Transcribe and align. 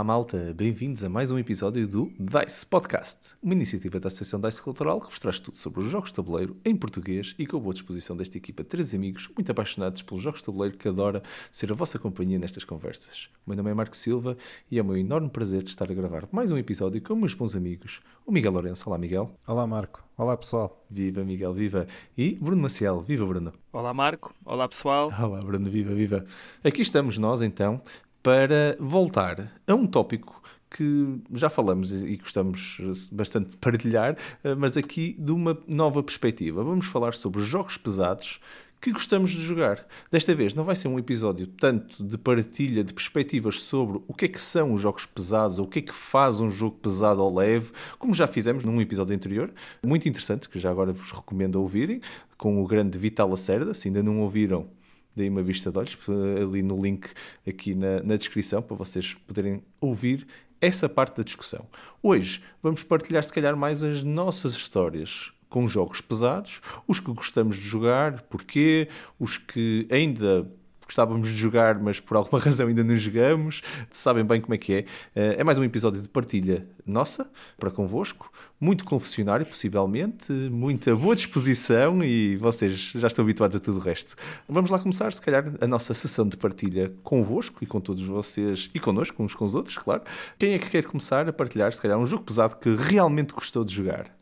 Olá 0.00 0.04
malta, 0.04 0.54
bem-vindos 0.56 1.04
a 1.04 1.10
mais 1.10 1.30
um 1.30 1.38
episódio 1.38 1.86
do 1.86 2.10
DICE 2.18 2.64
Podcast, 2.64 3.36
uma 3.42 3.52
iniciativa 3.52 4.00
da 4.00 4.08
Associação 4.08 4.40
DICE 4.40 4.62
Cultural 4.62 4.98
que 4.98 5.10
vos 5.10 5.20
traz 5.20 5.38
tudo 5.38 5.58
sobre 5.58 5.80
os 5.80 5.90
jogos 5.90 6.08
de 6.08 6.14
tabuleiro 6.14 6.56
em 6.64 6.74
português 6.74 7.34
e 7.38 7.46
com 7.46 7.58
a 7.58 7.60
boa 7.60 7.74
disposição 7.74 8.16
desta 8.16 8.38
equipa 8.38 8.62
de 8.62 8.70
três 8.70 8.94
amigos 8.94 9.28
muito 9.36 9.52
apaixonados 9.52 10.00
pelos 10.00 10.22
jogos 10.22 10.40
de 10.40 10.46
tabuleiro 10.46 10.78
que 10.78 10.88
adora 10.88 11.22
ser 11.52 11.70
a 11.70 11.74
vossa 11.74 11.98
companhia 11.98 12.38
nestas 12.38 12.64
conversas. 12.64 13.28
O 13.46 13.50
meu 13.50 13.58
nome 13.58 13.72
é 13.72 13.74
Marco 13.74 13.94
Silva 13.94 14.38
e 14.70 14.78
é 14.78 14.82
o 14.82 14.84
meu 14.86 14.96
enorme 14.96 15.28
prazer 15.28 15.62
de 15.62 15.68
estar 15.68 15.90
a 15.90 15.94
gravar 15.94 16.26
mais 16.32 16.50
um 16.50 16.56
episódio 16.56 17.02
com 17.02 17.14
meus 17.14 17.34
bons 17.34 17.54
amigos, 17.54 18.00
o 18.24 18.32
Miguel 18.32 18.52
Lourenço. 18.52 18.88
Olá 18.88 18.96
Miguel. 18.96 19.30
Olá 19.46 19.66
Marco. 19.66 20.02
Olá 20.16 20.34
pessoal. 20.34 20.82
Viva 20.90 21.22
Miguel, 21.24 21.52
viva. 21.52 21.86
E 22.16 22.36
Bruno 22.40 22.62
Maciel. 22.62 23.02
Viva 23.02 23.26
Bruno. 23.26 23.52
Olá 23.70 23.92
Marco. 23.92 24.34
Olá 24.46 24.66
pessoal. 24.66 25.12
Olá 25.18 25.40
Bruno, 25.40 25.68
viva, 25.68 25.94
viva. 25.94 26.24
Aqui 26.64 26.80
estamos 26.80 27.18
nós 27.18 27.42
então 27.42 27.82
para 28.22 28.76
voltar 28.78 29.52
a 29.66 29.74
um 29.74 29.86
tópico 29.86 30.40
que 30.70 31.20
já 31.32 31.50
falamos 31.50 31.90
e 31.90 32.16
gostamos 32.16 32.80
bastante 33.10 33.50
de 33.50 33.56
partilhar, 33.56 34.16
eh, 34.44 34.54
mas 34.54 34.76
aqui 34.76 35.16
de 35.18 35.32
uma 35.32 35.58
nova 35.66 36.00
perspectiva. 36.02 36.62
Vamos 36.62 36.86
falar 36.86 37.12
sobre 37.12 37.42
jogos 37.42 37.76
pesados 37.76 38.40
que 38.80 38.92
gostamos 38.92 39.30
de 39.30 39.42
jogar. 39.42 39.86
Desta 40.10 40.34
vez 40.34 40.54
não 40.54 40.64
vai 40.64 40.74
ser 40.74 40.88
um 40.88 40.98
episódio 40.98 41.46
tanto 41.46 42.02
de 42.02 42.16
partilha 42.16 42.82
de 42.82 42.94
perspectivas 42.94 43.60
sobre 43.60 44.00
o 44.08 44.14
que 44.14 44.24
é 44.24 44.28
que 44.28 44.40
são 44.40 44.72
os 44.72 44.80
jogos 44.80 45.04
pesados 45.04 45.58
ou 45.58 45.66
o 45.66 45.68
que 45.68 45.80
é 45.80 45.82
que 45.82 45.94
faz 45.94 46.40
um 46.40 46.48
jogo 46.48 46.76
pesado 46.76 47.22
ou 47.22 47.34
leve, 47.34 47.72
como 47.98 48.14
já 48.14 48.26
fizemos 48.26 48.64
num 48.64 48.80
episódio 48.80 49.14
anterior, 49.14 49.52
muito 49.84 50.08
interessante, 50.08 50.48
que 50.48 50.58
já 50.58 50.70
agora 50.70 50.92
vos 50.92 51.12
recomendo 51.12 51.56
ouvirem, 51.56 52.00
com 52.38 52.62
o 52.62 52.66
grande 52.66 52.98
Vital 52.98 53.28
Lacerda, 53.28 53.74
se 53.74 53.88
ainda 53.88 54.02
não 54.02 54.20
ouviram, 54.20 54.66
dei 55.14 55.28
uma 55.28 55.42
vista 55.42 55.70
de 55.70 55.78
olhos 55.78 55.98
ali 56.42 56.62
no 56.62 56.80
link 56.80 57.08
aqui 57.46 57.74
na, 57.74 58.02
na 58.02 58.16
descrição 58.16 58.62
para 58.62 58.76
vocês 58.76 59.14
poderem 59.26 59.62
ouvir 59.80 60.26
essa 60.60 60.88
parte 60.88 61.16
da 61.16 61.22
discussão. 61.22 61.66
Hoje 62.02 62.42
vamos 62.62 62.82
partilhar, 62.82 63.24
se 63.24 63.32
calhar, 63.32 63.56
mais 63.56 63.82
as 63.82 64.02
nossas 64.02 64.52
histórias 64.52 65.32
com 65.48 65.66
jogos 65.66 66.00
pesados, 66.00 66.60
os 66.86 67.00
que 67.00 67.12
gostamos 67.12 67.56
de 67.56 67.62
jogar, 67.62 68.22
porquê, 68.22 68.88
os 69.18 69.36
que 69.36 69.86
ainda 69.90 70.48
gostávamos 70.90 71.28
de 71.28 71.36
jogar, 71.36 71.78
mas 71.78 72.00
por 72.00 72.16
alguma 72.16 72.38
razão 72.42 72.66
ainda 72.66 72.82
não 72.82 72.96
jogamos, 72.96 73.62
sabem 73.90 74.24
bem 74.24 74.40
como 74.40 74.54
é 74.54 74.58
que 74.58 74.74
é. 74.74 74.84
Eh, 75.14 75.36
é 75.38 75.44
mais 75.44 75.56
um 75.56 75.62
episódio 75.62 76.02
de 76.02 76.08
partilha 76.08 76.66
nossa 76.84 77.30
para 77.56 77.70
convosco, 77.70 78.30
muito 78.60 78.84
confessionário, 78.84 79.46
possivelmente, 79.46 80.32
muita 80.32 80.96
boa 80.96 81.14
disposição 81.14 82.02
e 82.02 82.36
vocês 82.36 82.92
já 82.96 83.06
estão 83.06 83.24
habituados 83.24 83.56
a 83.56 83.60
tudo 83.60 83.78
o 83.78 83.80
resto. 83.80 84.16
Vamos 84.48 84.68
lá 84.68 84.80
começar, 84.80 85.12
se 85.12 85.22
calhar, 85.22 85.44
a 85.60 85.66
nossa 85.68 85.94
sessão 85.94 86.26
de 86.26 86.36
partilha 86.36 86.92
convosco 87.04 87.62
e 87.62 87.66
com 87.66 87.80
todos 87.80 88.02
vocês 88.02 88.68
e 88.74 88.80
connosco, 88.80 89.22
uns 89.22 89.32
com 89.32 89.44
os 89.44 89.54
outros, 89.54 89.78
claro. 89.78 90.02
Quem 90.36 90.54
é 90.54 90.58
que 90.58 90.68
quer 90.70 90.82
começar 90.82 91.28
a 91.28 91.32
partilhar, 91.32 91.72
se 91.72 91.80
calhar, 91.80 91.98
um 91.98 92.06
jogo 92.06 92.24
pesado 92.24 92.56
que 92.56 92.74
realmente 92.74 93.32
gostou 93.32 93.64
de 93.64 93.72
jogar? 93.72 94.19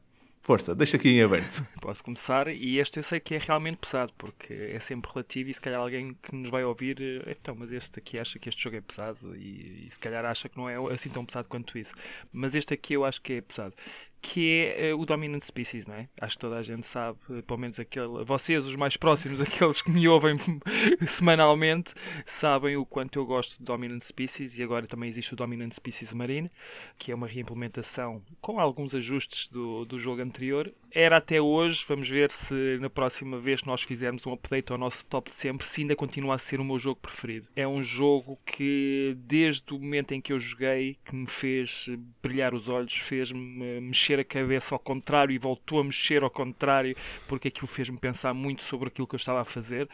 Força, 0.49 0.75
deixa 0.75 0.97
aqui 0.97 1.11
em 1.11 1.21
aberto. 1.21 1.63
Posso 1.79 2.03
começar 2.03 2.49
e 2.49 2.79
este 2.79 3.01
eu 3.01 3.03
sei 3.03 3.21
que 3.21 3.35
é 3.35 3.39
realmente 3.39 3.77
pesado, 3.77 4.15
porque 4.17 4.55
é 4.55 4.79
sempre 4.79 5.11
relativo 5.13 5.51
e 5.51 5.53
se 5.53 5.61
calhar 5.61 5.79
alguém 5.79 6.17
que 6.23 6.35
nos 6.35 6.51
vai 6.51 6.65
ouvir, 6.65 6.99
eh, 7.03 7.37
então, 7.39 7.55
mas 7.55 7.71
este 7.71 7.99
aqui 7.99 8.19
acha 8.19 8.39
que 8.39 8.49
este 8.49 8.63
jogo 8.63 8.77
é 8.77 8.81
pesado 8.81 9.37
e, 9.37 9.87
e 9.87 9.91
se 9.91 10.01
calhar 10.01 10.25
acha 10.25 10.49
que 10.49 10.57
não 10.57 10.67
é 10.67 10.77
assim 10.91 11.11
tão 11.11 11.27
pesado 11.27 11.47
quanto 11.49 11.77
isso. 11.77 11.93
Mas 12.33 12.55
este 12.55 12.73
aqui 12.73 12.95
eu 12.95 13.05
acho 13.05 13.21
que 13.21 13.35
é 13.35 13.41
pesado 13.43 13.75
que 14.21 14.75
é 14.77 14.95
uh, 14.95 15.01
o 15.01 15.07
Dominant 15.07 15.43
Species, 15.43 15.87
não 15.87 15.95
é? 15.95 16.09
Acho 16.21 16.37
que 16.37 16.41
toda 16.41 16.57
a 16.57 16.63
gente 16.63 16.87
sabe, 16.87 17.19
uh, 17.31 17.43
pelo 17.43 17.59
menos 17.59 17.79
aquele, 17.79 18.25
vocês, 18.25 18.67
os 18.67 18.77
mais 18.77 18.97
próximos, 18.97 19.41
aqueles 19.43 19.81
que 19.81 19.91
me 19.91 20.09
ouvem 20.09 20.35
semanalmente, 21.07 21.95
sabem 22.27 22.77
o 22.77 22.85
quanto 22.85 23.19
eu 23.19 23.27
gosto 23.27 23.57
de 23.59 23.65
Dominant 23.65 24.03
Species 24.03 24.59
e 24.59 24.63
agora 24.63 24.87
também 24.87 25.09
existe 25.09 25.33
o 25.33 25.37
Dominant 25.37 25.73
Species 25.73 26.13
Marine, 26.13 26.51
que 26.99 27.13
é 27.13 27.15
uma 27.15 27.27
reimplementação 27.27 28.23
com 28.41 28.59
alguns 28.59 28.95
ajustes 28.95 29.49
do, 29.49 29.85
do 29.85 29.99
jogo 29.99 30.23
anterior. 30.23 30.73
Era 31.01 31.19
até 31.19 31.41
hoje, 31.41 31.85
vamos 31.87 32.09
ver 32.09 32.29
se 32.29 32.77
na 32.81 32.91
próxima 32.91 33.39
vez 33.39 33.63
nós 33.63 33.83
fizermos 33.83 34.27
um 34.27 34.33
update 34.33 34.73
ao 34.73 34.79
nosso 34.79 35.07
top 35.07 35.31
de 35.31 35.37
sempre, 35.37 35.65
se 35.65 35.83
ainda 35.83 35.95
continua 35.95 36.35
a 36.35 36.39
ser 36.39 36.59
o 36.59 36.65
meu 36.65 36.77
jogo 36.77 36.99
preferido. 37.01 37.47
É 37.55 37.69
um 37.69 37.85
jogo 37.85 38.37
que, 38.45 39.17
desde 39.17 39.73
o 39.73 39.79
momento 39.79 40.11
em 40.11 40.21
que 40.21 40.33
eu 40.33 40.41
joguei, 40.41 40.99
que 41.05 41.15
me 41.15 41.29
fez 41.29 41.89
brilhar 42.21 42.53
os 42.53 42.69
olhos, 42.69 42.95
fez-me 42.95 43.81
mexer 43.81 44.19
a 44.19 44.25
cabeça 44.25 44.75
ao 44.75 44.79
contrário 44.81 45.33
e 45.33 45.39
voltou 45.39 45.79
a 45.79 45.85
mexer 45.85 46.25
ao 46.25 46.31
contrário 46.31 46.97
porque 47.29 47.47
aquilo 47.47 47.69
fez-me 47.69 47.97
pensar 47.97 48.35
muito 48.35 48.65
sobre 48.65 48.89
aquilo 48.89 49.07
que 49.07 49.15
eu 49.15 49.19
estava 49.19 49.43
a 49.43 49.45
fazer. 49.45 49.89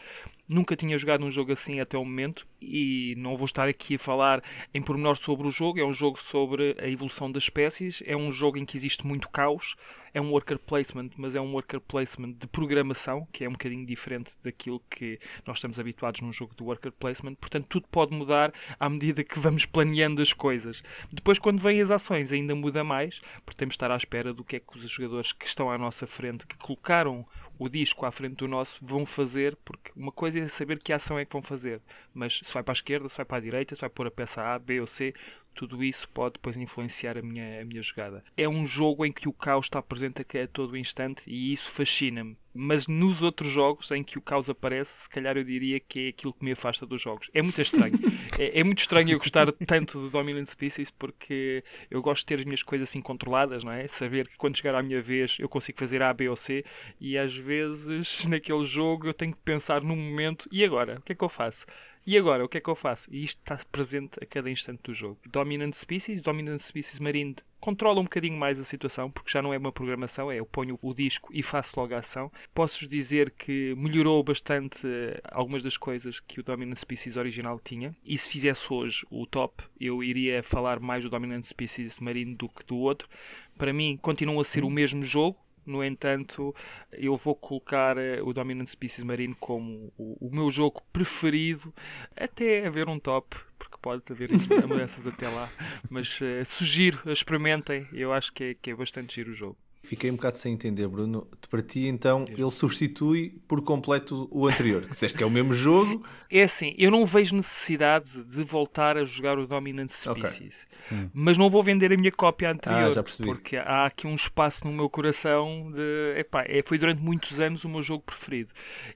Nunca 0.49 0.75
tinha 0.75 0.97
jogado 0.97 1.23
um 1.23 1.29
jogo 1.29 1.51
assim 1.51 1.79
até 1.79 1.95
o 1.95 2.03
momento 2.03 2.47
e 2.67 3.15
não 3.17 3.37
vou 3.37 3.45
estar 3.45 3.67
aqui 3.67 3.95
a 3.95 3.99
falar 3.99 4.43
em 4.73 4.81
pormenor 4.81 5.17
sobre 5.17 5.47
o 5.47 5.51
jogo. 5.51 5.79
É 5.79 5.85
um 5.85 5.93
jogo 5.93 6.19
sobre 6.19 6.75
a 6.79 6.87
evolução 6.87 7.31
das 7.31 7.43
espécies, 7.43 8.01
é 8.05 8.15
um 8.15 8.31
jogo 8.31 8.57
em 8.57 8.65
que 8.65 8.75
existe 8.75 9.05
muito 9.05 9.29
caos, 9.29 9.75
é 10.15 10.21
um 10.21 10.31
worker 10.31 10.57
placement, 10.57 11.09
mas 11.17 11.35
é 11.35 11.41
um 11.41 11.51
worker 11.51 11.79
placement 11.81 12.31
de 12.31 12.47
programação, 12.47 13.27
que 13.33 13.43
é 13.43 13.49
um 13.49 13.51
bocadinho 13.51 13.85
diferente 13.85 14.31
daquilo 14.41 14.81
que 14.89 15.19
nós 15.45 15.57
estamos 15.57 15.77
habituados 15.77 16.21
num 16.21 16.31
jogo 16.31 16.55
de 16.55 16.63
worker 16.63 16.91
placement. 16.93 17.35
Portanto, 17.35 17.67
tudo 17.67 17.87
pode 17.91 18.15
mudar 18.15 18.53
à 18.79 18.89
medida 18.89 19.25
que 19.25 19.37
vamos 19.37 19.65
planeando 19.65 20.21
as 20.21 20.31
coisas. 20.31 20.81
Depois, 21.11 21.37
quando 21.37 21.59
vêm 21.59 21.81
as 21.81 21.91
ações, 21.91 22.31
ainda 22.31 22.55
muda 22.55 22.81
mais, 22.81 23.19
porque 23.45 23.57
temos 23.57 23.73
de 23.73 23.75
estar 23.75 23.91
à 23.91 23.97
espera 23.97 24.33
do 24.33 24.43
que 24.43 24.55
é 24.55 24.59
que 24.61 24.77
os 24.77 24.89
jogadores 24.89 25.33
que 25.33 25.45
estão 25.45 25.69
à 25.69 25.77
nossa 25.77 26.07
frente, 26.07 26.47
que 26.47 26.57
colocaram 26.57 27.27
o 27.57 27.69
disco 27.69 28.05
à 28.05 28.11
frente 28.11 28.35
do 28.35 28.47
nosso 28.47 28.83
vão 28.85 29.05
fazer, 29.05 29.55
porque 29.63 29.91
uma 29.95 30.11
coisa 30.11 30.39
é 30.39 30.47
saber 30.47 30.79
que 30.79 30.91
ação 30.93 31.17
é 31.17 31.25
que 31.25 31.33
vão 31.33 31.41
fazer, 31.41 31.81
mas 32.13 32.39
se 32.43 32.53
vai 32.53 32.63
para 32.63 32.71
a 32.73 32.75
esquerda, 32.75 33.09
se 33.09 33.17
vai 33.17 33.25
para 33.25 33.37
a 33.37 33.41
direita, 33.41 33.75
se 33.75 33.81
vai 33.81 33.89
pôr 33.89 34.07
a 34.07 34.11
peça 34.11 34.41
A, 34.41 34.59
B 34.59 34.81
ou 34.81 34.87
C, 34.87 35.13
tudo 35.55 35.83
isso 35.83 36.07
pode 36.09 36.33
depois 36.33 36.57
influenciar 36.57 37.17
a 37.17 37.21
minha, 37.21 37.61
a 37.61 37.65
minha 37.65 37.81
jogada. 37.81 38.23
É 38.35 38.47
um 38.47 38.67
jogo 38.67 39.05
em 39.05 39.11
que 39.11 39.27
o 39.27 39.33
caos 39.33 39.65
está 39.65 39.81
presente 39.81 40.21
a 40.21 40.47
todo 40.47 40.77
instante 40.77 41.23
e 41.25 41.53
isso 41.53 41.71
fascina-me. 41.71 42.37
Mas 42.57 42.87
nos 42.87 43.21
outros 43.21 43.51
jogos 43.51 43.91
em 43.91 44.01
que 44.01 44.17
o 44.17 44.21
caos 44.21 44.49
aparece, 44.49 45.03
se 45.03 45.09
calhar 45.09 45.35
eu 45.35 45.43
diria 45.43 45.77
que 45.77 46.05
é 46.05 46.09
aquilo 46.09 46.33
que 46.33 46.45
me 46.45 46.53
afasta 46.53 46.85
dos 46.85 47.01
jogos. 47.01 47.29
É 47.33 47.41
muito 47.41 47.59
estranho. 47.61 47.93
é, 48.39 48.59
é, 48.59 48.63
muito 48.63 48.79
estranho 48.79 49.11
eu 49.11 49.19
gostar 49.19 49.51
tanto 49.51 50.05
de 50.05 50.09
Dominant 50.09 50.47
Species 50.47 50.89
porque 50.89 51.63
eu 51.91 52.01
gosto 52.01 52.21
de 52.21 52.27
ter 52.27 52.39
as 52.39 52.45
minhas 52.45 52.63
coisas 52.63 52.87
assim 52.87 53.01
controladas, 53.01 53.63
não 53.63 53.71
é? 53.71 53.87
Saber 53.87 54.27
que 54.29 54.37
quando 54.37 54.55
chegar 54.55 54.75
à 54.75 54.81
minha 54.81 55.01
vez 55.01 55.35
eu 55.39 55.49
consigo 55.49 55.79
fazer 55.79 56.01
A, 56.01 56.13
B 56.13 56.29
ou 56.29 56.35
C 56.37 56.63
e 56.99 57.17
às 57.17 57.35
vezes 57.35 58.23
naquele 58.27 58.63
jogo 58.63 59.07
eu 59.07 59.13
tenho 59.13 59.33
que 59.33 59.41
pensar 59.41 59.81
num 59.81 59.97
momento 59.97 60.47
e 60.49 60.63
agora? 60.63 60.99
O 60.99 61.01
que 61.01 61.11
é 61.11 61.15
que 61.15 61.23
eu 61.23 61.29
faço? 61.29 61.65
E 62.07 62.15
agora, 62.19 62.45
o 62.45 62.47
que 62.47 62.59
é 62.59 62.61
que 62.61 62.69
eu 62.69 62.75
faço? 62.75 63.11
E 63.11 63.23
isto 63.23 63.39
está 63.39 63.59
presente 63.71 64.19
a 64.21 64.27
cada 64.27 64.47
instante 64.47 64.83
do 64.83 64.93
jogo. 64.93 65.17
Dominant 65.25 65.73
Species, 65.73 66.21
Dominant 66.21 66.59
Species 66.59 66.99
Marine 66.99 67.35
controla 67.59 67.99
um 67.99 68.03
bocadinho 68.03 68.37
mais 68.37 68.59
a 68.59 68.63
situação, 68.63 69.09
porque 69.09 69.31
já 69.31 69.41
não 69.41 69.51
é 69.51 69.57
uma 69.57 69.71
programação, 69.71 70.31
é 70.31 70.39
eu 70.39 70.45
ponho 70.45 70.77
o 70.83 70.93
disco 70.93 71.29
e 71.33 71.41
faço 71.41 71.79
logo 71.79 71.95
a 71.95 71.97
ação. 71.97 72.31
Posso-vos 72.53 72.87
dizer 72.87 73.31
que 73.31 73.73
melhorou 73.75 74.23
bastante 74.23 74.85
eh, 74.85 75.19
algumas 75.31 75.63
das 75.63 75.77
coisas 75.77 76.19
que 76.19 76.39
o 76.39 76.43
Dominant 76.43 76.77
Species 76.77 77.17
original 77.17 77.59
tinha. 77.59 77.95
E 78.05 78.15
se 78.19 78.29
fizesse 78.29 78.71
hoje 78.71 79.03
o 79.09 79.25
top, 79.25 79.63
eu 79.81 80.03
iria 80.03 80.43
falar 80.43 80.79
mais 80.79 81.03
do 81.03 81.09
Dominant 81.09 81.43
Species 81.43 81.99
Marine 81.99 82.35
do 82.35 82.47
que 82.47 82.63
do 82.67 82.77
outro. 82.77 83.09
Para 83.57 83.73
mim, 83.73 83.97
continua 83.99 84.41
a 84.41 84.45
ser 84.45 84.63
o 84.63 84.69
mesmo 84.69 85.03
jogo, 85.03 85.39
no 85.65 85.83
entanto, 85.83 86.53
eu 86.91 87.17
vou 87.17 87.35
colocar 87.35 87.97
eh, 87.97 88.21
o 88.21 88.33
Dominant 88.33 88.67
Species 88.67 89.03
Marine 89.03 89.35
como 89.39 89.91
o, 89.97 90.27
o 90.27 90.35
meu 90.35 90.49
jogo 90.51 90.81
preferido, 90.93 91.73
até 92.15 92.65
haver 92.65 92.87
um 92.87 92.99
top, 92.99 93.35
porque 93.57 93.77
pode 93.81 94.03
haver 94.09 94.29
mudanças 94.67 95.05
até 95.07 95.27
lá. 95.27 95.49
Mas 95.89 96.19
uh, 96.21 96.45
sugiro, 96.45 96.99
experimentem, 97.11 97.87
eu 97.93 98.13
acho 98.13 98.31
que 98.33 98.43
é, 98.43 98.53
que 98.53 98.71
é 98.71 98.75
bastante 98.75 99.15
giro 99.15 99.31
o 99.31 99.35
jogo. 99.35 99.57
Fiquei 99.85 100.09
um 100.09 100.15
bocado 100.15 100.37
sem 100.37 100.53
entender, 100.53 100.87
Bruno. 100.87 101.27
Para 101.49 101.61
ti, 101.61 101.87
então, 101.87 102.25
ele 102.27 102.49
substitui 102.51 103.39
por 103.47 103.61
completo 103.61 104.27
o 104.31 104.47
anterior. 104.47 104.85
Disseste 104.85 105.17
que 105.17 105.23
é 105.23 105.27
o 105.27 105.29
mesmo 105.29 105.53
jogo. 105.53 106.05
É 106.29 106.43
assim, 106.43 106.73
eu 106.77 106.89
não 106.89 107.05
vejo 107.05 107.35
necessidade 107.35 108.09
de 108.23 108.43
voltar 108.43 108.97
a 108.97 109.05
jogar 109.05 109.37
o 109.37 109.45
Dominant 109.45 109.89
Species. 109.89 110.65
Okay. 110.89 110.97
Hum. 110.97 111.09
Mas 111.13 111.37
não 111.37 111.49
vou 111.49 111.63
vender 111.63 111.93
a 111.93 111.97
minha 111.97 112.11
cópia 112.11 112.51
anterior. 112.51 112.89
Ah, 112.89 112.91
já 112.91 113.03
percebi. 113.03 113.29
Porque 113.29 113.57
há 113.57 113.85
aqui 113.85 114.07
um 114.07 114.15
espaço 114.15 114.65
no 114.65 114.73
meu 114.73 114.89
coração 114.89 115.71
de. 115.71 116.19
Epá, 116.19 116.43
é, 116.47 116.63
foi 116.63 116.77
durante 116.77 117.01
muitos 117.01 117.39
anos 117.39 117.63
o 117.63 117.69
meu 117.69 117.83
jogo 117.83 118.03
preferido. 118.03 118.53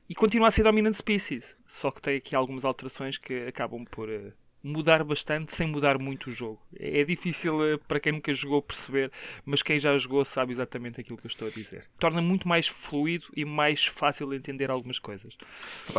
E 0.09 0.15
continua 0.15 0.47
a 0.47 0.51
ser 0.51 0.63
Dominant 0.63 0.95
Species. 0.95 1.55
Só 1.67 1.91
que 1.91 2.01
tem 2.01 2.17
aqui 2.17 2.35
algumas 2.35 2.65
alterações 2.65 3.17
que 3.17 3.45
acabam 3.47 3.85
por 3.85 4.09
eh, 4.09 4.31
mudar 4.61 5.03
bastante 5.03 5.55
sem 5.55 5.67
mudar 5.67 5.97
muito 5.97 6.29
o 6.29 6.33
jogo. 6.33 6.59
É 6.77 7.03
difícil 7.03 7.63
eh, 7.65 7.79
para 7.87 7.99
quem 7.99 8.11
nunca 8.11 8.33
jogou 8.33 8.61
perceber, 8.61 9.11
mas 9.45 9.61
quem 9.61 9.79
já 9.79 9.97
jogou 9.97 10.25
sabe 10.25 10.51
exatamente 10.51 10.99
aquilo 10.99 11.17
que 11.17 11.25
eu 11.25 11.29
estou 11.29 11.47
a 11.47 11.51
dizer. 11.51 11.83
Torna 11.97 12.21
muito 12.21 12.47
mais 12.47 12.67
fluido 12.67 13.25
e 13.35 13.45
mais 13.45 13.85
fácil 13.85 14.29
de 14.29 14.35
entender 14.35 14.69
algumas 14.69 14.99
coisas. 14.99 15.33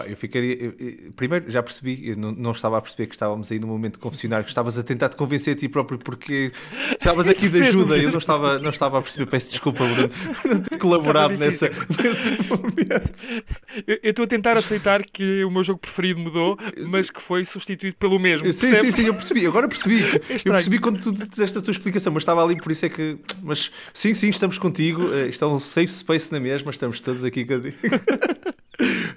eu 0.07 0.17
ficaria. 0.17 0.57
Eu, 0.57 1.13
primeiro, 1.13 1.51
já 1.51 1.63
percebi, 1.63 2.11
eu 2.11 2.17
não, 2.17 2.33
não, 2.33 2.51
estava 2.51 2.77
a 2.77 2.83
perceber 2.83 3.07
que 3.07 3.15
estávamos 3.15 3.51
aí 3.51 3.59
no 3.59 3.67
momento 3.67 3.99
confessionário, 3.99 4.45
que 4.45 4.51
estavas 4.51 4.77
a 4.77 4.83
tentar 4.83 5.09
te 5.09 5.17
convencer 5.17 5.55
a 5.55 5.59
ti 5.59 5.69
próprio 5.69 5.99
porque 5.99 6.53
estavas 6.93 7.27
aqui 7.29 7.49
de 7.49 7.63
ajuda. 7.63 7.97
Eu 7.97 8.11
não 8.11 8.19
estava, 8.19 8.59
não 8.59 8.71
estava 8.71 8.99
a 8.99 9.03
perceber, 9.03 9.27
peço 9.27 9.51
desculpa, 9.51 9.87
Bruno, 9.87 10.09
não 10.45 10.61
ter 10.61 10.79
colaborado 10.79 11.37
nessa, 11.39 11.71
nesse 12.03 12.31
momento. 12.43 13.45
Eu, 13.87 13.99
eu 14.03 14.11
estou 14.11 14.25
a 14.27 14.29
tentar 14.29 14.57
aceitar 14.57 15.03
que 15.05 15.45
o 15.45 15.51
meu 15.51 15.65
jogo 15.65 15.79
preferido 15.79 16.21
mudou, 16.21 16.59
mas 16.89 17.11
que 17.11 17.23
foi 17.23 17.45
substituído 17.47 17.97
pelo 17.97 18.19
mesmo 18.19 18.50
sim, 18.53 18.75
sim, 18.75 18.91
sim, 18.91 19.07
eu 19.07 19.15
percebi, 19.15 19.47
agora 19.47 19.69
percebi. 19.69 20.01
É 20.31 20.37
eu 20.45 20.53
percebi 20.53 20.79
quando 20.79 21.01
tu 21.01 21.13
deste 21.13 21.59
a 21.59 21.63
tua 21.63 21.73
explicação, 21.73 22.13
mas 22.13 22.23
estava 22.23 22.43
ali, 22.43 22.57
por 22.57 22.71
isso 22.71 22.87
é 22.87 22.89
que. 22.89 23.19
Mas 23.43 23.71
sim, 23.93 24.15
sim, 24.15 24.29
estamos 24.29 24.59
contigo. 24.59 25.13
Eh, 25.13 25.29
isto 25.29 25.45
é 25.45 25.49
um 25.49 25.59
safe 25.59 25.89
space 25.89 26.33
na 26.33 26.41
mesma, 26.41 26.71
estamos 26.71 27.01
todos 27.01 27.25
aqui 27.25 27.45
contigo. 27.45 27.77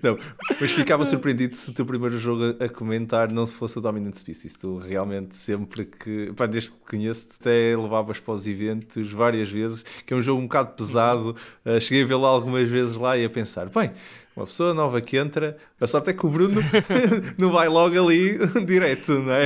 Não, 0.04 0.18
mas 0.60 0.72
ficava 0.72 1.06
surpreendido 1.06 1.56
se 1.56 1.70
o 1.70 1.74
teu 1.74 1.86
primeiro 1.86 2.18
jogo 2.18 2.56
a, 2.60 2.68
comentar 2.68 3.32
não 3.32 3.48
fosse 3.48 3.78
o 3.78 3.82
Dominant 3.82 4.14
Species. 4.14 4.56
Tu 4.56 4.78
realmente, 4.78 5.38
sempre 5.38 5.86
que. 5.86 6.34
Pá, 6.36 6.46
desde 6.46 6.72
que 6.72 6.78
conheço-te, 6.90 7.38
até 7.40 7.78
levavas 7.78 8.20
para 8.20 8.34
os 8.34 8.46
eventos 8.46 9.10
várias 9.12 9.50
vezes, 9.50 9.84
que 10.06 10.14
é 10.14 10.18
um 10.18 10.22
jogo 10.22 10.42
um 10.42 10.44
bocado 10.44 10.74
pesado. 10.74 11.36
Uh, 11.66 11.80
cheguei 11.80 12.04
a 12.04 12.06
vê-lo 12.06 12.26
algumas 12.26 12.68
vezes 12.68 12.98
lá 12.98 13.18
e 13.18 13.24
a 13.24 13.30
pensar: 13.30 13.70
bem, 13.70 13.92
uma 14.36 14.46
pessoa 14.46 14.74
nova 14.74 15.00
que 15.00 15.18
entra, 15.18 15.58
a 15.80 15.86
sorte 15.86 16.10
é 16.10 16.14
que 16.14 16.26
o 16.26 16.30
Bruno 16.30 16.62
não 17.38 17.52
vai 17.52 17.68
logo 17.68 18.00
ali 18.04 18.38
direto, 18.66 19.14
não 19.14 19.34
é? 19.34 19.46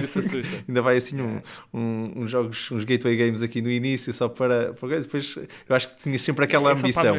Ainda 0.68 0.81
vai 0.81 0.98
assim 0.98 1.22
um, 1.22 1.42
um, 1.74 2.13
uns 2.16 2.31
jogos, 2.31 2.72
uns 2.72 2.84
gateway 2.84 3.18
games 3.18 3.42
aqui 3.42 3.62
no 3.62 3.69
início, 3.69 4.13
só 4.13 4.30
para, 4.30 4.74
para 4.74 5.00
depois 5.00 5.38
eu 5.68 5.75
acho 5.75 5.89
que 5.89 6.04
tinhas 6.04 6.22
sempre 6.22 6.45
aquela 6.45 6.69
é 6.69 6.74
ambição. 6.74 7.16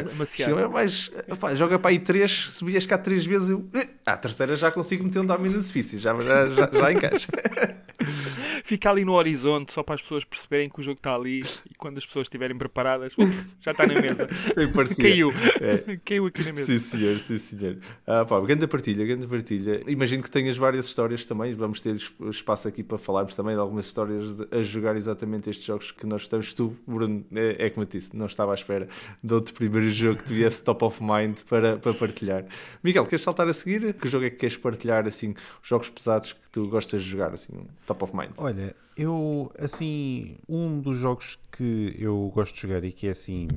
Mas 0.71 1.11
opa, 1.29 1.53
joga 1.53 1.77
para 1.77 1.91
aí 1.91 1.99
três, 1.99 2.31
subias 2.31 2.85
cá 2.85 2.97
três 2.97 3.25
vezes, 3.25 3.49
eu, 3.49 3.67
ah, 4.05 4.13
a 4.13 4.17
terceira 4.17 4.55
já 4.55 4.71
consigo 4.71 5.03
meter 5.03 5.19
um 5.19 5.25
domínio 5.25 5.61
difícil, 5.61 5.99
já, 5.99 6.15
já, 6.19 6.49
já, 6.49 6.69
já 6.73 6.91
encaixa. 6.91 7.27
Fica 8.69 8.91
ali 8.91 9.03
no 9.03 9.13
horizonte 9.13 9.73
só 9.73 9.81
para 9.81 9.95
as 9.95 10.01
pessoas 10.03 10.23
perceberem 10.23 10.69
que 10.69 10.79
o 10.79 10.83
jogo 10.83 10.99
está 10.99 11.15
ali 11.15 11.41
e 11.67 11.73
quando 11.73 11.97
as 11.97 12.05
pessoas 12.05 12.25
estiverem 12.25 12.55
preparadas, 12.55 13.15
já 13.61 13.71
está 13.71 13.87
na 13.87 13.99
mesa. 13.99 14.29
Caiu. 15.01 15.31
É. 15.59 15.97
Caiu 16.05 16.27
aqui 16.27 16.43
na 16.43 16.53
mesa. 16.53 16.67
Sim, 16.67 16.77
senhor, 16.77 17.17
sim, 17.17 17.39
senhor. 17.39 17.77
Ah, 18.05 18.23
pá, 18.25 18.39
grande 18.41 18.67
partilha, 18.67 19.03
grande 19.03 19.25
partilha. 19.25 19.81
Imagino 19.87 20.21
que 20.21 20.29
tenhas 20.29 20.55
várias 20.55 20.85
histórias 20.85 21.25
também. 21.25 21.55
Vamos 21.55 21.81
ter 21.81 21.95
espaço 22.29 22.67
aqui 22.67 22.83
para 22.83 22.99
falarmos 22.99 23.35
também 23.35 23.55
de 23.55 23.59
algumas 23.59 23.87
histórias 23.87 24.35
de, 24.35 24.47
a 24.51 24.61
jogar 24.61 24.95
exatamente 24.95 25.49
estes 25.49 25.65
jogos 25.65 25.91
que 25.91 26.05
nós 26.05 26.21
estamos. 26.21 26.53
Tu, 26.53 26.77
Bruno, 26.85 27.25
é, 27.33 27.65
é 27.65 27.69
como 27.71 27.85
eu 27.85 27.89
disse, 27.89 28.15
não 28.15 28.27
estava 28.27 28.51
à 28.51 28.53
espera 28.53 28.87
de 29.23 29.33
outro 29.33 29.51
primeiro 29.55 29.89
jogo 29.89 30.19
que 30.19 30.25
tivesse 30.25 30.63
top 30.63 30.85
of 30.85 31.01
mind 31.01 31.39
para, 31.49 31.77
para 31.79 31.93
partilhar. 31.95 32.45
Miguel, 32.83 33.07
queres 33.07 33.23
saltar 33.23 33.47
a 33.47 33.53
seguir? 33.53 33.95
Que 33.95 34.07
jogo 34.07 34.25
é 34.25 34.29
que 34.29 34.35
queres 34.35 34.57
partilhar, 34.57 35.07
assim, 35.07 35.33
os 35.63 35.67
jogos 35.67 35.89
pesados 35.89 36.33
que 36.33 36.47
tu 36.51 36.67
gostas 36.67 37.01
de 37.01 37.09
jogar, 37.09 37.33
assim, 37.33 37.53
top 37.87 38.03
of 38.03 38.15
mind? 38.15 38.29
Olha, 38.37 38.58
eu, 38.99 39.51
assim, 39.57 40.37
um 40.47 40.79
dos 40.79 40.97
jogos 40.97 41.39
que 41.51 41.95
eu 41.97 42.31
gosto 42.33 42.55
de 42.55 42.61
jogar 42.61 42.83
e 42.83 42.91
que 42.91 43.07
é 43.07 43.11
assim 43.11 43.47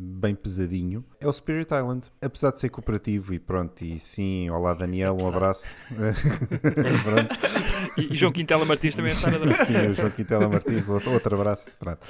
bem 0.00 0.34
pesadinho 0.34 1.04
é 1.20 1.26
o 1.26 1.32
Spirit 1.32 1.72
Island. 1.72 2.10
Apesar 2.20 2.52
de 2.52 2.60
ser 2.60 2.68
cooperativo 2.68 3.34
e 3.34 3.38
pronto, 3.38 3.84
e 3.84 3.98
sim, 3.98 4.50
olá 4.50 4.74
Daniel, 4.74 5.16
um 5.16 5.28
abraço. 5.28 5.86
e, 7.96 8.12
e 8.12 8.16
João 8.16 8.32
Quintela 8.32 8.64
Martins 8.64 8.96
também 8.96 9.12
está 9.12 9.30
na 9.30 9.54
Sim, 9.54 9.90
o 9.90 9.94
João 9.94 10.10
Quintela 10.10 10.48
Martins, 10.48 10.88
outro, 10.88 11.12
outro 11.12 11.34
abraço. 11.34 11.78
Pronto. 11.78 12.06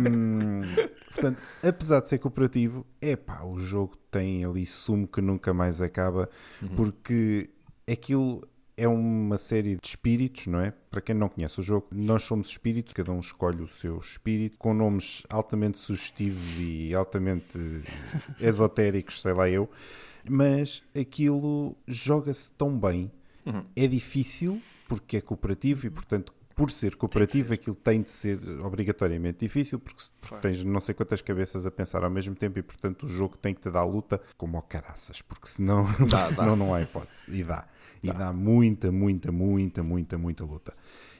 Um, 0.00 0.62
portanto, 1.12 1.40
apesar 1.62 2.00
de 2.00 2.08
ser 2.08 2.18
cooperativo, 2.18 2.84
é 3.00 3.16
pá, 3.16 3.44
o 3.44 3.58
jogo 3.58 3.96
tem 4.10 4.44
ali 4.44 4.66
sumo 4.66 5.06
que 5.06 5.20
nunca 5.20 5.54
mais 5.54 5.80
acaba, 5.80 6.28
uhum. 6.60 6.68
porque 6.70 7.50
aquilo 7.88 8.42
é 8.76 8.86
uma 8.86 9.38
série 9.38 9.76
de 9.76 9.88
espíritos, 9.88 10.46
não 10.46 10.60
é? 10.60 10.72
Para 10.90 11.00
quem 11.00 11.14
não 11.14 11.28
conhece 11.28 11.58
o 11.58 11.62
jogo, 11.62 11.88
nós 11.92 12.22
somos 12.22 12.48
espíritos, 12.48 12.92
cada 12.92 13.10
um 13.10 13.20
escolhe 13.20 13.62
o 13.62 13.66
seu 13.66 13.98
espírito, 13.98 14.58
com 14.58 14.74
nomes 14.74 15.22
altamente 15.30 15.78
sugestivos 15.78 16.58
e 16.58 16.94
altamente 16.94 17.58
esotéricos, 18.38 19.22
sei 19.22 19.32
lá 19.32 19.48
eu, 19.48 19.70
mas 20.28 20.82
aquilo 20.98 21.74
joga-se 21.86 22.50
tão 22.52 22.78
bem, 22.78 23.10
uhum. 23.46 23.64
é 23.74 23.86
difícil 23.86 24.60
porque 24.88 25.16
é 25.16 25.20
cooperativo 25.20 25.86
e, 25.86 25.90
portanto, 25.90 26.32
por 26.54 26.70
ser 26.70 26.96
cooperativo, 26.96 27.52
aquilo 27.52 27.76
tem 27.76 28.00
de 28.00 28.10
ser 28.10 28.38
obrigatoriamente 28.62 29.40
difícil, 29.40 29.78
porque, 29.78 30.02
porque 30.20 30.36
tens 30.38 30.64
não 30.64 30.80
sei 30.80 30.94
quantas 30.94 31.20
cabeças 31.20 31.66
a 31.66 31.70
pensar 31.70 32.02
ao 32.02 32.10
mesmo 32.10 32.34
tempo 32.34 32.58
e, 32.58 32.62
portanto, 32.62 33.04
o 33.04 33.08
jogo 33.08 33.36
tem 33.36 33.54
que 33.54 33.60
te 33.60 33.70
dar 33.70 33.84
luta 33.84 34.20
como 34.38 34.56
ao 34.56 34.62
caraças, 34.62 35.20
porque 35.20 35.46
senão, 35.48 35.84
dá, 36.08 36.20
porque 36.20 36.34
senão 36.34 36.56
não 36.56 36.74
há 36.74 36.80
hipótese. 36.80 37.24
E 37.28 37.44
dá. 37.44 37.68
E 38.14 38.18
dá 38.18 38.32
muita, 38.32 38.92
muita, 38.92 39.32
muita, 39.32 39.82
muita, 39.82 40.18
muita 40.18 40.44
luta. 40.44 40.74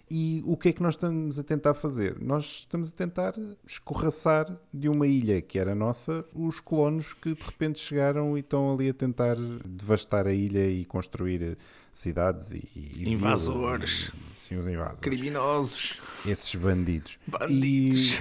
E 0.09 0.41
o 0.47 0.57
que 0.57 0.69
é 0.69 0.73
que 0.73 0.81
nós 0.81 0.95
estamos 0.95 1.39
a 1.39 1.43
tentar 1.43 1.75
fazer? 1.75 2.17
Nós 2.21 2.59
estamos 2.59 2.91
a 2.91 2.93
tentar 2.93 3.35
escorraçar 3.67 4.57
de 4.73 4.89
uma 4.89 5.05
ilha 5.05 5.43
que 5.43 5.59
era 5.59 5.75
nossa 5.75 6.25
os 6.33 6.61
colonos 6.61 7.13
que 7.13 7.35
de 7.35 7.43
repente 7.43 7.81
chegaram 7.81 8.37
e 8.37 8.41
estão 8.41 8.73
ali 8.73 8.89
a 8.89 8.95
tentar 8.95 9.35
devastar 9.65 10.29
a 10.29 10.33
ilha 10.33 10.71
e 10.71 10.85
construir 10.85 11.59
cidades 11.93 12.53
e, 12.53 12.63
e 12.77 13.13
invasores. 13.13 14.13
E, 14.33 14.39
sim, 14.39 14.57
os 14.57 14.69
invasores. 14.69 15.01
Criminosos. 15.01 16.01
Esses 16.25 16.55
bandidos. 16.55 17.19
Bandidos. 17.27 18.21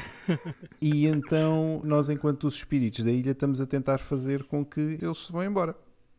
E, 0.82 1.04
e 1.04 1.06
então 1.06 1.82
nós, 1.84 2.10
enquanto 2.10 2.48
os 2.48 2.56
espíritos 2.56 3.06
da 3.06 3.12
ilha, 3.12 3.32
estamos 3.32 3.62
a 3.62 3.68
tentar 3.68 4.00
fazer 4.00 4.44
com 4.46 4.66
que 4.66 4.80
eles 4.80 5.28
se 5.28 5.32
vão 5.32 5.44
embora. 5.44 5.76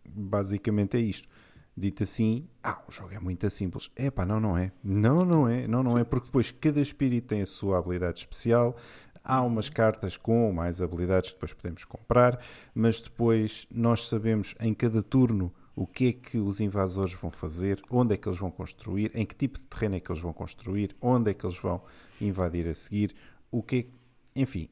Basicamente 0.08 0.96
é 0.96 1.00
isto 1.00 1.28
dito 1.76 2.02
assim, 2.02 2.48
ah, 2.62 2.80
o 2.88 2.92
jogo 2.92 3.14
é 3.14 3.18
muito 3.18 3.48
simples. 3.50 3.90
É 3.94 4.10
pá, 4.10 4.24
não, 4.24 4.40
não 4.40 4.56
é. 4.56 4.72
Não, 4.82 5.24
não 5.24 5.48
é. 5.48 5.66
Não, 5.66 5.82
não 5.82 5.98
é, 5.98 6.04
porque 6.04 6.26
depois 6.26 6.50
cada 6.50 6.80
espírito 6.80 7.28
tem 7.28 7.42
a 7.42 7.46
sua 7.46 7.78
habilidade 7.78 8.20
especial. 8.20 8.76
Há 9.22 9.42
umas 9.42 9.68
cartas 9.68 10.16
com 10.16 10.52
mais 10.52 10.80
habilidades 10.80 11.30
que 11.30 11.36
depois 11.36 11.52
podemos 11.52 11.84
comprar, 11.84 12.40
mas 12.74 13.00
depois 13.00 13.66
nós 13.70 14.06
sabemos 14.06 14.54
em 14.60 14.72
cada 14.72 15.02
turno 15.02 15.52
o 15.74 15.86
que 15.86 16.08
é 16.08 16.12
que 16.12 16.38
os 16.38 16.60
invasores 16.60 17.12
vão 17.12 17.30
fazer, 17.30 17.82
onde 17.90 18.14
é 18.14 18.16
que 18.16 18.28
eles 18.28 18.38
vão 18.38 18.50
construir, 18.50 19.10
em 19.14 19.26
que 19.26 19.34
tipo 19.34 19.58
de 19.58 19.66
terreno 19.66 19.96
é 19.96 20.00
que 20.00 20.10
eles 20.10 20.22
vão 20.22 20.32
construir, 20.32 20.96
onde 21.00 21.30
é 21.30 21.34
que 21.34 21.44
eles 21.44 21.58
vão 21.58 21.82
invadir 22.20 22.68
a 22.68 22.74
seguir, 22.74 23.14
o 23.50 23.62
que 23.62 23.88
é... 24.34 24.40
enfim, 24.40 24.70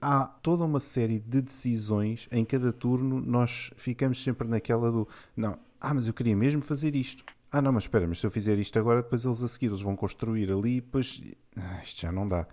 há 0.00 0.24
toda 0.24 0.64
uma 0.64 0.80
série 0.80 1.18
de 1.18 1.42
decisões 1.42 2.28
em 2.30 2.44
cada 2.44 2.72
turno. 2.72 3.20
Nós 3.20 3.70
ficamos 3.76 4.22
sempre 4.22 4.48
naquela 4.48 4.90
do 4.90 5.08
não, 5.36 5.58
ah, 5.88 5.94
mas 5.94 6.08
eu 6.08 6.12
queria 6.12 6.34
mesmo 6.34 6.60
fazer 6.62 6.96
isto. 6.96 7.22
Ah, 7.52 7.62
não, 7.62 7.72
mas 7.72 7.84
espera, 7.84 8.08
mas 8.08 8.18
se 8.18 8.26
eu 8.26 8.30
fizer 8.30 8.58
isto 8.58 8.76
agora, 8.76 9.02
depois 9.02 9.24
eles 9.24 9.40
a 9.40 9.46
seguir 9.46 9.66
eles 9.66 9.80
vão 9.80 9.94
construir 9.94 10.50
ali, 10.50 10.80
depois 10.80 11.22
ah, 11.56 11.80
isto 11.84 12.00
já 12.00 12.10
não 12.10 12.26
dá. 12.26 12.44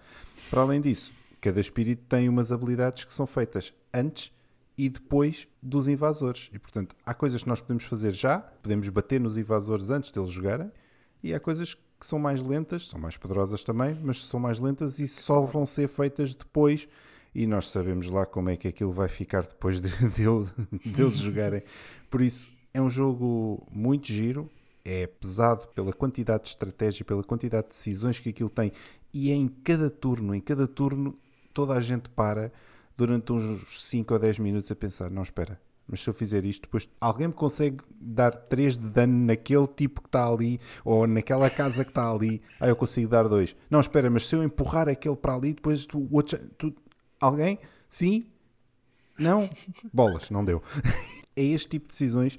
Para 0.52 0.62
além 0.62 0.80
disso, 0.80 1.12
cada 1.42 1.60
espírito 1.60 2.04
tem 2.08 2.30
umas 2.30 2.52
habilidades 2.52 3.04
que 3.04 3.12
são 3.12 3.26
feitas 3.26 3.74
antes 3.92 4.32
e 4.78 4.88
depois 4.88 5.48
dos 5.60 5.88
invasores. 5.88 6.52
E 6.54 6.60
portanto, 6.60 6.96
há 7.04 7.12
coisas 7.16 7.42
que 7.42 7.50
nós 7.50 7.60
podemos 7.60 7.86
fazer 7.86 8.12
já, 8.12 8.38
podemos 8.38 8.88
bater 8.90 9.20
nos 9.20 9.36
invasores 9.36 9.90
antes 9.90 10.12
deles 10.12 10.30
jogarem, 10.30 10.72
e 11.24 11.34
há 11.34 11.40
coisas 11.40 11.74
que 11.74 12.06
são 12.06 12.20
mais 12.20 12.40
lentas, 12.44 12.88
são 12.88 13.00
mais 13.00 13.18
poderosas 13.18 13.64
também, 13.64 13.98
mas 14.04 14.24
são 14.26 14.40
mais 14.40 14.60
lentas 14.60 15.00
e 15.00 15.08
só 15.08 15.42
vão 15.42 15.66
ser 15.66 15.88
feitas 15.88 16.36
depois. 16.36 16.88
E 17.34 17.48
nós 17.48 17.72
sabemos 17.72 18.10
lá 18.10 18.28
como 18.28 18.52
é 18.52 18.56
que 18.56 18.68
aquilo 18.68 18.92
vai 18.92 19.08
ficar 19.08 19.42
depois 19.42 19.82
de, 19.82 19.90
de, 20.14 20.92
deles 20.92 21.18
jogarem. 21.18 21.64
Por 22.12 22.22
isso, 22.22 22.52
é 22.74 22.82
um 22.82 22.90
jogo 22.90 23.66
muito 23.72 24.08
giro, 24.08 24.50
é 24.84 25.08
pesado 25.08 25.68
pela 25.70 25.94
quantidade 25.94 26.44
de 26.44 26.50
estratégia, 26.50 27.06
pela 27.06 27.24
quantidade 27.24 27.68
de 27.68 27.70
decisões 27.70 28.20
que 28.20 28.30
aquilo 28.30 28.50
tem, 28.50 28.72
e 29.14 29.32
é 29.32 29.36
em 29.36 29.48
cada 29.48 29.90
turno, 29.90 30.34
em 30.34 30.42
cada 30.42 30.68
turno, 30.68 31.18
toda 31.54 31.74
a 31.74 31.82
gente 31.82 32.10
para 32.10 32.52
durante 32.98 33.32
uns 33.32 33.82
5 33.84 34.14
ou 34.14 34.20
10 34.20 34.40
minutos 34.40 34.72
a 34.72 34.76
pensar: 34.76 35.10
não, 35.12 35.22
espera, 35.22 35.60
mas 35.88 36.02
se 36.02 36.10
eu 36.10 36.14
fizer 36.14 36.44
isto, 36.46 36.64
depois 36.64 36.90
alguém 37.00 37.28
me 37.28 37.34
consegue 37.34 37.84
dar 38.00 38.32
3 38.32 38.78
de 38.78 38.90
dano 38.90 39.26
naquele 39.26 39.68
tipo 39.68 40.02
que 40.02 40.08
está 40.08 40.28
ali, 40.28 40.60
ou 40.84 41.06
naquela 41.06 41.50
casa 41.50 41.84
que 41.84 41.92
está 41.92 42.12
ali, 42.12 42.42
aí 42.60 42.70
eu 42.70 42.76
consigo 42.76 43.08
dar 43.08 43.28
2. 43.28 43.56
Não, 43.70 43.80
espera, 43.80 44.10
mas 44.10 44.28
se 44.28 44.36
eu 44.36 44.44
empurrar 44.44 44.90
aquele 44.90 45.16
para 45.16 45.36
ali, 45.36 45.54
depois 45.54 45.86
tu, 45.86 46.08
outro, 46.12 46.40
tu, 46.58 46.74
alguém? 47.20 47.60
Sim? 47.90 48.26
Não? 49.18 49.48
Bolas, 49.94 50.32
não 50.32 50.44
deu. 50.44 50.64
é 51.36 51.44
este 51.44 51.70
tipo 51.70 51.88
de 51.88 51.92
decisões 51.92 52.38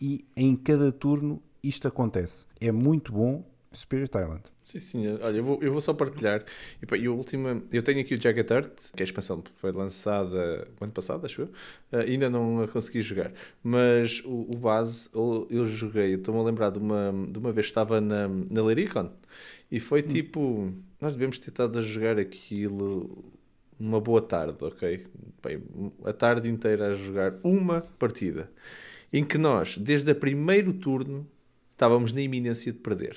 e 0.00 0.24
em 0.36 0.56
cada 0.56 0.90
turno 0.90 1.42
isto 1.62 1.86
acontece. 1.86 2.46
É 2.60 2.72
muito 2.72 3.12
bom 3.12 3.44
Spirit 3.74 4.10
Island. 4.16 4.42
Sim, 4.62 4.78
sim. 4.78 5.18
Olha, 5.20 5.36
eu 5.36 5.44
vou, 5.44 5.58
eu 5.62 5.72
vou 5.72 5.80
só 5.80 5.92
partilhar. 5.94 6.44
E, 6.80 6.96
e 6.96 7.06
a 7.06 7.10
última, 7.10 7.62
eu 7.72 7.82
tenho 7.82 8.00
aqui 8.00 8.14
o 8.14 8.20
Jagged 8.20 8.52
Earth, 8.52 8.90
que 8.94 9.02
é 9.02 9.04
a 9.04 9.04
expansão 9.04 9.40
que 9.40 9.50
foi 9.56 9.72
lançada 9.72 10.68
o 10.80 10.84
ano 10.84 10.92
passado, 10.92 11.24
acho 11.24 11.42
eu. 11.42 11.46
Uh, 11.92 12.02
ainda 12.06 12.28
não 12.28 12.62
a 12.62 12.68
consegui 12.68 13.00
jogar. 13.00 13.32
Mas 13.62 14.20
o, 14.24 14.48
o 14.54 14.56
base, 14.58 15.08
eu, 15.14 15.46
eu 15.50 15.66
joguei, 15.66 16.14
estou-me 16.14 16.40
a 16.40 16.44
lembrar 16.44 16.70
de 16.70 16.78
uma, 16.78 17.12
de 17.30 17.38
uma 17.38 17.52
vez 17.52 17.66
que 17.66 17.70
estava 17.70 18.00
na, 18.00 18.28
na 18.28 18.62
Lericon 18.62 19.10
e 19.70 19.80
foi 19.80 20.02
hum. 20.02 20.08
tipo. 20.08 20.72
Nós 21.00 21.14
devemos 21.14 21.38
ter 21.40 21.50
estado 21.50 21.76
a 21.78 21.82
jogar 21.82 22.16
aquilo 22.16 23.24
uma 23.80 24.00
boa 24.00 24.22
tarde, 24.22 24.56
ok? 24.60 25.04
Bem, 25.42 25.60
a 26.04 26.12
tarde 26.12 26.48
inteira 26.48 26.92
a 26.92 26.94
jogar 26.94 27.34
uma 27.42 27.80
partida 27.98 28.48
em 29.12 29.24
que 29.24 29.36
nós, 29.36 29.76
desde 29.76 30.10
o 30.10 30.14
primeiro 30.14 30.72
turno, 30.72 31.26
estávamos 31.72 32.12
na 32.12 32.20
iminência 32.20 32.72
de 32.72 32.78
perder. 32.78 33.16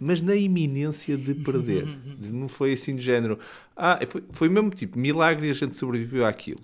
Mas 0.00 0.20
na 0.20 0.34
iminência 0.34 1.16
de 1.16 1.34
perder. 1.34 1.86
Não 2.20 2.48
foi 2.48 2.72
assim 2.72 2.96
de 2.96 3.02
género. 3.02 3.38
Ah, 3.76 4.00
foi, 4.08 4.24
foi 4.30 4.48
mesmo 4.48 4.70
tipo, 4.70 4.98
milagre 4.98 5.46
e 5.46 5.50
a 5.50 5.54
gente 5.54 5.76
sobreviveu 5.76 6.26
àquilo. 6.26 6.62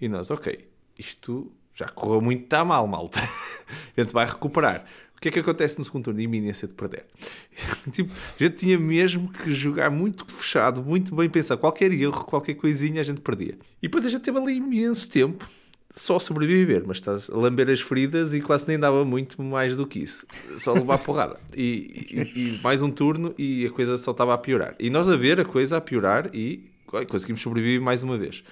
E 0.00 0.08
nós, 0.08 0.30
ok, 0.30 0.66
isto 0.98 1.50
já 1.74 1.86
correu 1.86 2.20
muito 2.20 2.46
tá 2.46 2.64
mal, 2.64 2.86
malta. 2.86 3.20
a 3.96 4.00
gente 4.00 4.12
vai 4.12 4.26
recuperar. 4.26 4.84
que 5.20 5.28
é 5.28 5.32
que 5.32 5.38
acontece 5.38 5.78
no 5.78 5.84
segundo 5.84 6.04
turno? 6.04 6.20
Iminência 6.20 6.68
de 6.68 6.74
perder. 6.74 7.06
tipo, 7.92 8.12
a 8.12 8.42
gente 8.42 8.56
tinha 8.56 8.78
mesmo 8.78 9.30
que 9.32 9.52
jogar 9.52 9.90
muito 9.90 10.24
fechado, 10.26 10.82
muito 10.82 11.14
bem 11.14 11.28
pensado. 11.28 11.60
Qualquer 11.60 11.92
erro, 11.92 12.24
qualquer 12.24 12.54
coisinha, 12.54 13.00
a 13.00 13.04
gente 13.04 13.20
perdia. 13.20 13.56
E 13.80 13.88
depois 13.88 14.06
a 14.06 14.08
gente 14.08 14.22
teve 14.22 14.38
ali 14.38 14.56
imenso 14.56 15.08
tempo 15.08 15.48
só 15.94 16.18
sobreviver, 16.18 16.82
mas 16.86 16.98
estás 16.98 17.28
a 17.30 17.36
lamber 17.36 17.68
as 17.70 17.80
feridas 17.80 18.32
e 18.32 18.40
quase 18.40 18.66
nem 18.66 18.78
dava 18.78 19.04
muito 19.04 19.42
mais 19.42 19.76
do 19.76 19.86
que 19.86 19.98
isso. 19.98 20.26
Só 20.56 20.72
levar 20.72 20.98
porrada. 20.98 21.38
E, 21.54 22.06
e, 22.34 22.56
e 22.56 22.60
mais 22.62 22.80
um 22.80 22.90
turno 22.90 23.34
e 23.36 23.66
a 23.66 23.70
coisa 23.70 23.98
só 23.98 24.12
estava 24.12 24.32
a 24.32 24.38
piorar. 24.38 24.74
E 24.78 24.88
nós 24.88 25.08
a 25.08 25.16
ver 25.16 25.38
a 25.38 25.44
coisa 25.44 25.76
a 25.76 25.80
piorar 25.80 26.34
e 26.34 26.64
conseguimos 27.08 27.40
sobreviver 27.42 27.80
mais 27.80 28.02
uma 28.02 28.16
vez 28.16 28.42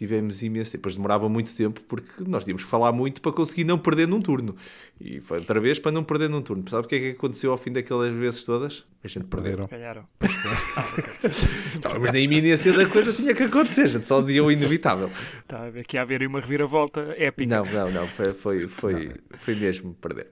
tivemos 0.00 0.42
imenso 0.42 0.72
tempo. 0.72 0.80
Depois 0.80 0.96
demorava 0.96 1.28
muito 1.28 1.54
tempo 1.54 1.78
porque 1.82 2.24
nós 2.26 2.42
tínhamos 2.42 2.64
que 2.64 2.70
falar 2.70 2.90
muito 2.90 3.20
para 3.20 3.32
conseguir 3.32 3.64
não 3.64 3.76
perder 3.76 4.08
num 4.08 4.20
turno. 4.22 4.56
E 4.98 5.20
foi 5.20 5.40
outra 5.40 5.60
vez 5.60 5.78
para 5.78 5.92
não 5.92 6.02
perder 6.02 6.30
num 6.30 6.40
turno. 6.40 6.64
Sabe 6.70 6.86
o 6.86 6.88
que 6.88 6.94
é 6.94 6.98
que 6.98 7.10
aconteceu 7.10 7.52
ao 7.52 7.58
fim 7.58 7.70
daquelas 7.70 8.10
vezes 8.14 8.42
todas? 8.42 8.86
A 9.04 9.08
gente 9.08 9.26
perderam. 9.26 9.66
Ganharam. 9.66 10.06
não, 11.84 12.00
mas 12.00 12.12
na 12.12 12.18
iminência 12.18 12.72
da 12.72 12.86
coisa 12.86 13.12
tinha 13.12 13.34
que 13.34 13.42
acontecer, 13.42 13.82
a 13.82 13.86
gente 13.88 14.06
só 14.06 14.22
dizia 14.22 14.42
o 14.42 14.50
inevitável. 14.50 15.10
Está 15.40 15.66
aqui 15.66 15.98
a 15.98 16.02
haver 16.02 16.26
uma 16.26 16.40
reviravolta 16.40 17.14
épica. 17.18 17.54
Não, 17.54 17.66
não, 17.66 17.90
não, 17.90 18.08
foi, 18.08 18.32
foi, 18.32 18.68
foi, 18.68 19.12
foi 19.36 19.54
mesmo 19.54 19.92
perder. 19.94 20.28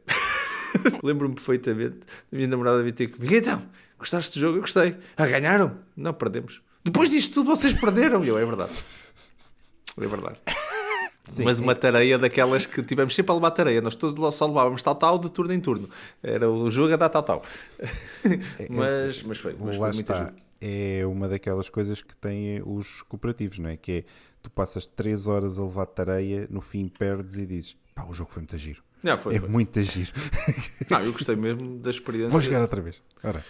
Lembro-me 1.05 1.35
perfeitamente 1.35 1.99
da 2.33 2.37
minha 2.39 2.49
namorada 2.49 2.83
vir 2.83 2.93
ter 2.93 3.09
comigo. 3.09 3.35
Então, 3.35 3.63
gostaste 3.99 4.39
do 4.39 4.41
jogo? 4.41 4.57
Eu 4.57 4.63
gostei. 4.63 4.97
Ah, 5.15 5.27
ganharam? 5.27 5.79
Não, 5.95 6.15
perdemos. 6.15 6.63
Depois 6.83 7.11
disto 7.11 7.35
tudo 7.35 7.55
vocês 7.55 7.75
perderam. 7.75 8.25
E 8.25 8.29
eu, 8.29 8.39
é 8.39 8.45
verdade. 8.47 8.71
É 10.01 10.07
verdade. 10.07 10.39
Sim, 11.31 11.45
mas 11.45 11.59
uma 11.59 11.75
tareia 11.75 12.19
daquelas 12.19 12.65
que 12.65 12.83
tivemos 12.83 13.15
sempre 13.15 13.33
a 13.33 13.35
levar 13.35 13.51
tareia. 13.51 13.81
Nós 13.83 13.95
todos 13.95 14.35
só 14.35 14.47
levávamos 14.47 14.83
tal 14.83 14.95
tal 14.95 15.19
de 15.19 15.31
turno 15.31 15.53
em 15.53 15.61
turno. 15.61 15.89
Era 16.23 16.51
o 16.51 16.71
jogo 16.71 16.95
a 16.95 16.97
dar 16.97 17.09
tal 17.11 17.23
tal. 17.23 17.43
mas, 18.71 19.23
mas 19.23 19.39
foi, 19.39 19.55
mas 19.59 19.77
foi 19.77 19.91
está. 19.91 20.33
É 20.61 21.05
uma 21.07 21.29
daquelas 21.29 21.69
coisas 21.69 22.03
que 22.03 22.17
têm 22.17 22.63
os 22.65 23.03
cooperativos, 23.03 23.59
não 23.59 23.69
é? 23.71 23.77
Que 23.77 23.93
é 23.93 24.05
tu 24.43 24.51
passas 24.51 24.87
3 24.87 25.27
horas 25.27 25.59
a 25.59 25.63
levar 25.63 25.87
tareia, 25.87 26.47
no 26.51 26.61
fim 26.61 26.89
perdes 26.89 27.37
e 27.37 27.47
dizes 27.47 27.77
pá, 27.95 28.05
o 28.09 28.13
jogo 28.13 28.31
foi 28.31 28.41
muito 28.41 28.57
giro. 28.57 28.83
Não, 29.03 29.17
foi, 29.17 29.37
é 29.37 29.41
foi. 29.41 29.49
muito 29.49 29.81
giro. 29.83 30.13
Não, 30.91 31.01
eu 31.03 31.13
gostei 31.13 31.37
mesmo 31.37 31.79
da 31.79 31.91
experiência. 31.91 32.31
Vou 32.31 32.41
jogar 32.41 32.63
outra 32.63 32.81
vez. 32.81 33.01
Ora. 33.23 33.45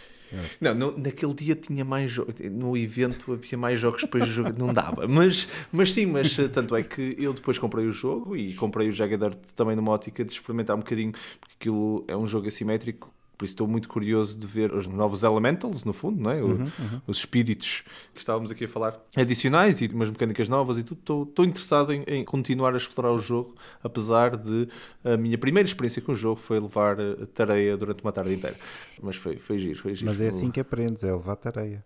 Não, 0.61 0.75
no, 0.75 0.99
naquele 0.99 1.35
dia 1.35 1.55
tinha 1.55 1.85
mais 1.85 2.11
jogos. 2.11 2.35
No 2.51 2.77
evento 2.77 3.33
havia 3.33 3.59
mais 3.59 3.79
jogos 3.79 4.03
depois 4.03 4.25
do 4.25 4.31
jogo. 4.31 4.53
Não 4.59 4.73
dava. 4.73 5.07
Mas, 5.09 5.49
mas 5.73 5.93
sim, 5.93 6.07
mas 6.07 6.37
tanto 6.53 6.75
é 6.77 6.83
que 6.83 7.17
eu 7.19 7.33
depois 7.33 7.59
comprei 7.59 7.87
o 7.87 7.93
jogo 7.93 8.37
e 8.37 8.55
comprei 8.55 8.89
o 8.89 8.93
Jagged 8.93 9.37
também 9.55 9.77
numa 9.77 9.93
ótica 9.93 10.25
de 10.25 10.33
experimentar 10.33 10.77
um 10.77 10.81
bocadinho, 10.81 11.13
porque 11.41 11.55
aquilo 11.61 12.05
é 12.09 12.17
um 12.17 12.27
jogo 12.27 12.47
assimétrico 12.47 13.13
por 13.39 13.45
isso 13.45 13.55
estou 13.55 13.69
muito 13.69 13.89
curioso 13.89 14.37
de 14.37 14.47
ver 14.47 14.75
os 14.75 14.89
novos 14.89 15.23
Elementals, 15.23 15.85
no 15.85 15.93
fundo, 15.93 16.21
não 16.21 16.31
é? 16.33 16.43
Uhum, 16.43 16.65
uhum. 16.65 17.01
Os 17.07 17.19
espíritos 17.19 17.85
que 18.13 18.19
estávamos 18.19 18.51
aqui 18.51 18.65
a 18.65 18.69
falar, 18.69 19.01
adicionais 19.17 19.81
e 19.81 19.87
umas 19.87 20.11
mecânicas 20.11 20.49
novas 20.49 20.77
e 20.77 20.83
tudo. 20.83 20.99
Estou, 20.99 21.23
estou 21.23 21.45
interessado 21.45 21.93
em, 21.93 22.03
em, 22.09 22.25
continuar 22.25 22.75
a 22.75 22.77
explorar 22.77 23.13
o 23.13 23.21
jogo, 23.21 23.55
apesar 23.83 24.37
de 24.37 24.67
a 25.05 25.17
minha 25.17 25.39
primeira 25.39 25.69
experiência 25.69 26.03
com 26.03 26.11
o 26.11 26.17
jogo 26.17 26.41
foi 26.41 26.59
levar 26.59 26.97
tarefa 27.33 27.77
durante 27.77 28.03
uma 28.03 28.11
tarde 28.11 28.35
inteira. 28.35 28.57
Mas 29.01 29.15
foi, 29.15 29.37
foi 29.37 29.59
giro, 29.59 29.79
foi 29.79 29.95
giro. 29.95 30.11
Mas 30.11 30.21
é 30.21 30.27
assim 30.27 30.51
que 30.51 30.59
aprendes, 30.59 31.05
é 31.05 31.13
levar 31.13 31.37
tarefa. 31.37 31.85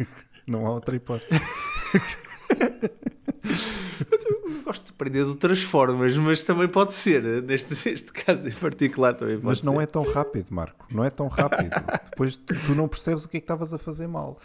não 0.48 0.66
há 0.66 0.70
outra 0.70 0.96
hipótese. 0.96 1.38
gosto 4.64 4.86
de 4.86 4.92
aprender 4.92 5.24
de 5.24 5.30
outras 5.30 5.62
formas, 5.62 6.16
mas 6.18 6.44
também 6.44 6.68
pode 6.68 6.94
ser, 6.94 7.22
neste, 7.42 7.88
neste 7.88 8.12
caso 8.12 8.48
em 8.48 8.52
particular 8.52 9.14
também 9.14 9.36
pode 9.36 9.46
Mas 9.46 9.62
não 9.62 9.76
ser. 9.76 9.82
é 9.82 9.86
tão 9.86 10.02
rápido, 10.02 10.46
Marco, 10.50 10.86
não 10.90 11.04
é 11.04 11.10
tão 11.10 11.28
rápido. 11.28 11.70
Depois 12.10 12.36
tu, 12.36 12.54
tu, 12.66 12.74
não 12.74 12.88
percebes 12.88 13.24
o 13.24 13.28
que 13.28 13.36
é 13.36 13.40
que 13.40 13.44
estavas 13.44 13.72
a 13.72 13.78
fazer 13.78 14.06
mal. 14.06 14.38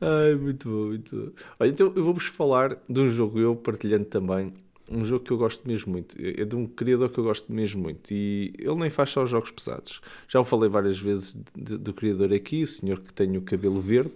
Ai, 0.00 0.34
muito 0.34 0.68
bom, 0.68 0.86
muito 0.88 1.16
bom. 1.16 1.32
Olha, 1.60 1.68
então 1.68 1.92
eu 1.94 2.04
vou-vos 2.04 2.26
falar 2.26 2.76
de 2.88 3.00
um 3.00 3.10
jogo, 3.10 3.38
eu 3.38 3.54
partilhando 3.56 4.04
também, 4.04 4.52
um 4.92 5.04
jogo 5.04 5.24
que 5.24 5.30
eu 5.30 5.38
gosto 5.38 5.66
mesmo 5.66 5.92
muito. 5.92 6.16
É 6.18 6.44
de 6.44 6.54
um 6.54 6.66
criador 6.66 7.10
que 7.10 7.18
eu 7.18 7.24
gosto 7.24 7.52
mesmo 7.52 7.82
muito. 7.82 8.12
E 8.12 8.52
ele 8.58 8.74
nem 8.74 8.90
faz 8.90 9.10
só 9.10 9.24
jogos 9.24 9.50
pesados. 9.50 10.00
Já 10.28 10.40
o 10.40 10.44
falei 10.44 10.68
várias 10.68 10.98
vezes 10.98 11.36
de, 11.54 11.78
do 11.78 11.92
criador 11.94 12.32
aqui, 12.32 12.62
o 12.62 12.66
senhor 12.66 13.00
que 13.00 13.12
tem 13.12 13.36
o 13.36 13.42
cabelo 13.42 13.80
verde 13.80 14.12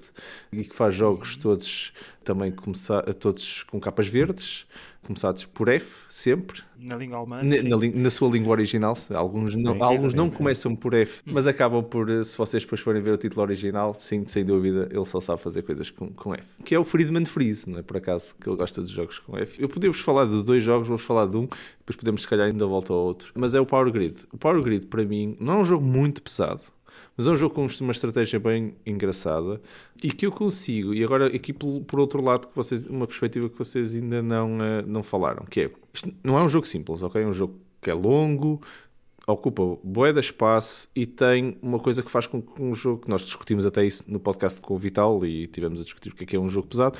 e 0.53 0.65
que 0.65 0.75
faz 0.75 0.95
jogos 0.95 1.37
todos 1.37 1.93
também 2.23 2.51
começar, 2.53 3.03
todos 3.15 3.63
com 3.65 3.81
capas 3.81 4.09
verdes, 4.09 4.67
começados 5.07 5.45
por 5.45 5.69
F, 5.69 6.05
sempre. 6.11 6.63
Na 6.79 6.97
língua 6.97 7.19
alemã. 7.19 7.43
Na, 7.43 7.63
na, 7.63 7.77
na 7.95 8.11
sua 8.11 8.29
língua 8.29 8.53
original. 8.53 8.95
Alguns 9.15 9.55
não, 9.55 9.75
sim, 9.75 9.83
alguns 9.83 10.11
sim, 10.13 10.17
não 10.17 10.31
sim. 10.31 10.37
começam 10.37 10.77
por 10.77 10.95
F, 10.95 11.23
mas 11.25 11.47
acabam 11.47 11.83
por, 11.83 12.09
se 12.25 12.37
vocês 12.37 12.65
depois 12.65 12.81
forem 12.81 13.01
ver 13.01 13.13
o 13.13 13.17
título 13.17 13.43
original, 13.43 13.95
sim, 13.99 14.25
sem 14.27 14.45
dúvida, 14.45 14.89
ele 14.91 15.05
só 15.05 15.21
sabe 15.21 15.41
fazer 15.41 15.63
coisas 15.63 15.91
com, 15.91 16.09
com 16.09 16.35
F. 16.35 16.45
Que 16.65 16.75
é 16.75 16.79
o 16.79 16.85
Friedman 16.85 17.25
Freeze, 17.25 17.69
não 17.69 17.79
é 17.79 17.83
por 17.83 17.97
acaso 17.97 18.35
que 18.41 18.49
ele 18.49 18.57
gosta 18.57 18.83
de 18.83 18.93
jogos 18.93 19.19
com 19.19 19.37
F. 19.39 19.63
Eu 19.63 19.69
podia-vos 19.69 20.01
falar 20.01 20.27
de 20.27 20.43
dois 20.43 20.63
jogos, 20.63 20.89
vou-vos 20.89 21.07
falar 21.07 21.27
de 21.27 21.37
um, 21.37 21.43
depois 21.79 21.97
podemos 21.97 22.23
se 22.23 22.29
calhar 22.29 22.47
ainda 22.47 22.67
voltar 22.67 22.95
ao 22.95 23.01
outro. 23.01 23.33
Mas 23.35 23.55
é 23.55 23.61
o 23.61 23.67
Power 23.67 23.91
Grid. 23.91 24.21
O 24.33 24.37
Power 24.37 24.63
Grid, 24.63 24.87
para 24.87 25.05
mim, 25.05 25.37
não 25.41 25.55
é 25.55 25.57
um 25.59 25.65
jogo 25.65 25.85
muito 25.85 26.23
pesado. 26.23 26.61
Mas 27.17 27.27
é 27.27 27.31
um 27.31 27.37
jogo 27.37 27.55
com 27.55 27.67
uma 27.81 27.93
estratégia 27.93 28.39
bem 28.39 28.75
engraçada 28.85 29.61
e 30.03 30.11
que 30.11 30.27
eu 30.27 30.33
consigo, 30.33 30.93
e 30.93 31.03
agora 31.03 31.27
aqui 31.29 31.53
por, 31.53 31.81
por 31.83 31.99
outro 31.99 32.23
lado, 32.23 32.49
que 32.49 32.55
vocês, 32.55 32.87
uma 32.87 33.07
perspectiva 33.07 33.49
que 33.49 33.57
vocês 33.57 33.95
ainda 33.95 34.23
não, 34.23 34.59
uh, 34.59 34.87
não 34.87 35.03
falaram, 35.03 35.45
que 35.47 35.63
é, 35.63 35.71
não 36.23 36.39
é 36.39 36.43
um 36.43 36.49
jogo 36.49 36.67
simples, 36.67 37.03
ok? 37.03 37.23
É 37.23 37.27
um 37.27 37.33
jogo 37.33 37.59
que 37.81 37.91
é 37.91 37.95
longo, 37.95 38.61
ocupa 39.27 39.79
bué 39.83 40.13
de 40.13 40.21
espaço 40.21 40.89
e 40.95 41.05
tem 41.05 41.57
uma 41.61 41.79
coisa 41.79 42.03
que 42.03 42.11
faz 42.11 42.27
com 42.27 42.41
que 42.41 42.63
um 42.63 42.75
jogo, 42.75 43.03
que 43.03 43.11
nós 43.11 43.23
discutimos 43.23 43.67
até 43.67 43.85
isso 43.85 44.05
no 44.07 44.21
podcast 44.21 44.61
com 44.61 44.75
o 44.75 44.79
Vital 44.79 45.25
e 45.25 45.47
tivemos 45.47 45.81
a 45.81 45.85
discutir 45.85 46.11
o 46.11 46.15
que 46.15 46.37
é, 46.37 46.39
é 46.39 46.41
um 46.41 46.49
jogo 46.49 46.69
pesado, 46.69 46.97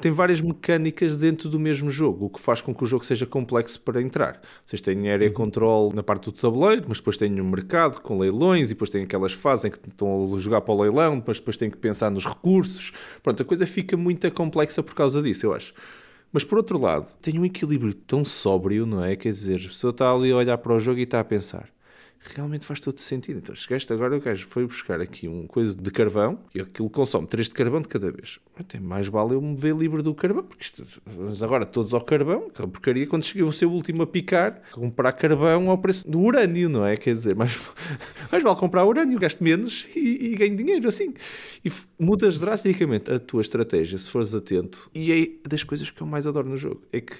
tem 0.00 0.12
várias 0.12 0.40
mecânicas 0.40 1.16
dentro 1.16 1.48
do 1.48 1.58
mesmo 1.58 1.90
jogo, 1.90 2.26
o 2.26 2.30
que 2.30 2.40
faz 2.40 2.60
com 2.60 2.74
que 2.74 2.84
o 2.84 2.86
jogo 2.86 3.04
seja 3.04 3.26
complexo 3.26 3.80
para 3.80 4.00
entrar. 4.00 4.40
Vocês 4.64 4.80
têm 4.80 5.10
area 5.10 5.30
control 5.30 5.92
na 5.92 6.02
parte 6.02 6.26
do 6.26 6.32
tabuleiro, 6.32 6.84
mas 6.88 6.98
depois 6.98 7.16
têm 7.16 7.40
o 7.40 7.44
um 7.44 7.50
mercado 7.50 8.00
com 8.00 8.18
leilões 8.18 8.66
e 8.66 8.68
depois 8.70 8.90
têm 8.90 9.02
aquelas 9.02 9.32
fases 9.32 9.64
em 9.64 9.70
que 9.70 9.78
estão 9.88 10.34
a 10.34 10.38
jogar 10.38 10.60
para 10.60 10.74
o 10.74 10.80
leilão, 10.80 11.22
mas 11.26 11.38
depois 11.38 11.56
têm 11.56 11.70
que 11.70 11.76
pensar 11.76 12.10
nos 12.10 12.24
recursos. 12.24 12.92
Pronto, 13.22 13.42
a 13.42 13.46
coisa 13.46 13.66
fica 13.66 13.96
muito 13.96 14.30
complexa 14.30 14.82
por 14.82 14.94
causa 14.94 15.20
disso, 15.20 15.46
eu 15.46 15.52
acho. 15.52 15.74
Mas 16.32 16.44
por 16.44 16.58
outro 16.58 16.78
lado, 16.78 17.06
tem 17.22 17.38
um 17.38 17.44
equilíbrio 17.44 17.94
tão 17.94 18.24
sóbrio, 18.24 18.86
não 18.86 19.02
é? 19.02 19.16
Quer 19.16 19.32
dizer, 19.32 19.60
a 19.64 19.68
pessoa 19.68 19.90
está 19.90 20.12
ali 20.12 20.30
a 20.30 20.36
olhar 20.36 20.58
para 20.58 20.74
o 20.74 20.80
jogo 20.80 21.00
e 21.00 21.04
está 21.04 21.20
a 21.20 21.24
pensar 21.24 21.68
realmente 22.34 22.64
faz 22.64 22.80
todo 22.80 22.98
sentido. 23.00 23.38
Então, 23.38 23.54
chegaste 23.54 23.92
agora, 23.92 24.16
o 24.16 24.20
gajo 24.20 24.46
foi 24.46 24.66
buscar 24.66 25.00
aqui 25.00 25.28
um 25.28 25.46
coisa 25.46 25.76
de 25.76 25.90
carvão 25.90 26.38
e 26.54 26.60
aquilo 26.60 26.90
consome 26.90 27.26
3 27.26 27.48
de 27.48 27.54
carvão 27.54 27.80
de 27.80 27.88
cada 27.88 28.10
vez. 28.10 28.38
Até 28.58 28.78
mais 28.80 29.06
vale 29.06 29.34
eu 29.34 29.40
me 29.40 29.56
ver 29.56 29.74
livre 29.74 30.02
do 30.02 30.14
carvão, 30.14 30.42
porque 30.42 30.64
isto, 30.64 30.84
mas 31.16 31.42
agora 31.42 31.64
todos 31.64 31.94
ao 31.94 32.00
carvão, 32.00 32.46
aquela 32.48 32.68
porcaria, 32.68 33.06
quando 33.06 33.24
cheguei 33.24 33.42
o 33.42 33.52
seu 33.52 33.70
último 33.70 34.02
a 34.02 34.06
picar, 34.06 34.60
comprar 34.72 35.12
carvão 35.12 35.70
ao 35.70 35.78
preço 35.78 36.08
do 36.08 36.20
urânio, 36.20 36.68
não 36.68 36.84
é? 36.84 36.96
Quer 36.96 37.14
dizer, 37.14 37.34
mais, 37.34 37.58
mais 38.30 38.42
vale 38.42 38.56
comprar 38.56 38.84
urânio, 38.84 39.18
gasto 39.18 39.42
menos 39.42 39.86
e, 39.94 40.32
e 40.32 40.36
ganho 40.36 40.56
dinheiro 40.56 40.88
assim. 40.88 41.14
E 41.64 41.70
mudas 41.98 42.38
drasticamente 42.38 43.10
a 43.10 43.18
tua 43.18 43.40
estratégia 43.40 43.98
se 43.98 44.08
fores 44.10 44.34
atento. 44.34 44.90
E 44.94 45.12
é 45.12 45.48
das 45.48 45.62
coisas 45.62 45.90
que 45.90 46.00
eu 46.00 46.06
mais 46.06 46.26
adoro 46.26 46.48
no 46.48 46.56
jogo. 46.56 46.82
É 46.92 47.00
que 47.00 47.16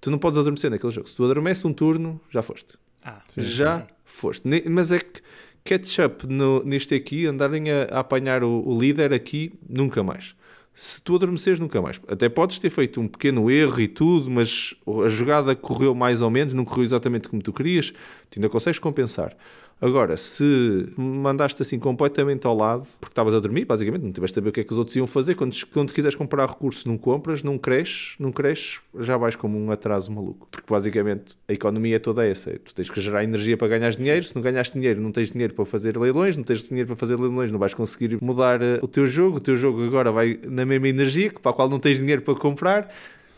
tu 0.00 0.10
não 0.10 0.18
podes 0.18 0.38
adormecer 0.38 0.70
naquele 0.70 0.92
jogo. 0.92 1.08
Se 1.08 1.16
tu 1.16 1.24
adormeces 1.24 1.64
um 1.64 1.72
turno, 1.72 2.20
já 2.30 2.42
foste. 2.42 2.78
Ah, 3.06 3.22
já 3.36 3.80
sim. 3.80 3.86
foste. 4.04 4.42
Mas 4.68 4.90
é 4.90 4.98
que 4.98 5.22
catch-up 5.64 6.26
neste 6.64 6.94
aqui, 6.94 7.26
andarem 7.26 7.70
a, 7.70 7.84
a 7.84 8.00
apanhar 8.00 8.42
o, 8.42 8.62
o, 8.66 8.80
líder 8.80 9.12
aqui, 9.12 9.52
nunca 9.68 10.02
mais. 10.02 10.34
Se 10.74 11.00
tu 11.00 11.14
adormeceres, 11.14 11.60
nunca 11.60 11.80
mais. 11.80 12.00
Até 12.08 12.28
podes 12.28 12.58
ter 12.58 12.68
feito 12.68 13.00
um 13.00 13.08
pequeno 13.08 13.50
erro 13.50 13.80
e 13.80 13.88
tudo, 13.88 14.30
mas 14.30 14.74
a 15.04 15.08
jogada 15.08 15.54
correu 15.54 15.94
mais 15.94 16.20
ou 16.20 16.30
menos, 16.30 16.52
não 16.52 16.64
correu 16.64 16.82
exatamente 16.82 17.28
como 17.28 17.40
tu 17.40 17.52
querias, 17.52 17.92
tu 18.30 18.38
ainda 18.38 18.48
consegues 18.48 18.78
compensar. 18.78 19.34
Agora, 19.78 20.16
se 20.16 20.88
mandaste 20.96 21.60
assim 21.60 21.78
completamente 21.78 22.46
ao 22.46 22.56
lado, 22.56 22.86
porque 22.98 23.12
estavas 23.12 23.34
a 23.34 23.40
dormir, 23.40 23.66
basicamente, 23.66 24.02
não 24.02 24.10
tiveste 24.10 24.38
a 24.38 24.42
ver 24.42 24.48
o 24.48 24.52
que 24.52 24.60
é 24.60 24.64
que 24.64 24.72
os 24.72 24.78
outros 24.78 24.96
iam 24.96 25.06
fazer, 25.06 25.34
quando, 25.34 25.54
quando 25.66 25.92
quiseres 25.92 26.14
comprar 26.14 26.48
recursos, 26.48 26.86
não 26.86 26.96
compras, 26.96 27.42
não 27.42 27.58
cresces, 27.58 28.14
não 28.18 28.32
cresces, 28.32 28.80
já 29.00 29.18
vais 29.18 29.36
como 29.36 29.58
um 29.58 29.70
atraso 29.70 30.10
maluco. 30.10 30.48
Porque 30.50 30.72
basicamente 30.72 31.36
a 31.46 31.52
economia 31.52 31.96
é 31.96 31.98
toda 31.98 32.26
essa. 32.26 32.58
Tu 32.58 32.74
tens 32.74 32.88
que 32.88 32.98
gerar 33.02 33.22
energia 33.22 33.54
para 33.54 33.68
ganhar 33.68 33.90
dinheiro, 33.90 34.24
se 34.24 34.34
não 34.34 34.40
ganhaste 34.40 34.72
dinheiro, 34.72 34.98
não 34.98 35.12
tens 35.12 35.30
dinheiro 35.30 35.52
para 35.52 35.66
fazer 35.66 35.94
leilões, 35.98 36.38
não 36.38 36.44
tens 36.44 36.66
dinheiro 36.66 36.86
para 36.86 36.96
fazer 36.96 37.20
leilões, 37.20 37.52
não 37.52 37.58
vais 37.58 37.74
conseguir 37.74 38.18
mudar 38.22 38.62
eh, 38.62 38.78
o 38.80 38.88
teu 38.88 39.06
jogo. 39.06 39.36
O 39.36 39.40
teu 39.40 39.58
jogo 39.58 39.84
agora 39.84 40.10
vai 40.10 40.40
na 40.42 40.64
mesma 40.64 40.88
energia, 40.88 41.30
para 41.30 41.50
a 41.50 41.54
qual 41.54 41.68
não 41.68 41.78
tens 41.78 41.98
dinheiro 41.98 42.22
para 42.22 42.34
comprar 42.34 42.90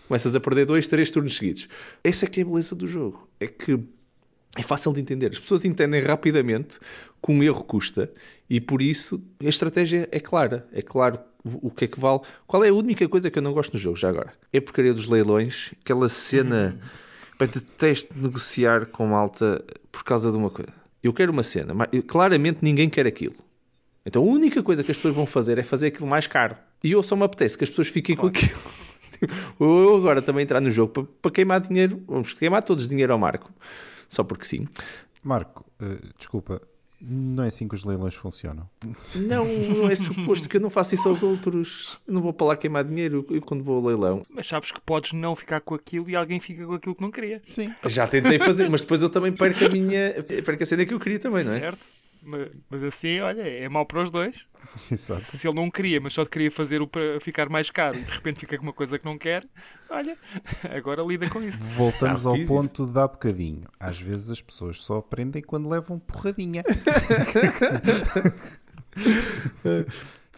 começas 0.06 0.34
a 0.34 0.40
perder 0.40 0.64
dois, 0.64 0.88
três 0.88 1.10
turnos 1.10 1.36
seguidos. 1.36 1.68
Essa 2.02 2.24
é 2.24 2.28
que 2.28 2.40
é 2.40 2.42
a 2.42 2.46
beleza 2.46 2.74
do 2.74 2.86
jogo. 2.86 3.28
É 3.38 3.46
que 3.46 3.78
é 4.56 4.62
fácil 4.62 4.92
de 4.92 5.00
entender. 5.00 5.30
As 5.32 5.38
pessoas 5.38 5.64
entendem 5.64 6.00
rapidamente 6.00 6.78
que 7.22 7.32
um 7.32 7.42
erro 7.42 7.62
custa 7.64 8.10
e 8.48 8.60
por 8.60 8.80
isso 8.80 9.22
a 9.40 9.48
estratégia 9.48 10.08
é 10.10 10.20
clara. 10.20 10.66
É 10.72 10.82
claro 10.82 11.18
o 11.44 11.70
que 11.70 11.84
é 11.84 11.88
que 11.88 11.98
vale. 11.98 12.20
Qual 12.46 12.64
é 12.64 12.68
a 12.68 12.74
única 12.74 13.08
coisa 13.08 13.30
que 13.30 13.38
eu 13.38 13.42
não 13.42 13.52
gosto 13.52 13.72
no 13.72 13.78
jogo, 13.78 13.96
já 13.96 14.08
agora? 14.08 14.32
É 14.52 14.58
a 14.58 14.62
porcaria 14.62 14.92
dos 14.92 15.06
leilões, 15.06 15.72
aquela 15.80 16.08
cena. 16.08 16.78
Hum. 16.82 17.08
Detesto 17.46 18.18
negociar 18.18 18.86
com 18.86 19.06
malta 19.06 19.64
por 19.92 20.02
causa 20.02 20.32
de 20.32 20.36
uma 20.36 20.50
coisa. 20.50 20.72
eu 21.00 21.12
quero 21.12 21.30
uma 21.30 21.44
cena, 21.44 21.72
mas 21.72 21.88
claramente 22.04 22.58
ninguém 22.62 22.90
quer 22.90 23.06
aquilo. 23.06 23.36
Então 24.04 24.22
a 24.22 24.26
única 24.26 24.60
coisa 24.60 24.82
que 24.82 24.90
as 24.90 24.96
pessoas 24.96 25.14
vão 25.14 25.24
fazer 25.24 25.56
é 25.56 25.62
fazer 25.62 25.88
aquilo 25.88 26.08
mais 26.08 26.26
caro. 26.26 26.56
E 26.82 26.90
eu 26.90 27.02
só 27.02 27.14
me 27.14 27.22
apetece 27.24 27.56
que 27.56 27.62
as 27.62 27.70
pessoas 27.70 27.88
fiquem 27.88 28.16
claro. 28.16 28.32
com 28.32 28.38
aquilo. 28.38 28.58
Ou 29.58 29.82
eu 29.84 29.96
agora 29.96 30.20
também 30.20 30.42
entrar 30.42 30.60
no 30.60 30.70
jogo 30.70 30.92
para, 30.92 31.02
para 31.22 31.30
queimar 31.30 31.60
dinheiro, 31.60 32.02
vamos 32.08 32.32
queimar 32.32 32.62
todos 32.62 32.88
dinheiro 32.88 33.12
ao 33.12 33.18
Marco, 33.18 33.52
só 34.08 34.24
porque 34.24 34.44
sim. 34.44 34.66
Marco, 35.22 35.64
uh, 35.80 36.14
desculpa, 36.16 36.62
não 37.00 37.44
é 37.44 37.48
assim 37.48 37.68
que 37.68 37.74
os 37.76 37.84
leilões 37.84 38.14
funcionam. 38.14 38.68
Não, 39.14 39.44
não 39.44 39.88
é 39.88 39.94
suposto 39.94 40.48
que 40.48 40.56
eu 40.56 40.60
não 40.60 40.70
faça 40.70 40.96
isso 40.96 41.08
aos 41.08 41.22
outros. 41.22 42.00
Eu 42.06 42.14
não 42.14 42.20
vou 42.20 42.32
para 42.32 42.48
lá 42.48 42.56
queimar 42.56 42.82
dinheiro 42.82 43.24
eu, 43.30 43.40
quando 43.40 43.62
vou 43.62 43.76
ao 43.76 43.84
leilão. 43.84 44.22
Mas 44.32 44.48
sabes 44.48 44.72
que 44.72 44.80
podes 44.80 45.12
não 45.12 45.36
ficar 45.36 45.60
com 45.60 45.74
aquilo 45.74 46.10
e 46.10 46.16
alguém 46.16 46.40
fica 46.40 46.66
com 46.66 46.74
aquilo 46.74 46.94
que 46.94 47.02
não 47.02 47.10
queria. 47.10 47.40
Sim. 47.48 47.72
Já 47.86 48.08
tentei 48.08 48.38
fazer, 48.38 48.68
mas 48.68 48.80
depois 48.80 49.00
eu 49.00 49.08
também 49.08 49.32
perco 49.32 49.64
a 49.64 49.68
minha. 49.68 50.24
perco 50.44 50.62
a 50.62 50.66
cena 50.66 50.84
que 50.84 50.92
eu 50.92 50.98
queria 50.98 51.20
também, 51.20 51.44
não 51.44 51.52
é? 51.52 51.60
Certo. 51.60 51.97
Mas, 52.30 52.48
mas, 52.68 52.82
assim, 52.84 53.20
olha, 53.20 53.42
é 53.42 53.68
mau 53.68 53.86
para 53.86 54.02
os 54.02 54.10
dois. 54.10 54.36
Exato. 54.92 55.22
Se 55.36 55.46
ele 55.46 55.54
não 55.54 55.70
queria, 55.70 56.00
mas 56.00 56.12
só 56.12 56.24
queria 56.26 56.50
fazer 56.50 56.82
o 56.82 56.86
para 56.86 57.18
ficar 57.20 57.48
mais 57.48 57.70
caro 57.70 57.96
e 57.98 58.02
de 58.02 58.12
repente 58.12 58.40
fica 58.40 58.58
com 58.58 58.64
uma 58.64 58.72
coisa 58.72 58.98
que 58.98 59.04
não 59.04 59.16
quer, 59.16 59.44
olha, 59.88 60.16
agora 60.76 61.02
lida 61.02 61.28
com 61.30 61.42
isso. 61.42 61.58
Voltamos 61.58 62.26
ah, 62.26 62.30
ao 62.30 62.38
ponto 62.46 62.82
isso. 62.82 62.92
de 62.92 62.98
há 62.98 63.08
bocadinho. 63.08 63.66
Às 63.80 63.98
vezes 63.98 64.30
as 64.30 64.42
pessoas 64.42 64.82
só 64.82 64.98
aprendem 64.98 65.42
quando 65.42 65.68
levam 65.68 65.98
porradinha. 65.98 66.62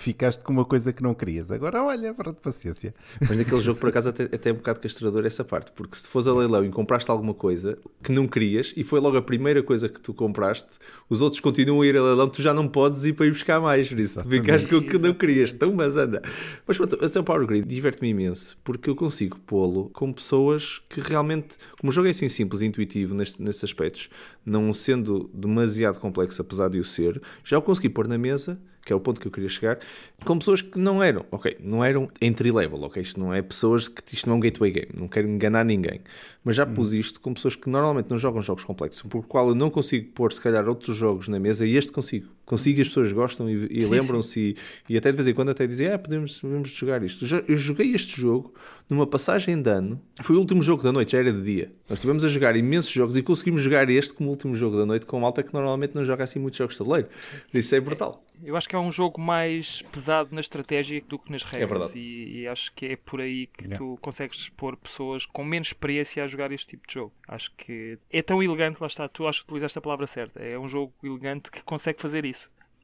ficaste 0.01 0.43
com 0.43 0.53
uma 0.53 0.65
coisa 0.65 0.93
que 0.93 1.03
não 1.03 1.15
querias. 1.15 1.53
Agora 1.53 1.83
olha, 1.85 2.15
para 2.15 2.33
de 2.33 2.39
paciência. 2.39 2.95
Mas 3.21 3.37
naquele 3.37 3.61
jogo, 3.61 3.79
por 3.79 3.91
acaso, 3.91 4.09
até, 4.09 4.25
até 4.25 4.49
é 4.49 4.53
um 4.53 4.57
bocado 4.57 4.81
castrador 4.81 5.27
essa 5.27 5.45
parte, 5.45 5.73
porque 5.73 5.97
se 5.97 6.09
fores 6.09 6.27
a 6.27 6.33
leilão 6.35 6.65
e 6.65 6.71
compraste 6.71 7.11
alguma 7.11 7.35
coisa 7.35 7.77
que 8.03 8.11
não 8.11 8.27
querias 8.27 8.73
e 8.77 8.83
foi 8.83 8.99
logo 8.99 9.19
a 9.19 9.23
primeira 9.23 9.63
coisa 9.63 9.89
que 9.89 10.01
tu 10.01 10.15
compraste, 10.15 10.79
os 11.09 11.21
outros 11.21 11.41
continuam 11.41 11.83
a 11.83 11.87
ir 11.87 11.97
a 11.97 12.03
leilão, 12.03 12.29
tu 12.29 12.41
já 12.41 12.55
não 12.55 12.67
podes 12.67 13.05
ir 13.05 13.13
para 13.13 13.27
ir 13.27 13.31
buscar 13.31 13.61
mais. 13.61 13.89
Por 13.89 14.01
isso, 14.01 14.21
Exatamente. 14.21 14.41
ficaste 14.41 14.69
com 14.69 14.77
o 14.77 14.83
que 14.83 14.99
não 14.99 15.13
querias. 15.13 15.53
Então, 15.53 15.73
mas 15.73 15.97
anda. 15.97 16.23
Mas 16.67 16.79
pronto, 16.79 17.05
a 17.05 17.09
São 17.09 17.23
Power 17.23 17.47
Grid 17.47 17.67
diverte-me 17.67 18.09
imenso, 18.09 18.57
porque 18.65 18.89
eu 18.89 18.97
consigo 18.97 19.39
pô-lo 19.41 19.91
com 19.93 20.11
pessoas 20.13 20.81
que 20.89 21.01
realmente, 21.01 21.57
como 21.79 21.91
o 21.91 21.93
jogo 21.93 22.07
é 22.07 22.11
assim 22.11 22.29
simples 22.29 22.63
e 22.63 22.67
intuitivo 22.67 23.15
neste, 23.15 23.43
nestes 23.43 23.65
aspectos, 23.65 24.09
não 24.45 24.73
sendo 24.73 25.31
demasiado 25.33 25.99
complexo, 25.99 26.41
apesar 26.43 26.69
de 26.69 26.79
o 26.79 26.85
ser, 26.85 27.21
já 27.45 27.59
o 27.59 27.63
consegui 27.63 27.89
pôr 27.89 28.09
na 28.09 28.19
mesa 28.19 28.61
que 28.85 28.93
é 28.93 28.97
o 28.97 29.01
ponto 29.01 29.21
que 29.21 29.27
eu 29.27 29.31
queria 29.31 29.49
chegar, 29.49 29.79
com 30.25 30.39
pessoas 30.39 30.63
que 30.63 30.79
não 30.79 31.03
eram, 31.03 31.25
ok, 31.31 31.57
não 31.61 31.85
eram 31.85 32.09
entry 32.21 32.51
level, 32.51 32.83
ok, 32.83 33.03
isto 33.03 33.21
não 33.21 33.33
é 33.33 33.43
pessoas 33.43 33.89
que 33.89 34.03
isto 34.15 34.27
não 34.27 34.35
é 34.35 34.37
um 34.39 34.41
gateway 34.41 34.71
game, 34.71 34.89
não 34.95 35.09
quero 35.09 35.29
enganar 35.29 35.65
ninguém, 35.65 36.01
mas 36.43 36.57
já 36.57 36.67
pus 36.67 36.93
isto 36.93 37.21
com 37.21 37.35
pessoas 37.35 37.55
que 37.55 37.69
normalmente 37.69 38.11
não 38.11 38.19
jogam 38.19 38.41
jogos 38.41 38.65
complexos, 38.65 39.03
por 39.03 39.25
qual 39.27 39.49
eu 39.49 39.55
não 39.55 39.71
consigo 39.71 40.11
pôr 40.13 40.33
se 40.33 40.41
calhar 40.41 40.67
outros 40.69 40.97
jogos 40.97 41.29
na 41.29 41.39
mesa 41.39 41.67
e 41.67 41.77
este 41.77 41.93
consigo, 41.93 42.29
consigo 42.51 42.81
e 42.81 42.83
as 42.83 42.89
pessoas 42.89 43.13
gostam 43.13 43.49
e, 43.49 43.69
e 43.71 43.87
lembram-se 43.87 44.41
e, 44.41 44.93
e, 44.93 44.97
até 44.99 45.11
de 45.11 45.17
vez 45.17 45.29
em 45.29 45.35
quando 45.35 45.51
até 45.51 45.67
dizem, 45.67 45.89
ah, 45.89 45.99
podemos, 45.99 46.41
podemos 46.41 46.69
jogar 46.71 47.03
isto. 47.05 47.25
Eu 47.47 47.57
joguei 47.57 47.95
este 47.95 48.21
jogo 48.21 48.53
numa 48.89 49.07
passagem 49.07 49.63
de 49.63 49.71
ano, 49.71 50.03
foi 50.21 50.35
o 50.35 50.41
último 50.41 50.61
jogo 50.63 50.83
da 50.83 50.91
noite, 50.91 51.13
já 51.13 51.19
era 51.19 51.33
de 51.33 51.43
dia. 51.43 51.73
Nós 51.89 51.99
estivemos 51.99 52.25
a 52.25 52.29
jogar 52.29 52.57
imensos 52.57 52.91
jogos 52.91 53.17
e 53.17 53.23
conseguimos 53.23 53.63
jogar 53.63 53.89
este 53.89 54.13
como 54.13 54.31
último 54.31 54.55
jogo 54.57 54.77
da 54.77 54.85
noite 54.85 55.07
com 55.07 55.21
malta 55.21 55.45
que 55.45 55.55
normalmente 55.55 55.95
não 55.95 56.05
joga 56.05 56.25
assim 56.25 56.41
muitos 56.41 56.59
jogos 56.59 56.75
de 56.75 56.79
tabuleiro. 56.79 57.09
Isso 57.55 57.75
é 57.75 57.81
brutal. 57.81 58.25
Eu 58.43 58.57
acho 58.57 58.69
que 58.69 58.75
é 58.75 58.79
um 58.79 58.91
jogo 58.91 59.21
mais 59.21 59.83
pesado 59.93 60.35
na 60.35 60.41
estratégia 60.41 61.03
do 61.07 61.19
que 61.19 61.31
nas 61.31 61.43
regras. 61.43 61.63
É 61.63 61.67
verdade. 61.67 61.99
E, 61.99 62.41
e 62.41 62.49
acho 62.49 62.73
que 62.73 62.87
é 62.87 62.97
por 62.97 63.21
aí 63.21 63.47
que 63.47 63.65
yeah. 63.65 63.77
tu 63.77 63.99
consegues 64.01 64.49
pôr 64.51 64.77
pessoas 64.77 65.27
com 65.27 65.45
menos 65.45 65.69
experiência 65.69 66.25
a 66.25 66.27
jogar 66.27 66.51
este 66.51 66.69
tipo 66.69 66.87
de 66.87 66.95
jogo. 66.95 67.13
Acho 67.29 67.53
que 67.57 67.99
é 68.11 68.23
tão 68.23 68.43
elegante, 68.43 68.79
lá 68.81 68.87
está, 68.87 69.09
tu 69.09 69.27
acho 69.27 69.41
que 69.45 69.51
utilizaste 69.51 69.79
a 69.79 69.83
palavra 69.83 70.07
certa. 70.07 70.41
É 70.41 70.59
um 70.59 70.69
jogo 70.69 70.93
elegante 71.03 71.51
que 71.51 71.63
consegue 71.63 72.01
fazer 72.01 72.25
isso. 72.25 72.40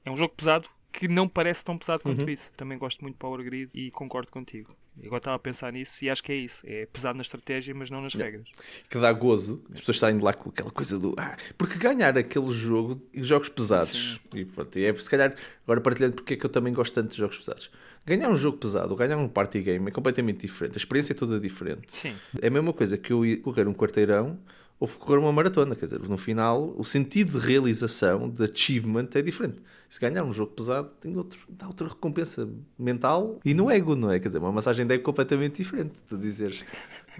É 0.06 0.10
um 0.10 0.16
jogo 0.16 0.32
pesado 0.36 0.68
que 0.92 1.08
não 1.08 1.28
parece 1.28 1.62
tão 1.62 1.76
pesado 1.76 2.02
quanto 2.02 2.22
uhum. 2.22 2.28
isso. 2.28 2.50
Também 2.56 2.78
gosto 2.78 3.02
muito 3.02 3.14
de 3.14 3.18
Power 3.18 3.44
Grid 3.44 3.70
e 3.74 3.90
concordo 3.90 4.30
contigo. 4.30 4.74
Agora 5.04 5.18
estava 5.18 5.36
a 5.36 5.38
pensar 5.38 5.72
nisso 5.72 6.02
e 6.02 6.08
acho 6.08 6.22
que 6.22 6.32
é 6.32 6.36
isso. 6.36 6.62
É 6.64 6.86
pesado 6.86 7.16
na 7.16 7.22
estratégia, 7.22 7.74
mas 7.74 7.90
não 7.90 8.00
nas 8.00 8.14
yeah. 8.14 8.30
regras. 8.30 8.50
Que 8.88 8.98
dá 8.98 9.12
gozo. 9.12 9.62
As 9.74 9.80
pessoas 9.80 9.98
saem 9.98 10.16
de 10.16 10.24
lá 10.24 10.32
com 10.32 10.48
aquela 10.48 10.70
coisa 10.70 10.98
do. 10.98 11.14
Ah, 11.18 11.36
porque 11.58 11.76
ganhar 11.76 12.16
aquele 12.16 12.50
jogo, 12.50 13.02
jogos 13.12 13.50
pesados, 13.50 14.18
Sim. 14.32 14.38
e 14.38 14.44
pronto, 14.46 14.78
é 14.78 14.94
se 14.94 15.10
calhar 15.10 15.34
agora 15.64 15.82
partilhando 15.82 16.14
porque 16.14 16.32
é 16.32 16.36
que 16.38 16.46
eu 16.46 16.50
também 16.50 16.72
gosto 16.72 16.94
tanto 16.94 17.10
de 17.10 17.18
jogos 17.18 17.36
pesados. 17.36 17.70
Ganhar 18.06 18.30
um 18.30 18.36
jogo 18.36 18.56
pesado, 18.56 18.94
ganhar 18.94 19.18
um 19.18 19.28
party 19.28 19.60
game 19.60 19.88
é 19.88 19.90
completamente 19.90 20.46
diferente. 20.46 20.76
A 20.76 20.78
experiência 20.78 21.12
é 21.12 21.16
toda 21.16 21.38
diferente. 21.38 21.92
Sim. 21.92 22.14
É 22.40 22.46
a 22.46 22.50
mesma 22.50 22.72
coisa 22.72 22.96
que 22.96 23.12
eu 23.12 23.26
ir 23.26 23.38
correr 23.38 23.68
um 23.68 23.74
quarteirão 23.74 24.38
ou 24.78 24.88
correr 24.88 25.18
uma 25.18 25.32
maratona. 25.32 25.74
Quer 25.74 25.86
dizer, 25.86 26.00
no 26.00 26.16
final, 26.16 26.74
o 26.76 26.84
sentido 26.84 27.38
de 27.38 27.46
realização, 27.46 28.28
de 28.28 28.44
achievement, 28.44 29.08
é 29.14 29.22
diferente. 29.22 29.56
Se 29.88 30.00
ganhar 30.00 30.24
um 30.24 30.32
jogo 30.32 30.52
pesado, 30.52 30.90
tem 31.00 31.16
outro, 31.16 31.38
dá 31.48 31.66
outra 31.66 31.88
recompensa 31.88 32.48
mental 32.78 33.40
e 33.44 33.54
no 33.54 33.70
ego, 33.70 33.94
não 33.94 34.10
é? 34.10 34.18
Quer 34.18 34.28
dizer, 34.28 34.38
uma 34.38 34.52
massagem 34.52 34.86
de 34.86 34.94
ego 34.94 35.04
completamente 35.04 35.56
diferente. 35.56 35.94
Tu 36.08 36.18
dizeres. 36.18 36.64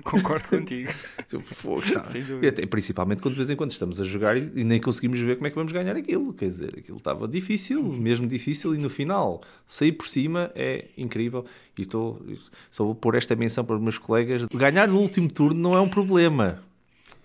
Concordo 0.05 0.47
contigo. 0.49 0.93
Fogo, 1.45 1.83
está. 1.83 2.01
Até, 2.47 2.67
principalmente 2.67 3.23
quando 3.23 3.35
de 3.35 3.39
vez 3.39 3.51
em 3.51 3.57
quando 3.57 3.71
estamos 3.71 4.01
a 4.01 4.05
jogar 4.05 4.37
e, 4.37 4.51
e, 4.55 4.65
nem 4.65 4.81
conseguimos 4.81 5.19
ver 5.19 5.37
como 5.37 5.47
é 5.47 5.51
que 5.51 5.57
vamos 5.57 5.73
ganhar 5.73 5.97
aquilo. 5.97 6.35
Quer 6.35 6.47
dizer, 6.47 6.75
aquilo 6.79 6.99
estava 6.99 7.27
difícil, 7.27 7.83
mesmo 7.83 8.27
difícil, 8.27 8.75
e 8.75 8.79
no 8.79 8.91
final 8.91 9.41
sair 9.67 9.93
por 9.93 10.07
cima 10.07 10.51
é 10.55 10.87
incrível. 10.99 11.45
E 11.79 11.83
estou, 11.83 12.21
só 12.71 12.85
vou 12.85 12.95
pôr 12.95 13.15
esta 13.15 13.35
menção 13.35 13.65
para 13.65 13.77
os 13.77 13.83
meus 13.83 13.97
colegas: 13.97 14.45
ganhar 14.53 14.87
no 14.87 15.01
último 15.01 15.31
turno 15.31 15.61
não 15.61 15.75
é 15.75 15.81
um 15.81 15.89
problema. 15.89 16.63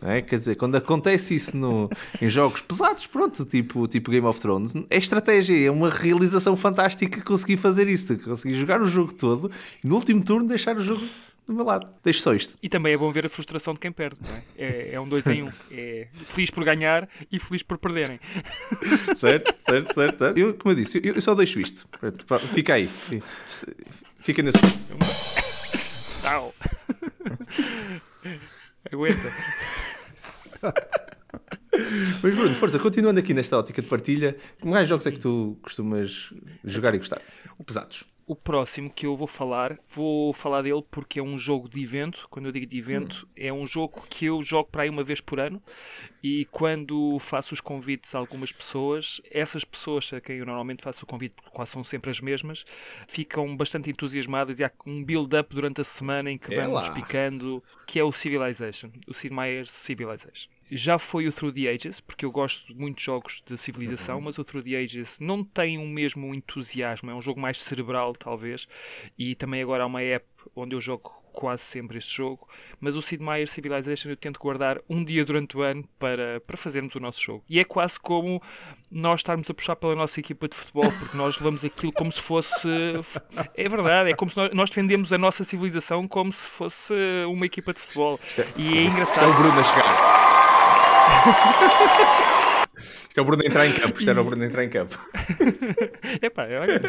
É? 0.02 0.22
Quer 0.22 0.38
dizer, 0.38 0.56
quando 0.56 0.76
acontece 0.76 1.36
isso 1.36 1.56
no, 1.56 1.90
em 2.20 2.28
jogos 2.28 2.62
pesados, 2.62 3.06
pronto, 3.06 3.46
tipo, 3.46 3.88
tipo 3.88 4.10
Game 4.10 4.26
of 4.26 4.40
Thrones, 4.40 4.74
é 4.90 4.98
estratégia, 4.98 5.68
é 5.68 5.70
uma 5.70 5.90
realização 5.90 6.56
fantástica 6.56 7.22
conseguir 7.22 7.58
fazer 7.58 7.88
isso, 7.88 8.18
conseguir 8.18 8.56
jogar 8.56 8.82
o 8.82 8.86
jogo 8.86 9.14
todo 9.14 9.52
e 9.84 9.88
no 9.88 9.96
último 9.96 10.24
turno 10.24 10.48
deixar 10.48 10.76
o 10.76 10.82
jogo 10.82 11.06
do 11.46 11.54
meu 11.54 11.66
lado. 11.66 11.88
Deixo 12.04 12.22
só 12.22 12.34
isto. 12.34 12.58
E 12.64 12.70
também 12.70 12.94
é 12.94 12.98
bom 12.98 13.12
ver 13.12 13.26
a 13.26 13.30
frustração 13.30 13.74
de 13.74 13.80
quem 13.80 13.92
perde, 13.92 14.18
é? 14.58 14.66
é? 14.66 14.94
É, 14.94 15.00
um 15.00 15.08
dois 15.08 15.26
em 15.28 15.44
um. 15.44 15.52
É 15.72 16.08
feliz 16.12 16.50
por 16.50 16.64
ganhar 16.64 17.08
e 17.32 17.40
feliz 17.40 17.62
por 17.62 17.78
perderem. 17.78 18.20
Certo, 19.16 19.54
certo, 19.54 19.94
certo. 19.94 20.24
Eu, 20.38 20.54
como 20.56 20.72
eu 20.72 20.76
disse, 20.76 21.00
eu, 21.04 21.14
eu 21.14 21.22
só 21.22 21.36
deixo 21.36 21.60
isto. 21.60 21.88
Fica 22.54 22.74
aí. 22.76 22.90
Fica 24.20 24.42
nesse. 24.42 24.58
Tchau. 26.22 26.54
Aguenta. 28.92 29.32
Mas 32.22 32.36
Bruno, 32.36 32.54
força, 32.56 32.78
continuando 32.78 33.20
aqui 33.20 33.34
nesta 33.34 33.58
ótica 33.58 33.82
de 33.82 33.88
partilha, 33.88 34.36
que 34.60 34.68
mais 34.68 34.88
jogos 34.88 35.08
é 35.08 35.12
que 35.12 35.20
tu 35.20 35.58
costumas 35.62 36.34
jogar 36.64 36.94
e 36.94 36.98
gostar? 36.98 37.22
Pesados. 37.66 38.11
O 38.32 38.36
próximo 38.36 38.90
que 38.90 39.06
eu 39.06 39.18
vou 39.18 39.28
falar, 39.28 39.78
vou 39.94 40.32
falar 40.32 40.62
dele 40.62 40.82
porque 40.90 41.20
é 41.20 41.22
um 41.22 41.38
jogo 41.38 41.68
de 41.68 41.84
evento. 41.84 42.26
Quando 42.30 42.46
eu 42.46 42.54
digo 42.54 42.66
de 42.66 42.78
evento, 42.78 43.28
hum. 43.28 43.34
é 43.36 43.52
um 43.52 43.68
jogo 43.68 44.08
que 44.10 44.28
eu 44.28 44.42
jogo 44.42 44.70
para 44.72 44.84
aí 44.84 44.90
uma 44.90 45.04
vez 45.04 45.20
por 45.20 45.38
ano. 45.38 45.62
E 46.24 46.46
quando 46.46 47.20
faço 47.20 47.54
os 47.54 47.60
convites 47.60 48.16
a 48.16 48.20
algumas 48.20 48.50
pessoas, 48.50 49.20
essas 49.30 49.66
pessoas 49.66 50.14
a 50.14 50.22
quem 50.22 50.38
eu 50.38 50.46
normalmente 50.46 50.82
faço 50.82 51.04
o 51.04 51.06
convite, 51.06 51.36
quase 51.52 51.72
são 51.72 51.84
sempre 51.84 52.10
as 52.10 52.22
mesmas, 52.22 52.64
ficam 53.06 53.54
bastante 53.58 53.90
entusiasmadas 53.90 54.60
e 54.60 54.64
há 54.64 54.72
um 54.86 55.04
build-up 55.04 55.54
durante 55.54 55.82
a 55.82 55.84
semana 55.84 56.32
em 56.32 56.38
que 56.38 56.54
é 56.54 56.62
vamos 56.62 56.84
explicando 56.84 57.62
que 57.86 58.00
é 58.00 58.04
o 58.06 58.14
Civilization, 58.14 58.92
o 59.10 59.14
Sid 59.14 59.36
Meier's 59.36 59.72
Civilization 59.72 60.50
já 60.72 60.98
foi 60.98 61.28
o 61.28 61.34
Through 61.34 61.54
the 61.54 61.68
Ages, 61.68 62.00
porque 62.00 62.24
eu 62.24 62.32
gosto 62.32 62.74
de 62.74 63.04
jogos 63.04 63.44
de 63.46 63.58
civilização, 63.58 64.18
uhum. 64.18 64.22
mas 64.24 64.38
o 64.38 64.44
Through 64.44 64.64
the 64.64 64.78
Ages 64.78 65.20
não 65.20 65.44
tem 65.44 65.78
o 65.78 65.86
mesmo 65.86 66.34
entusiasmo, 66.34 67.12
é 67.12 67.14
um 67.14 67.22
jogo 67.22 67.40
mais 67.40 67.62
cerebral, 67.62 68.14
talvez, 68.14 68.68
e 69.18 69.36
também 69.36 69.62
agora 69.62 69.84
há 69.84 69.86
uma 69.86 70.02
app 70.02 70.26
onde 70.56 70.74
eu 70.74 70.82
jogo 70.82 71.22
quase 71.34 71.64
sempre 71.64 71.98
este 71.98 72.16
jogo, 72.16 72.48
mas 72.80 72.96
o 72.96 73.02
Sid 73.02 73.24
Meier's 73.24 73.52
Civilization 73.52 74.10
eu 74.10 74.18
tento 74.18 74.40
guardar 74.40 74.80
um 74.90 75.04
dia 75.04 75.24
durante 75.26 75.58
o 75.58 75.62
ano 75.62 75.84
para, 75.98 76.42
para 76.42 76.58
fazermos 76.58 76.94
o 76.96 77.00
nosso 77.00 77.22
jogo. 77.22 77.44
E 77.50 77.60
é 77.60 77.64
quase 77.64 78.00
como 78.00 78.42
nós 78.90 79.22
estarmos 79.22 79.50
a 79.50 79.54
puxar 79.54 79.76
pela 79.76 79.96
nossa 79.96 80.20
equipa 80.20 80.48
de 80.48 80.56
futebol, 80.56 80.92
porque 80.92 81.16
nós 81.16 81.38
levamos 81.38 81.64
aquilo 81.64 81.92
como 81.94 82.12
se 82.12 82.22
fosse. 82.22 82.68
É 83.56 83.70
verdade, 83.70 84.12
é 84.12 84.16
como 84.16 84.30
se 84.30 84.38
nós, 84.38 84.52
nós 84.54 84.70
defendemos 84.70 85.14
a 85.14 85.18
nossa 85.18 85.44
civilização 85.44 86.08
como 86.08 86.32
se 86.32 86.40
fosse 86.40 86.94
uma 87.28 87.46
equipa 87.46 87.74
de 87.74 87.80
futebol. 87.80 88.20
É, 88.38 88.60
e 88.60 88.78
é 88.78 88.84
engraçado. 88.84 89.26
É 89.26 89.28
o 89.28 89.34
Bruno 89.34 89.60
a 89.60 89.64
chegar. 89.64 90.41
Isto 93.12 93.20
é 93.20 93.22
o 93.22 93.26
Bruno 93.26 93.44
entrar 93.46 93.68
em 93.68 93.74
campo. 93.74 94.00
Isto 94.00 94.10
era 94.10 94.22
o 94.22 94.24
Bruno 94.24 94.44
entrar 94.44 94.64
em 94.64 94.70
campo. 94.70 94.98
Epá, 96.22 96.44
olha, 96.44 96.80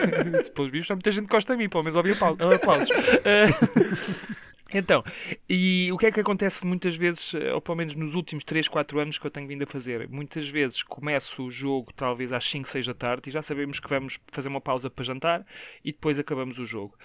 pelos 0.55 0.71
bichos, 0.71 0.91
há 0.91 0.95
muita 0.95 1.11
gente 1.11 1.27
que 1.27 1.33
gosta 1.33 1.55
de 1.55 1.59
mim, 1.59 1.69
pelo 1.69 1.83
menos 1.83 1.97
ouvi 1.97 2.13
aplausos. 2.13 2.89
Uh, 2.89 4.43
então, 4.73 5.05
e 5.49 5.91
o 5.93 5.99
que 5.99 6.07
é 6.07 6.13
que 6.13 6.21
acontece 6.21 6.65
muitas 6.65 6.97
vezes, 6.97 7.35
ou 7.53 7.61
pelo 7.61 7.77
menos 7.77 7.95
nos 7.95 8.15
últimos 8.15 8.45
3, 8.45 8.69
4 8.69 9.01
anos 9.01 9.19
que 9.19 9.27
eu 9.27 9.31
tenho 9.31 9.49
vindo 9.49 9.65
a 9.65 9.67
fazer? 9.67 10.09
Muitas 10.09 10.49
vezes 10.49 10.83
começo 10.83 11.45
o 11.45 11.51
jogo 11.51 11.93
talvez 11.93 12.33
às 12.33 12.49
5, 12.49 12.69
6 12.69 12.87
da 12.87 12.95
tarde 12.95 13.29
e 13.29 13.33
já 13.33 13.43
sabemos 13.43 13.81
que 13.81 13.89
vamos 13.89 14.19
fazer 14.31 14.49
uma 14.49 14.61
pausa 14.61 14.89
para 14.89 15.05
jantar 15.05 15.45
e 15.85 15.93
depois 15.93 16.19
acabamos 16.19 16.59
o 16.59 16.65
jogo 16.65 16.97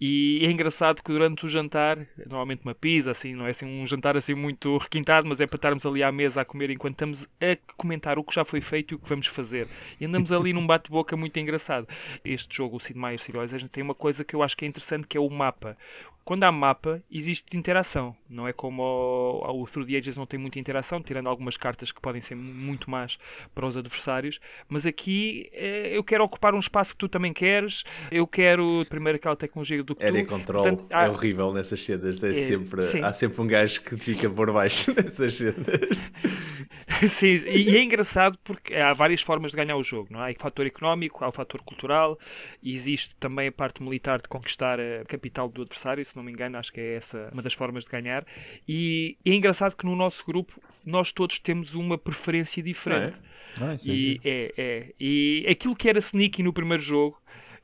E 0.00 0.40
é 0.42 0.50
engraçado 0.50 1.02
que 1.02 1.12
durante 1.12 1.44
o 1.44 1.48
jantar, 1.48 1.98
normalmente 2.26 2.62
uma 2.64 2.74
pizza, 2.74 3.10
assim, 3.10 3.34
não 3.34 3.46
é 3.46 3.50
assim 3.50 3.66
um 3.66 3.86
jantar 3.86 4.16
assim 4.16 4.34
muito 4.34 4.78
requintado, 4.78 5.28
mas 5.28 5.40
é 5.40 5.46
para 5.46 5.56
estarmos 5.56 5.84
ali 5.84 6.02
à 6.02 6.10
mesa 6.10 6.40
a 6.40 6.44
comer 6.44 6.70
enquanto 6.70 6.94
estamos 6.94 7.28
a 7.38 7.74
comentar 7.76 8.18
o 8.18 8.24
que 8.24 8.34
já 8.34 8.42
foi 8.42 8.62
feito 8.62 8.92
e 8.92 8.94
o 8.94 8.98
que 8.98 9.08
vamos 9.08 9.26
fazer. 9.26 9.68
E 10.00 10.06
andamos 10.06 10.32
ali 10.32 10.54
num 10.54 10.66
bate-boca 10.66 11.16
muito 11.18 11.38
engraçado. 11.38 11.86
Este 12.24 12.56
jogo, 12.56 12.78
o 12.78 12.80
Sid 12.80 12.98
Meier's 12.98 13.22
Civilization, 13.22 13.68
tem 13.68 13.82
uma 13.82 13.94
coisa 13.94 14.24
que 14.24 14.34
eu 14.34 14.42
acho 14.42 14.56
que 14.56 14.64
é 14.64 14.68
interessante, 14.68 15.06
que 15.06 15.18
é 15.18 15.20
o 15.20 15.28
mapa 15.28 15.76
quando 16.24 16.44
há 16.44 16.52
mapa, 16.52 17.02
existe 17.10 17.56
interação. 17.56 18.16
Não 18.28 18.46
é 18.46 18.52
como 18.52 18.82
o, 18.82 19.62
o 19.62 19.66
Through 19.66 19.86
the 19.86 19.96
Ages 19.96 20.16
não 20.16 20.26
tem 20.26 20.38
muita 20.38 20.58
interação, 20.58 21.02
tirando 21.02 21.28
algumas 21.28 21.56
cartas 21.56 21.90
que 21.92 22.00
podem 22.00 22.20
ser 22.22 22.34
muito 22.36 22.90
más 22.90 23.18
para 23.54 23.66
os 23.66 23.76
adversários. 23.76 24.38
Mas 24.68 24.86
aqui 24.86 25.48
eh, 25.52 25.90
eu 25.96 26.04
quero 26.04 26.24
ocupar 26.24 26.54
um 26.54 26.60
espaço 26.60 26.90
que 26.92 26.98
tu 26.98 27.08
também 27.08 27.32
queres. 27.32 27.82
Eu 28.10 28.26
quero 28.26 28.86
primeiro 28.88 29.16
aquela 29.16 29.36
tecnologia 29.36 29.82
do 29.82 29.96
que 29.96 30.04
Area 30.04 30.24
tu. 30.24 30.26
Control 30.26 30.62
Portanto, 30.62 30.86
é 30.96 31.04
há- 31.04 31.08
horrível 31.08 31.52
nessas 31.52 31.80
cenas. 31.82 32.22
É 32.22 32.32
É, 32.32 32.34
sempre, 32.34 32.82
sim. 32.82 33.00
há 33.02 33.12
sempre 33.12 33.40
um 33.42 33.46
gajo 33.46 33.82
que 33.82 33.96
te 33.96 34.04
fica 34.04 34.30
por 34.30 34.50
baixo 34.52 34.92
nessas 34.96 35.34
cenas. 35.34 35.66
Sim, 37.08 37.26
e 37.46 37.76
é 37.76 37.82
engraçado 37.82 38.38
porque 38.44 38.74
há 38.74 38.92
várias 38.92 39.22
formas 39.22 39.50
de 39.52 39.56
ganhar 39.56 39.76
o 39.76 39.82
jogo. 39.82 40.08
Não 40.12 40.24
é? 40.24 40.30
Há 40.30 40.32
o 40.32 40.38
fator 40.40 40.66
económico, 40.66 41.24
há 41.24 41.28
o 41.28 41.32
fator 41.32 41.62
cultural, 41.62 42.18
e 42.62 42.74
existe 42.74 43.14
também 43.16 43.48
a 43.48 43.52
parte 43.52 43.82
militar 43.82 44.20
de 44.20 44.28
conquistar 44.28 44.78
a 44.80 45.04
capital 45.06 45.48
do 45.48 45.62
adversário, 45.62 46.04
não 46.20 46.26
me 46.26 46.32
engano, 46.32 46.58
acho 46.58 46.72
que 46.72 46.80
é 46.80 46.96
essa 46.96 47.28
uma 47.32 47.42
das 47.42 47.52
formas 47.52 47.84
de 47.84 47.90
ganhar. 47.90 48.24
E 48.68 49.16
é 49.24 49.34
engraçado 49.34 49.76
que 49.76 49.84
no 49.84 49.96
nosso 49.96 50.24
grupo 50.24 50.60
nós 50.84 51.12
todos 51.12 51.38
temos 51.38 51.74
uma 51.74 51.98
preferência 51.98 52.62
diferente. 52.62 53.18
Ah, 53.60 53.74
isso 53.74 53.90
é 53.90 53.94
E 53.94 54.20
é, 54.24 54.54
é. 54.56 54.94
E 54.98 55.46
aquilo 55.48 55.74
que 55.74 55.88
era 55.88 55.98
sneaky 55.98 56.42
no 56.42 56.52
primeiro 56.52 56.82
jogo, 56.82 57.19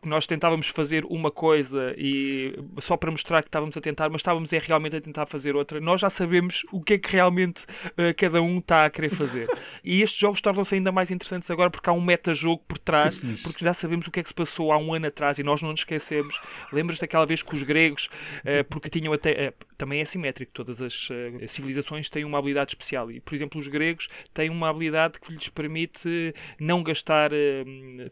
que 0.06 0.10
nós 0.10 0.24
tentávamos 0.24 0.68
fazer 0.68 1.04
uma 1.06 1.32
coisa 1.32 1.92
e 1.98 2.56
só 2.80 2.96
para 2.96 3.10
mostrar 3.10 3.42
que 3.42 3.48
estávamos 3.48 3.76
a 3.76 3.80
tentar, 3.80 4.08
mas 4.08 4.20
estávamos 4.20 4.52
é 4.52 4.58
realmente 4.58 4.94
a 4.94 5.00
tentar 5.00 5.26
fazer 5.26 5.56
outra, 5.56 5.80
nós 5.80 6.00
já 6.00 6.08
sabemos 6.08 6.62
o 6.70 6.80
que 6.80 6.94
é 6.94 6.98
que 6.98 7.10
realmente 7.10 7.64
eh, 7.96 8.12
cada 8.12 8.40
um 8.40 8.58
está 8.58 8.84
a 8.84 8.90
querer 8.90 9.08
fazer. 9.10 9.48
e 9.82 10.02
estes 10.02 10.20
jogos 10.20 10.40
tornam-se 10.40 10.76
ainda 10.76 10.92
mais 10.92 11.10
interessantes 11.10 11.50
agora 11.50 11.70
porque 11.70 11.90
há 11.90 11.92
um 11.92 12.00
metajogo 12.00 12.62
por 12.68 12.78
trás, 12.78 13.18
porque 13.42 13.64
já 13.64 13.74
sabemos 13.74 14.06
o 14.06 14.10
que 14.12 14.20
é 14.20 14.22
que 14.22 14.28
se 14.28 14.34
passou 14.34 14.70
há 14.70 14.78
um 14.78 14.94
ano 14.94 15.08
atrás 15.08 15.38
e 15.38 15.42
nós 15.42 15.60
não 15.60 15.70
nos 15.70 15.80
esquecemos. 15.80 16.40
Lembras 16.72 17.00
daquela 17.00 17.26
vez 17.26 17.42
que 17.42 17.56
os 17.56 17.64
gregos, 17.64 18.08
eh, 18.44 18.62
porque 18.62 18.88
tinham 18.88 19.12
até. 19.12 19.30
eh, 19.30 19.52
também 19.76 20.00
é 20.00 20.04
simétrico, 20.04 20.52
todas 20.54 20.80
as 20.80 21.08
civilizações 21.48 22.08
têm 22.08 22.24
uma 22.24 22.38
habilidade 22.38 22.70
especial. 22.70 23.10
E, 23.10 23.20
por 23.20 23.34
exemplo, 23.34 23.60
os 23.60 23.68
gregos 23.68 24.08
têm 24.32 24.48
uma 24.48 24.70
habilidade 24.70 25.20
que 25.20 25.32
lhes 25.32 25.50
permite 25.50 26.32
não 26.58 26.82
gastar 26.82 27.30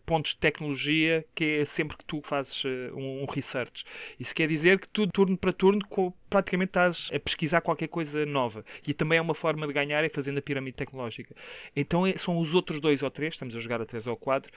pontos 0.04 0.32
de 0.32 0.38
tecnologia, 0.38 1.24
que 1.34 1.60
é 1.60 1.64
sempre 1.64 1.83
que 1.88 2.04
tu 2.04 2.20
fazes 2.22 2.62
eh, 2.64 2.90
um, 2.92 3.22
um 3.22 3.26
research. 3.26 3.84
Isso 4.18 4.34
quer 4.34 4.48
dizer 4.48 4.80
que 4.80 4.88
tu, 4.88 5.06
turno 5.06 5.36
para 5.36 5.52
turno, 5.52 5.80
co- 5.88 6.14
praticamente 6.34 6.70
estás 6.70 7.10
a 7.14 7.18
pesquisar 7.20 7.60
qualquer 7.60 7.88
coisa 7.88 8.24
nova. 8.26 8.64
E 8.86 8.92
também 8.94 9.18
é 9.18 9.22
uma 9.22 9.34
forma 9.34 9.66
de 9.66 9.72
ganhar 9.72 10.04
é 10.04 10.08
fazendo 10.08 10.38
a 10.38 10.42
pirâmide 10.42 10.76
tecnológica. 10.76 11.34
Então 11.76 12.06
é- 12.06 12.16
são 12.16 12.38
os 12.38 12.54
outros 12.54 12.80
dois 12.80 13.02
ou 13.02 13.10
três, 13.10 13.34
estamos 13.34 13.54
a 13.56 13.60
jogar 13.60 13.80
a 13.80 13.86
três 13.86 14.06
ou 14.06 14.16
quatro, 14.16 14.50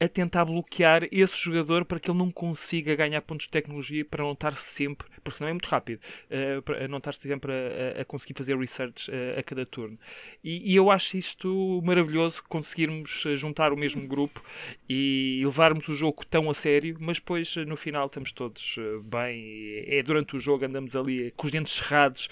a 0.00 0.08
tentar 0.08 0.44
bloquear 0.44 1.06
esse 1.12 1.36
jogador 1.38 1.84
para 1.84 2.00
que 2.00 2.10
ele 2.10 2.18
não 2.18 2.30
consiga 2.30 2.96
ganhar 2.96 3.20
pontos 3.22 3.46
de 3.46 3.52
tecnologia 3.52 4.04
para 4.04 4.24
não 4.24 4.32
estar 4.32 4.54
sempre, 4.56 5.06
porque 5.22 5.38
senão 5.38 5.50
é 5.50 5.52
muito 5.52 5.68
rápido, 5.68 6.00
eh, 6.30 6.60
para 6.62 6.88
não 6.88 6.98
estar 6.98 7.14
sempre 7.14 7.52
a, 7.52 7.98
a- 7.98 8.02
a 8.02 8.04
conseguir 8.04 8.34
fazer 8.34 8.56
research 8.58 9.10
eh, 9.10 9.36
a 9.38 9.42
cada 9.42 9.64
turno. 9.64 9.98
E, 10.42 10.72
e 10.72 10.76
eu 10.76 10.90
acho 10.90 11.16
isto 11.16 11.80
maravilhoso 11.84 12.42
conseguirmos 12.48 13.24
eh, 13.26 13.36
juntar 13.36 13.72
o 13.72 13.76
mesmo 13.76 14.06
grupo 14.06 14.42
e 14.88 15.42
levarmos 15.44 15.88
o 15.88 15.94
jogo 15.94 16.24
tão 16.26 16.50
a 16.50 16.54
sério, 16.54 16.96
mas 17.00 17.18
depois 17.18 17.54
no 17.56 17.76
final 17.76 18.06
estamos 18.06 18.32
todos 18.32 18.76
bem. 19.04 19.84
É 19.86 20.02
durante 20.02 20.36
o 20.36 20.40
jogo 20.40 20.64
andamos 20.64 20.94
ali 20.96 21.23
com 21.36 21.46
os 21.46 21.52
dentes 21.52 21.72
cerrados, 21.74 22.28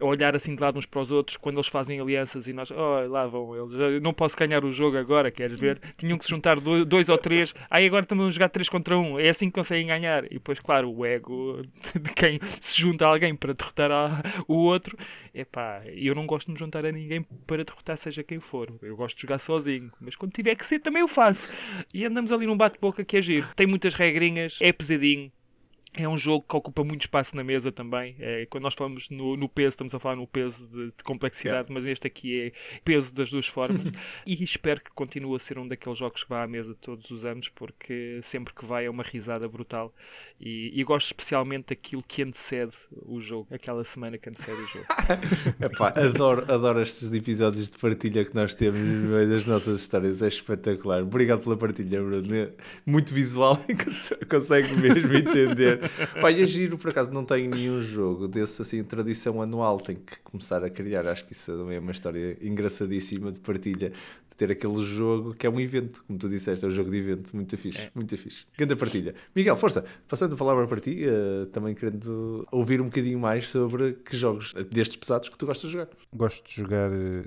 a 0.00 0.04
olhar 0.04 0.34
assim 0.34 0.54
de 0.54 0.60
lado 0.60 0.78
uns 0.78 0.86
para 0.86 1.00
os 1.00 1.10
outros 1.10 1.36
quando 1.36 1.56
eles 1.56 1.68
fazem 1.68 2.00
alianças 2.00 2.46
e 2.48 2.52
nós, 2.52 2.70
oh, 2.70 3.06
lá 3.08 3.26
vão 3.26 3.54
eles, 3.56 4.02
não 4.02 4.12
posso 4.12 4.36
ganhar 4.36 4.64
o 4.64 4.72
jogo 4.72 4.96
agora, 4.96 5.30
queres 5.30 5.58
ver? 5.60 5.80
Tinham 5.96 6.18
que 6.18 6.24
se 6.24 6.30
juntar 6.30 6.58
do- 6.60 6.84
dois 6.84 7.08
ou 7.08 7.18
três, 7.18 7.54
aí 7.70 7.86
agora 7.86 8.02
estamos 8.04 8.26
a 8.26 8.30
jogar 8.30 8.48
três 8.48 8.68
contra 8.68 8.96
um, 8.98 9.18
é 9.18 9.28
assim 9.28 9.46
que 9.48 9.54
conseguem 9.54 9.86
ganhar. 9.86 10.24
E 10.26 10.34
depois, 10.34 10.58
claro, 10.60 10.90
o 10.90 11.04
ego 11.04 11.62
de 12.00 12.12
quem 12.14 12.38
se 12.60 12.80
junta 12.80 13.06
a 13.06 13.08
alguém 13.10 13.34
para 13.34 13.52
derrotar 13.54 13.90
a- 13.90 14.22
o 14.48 14.54
outro, 14.54 14.96
epá, 15.34 15.82
eu 15.86 16.14
não 16.14 16.26
gosto 16.26 16.46
de 16.46 16.52
me 16.52 16.58
juntar 16.58 16.84
a 16.84 16.92
ninguém 16.92 17.22
para 17.46 17.64
derrotar 17.64 17.96
seja 17.96 18.22
quem 18.22 18.40
for, 18.40 18.72
eu 18.82 18.96
gosto 18.96 19.16
de 19.16 19.22
jogar 19.22 19.38
sozinho, 19.38 19.90
mas 20.00 20.16
quando 20.16 20.32
tiver 20.32 20.54
que 20.54 20.66
ser 20.66 20.78
também 20.80 21.00
eu 21.00 21.08
faço. 21.08 21.52
E 21.92 22.04
andamos 22.04 22.32
ali 22.32 22.46
num 22.46 22.56
bate-boca 22.56 23.04
que 23.04 23.16
é 23.16 23.22
giro, 23.22 23.46
tem 23.54 23.66
muitas 23.66 23.94
regrinhas, 23.94 24.58
é 24.60 24.72
pesadinho. 24.72 25.30
É 25.98 26.06
um 26.08 26.18
jogo 26.18 26.44
que 26.48 26.54
ocupa 26.56 26.84
muito 26.84 27.02
espaço 27.02 27.34
na 27.34 27.42
mesa 27.42 27.72
também. 27.72 28.14
É, 28.18 28.46
quando 28.46 28.64
nós 28.64 28.74
falamos 28.74 29.08
no, 29.08 29.36
no 29.36 29.48
peso, 29.48 29.70
estamos 29.70 29.94
a 29.94 29.98
falar 29.98 30.16
no 30.16 30.26
peso 30.26 30.68
de, 30.68 30.86
de 30.86 31.02
complexidade, 31.04 31.72
mas 31.72 31.84
este 31.86 32.06
aqui 32.06 32.40
é 32.40 32.52
peso 32.84 33.14
das 33.14 33.30
duas 33.30 33.46
formas. 33.46 33.82
e 34.26 34.44
espero 34.44 34.80
que 34.80 34.90
continue 34.90 35.34
a 35.36 35.38
ser 35.38 35.58
um 35.58 35.66
daqueles 35.66 35.98
jogos 35.98 36.22
que 36.22 36.28
vai 36.28 36.44
à 36.44 36.46
mesa 36.46 36.76
todos 36.80 37.10
os 37.10 37.24
anos, 37.24 37.48
porque 37.48 38.20
sempre 38.22 38.52
que 38.52 38.64
vai 38.66 38.84
é 38.86 38.90
uma 38.90 39.02
risada 39.02 39.48
brutal. 39.48 39.92
E, 40.38 40.70
e 40.78 40.84
gosto 40.84 41.06
especialmente 41.06 41.68
daquilo 41.68 42.02
que 42.02 42.22
antecede 42.22 42.72
o 43.06 43.18
jogo, 43.20 43.48
aquela 43.50 43.82
semana 43.82 44.18
que 44.18 44.28
antecede 44.28 44.60
o 44.60 44.66
jogo. 44.66 44.84
Epá, 45.64 45.88
adoro, 45.96 46.42
adoro 46.52 46.82
estes 46.82 47.10
episódios 47.10 47.70
de 47.70 47.78
partilha 47.78 48.22
que 48.22 48.34
nós 48.34 48.54
temos 48.54 48.78
no 48.78 49.16
meio 49.16 49.30
das 49.30 49.46
nossas 49.46 49.80
histórias. 49.80 50.20
É 50.20 50.28
espetacular. 50.28 51.02
Obrigado 51.02 51.42
pela 51.42 51.56
partilha, 51.56 52.02
Bruno. 52.02 52.34
É 52.34 52.50
Muito 52.84 53.14
visual 53.14 53.58
e 53.66 53.72
cons- 53.82 54.12
consegue 54.28 54.76
mesmo 54.76 55.14
entender. 55.14 55.85
Pá, 56.20 56.30
e 56.30 56.42
é 56.42 56.46
giro, 56.46 56.76
por 56.78 56.90
acaso, 56.90 57.12
não 57.12 57.24
tenho 57.24 57.50
nenhum 57.50 57.80
jogo 57.80 58.26
desse 58.28 58.62
assim, 58.62 58.82
tradição 58.84 59.40
anual. 59.42 59.78
Tenho 59.80 59.98
que 60.00 60.18
começar 60.20 60.62
a 60.64 60.70
criar. 60.70 61.06
Acho 61.06 61.24
que 61.26 61.32
isso 61.32 61.52
também 61.56 61.76
é 61.76 61.80
uma 61.80 61.92
história 61.92 62.36
engraçadíssima 62.40 63.30
de 63.32 63.40
partilha. 63.40 63.90
De 64.30 64.36
ter 64.36 64.50
aquele 64.50 64.82
jogo 64.82 65.32
que 65.34 65.46
é 65.46 65.50
um 65.50 65.58
evento, 65.58 66.04
como 66.06 66.18
tu 66.18 66.28
disseste, 66.28 66.62
é 66.62 66.68
um 66.68 66.70
jogo 66.70 66.90
de 66.90 66.98
evento. 66.98 67.34
Muito 67.34 67.56
fixe, 67.56 67.88
muito 67.94 68.16
fixe. 68.18 68.44
Grande 68.58 68.76
partilha. 68.76 69.14
Miguel, 69.34 69.56
força, 69.56 69.82
passando 70.06 70.34
a 70.34 70.36
palavra 70.36 70.66
para 70.66 70.78
ti, 70.78 71.04
eh, 71.04 71.46
também 71.52 71.74
querendo 71.74 72.46
ouvir 72.52 72.82
um 72.82 72.84
bocadinho 72.84 73.18
mais 73.18 73.46
sobre 73.46 73.94
que 73.94 74.14
jogos 74.14 74.52
destes 74.70 74.96
pesados 74.96 75.30
que 75.30 75.38
tu 75.38 75.46
gostas 75.46 75.70
de 75.70 75.72
jogar. 75.78 75.88
Gosto 76.14 76.46
de 76.46 76.54
jogar 76.54 76.90
eh, 76.92 77.24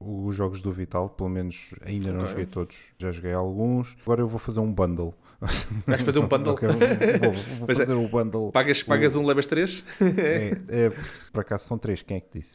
os 0.00 0.34
jogos 0.34 0.62
do 0.62 0.72
Vital, 0.72 1.10
pelo 1.10 1.28
menos 1.28 1.74
ainda 1.82 2.10
não 2.10 2.20
Ok. 2.20 2.28
joguei 2.30 2.46
todos, 2.46 2.76
já 2.96 3.12
joguei 3.12 3.34
alguns. 3.34 3.94
Agora 4.02 4.22
eu 4.22 4.26
vou 4.26 4.38
fazer 4.38 4.60
um 4.60 4.72
bundle. 4.72 5.14
Vais 5.86 6.02
fazer 6.02 6.18
um 6.18 6.26
bundle? 6.28 6.52
Ok, 6.54 6.68
vou, 6.68 7.32
vou- 7.58 7.68
é- 7.70 7.74
fazer 7.74 7.92
o 7.92 8.08
bundle. 8.08 8.50
Pagas, 8.52 8.82
pagas 8.82 9.14
um, 9.16 9.26
levas 9.26 9.46
três? 9.46 9.84
É, 10.00 10.56
é, 10.86 10.90
por 11.32 11.40
acaso 11.40 11.66
são 11.66 11.76
três, 11.78 12.02
quem 12.02 12.16
é 12.16 12.20
que 12.20 12.38
disse? 12.38 12.54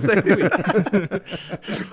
Sério? 0.00 0.36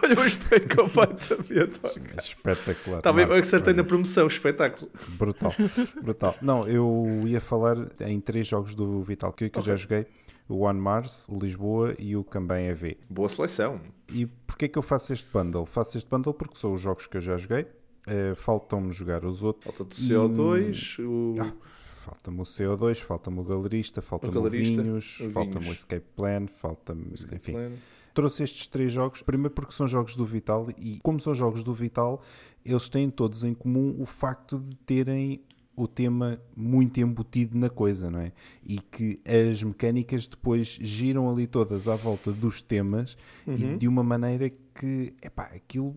Olha, 0.04 0.16
mas 0.16 0.34
foi 0.34 0.60
completamente. 0.62 1.80
Espetacular. 2.18 2.98
Está 3.00 3.12
bem, 3.14 3.26
eu 3.26 3.34
acertei 3.34 3.74
na 3.74 3.84
promoção, 3.84 4.28
espetáculo. 4.28 4.90
Brutal, 5.10 5.54
brutal. 6.02 6.36
Não, 6.42 6.68
eu 6.68 7.24
ia 7.26 7.42
falar 7.42 7.76
em 8.02 8.20
três 8.20 8.48
jogos 8.48 8.76
do 8.76 9.02
Vital 9.02 9.34
que, 9.34 9.50
que 9.50 9.60
eu 9.60 9.64
já 9.64 9.74
Ok. 9.74 9.84
joguei: 9.84 10.06
o 10.48 10.60
One 10.62 10.80
Mars, 10.80 11.28
o 11.30 11.38
Lisboa 11.38 11.94
e 12.00 12.16
o 12.16 12.24
Cambém 12.24 12.68
EV. 12.68 12.98
Boa 13.10 13.28
seleção. 13.30 13.80
E 14.12 14.26
porquê 14.26 14.68
que 14.68 14.78
eu 14.78 14.82
faço 14.84 15.12
este 15.14 15.28
bundle? 15.32 15.66
Faço 15.66 15.98
este 15.98 16.10
bundle 16.10 16.34
porque 16.34 16.58
são 16.58 16.74
os 16.74 16.82
jogos 16.82 17.06
que 17.06 17.18
eu 17.18 17.22
já 17.22 17.38
joguei. 17.38 17.68
Eh, 18.08 18.34
Faltam-me 18.36 18.92
jogar 18.92 19.24
os 19.26 19.44
outros. 19.44 19.66
Falta 19.66 19.84
do 19.84 19.96
CO2, 19.96 21.00
o... 21.06 21.36
Ah, 21.42 21.54
Falta-me 22.00 22.40
o 22.40 22.44
CO2, 22.44 22.96
falta-me 23.02 23.40
o 23.40 23.44
galerista, 23.44 24.02
falta-me 24.02 24.36
o, 24.36 24.42
galerista, 24.42 24.82
Vinhos, 24.82 25.20
o 25.20 25.30
falta-me 25.32 25.70
o. 25.70 25.74
Escape 25.74 26.06
Plan, 26.16 26.48
falta-me. 26.48 27.14
Enfim, 27.32 27.52
Plano. 27.52 27.78
trouxe 28.14 28.42
estes 28.42 28.66
três 28.68 28.92
jogos, 28.92 29.22
primeiro 29.22 29.54
porque 29.54 29.74
são 29.74 29.88
jogos 29.88 30.16
do 30.16 30.26
Vital 30.26 30.70
e 30.80 30.98
como 31.04 31.20
são 31.20 31.36
jogos 31.36 31.64
do 31.64 31.74
Vital, 31.74 32.22
eles 32.66 32.88
têm 32.90 33.10
todos 33.12 33.44
em 33.44 33.54
comum 33.54 33.96
o 34.00 34.06
facto 34.06 34.58
de 34.58 34.76
terem 34.78 35.42
o 35.76 35.88
tema 35.88 36.42
muito 36.56 37.00
embutido 37.00 37.58
na 37.58 37.70
coisa, 37.70 38.10
não 38.10 38.20
é? 38.22 38.32
E 38.66 38.80
que 38.80 39.20
as 39.26 39.62
mecânicas 39.62 40.26
depois 40.26 40.78
giram 40.82 41.30
ali 41.30 41.48
todas 41.48 41.88
à 41.88 41.96
volta 41.96 42.32
dos 42.32 42.62
temas 42.62 43.16
e 43.46 43.78
de 43.78 43.88
uma 43.88 44.04
maneira 44.04 44.50
que, 44.74 45.14
epá, 45.22 45.44
aquilo 45.54 45.96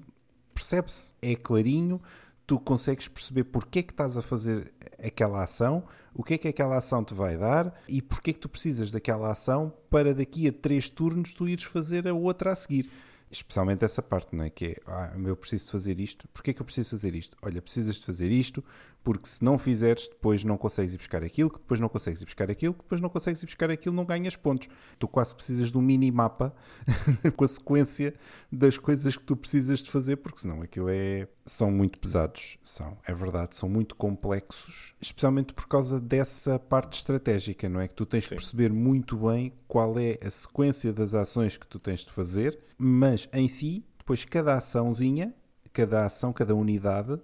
percebe-se, 0.63 1.13
é 1.21 1.35
clarinho, 1.35 2.01
tu 2.47 2.59
consegues 2.59 3.09
perceber 3.09 3.45
porque 3.45 3.81
é 3.81 3.83
que 3.83 3.93
estás 3.93 4.17
a 4.17 4.23
fazer 4.23 4.73
aquela 5.05 5.43
ação, 5.43 5.83
o 6.15 6.23
que 6.23 6.35
é 6.35 6.39
que 6.39 6.49
aquela 6.49 6.77
ação 6.77 7.03
te 7.03 7.15
vai 7.15 7.37
dar 7.37 7.75
e 7.89 8.01
porque 8.01 8.31
é 8.31 8.33
que 8.33 8.39
tu 8.39 8.49
precisas 8.49 8.91
daquela 8.91 9.31
ação 9.33 9.73
para 9.91 10.15
daqui 10.15 10.47
a 10.47 10.53
três 10.53 10.89
turnos 10.89 11.35
tu 11.35 11.49
ires 11.49 11.65
fazer 11.65 12.07
a 12.07 12.15
outra 12.15 12.53
a 12.53 12.57
seguir. 12.57 12.89
Especialmente 13.33 13.85
essa 13.85 14.03
parte, 14.03 14.37
não 14.37 14.45
é? 14.45 14.51
Que 14.51 14.67
é, 14.67 14.77
ah, 14.87 15.13
eu 15.25 15.35
preciso 15.35 15.71
fazer 15.71 15.99
isto. 15.99 16.29
Porquê 16.29 16.51
é 16.51 16.55
que 16.55 16.61
eu 16.61 16.67
preciso 16.67 16.91
fazer 16.91 17.15
isto? 17.15 17.37
Olha, 17.41 17.63
precisas 17.63 17.97
de 17.97 18.05
fazer 18.05 18.31
isto 18.31 18.63
porque 19.05 19.27
se 19.27 19.43
não 19.43 19.59
fizeres, 19.59 20.07
depois 20.07 20.45
não 20.45 20.57
consegues 20.57 20.95
ir 20.95 20.97
buscar 20.97 21.25
aquilo, 21.25 21.51
que 21.51 21.59
depois 21.59 21.81
não 21.81 21.89
consegues 21.89 22.23
ir 22.23 22.25
buscar 22.25 22.51
aquilo, 22.51 22.73
que 22.73 22.83
depois 22.83 23.01
não 23.01 23.09
consegues 23.09 23.43
ir 23.43 23.47
buscar 23.47 23.71
aquilo, 23.71 23.95
não 23.95 24.05
ganhas 24.05 24.37
pontos. 24.37 24.69
Tu 24.99 25.09
quase 25.09 25.35
precisas 25.35 25.73
de 25.73 25.79
um 25.79 25.83
mini-mapa 25.83 26.55
com 27.37 27.45
a 27.45 27.49
sequência 27.49 28.15
das 28.51 28.79
coisas 28.79 29.17
que 29.17 29.25
tu 29.25 29.37
precisas 29.37 29.81
de 29.81 29.91
fazer, 29.91 30.17
porque 30.17 30.39
senão 30.39 30.63
aquilo 30.63 30.89
é, 30.89 31.27
São 31.45 31.71
muito 31.73 31.99
pesados, 31.99 32.57
são, 32.63 32.97
é 33.05 33.13
verdade, 33.13 33.57
são 33.57 33.69
muito 33.69 33.97
complexos, 33.97 34.95
especialmente 35.01 35.53
por 35.53 35.67
causa 35.67 35.99
dessa 35.99 36.57
parte 36.57 36.99
estratégica, 36.99 37.69
não 37.69 37.81
é? 37.81 37.89
Que 37.89 37.95
tu 37.95 38.07
tens 38.07 38.25
Sim. 38.25 38.31
de 38.31 38.37
perceber 38.37 38.73
muito 38.73 39.17
bem 39.17 39.53
qual 39.67 39.99
é 39.99 40.19
a 40.25 40.31
sequência 40.31 40.93
das 40.93 41.15
ações 41.15 41.57
que 41.57 41.67
tu 41.67 41.81
tens 41.81 42.05
de 42.05 42.13
fazer, 42.13 42.61
mas 42.79 43.29
em 43.33 43.49
si, 43.49 43.85
depois 43.99 44.25
cada 44.25 44.55
açãozinha, 44.55 45.35
cada 45.73 46.07
ação, 46.07 46.33
cada 46.33 46.55
unidade, 46.55 47.19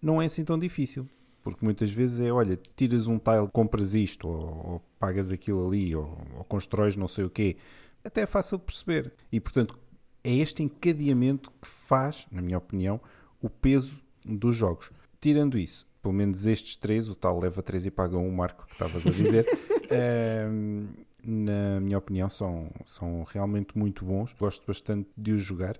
não 0.00 0.22
é 0.22 0.26
assim 0.26 0.44
tão 0.44 0.58
difícil. 0.58 1.06
Porque 1.42 1.64
muitas 1.64 1.90
vezes 1.90 2.20
é, 2.20 2.30
olha, 2.30 2.58
tiras 2.76 3.06
um 3.06 3.18
tile, 3.18 3.48
compras 3.52 3.94
isto, 3.94 4.28
ou, 4.28 4.72
ou 4.72 4.82
pagas 4.98 5.30
aquilo 5.30 5.66
ali, 5.66 5.94
ou, 5.96 6.18
ou 6.36 6.44
constróis 6.44 6.96
não 6.96 7.08
sei 7.08 7.24
o 7.24 7.30
quê. 7.30 7.56
Até 8.04 8.22
é 8.22 8.26
fácil 8.26 8.58
de 8.58 8.64
perceber. 8.64 9.12
E, 9.32 9.40
portanto, 9.40 9.78
é 10.22 10.34
este 10.34 10.62
encadeamento 10.62 11.50
que 11.60 11.66
faz, 11.68 12.26
na 12.30 12.42
minha 12.42 12.58
opinião, 12.58 13.00
o 13.40 13.48
peso 13.50 14.02
dos 14.24 14.54
jogos. 14.56 14.90
Tirando 15.20 15.58
isso, 15.58 15.86
pelo 16.02 16.14
menos 16.14 16.46
estes 16.46 16.76
três, 16.76 17.08
o 17.08 17.14
tal 17.14 17.38
leva 17.40 17.62
3 17.62 17.86
e 17.86 17.90
paga 17.90 18.16
1, 18.16 18.26
um, 18.26 18.30
Marco, 18.30 18.66
que 18.66 18.72
estavas 18.72 19.06
a 19.06 19.10
dizer, 19.10 19.46
ehm, 19.90 20.86
na 21.22 21.80
minha 21.80 21.98
opinião, 21.98 22.30
são, 22.30 22.70
são 22.86 23.24
realmente 23.24 23.76
muito 23.76 24.04
bons. 24.04 24.32
Gosto 24.38 24.66
bastante 24.66 25.08
de 25.16 25.32
os 25.32 25.42
jogar. 25.42 25.76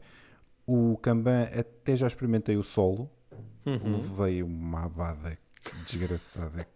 O 0.66 0.96
Kanban, 0.98 1.44
até 1.58 1.96
já 1.96 2.06
experimentei 2.06 2.56
o 2.56 2.62
solo, 2.62 3.10
levei 3.64 4.42
uma 4.42 4.84
abada 4.84 5.38
desgraçada. 5.86 6.66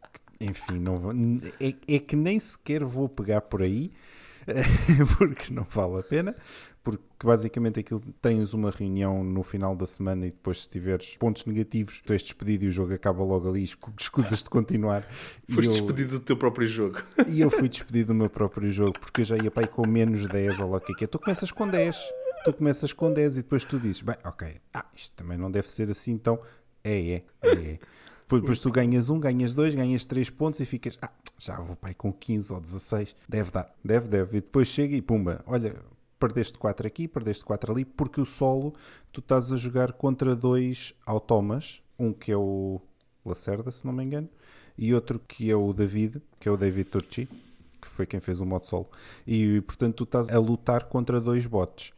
Enfim, 0.41 0.79
não 0.79 0.97
vou- 0.97 1.13
é, 1.61 1.75
é 1.95 1.99
que 1.99 2.17
nem 2.17 2.39
sequer 2.39 2.83
vou 2.85 3.09
pegar 3.09 3.43
por 3.43 3.63
aí, 3.63 3.93
porque 5.19 5.53
não 5.53 5.65
vale 5.65 6.01
a 6.01 6.03
pena. 6.03 6.35
Porque 6.83 7.05
basicamente 7.25 7.81
aquilo 7.81 8.01
tens 8.21 8.53
uma 8.55 8.71
reunião 8.71 9.25
no 9.25 9.43
final 9.43 9.75
da 9.75 9.87
semana 9.87 10.27
e 10.27 10.31
depois, 10.31 10.63
se 10.63 10.69
tiveres 10.69 11.17
pontos 11.17 11.45
negativos, 11.45 12.01
tu 12.05 12.13
és 12.13 12.23
despedido 12.23 12.65
e 12.65 12.69
o 12.69 12.71
jogo 12.71 12.93
acaba 12.95 13.23
logo 13.25 13.49
ali, 13.49 13.63
escu- 13.65 13.93
escusas 13.99 14.43
de 14.43 14.51
continuar. 14.51 15.07
Foste 15.49 15.67
eu- 15.67 15.73
despedido 15.73 16.19
do 16.19 16.21
teu 16.21 16.37
próprio 16.37 16.67
jogo. 16.67 16.99
e 17.29 17.41
eu 17.41 17.51
fui 17.51 17.69
despedido 17.69 18.09
do 18.09 18.15
meu 18.15 18.31
próprio 18.31 18.71
jogo 18.71 18.93
porque 18.99 19.23
eu 19.23 19.25
já 19.25 19.37
ia 19.37 19.51
para 19.51 19.65
aí 19.65 19.69
com 19.69 19.87
menos 19.87 20.27
10 20.27 20.61
ou 20.61 20.71
lá 20.71 20.77
o 20.79 20.81
que 20.81 20.93
é 20.93 20.95
que 20.95 21.05
é. 21.05 21.07
Tu 21.07 21.19
começas 21.19 21.51
com 21.51 21.67
10, 21.69 21.97
tu 22.45 22.53
começas 22.53 22.93
com 22.93 23.13
10 23.13 23.39
e 23.39 23.43
depois 23.43 23.65
tu 23.65 23.79
dizes, 23.79 24.03
bem, 24.03 24.17
ok, 24.25 24.57
ah, 24.73 24.87
isto 24.97 25.15
também 25.17 25.37
não 25.39 25.51
deve 25.51 25.71
ser 25.71 25.91
assim, 25.91 26.13
então 26.13 26.39
é, 26.83 26.93
é, 26.99 27.25
é. 27.43 27.49
é. 27.51 27.79
Depois, 28.23 28.41
depois 28.41 28.59
tu 28.59 28.71
ganhas 28.71 29.11
um, 29.11 29.21
ganhas 29.21 29.53
dois, 29.53 29.75
ganhas 29.75 30.05
3 30.07 30.31
pontos 30.31 30.59
e 30.59 30.65
ficas, 30.65 30.99
ah, 31.03 31.11
já 31.39 31.57
vou 31.61 31.77
aí 31.83 31.95
com 31.95 32.11
15 32.11 32.53
ou 32.55 32.61
16, 32.61 33.15
deve 33.29 33.51
dar, 33.51 33.71
deve, 33.85 34.09
deve. 34.09 34.39
E 34.39 34.41
depois 34.41 34.67
chega 34.69 34.97
e 34.97 35.03
pumba, 35.03 35.43
olha, 35.47 35.77
perdeste 36.25 36.57
4 36.57 36.87
aqui, 36.87 37.07
perdeste 37.07 37.45
4 37.45 37.71
ali, 37.71 37.85
porque 37.85 38.19
o 38.19 38.25
solo 38.25 38.73
tu 39.13 39.21
estás 39.21 39.53
a 39.53 39.57
jogar 39.57 39.93
contra 39.93 40.35
dois 40.35 40.95
automas, 41.05 41.83
um 41.99 42.15
que 42.15 42.33
é 42.33 42.37
o 42.37 42.81
Lacerda, 43.27 43.71
se 43.71 43.85
não 43.85 43.93
me 43.93 44.03
engano, 44.03 44.29
e 44.77 44.95
outro 44.95 45.19
que 45.19 45.51
é 45.51 45.55
o 45.55 45.71
David, 45.75 46.23
que 46.41 46.49
é 46.49 46.53
o 46.53 46.57
David 46.57 46.89
Turchi, 46.89 47.29
que 47.79 47.87
foi 47.87 48.07
quem 48.07 48.21
fez 48.21 48.41
o 48.41 48.47
modo 48.47 48.67
solo. 48.67 48.89
E 49.27 49.61
portanto 49.61 49.97
tu 49.97 50.05
estás 50.05 50.31
a 50.31 50.39
lutar 50.39 50.85
contra 50.87 51.21
dois 51.21 51.47
bots. 51.47 51.93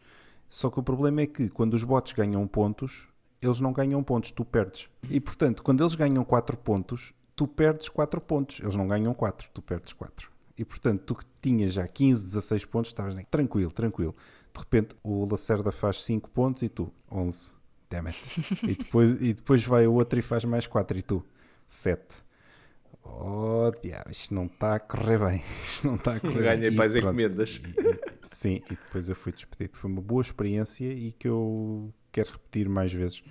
Só 0.48 0.70
que 0.70 0.80
o 0.80 0.82
problema 0.82 1.20
é 1.20 1.26
que 1.26 1.48
quando 1.48 1.74
os 1.74 1.84
bots 1.84 2.12
ganham 2.12 2.44
pontos, 2.48 3.08
eles 3.40 3.60
não 3.60 3.72
ganham 3.72 4.02
pontos, 4.02 4.32
tu 4.32 4.44
perdes. 4.44 4.88
E 5.08 5.20
portanto, 5.20 5.62
quando 5.62 5.82
eles 5.84 5.94
ganham 5.94 6.24
4 6.24 6.56
pontos, 6.56 7.12
tu 7.36 7.46
perdes 7.46 7.88
4 7.88 8.20
pontos. 8.20 8.58
Eles 8.60 8.74
não 8.74 8.88
ganham 8.88 9.14
4, 9.14 9.50
tu 9.52 9.62
perdes 9.62 9.92
4. 9.92 10.35
E 10.58 10.64
portanto, 10.64 11.02
tu 11.04 11.14
que 11.14 11.24
tinhas 11.42 11.72
já 11.72 11.86
15, 11.86 12.24
16 12.24 12.64
pontos, 12.64 12.90
estavas 12.90 13.14
nem 13.14 13.24
tranquilo, 13.26 13.70
tranquilo. 13.70 14.14
De 14.54 14.58
repente, 14.60 14.96
o 15.02 15.26
Lacerda 15.30 15.70
faz 15.70 16.02
5 16.02 16.30
pontos 16.30 16.62
e 16.62 16.68
tu 16.68 16.90
11. 17.10 17.52
Damn 17.90 18.08
it. 18.08 18.18
e, 18.64 18.74
depois, 18.74 19.20
e 19.22 19.34
depois 19.34 19.64
vai 19.64 19.86
o 19.86 19.92
outro 19.92 20.18
e 20.18 20.22
faz 20.22 20.44
mais 20.44 20.66
4 20.66 20.98
e 20.98 21.02
tu 21.02 21.24
7. 21.68 22.24
Oh, 23.04 23.70
diabo, 23.82 24.10
isto 24.10 24.34
não 24.34 24.46
está 24.46 24.74
a 24.74 24.80
correr 24.80 25.18
bem. 25.18 25.42
Isto 25.62 25.86
não 25.86 25.94
está 25.94 26.16
a 26.16 26.20
correr 26.20 26.42
Ganhei 26.42 26.70
bem. 26.70 26.76
Pronto, 26.76 26.98
encomendas. 26.98 27.62
e- 27.64 28.00
Sim, 28.24 28.56
e 28.66 28.70
depois 28.74 29.08
eu 29.08 29.14
fui 29.14 29.30
despedido. 29.30 29.76
Foi 29.76 29.88
uma 29.88 30.02
boa 30.02 30.20
experiência 30.22 30.92
e 30.92 31.12
que 31.12 31.28
eu 31.28 31.94
quero 32.10 32.32
repetir 32.32 32.68
mais 32.68 32.92
vezes. 32.92 33.22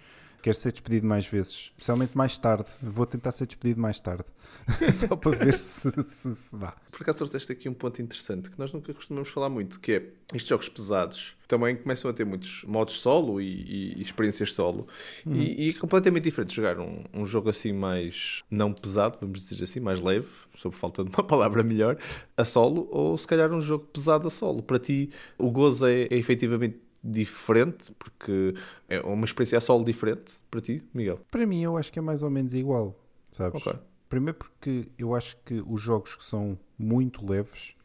Quero 0.45 0.57
ser 0.57 0.71
despedido 0.71 1.07
mais 1.07 1.25
vezes, 1.25 1.71
especialmente 1.71 2.15
mais 2.15 2.37
tarde. 2.37 2.69
Vou 2.79 3.07
tentar 3.07 3.31
ser 3.31 3.47
despedido 3.47 3.81
mais 3.81 3.99
tarde, 3.99 4.25
só 4.93 5.15
para 5.15 5.31
ver 5.31 5.55
se, 5.55 5.91
se, 6.05 6.35
se 6.35 6.55
dá. 6.55 6.71
Por 6.91 7.01
acaso 7.01 7.17
trouxeste 7.17 7.51
aqui 7.51 7.67
um 7.67 7.73
ponto 7.73 7.99
interessante 7.99 8.51
que 8.51 8.59
nós 8.59 8.71
nunca 8.71 8.93
costumamos 8.93 9.29
falar 9.29 9.49
muito, 9.49 9.79
que 9.79 9.91
é 9.93 10.03
estes 10.35 10.47
jogos 10.47 10.69
pesados 10.69 11.35
também 11.47 11.75
começam 11.75 12.09
a 12.09 12.13
ter 12.13 12.25
muitos 12.25 12.63
modos 12.63 12.99
solo 12.99 13.39
e, 13.39 13.95
e- 13.97 14.01
experiências 14.01 14.53
solo 14.53 14.87
e, 15.25 15.67
e 15.67 15.69
é 15.69 15.73
completamente 15.73 16.23
diferente 16.23 16.55
jogar 16.55 16.79
um, 16.79 17.03
um 17.13 17.25
jogo 17.25 17.49
assim 17.49 17.71
mais 17.71 18.43
não 18.49 18.73
pesado, 18.73 19.17
vamos 19.21 19.47
dizer 19.47 19.63
assim, 19.63 19.79
mais 19.79 20.01
leve, 20.01 20.27
sob 20.55 20.75
falta 20.75 21.03
de 21.03 21.09
uma 21.09 21.21
palavra 21.25 21.63
melhor, 21.63 21.97
a 22.35 22.45
solo 22.45 22.87
ou 22.91 23.17
se 23.17 23.27
calhar 23.27 23.51
um 23.51 23.61
jogo 23.61 23.85
pesado 23.85 24.27
a 24.27 24.31
solo. 24.31 24.63
Para 24.63 24.79
ti 24.79 25.09
o 25.37 25.49
gozo 25.51 25.87
é, 25.87 26.03
é 26.03 26.17
efetivamente 26.17 26.79
diferente 27.05 27.91
porque 27.99 28.53
é 28.89 28.99
uma 29.01 29.25
experiência 29.25 29.57
a 29.57 29.61
solo 29.61 29.83
diferente 29.83 30.33
para 30.49 30.59
ti, 30.59 30.83
Miguel? 30.93 31.19
Para 31.29 31.45
mim, 31.45 31.61
eu 31.61 31.77
acho 31.77 31.91
que 31.91 31.99
é 31.99 32.01
mais 32.01 32.23
ou 32.23 32.29
menos 32.29 32.53
igual, 32.53 32.99
sabes? 33.31 33.65
Ok. 33.65 33.79
Primeiro 34.09 34.37
porque 34.37 34.87
eu 34.97 35.15
acho 35.15 35.37
que 35.45 35.63
os 35.67 35.81
jogos 35.81 36.15
que 36.15 36.23
são 36.23 36.57
muito 36.77 37.25
leves 37.25 37.75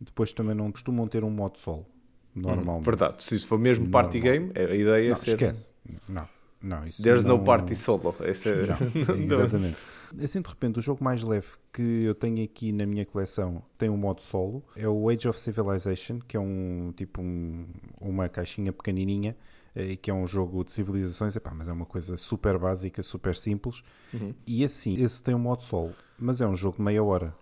depois 0.00 0.32
também 0.32 0.54
não 0.54 0.72
costumam 0.72 1.06
ter 1.06 1.22
um 1.22 1.30
modo 1.30 1.58
solo, 1.58 1.86
normalmente. 2.34 2.84
Verdade, 2.84 3.22
se 3.22 3.36
isso 3.36 3.46
for 3.46 3.58
mesmo 3.58 3.88
party 3.88 4.18
Normal. 4.18 4.32
game, 4.32 4.52
a 4.56 4.74
ideia 4.74 5.06
é 5.06 5.10
Não, 5.10 5.16
ser 5.16 5.30
esquece. 5.30 5.72
Não, 6.08 6.28
não. 6.62 6.86
Isso 6.86 7.02
There's 7.02 7.24
não... 7.24 7.38
no 7.38 7.44
party 7.44 7.74
solo. 7.74 8.14
Esse 8.20 8.48
é... 8.48 8.66
Não, 9.26 9.40
exatamente. 9.40 9.76
Assim, 10.22 10.40
de 10.42 10.48
repente, 10.48 10.78
o 10.78 10.82
jogo 10.82 11.02
mais 11.02 11.22
leve 11.22 11.46
que 11.72 11.82
eu 12.04 12.14
tenho 12.14 12.44
aqui 12.44 12.70
na 12.70 12.84
minha 12.84 13.04
coleção 13.06 13.62
tem 13.78 13.88
um 13.88 13.96
modo 13.96 14.20
solo. 14.20 14.62
É 14.76 14.86
o 14.86 15.08
Age 15.08 15.26
of 15.28 15.40
Civilization, 15.40 16.18
que 16.28 16.36
é 16.36 16.40
um 16.40 16.92
tipo 16.96 17.22
um- 17.22 17.66
uma 18.00 18.28
caixinha 18.28 18.72
pequenininha 18.72 19.36
eh, 19.74 19.96
que 19.96 20.10
é 20.10 20.14
um 20.14 20.26
jogo 20.26 20.62
de 20.64 20.70
civilizações, 20.72 21.34
epá, 21.34 21.50
mas 21.54 21.66
é 21.68 21.72
uma 21.72 21.86
coisa 21.86 22.16
super 22.18 22.58
básica, 22.58 23.02
super 23.02 23.34
simples. 23.34 23.82
Uhum. 24.12 24.34
E 24.46 24.62
assim, 24.64 25.02
esse 25.02 25.22
tem 25.22 25.34
um 25.34 25.38
modo 25.38 25.62
solo, 25.62 25.94
mas 26.18 26.42
é 26.42 26.46
um 26.46 26.54
jogo 26.54 26.76
de 26.76 26.82
meia 26.82 27.02
hora, 27.02 27.34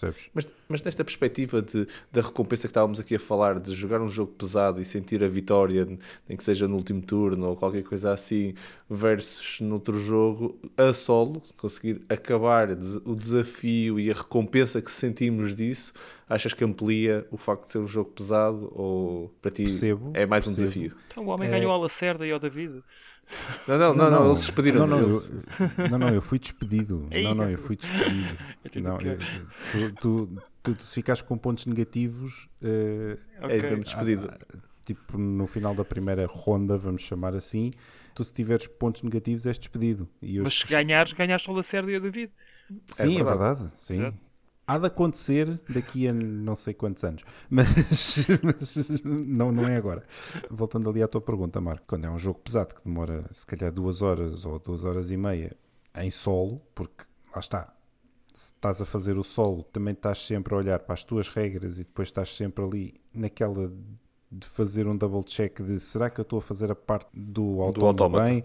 percebes? 0.00 0.30
Mas, 0.34 0.48
mas 0.68 0.82
nesta 0.82 1.04
perspectiva 1.04 1.62
de, 1.62 1.86
da 2.12 2.20
recompensa 2.20 2.62
que 2.68 2.70
estávamos 2.70 3.00
aqui 3.00 3.14
a 3.16 3.20
falar, 3.20 3.58
de 3.60 3.74
jogar 3.74 4.00
um 4.00 4.08
jogo 4.08 4.32
pesado 4.32 4.80
e 4.80 4.84
sentir 4.84 5.22
a 5.24 5.28
vitória, 5.28 5.86
nem 6.28 6.36
que 6.36 6.44
seja 6.44 6.68
no 6.68 6.76
último 6.76 7.02
turno 7.02 7.48
ou 7.48 7.56
qualquer 7.56 7.82
coisa 7.82 8.12
assim, 8.12 8.54
versus 8.88 9.60
noutro 9.60 9.98
jogo, 10.00 10.58
a 10.76 10.92
solo, 10.92 11.42
conseguir 11.56 12.02
acabar 12.08 12.68
o 13.04 13.14
desafio 13.14 13.98
e 13.98 14.10
a 14.10 14.14
recompensa 14.14 14.80
que 14.82 14.90
sentimos 14.90 15.54
disso, 15.54 15.92
achas 16.28 16.52
que 16.52 16.64
amplia 16.64 17.26
o 17.30 17.36
facto 17.36 17.64
de 17.66 17.72
ser 17.72 17.78
um 17.78 17.86
jogo 17.88 18.10
pesado 18.10 18.70
ou 18.74 19.28
para 19.40 19.50
ti 19.50 19.64
Percebo, 19.64 20.10
é 20.14 20.26
mais 20.26 20.44
um 20.46 20.54
percebo. 20.54 20.70
desafio? 20.70 20.96
Então 21.08 21.24
o 21.24 21.28
homem 21.28 21.48
É- 21.48 21.50
ganhou 21.52 21.70
ao 21.72 21.80
Lacerda 21.80 22.26
e 22.26 22.32
ao 22.32 22.38
David. 22.38 22.82
Não, 23.66 23.78
não, 23.78 23.94
não, 23.94 24.10
não, 24.10 24.26
eles 24.26 24.38
despediram. 24.38 24.86
Não, 24.86 24.98
não, 25.00 25.08
eles- 25.08 25.30
eu, 25.30 25.88
não, 25.90 25.98
não, 25.98 26.08
eu 26.10 26.22
fui 26.22 26.38
despedido. 26.38 27.08
Não, 27.10 27.34
não, 27.34 27.50
eu 27.50 27.58
fui 27.58 27.76
despedido. 27.76 28.38
Não, 28.76 29.00
eu- 29.00 29.18
tu, 29.72 29.92
tu, 30.00 30.42
tu, 30.62 30.74
tu 30.74 30.82
se 30.82 30.94
ficares 30.94 31.22
com 31.22 31.36
pontos 31.38 31.66
negativos, 31.66 32.48
eh, 32.62 33.16
És 33.40 33.44
Ok. 33.44 33.62
mesmo 33.70 33.84
despedido. 33.84 34.30
tipo 34.84 35.16
no 35.18 35.46
final 35.46 35.74
da 35.74 35.84
primeira 35.84 36.26
ronda, 36.26 36.76
vamos 36.76 37.02
chamar 37.02 37.34
assim, 37.34 37.72
tu 38.14 38.22
se 38.24 38.32
tiveres 38.32 38.66
pontos 38.66 39.02
negativos 39.02 39.46
és 39.46 39.58
despedido. 39.58 40.08
E 40.22 40.36
eu- 40.36 40.44
Mas 40.44 40.58
se 40.58 40.66
ganhares, 40.66 41.12
ganhaste 41.12 41.48
ao 41.48 41.56
Lacerda 41.56 41.90
e 41.90 41.94
ao 41.96 42.00
David. 42.00 42.30
Sim, 42.92 43.16
É 43.16 43.20
é 43.20 43.24
verdade. 43.24 43.38
verdade. 43.60 43.72
sim. 43.76 43.94
Verdade. 44.00 44.16
Há 44.66 44.78
de 44.78 44.86
acontecer 44.86 45.60
daqui 45.68 46.08
a 46.08 46.12
não 46.12 46.56
sei 46.56 46.74
quantos 46.74 47.04
anos, 47.04 47.22
mas, 47.48 47.68
mas 48.42 48.90
não, 49.04 49.52
não 49.52 49.68
é 49.68 49.76
agora. 49.76 50.04
Voltando 50.50 50.90
ali 50.90 51.02
à 51.02 51.08
tua 51.08 51.20
pergunta, 51.20 51.60
Marco, 51.60 51.84
quando 51.86 52.06
é 52.06 52.10
um 52.10 52.18
jogo 52.18 52.40
pesado 52.40 52.74
que 52.74 52.82
demora 52.84 53.24
se 53.30 53.46
calhar 53.46 53.70
duas 53.70 54.02
horas 54.02 54.44
ou 54.44 54.58
duas 54.58 54.84
horas 54.84 55.10
e 55.12 55.16
meia 55.16 55.56
em 55.94 56.10
solo, 56.10 56.60
porque 56.74 57.04
lá 57.32 57.38
está, 57.38 57.76
se 58.34 58.52
estás 58.52 58.82
a 58.82 58.84
fazer 58.84 59.16
o 59.16 59.22
solo, 59.22 59.62
também 59.62 59.92
estás 59.94 60.18
sempre 60.18 60.52
a 60.54 60.58
olhar 60.58 60.80
para 60.80 60.94
as 60.94 61.04
tuas 61.04 61.28
regras 61.28 61.78
e 61.78 61.84
depois 61.84 62.08
estás 62.08 62.34
sempre 62.34 62.64
ali 62.64 63.00
naquela 63.14 63.72
de 64.30 64.46
fazer 64.46 64.86
um 64.86 64.96
double 64.96 65.24
check 65.24 65.60
de 65.60 65.78
será 65.78 66.10
que 66.10 66.20
eu 66.20 66.22
estou 66.22 66.38
a 66.38 66.42
fazer 66.42 66.70
a 66.70 66.74
parte 66.74 67.08
do 67.14 67.60
autómata. 67.62 68.24
bem? 68.24 68.44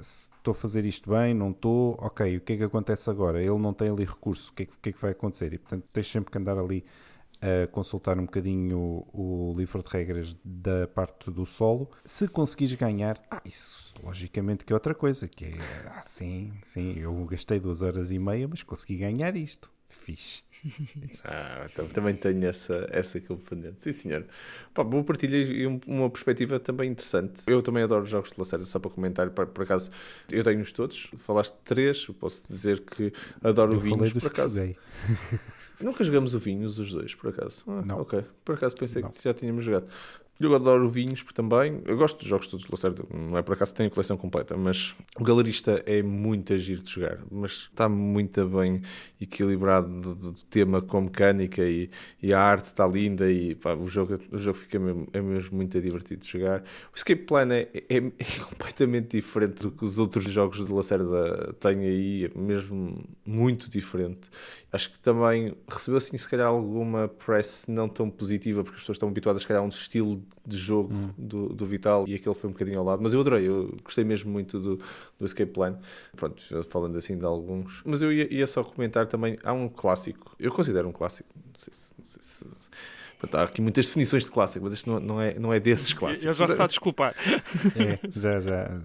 Se 0.00 0.30
estou 0.36 0.52
a 0.52 0.54
fazer 0.54 0.84
isto 0.84 1.10
bem, 1.10 1.34
não 1.34 1.50
estou, 1.50 1.96
ok, 2.00 2.36
o 2.36 2.40
que 2.40 2.54
é 2.54 2.56
que 2.56 2.64
acontece 2.64 3.08
agora? 3.08 3.40
Ele 3.40 3.58
não 3.58 3.72
tem 3.72 3.88
ali 3.88 4.04
recurso, 4.04 4.50
o 4.50 4.54
que 4.54 4.64
é 4.64 4.66
que, 4.66 4.72
que, 4.80 4.88
é 4.90 4.92
que 4.92 5.00
vai 5.00 5.12
acontecer? 5.12 5.52
E 5.52 5.58
portanto 5.58 5.84
tens 5.92 6.10
sempre 6.10 6.30
que 6.30 6.38
andar 6.38 6.58
ali 6.58 6.84
a 7.42 7.66
consultar 7.66 8.18
um 8.18 8.24
bocadinho 8.24 8.78
o, 9.12 9.50
o 9.52 9.54
livro 9.56 9.82
de 9.82 9.88
regras 9.88 10.36
da 10.44 10.86
parte 10.86 11.30
do 11.30 11.44
solo. 11.44 11.90
Se 12.04 12.28
conseguires 12.28 12.74
ganhar, 12.74 13.20
ah, 13.30 13.42
isso 13.44 13.92
logicamente 14.02 14.64
que 14.64 14.72
é 14.72 14.76
outra 14.76 14.94
coisa, 14.94 15.26
que 15.26 15.46
é, 15.46 15.54
ah, 15.88 16.00
sim, 16.02 16.52
sim, 16.64 16.94
eu 16.98 17.12
gastei 17.26 17.58
duas 17.58 17.82
horas 17.82 18.10
e 18.12 18.18
meia, 18.18 18.46
mas 18.46 18.62
consegui 18.62 18.96
ganhar 18.96 19.34
isto. 19.36 19.72
Fixe. 19.88 20.42
Ah, 21.24 21.66
então, 21.70 21.86
também 21.88 22.14
tenho 22.14 22.44
essa, 22.46 22.86
essa 22.90 23.20
componente. 23.20 23.82
Sim, 23.82 23.92
senhor. 23.92 24.26
Pá, 24.72 24.82
vou 24.82 25.02
partilhar 25.04 25.46
uma 25.86 26.08
perspectiva 26.10 26.58
também 26.60 26.90
interessante. 26.90 27.42
Eu 27.46 27.62
também 27.62 27.82
adoro 27.82 28.06
jogos 28.06 28.30
de 28.30 28.38
Lacerda, 28.38 28.64
só 28.64 28.78
para 28.78 28.90
comentar. 28.90 29.30
Por, 29.30 29.46
por 29.46 29.62
acaso, 29.64 29.90
eu 30.30 30.42
tenho-os 30.44 30.72
todos. 30.72 31.10
Falaste 31.16 31.54
três. 31.64 32.06
Posso 32.06 32.44
dizer 32.48 32.80
que 32.80 33.12
adoro 33.42 33.74
Eu 33.74 33.80
vinhos, 33.80 34.12
por 34.12 34.26
acaso. 34.26 34.62
Nunca 35.80 36.04
jogamos 36.04 36.34
o 36.34 36.38
vinhos, 36.38 36.78
os 36.78 36.92
dois, 36.92 37.14
por 37.14 37.30
acaso. 37.30 37.64
Ah, 37.66 37.82
Não. 37.84 38.00
Ok. 38.00 38.22
Por 38.44 38.54
acaso 38.54 38.76
pensei 38.76 39.02
Não. 39.02 39.10
que 39.10 39.22
já 39.22 39.34
tínhamos 39.34 39.64
jogado. 39.64 39.86
Eu 40.40 40.52
adoro 40.56 40.90
vinhos 40.90 41.24
também. 41.34 41.80
Eu 41.84 41.96
gosto 41.96 42.18
dos 42.18 42.26
jogos 42.26 42.48
todos 42.48 42.66
Lacerda. 42.68 43.04
Não 43.14 43.38
é 43.38 43.42
por 43.42 43.52
acaso 43.52 43.70
que 43.72 43.76
tenho 43.76 43.88
a 43.88 43.92
coleção 43.92 44.16
completa, 44.16 44.56
mas 44.56 44.92
o 45.16 45.22
galerista 45.22 45.80
é 45.86 46.02
muito 46.02 46.52
agir 46.52 46.78
de 46.78 46.90
jogar. 46.90 47.20
Mas 47.30 47.68
está 47.70 47.88
muito 47.88 48.44
bem 48.48 48.82
equilibrado 49.20 49.88
do, 50.00 50.14
do 50.16 50.32
tema 50.50 50.82
com 50.82 50.98
a 50.98 51.00
mecânica 51.02 51.62
e, 51.62 51.88
e 52.20 52.32
a 52.34 52.40
arte 52.40 52.64
está 52.66 52.84
linda 52.88 53.30
e 53.30 53.54
pá, 53.54 53.74
o, 53.74 53.88
jogo, 53.88 54.18
o 54.32 54.38
jogo 54.38 54.58
fica 54.58 54.80
mesmo, 54.80 55.06
é 55.12 55.20
mesmo 55.20 55.56
muito 55.56 55.80
divertido 55.80 56.22
de 56.22 56.28
jogar. 56.32 56.60
O 56.92 56.96
Escape 56.96 57.22
Plan 57.22 57.48
é, 57.52 57.68
é- 57.88 57.96
é 57.98 58.38
completamente 58.50 59.16
diferente 59.16 59.62
do 59.62 59.70
que 59.70 59.84
os 59.84 59.96
outros 59.98 60.24
jogos 60.24 60.64
de 60.64 60.72
Lacerda 60.72 61.52
têm 61.60 61.78
aí, 61.86 62.24
é 62.24 62.36
mesmo 62.38 63.04
muito 63.24 63.70
diferente. 63.70 64.28
Acho 64.72 64.90
que 64.90 64.98
também 64.98 65.54
recebeu 65.68 65.98
assim 65.98 66.16
se 66.16 66.28
calhar 66.28 66.46
alguma 66.48 67.06
press 67.06 67.66
não 67.68 67.88
tão 67.88 68.10
positiva 68.10 68.62
porque 68.64 68.76
as 68.76 68.82
pessoas 68.82 68.96
estão 68.96 69.08
habituadas 69.08 69.42
se 69.42 69.48
calhar 69.48 69.62
a 69.62 69.66
um 69.66 69.68
estilo 69.68 70.21
de 70.46 70.56
jogo 70.56 70.92
do, 71.16 71.48
do 71.50 71.64
Vital 71.64 72.04
e 72.08 72.14
aquele 72.14 72.34
foi 72.34 72.50
um 72.50 72.52
bocadinho 72.52 72.78
ao 72.78 72.84
lado, 72.84 73.02
mas 73.02 73.14
eu 73.14 73.20
adorei, 73.20 73.46
eu 73.48 73.76
gostei 73.84 74.04
mesmo 74.04 74.30
muito 74.30 74.58
do, 74.58 74.76
do 75.18 75.24
Escape 75.24 75.52
Plan. 75.52 75.78
Pronto, 76.16 76.42
falando 76.68 76.96
assim 76.98 77.16
de 77.16 77.24
alguns, 77.24 77.82
mas 77.84 78.02
eu 78.02 78.12
ia, 78.12 78.32
ia 78.32 78.46
só 78.46 78.62
comentar 78.64 79.06
também, 79.06 79.38
há 79.44 79.52
um 79.52 79.68
clássico, 79.68 80.34
eu 80.38 80.50
considero 80.52 80.88
um 80.88 80.92
clássico, 80.92 81.28
não 81.34 81.58
sei 81.58 81.72
se. 81.72 81.92
Não 81.96 82.04
sei 82.04 82.22
se 82.22 82.44
pronto, 83.18 83.36
há 83.36 83.42
aqui 83.44 83.60
muitas 83.62 83.86
definições 83.86 84.24
de 84.24 84.30
clássico, 84.30 84.64
mas 84.64 84.74
isto 84.74 84.90
não, 84.90 84.98
não, 84.98 85.20
é, 85.20 85.38
não 85.38 85.52
é 85.52 85.60
desses 85.60 85.92
clássicos. 85.92 86.24
Eu 86.26 86.34
já 86.34 86.46
se 86.46 86.52
está 86.52 86.64
a 86.64 86.66
desculpar. 86.66 87.14
É, 87.76 87.98
já, 88.10 88.40
já, 88.40 88.80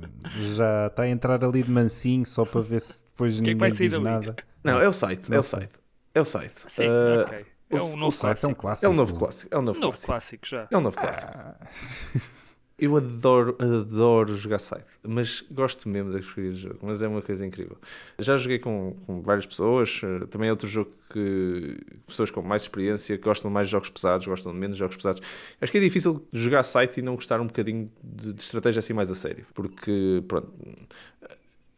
já 0.56 0.88
está 0.88 1.04
a 1.04 1.10
entrar 1.10 1.44
ali 1.44 1.64
de 1.64 1.72
mansinho 1.72 2.26
só 2.26 2.46
para 2.46 2.62
ver 2.62 2.82
se 2.82 3.04
depois 3.04 3.36
que 3.36 3.42
ninguém 3.42 3.58
vai 3.58 3.72
sair 3.72 3.90
diz 3.90 3.98
nada. 4.00 4.36
Não, 4.64 4.80
é 4.80 4.88
o 4.88 4.94
site, 4.94 5.28
é 5.32 5.34
Não 5.34 5.40
o 5.40 5.44
sei. 5.44 5.62
site. 5.62 5.74
É 6.14 6.22
o 6.22 6.26
site. 6.26 6.54
Sim, 6.70 6.84
Ah, 6.84 7.42
ok. 7.70 7.78
É 7.78 7.82
o- 7.82 7.86
um 7.86 7.94
o 7.94 7.98
novo 7.98 8.08
O 8.08 8.12
site 8.12 8.46
é 8.46 8.48
um 8.48 8.54
clássico. 8.54 8.62
clássico. 8.62 8.86
É 8.86 8.90
um 8.90 8.94
novo 8.94 9.14
clássico. 9.16 9.56
É 9.56 9.58
um 9.58 9.62
novo, 9.62 9.80
Novo 9.80 9.92
clássico. 9.92 10.08
clássico 10.08 10.46
já. 10.48 10.68
É 10.72 10.78
um 10.78 10.82
novo 10.82 10.98
clássico. 10.98 11.32
Ah, 11.34 11.56
Eu 12.80 12.96
adoro, 12.96 13.58
adoro 13.60 14.38
jogar 14.38 14.60
site, 14.60 14.86
mas 15.02 15.42
gosto 15.52 15.90
mesmo 15.90 16.12
da 16.14 16.20
experiência 16.20 16.54
de 16.58 16.62
jogo, 16.76 16.80
mas 16.84 17.02
é 17.02 17.08
uma 17.08 17.24
coisa 17.24 17.44
incrível. 17.44 17.76
Já 18.20 18.38
joguei 18.38 18.60
com, 18.60 18.96
com 19.08 19.20
várias 19.24 19.48
pessoas, 19.48 20.00
eh, 20.04 20.28
também 20.28 20.48
é 20.48 20.52
outro 20.52 20.68
jogo 20.68 20.92
que 21.12 21.76
pessoas 22.06 22.30
com 22.30 22.44
mais 22.44 22.62
experiência 22.62 23.18
que 23.18 23.24
gostam 23.24 23.50
mais 23.50 23.66
de 23.66 23.72
jogos 23.72 23.90
pesados, 23.90 24.28
gostam 24.28 24.54
de 24.54 24.60
menos 24.60 24.76
de 24.76 24.80
jogos 24.82 24.96
pesados. 24.96 25.24
Acho 25.60 25.72
que 25.72 25.80
é 25.80 25.82
difícil 25.82 26.24
jogar 26.32 26.62
site 26.62 26.98
e 27.00 27.02
não 27.02 27.16
gostar 27.16 27.42
um 27.42 27.48
bocadinho 27.48 27.92
de, 28.04 28.32
de 28.34 28.42
estratégia 28.44 28.78
assim 28.78 28.94
mais 28.94 29.10
a 29.10 29.16
sério, 29.16 29.48
porque 29.56 30.24
pronto, 30.28 30.54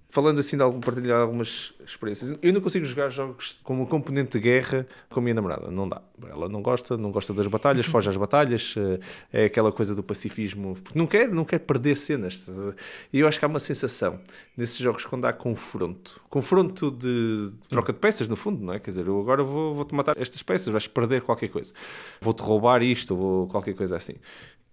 falando 0.09 0.39
assim 0.39 0.57
de 0.57 0.63
algum, 0.63 0.79
partilhar 0.79 1.21
algumas 1.21 1.73
experiências. 1.85 2.33
Eu 2.41 2.51
não 2.51 2.61
consigo 2.61 2.83
jogar 2.83 3.09
jogos 3.09 3.59
com 3.63 3.75
uma 3.75 3.85
componente 3.85 4.37
de 4.37 4.39
guerra 4.39 4.87
com 5.09 5.19
a 5.19 5.23
minha 5.23 5.35
namorada, 5.35 5.69
não 5.69 5.87
dá. 5.87 6.01
Ela 6.27 6.49
não 6.49 6.61
gosta, 6.61 6.97
não 6.97 7.11
gosta 7.11 7.33
das 7.33 7.47
batalhas, 7.47 7.85
foge 7.85 8.09
às 8.09 8.17
batalhas, 8.17 8.75
eh, 8.77 8.99
é 9.31 9.45
aquela 9.45 9.71
coisa 9.71 9.93
do 9.93 10.01
pacifismo, 10.01 10.75
porque 10.83 10.97
não 10.97 11.05
quer, 11.05 11.29
não 11.29 11.45
quer 11.45 11.59
perder 11.59 11.95
cenas. 11.95 12.49
E 13.13 13.19
eu 13.19 13.27
acho 13.27 13.37
que 13.37 13.45
há 13.45 13.47
uma 13.47 13.59
sensação 13.59 14.19
nesses 14.57 14.77
jogos 14.77 15.05
quando 15.05 15.25
há 15.25 15.33
confronto, 15.33 16.19
confronto 16.27 16.91
de 16.91 17.51
troca 17.67 17.93
de 17.93 17.99
peças, 17.99 18.27
no 18.27 18.35
fundo, 18.35 18.63
não 18.63 18.73
é? 18.73 18.79
Quer 18.79 18.91
dizer, 18.91 19.07
eu 19.07 19.19
agora 19.19 19.43
vou, 19.43 19.73
vou-te 19.73 19.93
matar 19.93 20.19
estas 20.19 20.41
peças, 20.41 20.67
vais 20.67 20.87
perder 20.87 21.21
qualquer 21.21 21.49
coisa, 21.49 21.71
vou-te 22.19 22.41
roubar 22.41 22.81
isto, 22.81 23.15
ou 23.15 23.47
qualquer 23.47 23.75
coisa 23.75 23.95
assim 23.95 24.15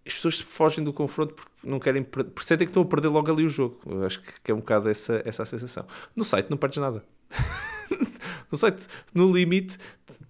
as 0.07 0.15
pessoas 0.15 0.41
fogem 0.41 0.85
do 0.85 0.93
confronto 0.93 1.35
porque 1.35 1.51
não 1.65 1.79
querem 1.81 2.03
per- 2.03 2.27
sentem 2.43 2.67
que 2.67 2.71
estão 2.71 2.83
a 2.83 2.87
perder 2.87 3.09
logo 3.09 3.31
ali 3.31 3.45
o 3.45 3.49
jogo. 3.49 3.79
Eu 3.87 4.05
acho 4.07 4.21
que 4.23 4.33
que 4.45 4.51
é 4.53 4.55
um 4.55 4.59
bocado 4.59 4.89
essa, 4.89 5.21
essa 5.25 5.43
a 5.43 5.47
sensação. 5.47 5.85
No 6.15 6.25
site 6.25 6.49
não 6.51 6.57
perdes 6.57 6.79
nada. 6.79 7.05
no 8.51 8.57
site, 8.59 8.87
no 9.15 9.33
limite, 9.33 9.79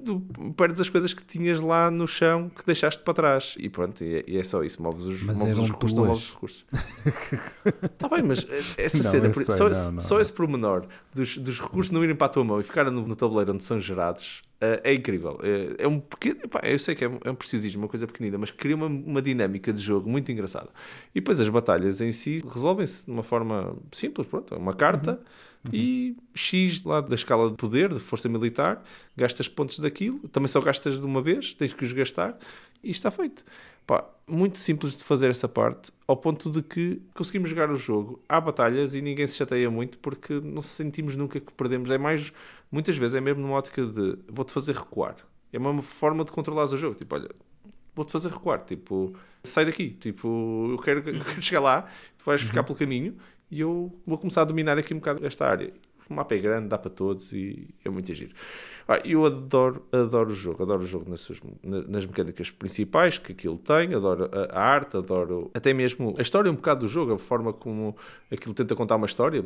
tu 0.05 0.21
perdes 0.57 0.81
as 0.81 0.88
coisas 0.88 1.12
que 1.12 1.25
tinhas 1.25 1.61
lá 1.61 1.90
no 1.90 2.07
chão 2.07 2.49
que 2.49 2.64
deixaste 2.64 3.03
para 3.03 3.14
trás. 3.14 3.55
E 3.59 3.69
pronto, 3.69 4.03
e 4.05 4.16
é, 4.16 4.25
e 4.27 4.38
é 4.38 4.42
só 4.45 4.62
isso. 4.62 4.83
Moves 4.83 5.05
os, 5.07 5.23
Mas 5.23 5.38
moves 5.38 5.59
os 5.59 5.71
recursos, 5.71 5.97
não 5.97 6.07
moves 6.07 6.25
os 6.25 6.31
recursos. 6.33 6.64
Está 7.83 8.09
bem, 8.11 8.23
mas 8.23 8.47
eh, 8.49 8.62
essa 8.85 9.03
Não, 9.03 9.11
cena, 9.11 9.33
sei, 9.33 9.45
só, 9.45 9.64
não, 9.64 9.71
esse, 9.71 9.92
não. 9.92 10.01
só 10.01 10.21
esse 10.21 10.33
pormenor 10.33 10.87
dos, 11.14 11.37
dos 11.38 11.61
recursos 11.61 11.90
não 11.90 12.03
irem 12.05 12.14
para 12.16 12.27
a 12.27 12.31
tua 12.31 12.45
mão 12.45 12.61
e 12.61 12.62
ficarem 12.62 12.92
no, 12.92 13.07
no 13.07 13.16
tabuleiro 13.16 13.53
onde 13.53 13.64
são 13.64 13.79
gerados. 13.81 14.42
eh, 14.61 14.81
é 14.85 14.95
incrível. 14.95 15.38
É, 15.42 15.85
é 15.85 15.88
um 15.88 15.99
pequeno. 15.99 16.40
epá, 16.45 16.61
eu 16.64 16.79
sei 16.79 16.95
que 16.95 17.05
é 17.05 17.09
um, 17.09 17.19
é 17.25 17.31
um 17.31 17.35
precisismo, 17.35 17.83
uma 17.83 17.88
coisa 17.88 18.07
pequenina, 18.07 18.38
mas 18.38 18.51
cria 18.51 18.77
uma, 18.77 18.87
uma 18.87 19.21
dinâmica 19.23 19.73
de 19.73 19.83
jogo 19.83 20.09
muito 20.09 20.31
engraçada. 20.31 20.69
E 21.14 21.21
depois 21.21 21.40
as 21.40 21.49
batalhas 21.49 22.01
em 22.01 22.12
si 22.12 22.38
resolvem-se 22.49 23.05
de 23.07 23.11
uma 23.11 23.23
forma 23.23 23.77
simples. 23.92 24.27
Pronto, 24.27 24.55
é 24.55 24.59
uma 24.59 24.75
carta 24.75 25.21
e 25.72 26.16
X 26.35 26.83
lá 26.85 27.00
da 27.00 27.14
escala 27.14 27.50
de 27.50 27.57
poder, 27.57 27.92
de 27.92 28.00
força 28.00 28.29
militar, 28.29 28.83
gastas 29.16 29.48
pontos 29.48 29.79
daquilo, 29.79 30.20
também 30.29 30.48
só 30.48 30.61
gastas 30.61 31.00
de 31.00 31.07
uma 31.07 31.22
vez, 31.22 31.52
tens 31.55 31.72
que 31.72 31.85
os 31.85 31.92
gastar 31.92 32.37
e 32.83 32.90
está 32.90 33.11
feito. 33.11 33.44
Pá, 33.87 34.05
muito 34.26 34.59
simples 34.59 34.96
de 34.96 35.05
fazer 35.05 35.31
essa 35.31 35.48
parte, 35.48 35.92
ao 36.09 36.16
ponto 36.16 36.50
de 36.50 36.61
que 36.61 37.00
conseguimos 37.14 37.48
jogar 37.48 37.70
o 37.70 37.76
jogo. 37.76 38.20
Há 38.29 38.40
batalhas 38.40 38.94
e 38.94 39.00
ninguém 39.00 39.26
se 39.26 39.37
chateia 39.37 39.70
muito 39.70 39.96
porque 39.98 40.40
não 40.40 40.61
sentimos 40.61 41.14
nunca 41.14 41.38
que 41.38 41.52
perdemos. 41.52 41.88
É 41.90 41.96
mais, 41.96 42.33
muitas 42.70 42.96
vezes 42.96 43.14
é 43.14 43.20
mesmo 43.20 43.42
numa 43.42 43.55
ótica 43.55 43.87
de 43.87 44.18
vou-te 44.29 44.52
fazer 44.52 44.74
recuar. 44.74 45.16
É 45.52 45.59
uma 45.59 45.81
forma 45.83 46.24
de 46.24 46.33
controlares 46.33 46.72
o 46.72 46.76
jogo. 46.76 46.96
Tipo, 46.96 47.14
olha, 47.14 47.31
vou-te 47.94 48.11
fazer 48.11 48.29
recuar. 48.29 48.64
Tipo, 48.64 49.14
sai 49.44 49.64
daqui. 49.64 49.90
Tipo, 49.90 50.68
eu 50.72 50.79
quero, 50.79 50.98
eu 51.09 51.24
quero 51.24 51.42
chegar 51.42 51.61
lá, 51.61 51.83
tu 52.18 52.24
vais 52.24 52.42
ficar 52.42 52.64
pelo 52.64 52.76
caminho 52.76 53.16
e 53.51 53.61
eu 53.61 53.93
vou 54.07 54.19
começar 54.19 54.43
a 54.43 54.45
dominar 54.45 54.79
aqui 54.79 54.95
um 54.95 54.99
bocado 54.99 55.27
esta 55.27 55.47
área. 55.47 55.73
O 56.09 56.15
mapa 56.15 56.35
é 56.35 56.39
grande, 56.39 56.69
dá 56.69 56.79
para 56.79 56.91
todos 56.91 57.33
e 57.33 57.69
é 57.85 57.91
muito 57.91 58.13
giro. 58.15 58.35
Ah, 58.88 59.01
eu 59.05 59.27
adoro, 59.27 59.85
adoro 59.90 60.31
o 60.31 60.33
jogo, 60.33 60.62
adoro 60.62 60.83
o 60.83 60.87
jogo 60.87 61.11
nas, 61.11 61.20
suas- 61.20 61.40
na- 61.62 61.83
nas 61.88 62.07
mecânicas 62.07 62.51
principais 62.53 63.18
que 63.18 63.33
aquilo 63.33 63.59
tem, 63.59 63.92
adoro 63.92 64.29
a, 64.33 64.57
a 64.57 64.62
arte, 64.62 64.96
adoro 64.96 65.51
até 65.55 65.72
mesmo 65.75 66.14
a 66.16 66.22
história 66.22 66.49
um 66.51 66.55
bocado 66.55 66.81
do 66.81 66.87
jogo, 66.88 67.12
a 67.14 67.18
forma 67.18 67.53
como 67.53 67.96
aquilo 68.31 68.55
tenta 68.55 68.77
contar 68.77 68.94
uma 68.94 69.07
história. 69.07 69.42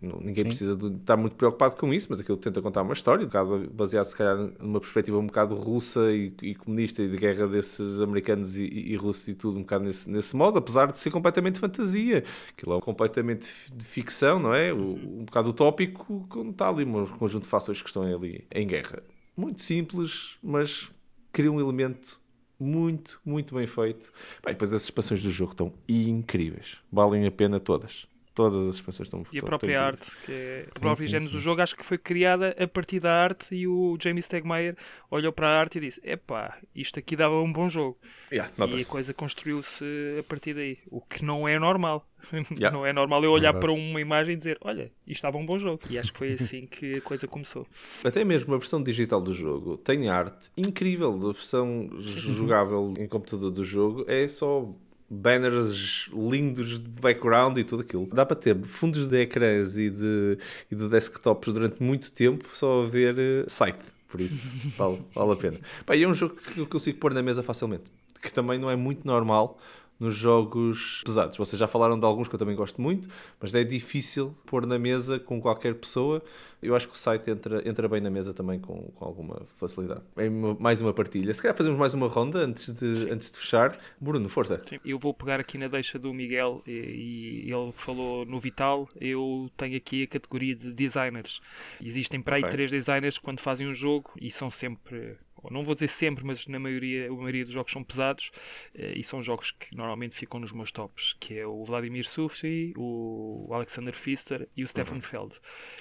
não- 0.00 0.20
ninguém 0.20 0.44
precisa 0.44 0.74
de 0.76 0.86
estar 0.96 1.16
muito 1.16 1.36
preocupado 1.36 1.76
com 1.76 1.92
isso, 1.92 2.06
mas 2.10 2.20
aquilo 2.20 2.38
tenta 2.38 2.62
contar 2.62 2.82
uma 2.82 2.92
história, 2.92 3.24
um 3.24 3.26
bocado 3.28 3.70
baseado 3.72 4.04
se 4.04 4.16
calhar 4.16 4.36
numa 4.58 4.80
perspectiva 4.80 5.18
um 5.18 5.26
bocado 5.26 5.54
russa 5.54 6.10
e, 6.10 6.32
e 6.42 6.54
comunista 6.54 7.02
e 7.02 7.08
de 7.08 7.16
guerra 7.16 7.46
desses 7.46 8.00
americanos 8.00 8.56
e, 8.56 8.64
e, 8.64 8.92
e 8.92 8.96
russos 8.96 9.28
e 9.28 9.34
tudo 9.34 9.58
um 9.58 9.62
bocado 9.62 9.84
nesse, 9.84 10.08
nesse 10.10 10.34
modo, 10.36 10.58
apesar 10.58 10.90
de 10.90 10.98
ser 10.98 11.10
completamente 11.10 11.58
fantasia. 11.58 12.24
Aquilo 12.56 12.76
é 12.76 12.80
completamente 12.80 13.52
de 13.74 13.84
ficção, 13.84 14.38
não 14.38 14.54
é? 14.54 14.72
O- 14.72 14.78
um 15.20 15.24
bocado 15.24 15.50
utópico, 15.50 16.24
como 16.28 16.50
está 16.50 16.68
ali 16.68 16.84
um 16.84 17.06
conjunto 17.06 17.42
de 17.42 17.48
fações 17.48 17.80
que 17.82 17.88
estão 17.88 18.02
ali 18.02 18.29
em 18.50 18.66
guerra. 18.66 19.02
Muito 19.36 19.62
simples, 19.62 20.36
mas 20.42 20.90
cria 21.32 21.50
um 21.50 21.60
elemento 21.60 22.20
muito, 22.58 23.20
muito 23.24 23.54
bem 23.54 23.66
feito. 23.66 24.12
Bem, 24.44 24.52
depois 24.52 24.72
as 24.72 24.82
expansões 24.82 25.22
do 25.22 25.30
jogo 25.30 25.52
estão 25.52 25.72
incríveis. 25.88 26.76
Valem 26.92 27.26
a 27.26 27.30
pena 27.30 27.58
todas. 27.58 28.06
Todas 28.40 28.68
as 28.68 28.74
expansões 28.76 29.06
estão 29.06 29.26
E 29.30 29.38
a 29.38 29.42
própria 29.42 29.72
estão 29.72 29.86
arte, 29.86 30.10
que 30.24 30.32
é 30.32 30.66
o 30.70 30.78
Sim, 30.78 30.80
próprio 30.80 31.04
sim, 31.04 31.12
género 31.12 31.30
sim. 31.30 31.36
do 31.36 31.40
jogo, 31.40 31.60
acho 31.60 31.76
que 31.76 31.84
foi 31.84 31.98
criada 31.98 32.56
a 32.58 32.66
partir 32.66 33.00
da 33.00 33.12
arte 33.12 33.54
e 33.54 33.66
o 33.66 33.98
Jamie 34.00 34.22
Stegmaier 34.22 34.76
olhou 35.10 35.32
para 35.32 35.48
a 35.48 35.60
arte 35.60 35.78
e 35.78 35.80
disse: 35.82 36.00
Epá, 36.02 36.58
isto 36.74 36.98
aqui 36.98 37.16
dava 37.16 37.40
um 37.40 37.52
bom 37.52 37.68
jogo. 37.68 37.98
Yeah, 38.32 38.50
E 38.58 38.82
a 38.82 38.86
coisa 38.86 39.12
construiu-se 39.12 39.84
a 40.18 40.22
partir 40.22 40.54
daí. 40.54 40.78
O 40.90 41.00
que 41.00 41.24
não 41.24 41.46
é 41.46 41.58
normal. 41.58 42.06
Yeah. 42.58 42.70
Não 42.70 42.84
é 42.84 42.92
normal 42.92 43.24
eu 43.24 43.32
olhar 43.32 43.54
para 43.54 43.72
uma 43.72 44.00
imagem 44.00 44.34
e 44.34 44.36
dizer: 44.36 44.58
Olha, 44.60 44.92
isto 45.06 45.18
estava 45.18 45.36
um 45.38 45.46
bom 45.46 45.58
jogo. 45.58 45.80
E 45.90 45.98
acho 45.98 46.12
que 46.12 46.18
foi 46.18 46.32
assim 46.32 46.66
que 46.66 46.96
a 46.96 47.00
coisa 47.00 47.26
começou. 47.26 47.66
Até 48.04 48.24
mesmo 48.24 48.54
a 48.54 48.58
versão 48.58 48.82
digital 48.82 49.20
do 49.20 49.32
jogo 49.32 49.76
tem 49.78 50.08
arte 50.08 50.50
incrível. 50.56 51.14
A 51.14 51.32
versão 51.32 51.88
jogável 52.00 52.94
em 52.98 53.08
computador 53.08 53.50
do 53.50 53.64
jogo 53.64 54.04
é 54.06 54.28
só 54.28 54.68
banners 55.10 56.08
lindos 56.12 56.78
de 56.78 56.88
background 57.00 57.58
e 57.58 57.64
tudo 57.64 57.82
aquilo. 57.82 58.06
Dá 58.12 58.24
para 58.24 58.36
ter 58.36 58.56
fundos 58.64 59.08
de 59.08 59.20
ecrãs 59.20 59.76
e 59.76 59.90
de, 59.90 60.38
e 60.70 60.76
de 60.76 60.88
desktops 60.88 61.52
durante 61.52 61.82
muito 61.82 62.12
tempo 62.12 62.48
só 62.52 62.84
a 62.84 62.86
ver 62.86 63.18
eh, 63.18 63.44
site. 63.48 63.84
Por 64.06 64.20
isso, 64.20 64.52
vale, 64.78 65.02
vale 65.14 65.32
a 65.32 65.36
pena. 65.36 65.60
Pá, 65.84 65.96
é 65.96 66.06
um 66.06 66.14
jogo 66.14 66.36
que 66.36 66.60
eu 66.60 66.66
consigo 66.66 66.98
pôr 66.98 67.12
na 67.12 67.22
mesa 67.22 67.42
facilmente. 67.42 67.84
Que 68.22 68.32
também 68.32 68.58
não 68.58 68.70
é 68.70 68.76
muito 68.76 69.06
normal 69.06 69.58
nos 70.00 70.16
jogos 70.16 71.02
pesados. 71.04 71.36
Vocês 71.36 71.60
já 71.60 71.68
falaram 71.68 72.00
de 72.00 72.06
alguns 72.06 72.26
que 72.26 72.34
eu 72.34 72.38
também 72.38 72.56
gosto 72.56 72.80
muito, 72.80 73.06
mas 73.38 73.54
é 73.54 73.62
difícil 73.62 74.34
pôr 74.46 74.66
na 74.66 74.78
mesa 74.78 75.20
com 75.20 75.38
qualquer 75.38 75.74
pessoa. 75.74 76.22
Eu 76.62 76.74
acho 76.74 76.88
que 76.88 76.94
o 76.94 76.96
site 76.96 77.30
entra, 77.30 77.68
entra 77.68 77.88
bem 77.88 78.00
na 78.00 78.10
mesa 78.10 78.32
também 78.32 78.58
com, 78.58 78.90
com 78.94 79.04
alguma 79.04 79.42
facilidade. 79.58 80.00
É 80.16 80.28
uma, 80.28 80.54
mais 80.54 80.80
uma 80.80 80.92
partilha. 80.92 81.32
Se 81.34 81.42
calhar 81.42 81.56
fazemos 81.56 81.78
mais 81.78 81.92
uma 81.92 82.08
ronda 82.08 82.38
antes 82.40 82.72
de, 82.72 83.10
antes 83.10 83.30
de 83.30 83.38
fechar. 83.38 83.78
Bruno, 84.00 84.28
força. 84.28 84.62
Sim, 84.68 84.80
eu 84.84 84.98
vou 84.98 85.12
pegar 85.12 85.38
aqui 85.38 85.58
na 85.58 85.68
deixa 85.68 85.98
do 85.98 86.12
Miguel 86.12 86.62
e, 86.66 87.46
e, 87.46 87.52
ele 87.52 87.72
falou 87.72 88.24
no 88.24 88.40
Vital. 88.40 88.88
Eu 88.98 89.50
tenho 89.56 89.76
aqui 89.76 90.04
a 90.04 90.06
categoria 90.06 90.54
de 90.54 90.72
designers. 90.72 91.40
Existem 91.82 92.22
para 92.22 92.36
aí 92.36 92.42
okay. 92.42 92.52
três 92.52 92.70
designers 92.70 93.18
quando 93.18 93.40
fazem 93.40 93.68
um 93.68 93.74
jogo 93.74 94.10
e 94.20 94.30
são 94.30 94.50
sempre 94.50 95.16
não 95.50 95.64
vou 95.64 95.74
dizer 95.74 95.88
sempre, 95.88 96.24
mas 96.24 96.46
na 96.46 96.58
maioria, 96.58 97.08
a 97.08 97.12
maioria 97.12 97.44
dos 97.44 97.54
jogos 97.54 97.72
são 97.72 97.82
pesados 97.82 98.30
eh, 98.74 98.94
e 98.96 99.02
são 99.02 99.22
jogos 99.22 99.52
que 99.52 99.74
normalmente 99.74 100.16
ficam 100.16 100.40
nos 100.40 100.52
meus 100.52 100.70
tops, 100.72 101.14
que 101.18 101.38
é 101.38 101.46
o 101.46 101.64
Vladimir 101.64 102.06
Sufi, 102.06 102.74
o 102.76 103.48
Alexander 103.50 103.94
Pfister 103.94 104.48
e 104.56 104.64
o 104.64 104.68
Stefan 104.68 104.96
uhum. 104.96 105.00
Feld. 105.00 105.34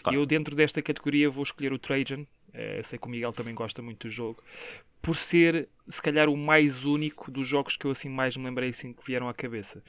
Ah. 0.05 0.13
Eu 0.13 0.25
dentro 0.25 0.55
desta 0.55 0.81
categoria 0.81 1.29
vou 1.29 1.43
escolher 1.43 1.73
o 1.73 1.79
Trajan, 1.79 2.25
eh, 2.53 2.81
sei 2.83 2.97
que 2.97 3.07
o 3.07 3.09
Miguel 3.09 3.33
também 3.33 3.53
gosta 3.53 3.81
muito 3.81 4.07
do 4.07 4.11
jogo, 4.11 4.43
por 5.01 5.15
ser 5.15 5.67
se 5.87 6.01
calhar 6.01 6.29
o 6.29 6.37
mais 6.37 6.85
único 6.85 7.31
dos 7.31 7.47
jogos 7.47 7.75
que 7.75 7.85
eu 7.85 7.91
assim 7.91 8.09
mais 8.09 8.35
me 8.37 8.45
lembrei 8.45 8.69
assim 8.69 8.93
que 8.93 9.05
vieram 9.05 9.27
à 9.27 9.33
cabeça. 9.33 9.83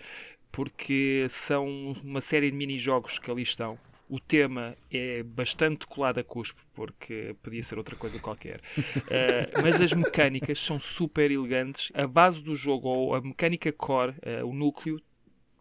Porque 0.53 1.27
são 1.29 1.93
uma 2.03 2.21
série 2.21 2.51
de 2.51 2.57
mini-jogos 2.57 3.18
que 3.21 3.31
ali 3.31 3.43
estão, 3.43 3.79
o 4.11 4.18
tema 4.18 4.76
é 4.90 5.22
bastante 5.22 5.86
colado 5.86 6.18
a 6.18 6.24
cuspo, 6.24 6.61
porque 6.74 7.36
podia 7.40 7.62
ser 7.62 7.78
outra 7.78 7.94
coisa 7.94 8.18
qualquer. 8.18 8.61
Uh, 8.76 9.54
mas 9.62 9.80
as 9.80 9.92
mecânicas 9.92 10.58
são 10.58 10.80
super 10.80 11.30
elegantes. 11.30 11.92
A 11.94 12.08
base 12.08 12.42
do 12.42 12.56
jogo, 12.56 12.88
ou 12.88 13.14
a 13.14 13.20
mecânica 13.20 13.72
core, 13.72 14.14
uh, 14.42 14.44
o 14.44 14.52
núcleo, 14.52 15.00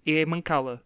é 0.03 0.25
mancala 0.25 0.83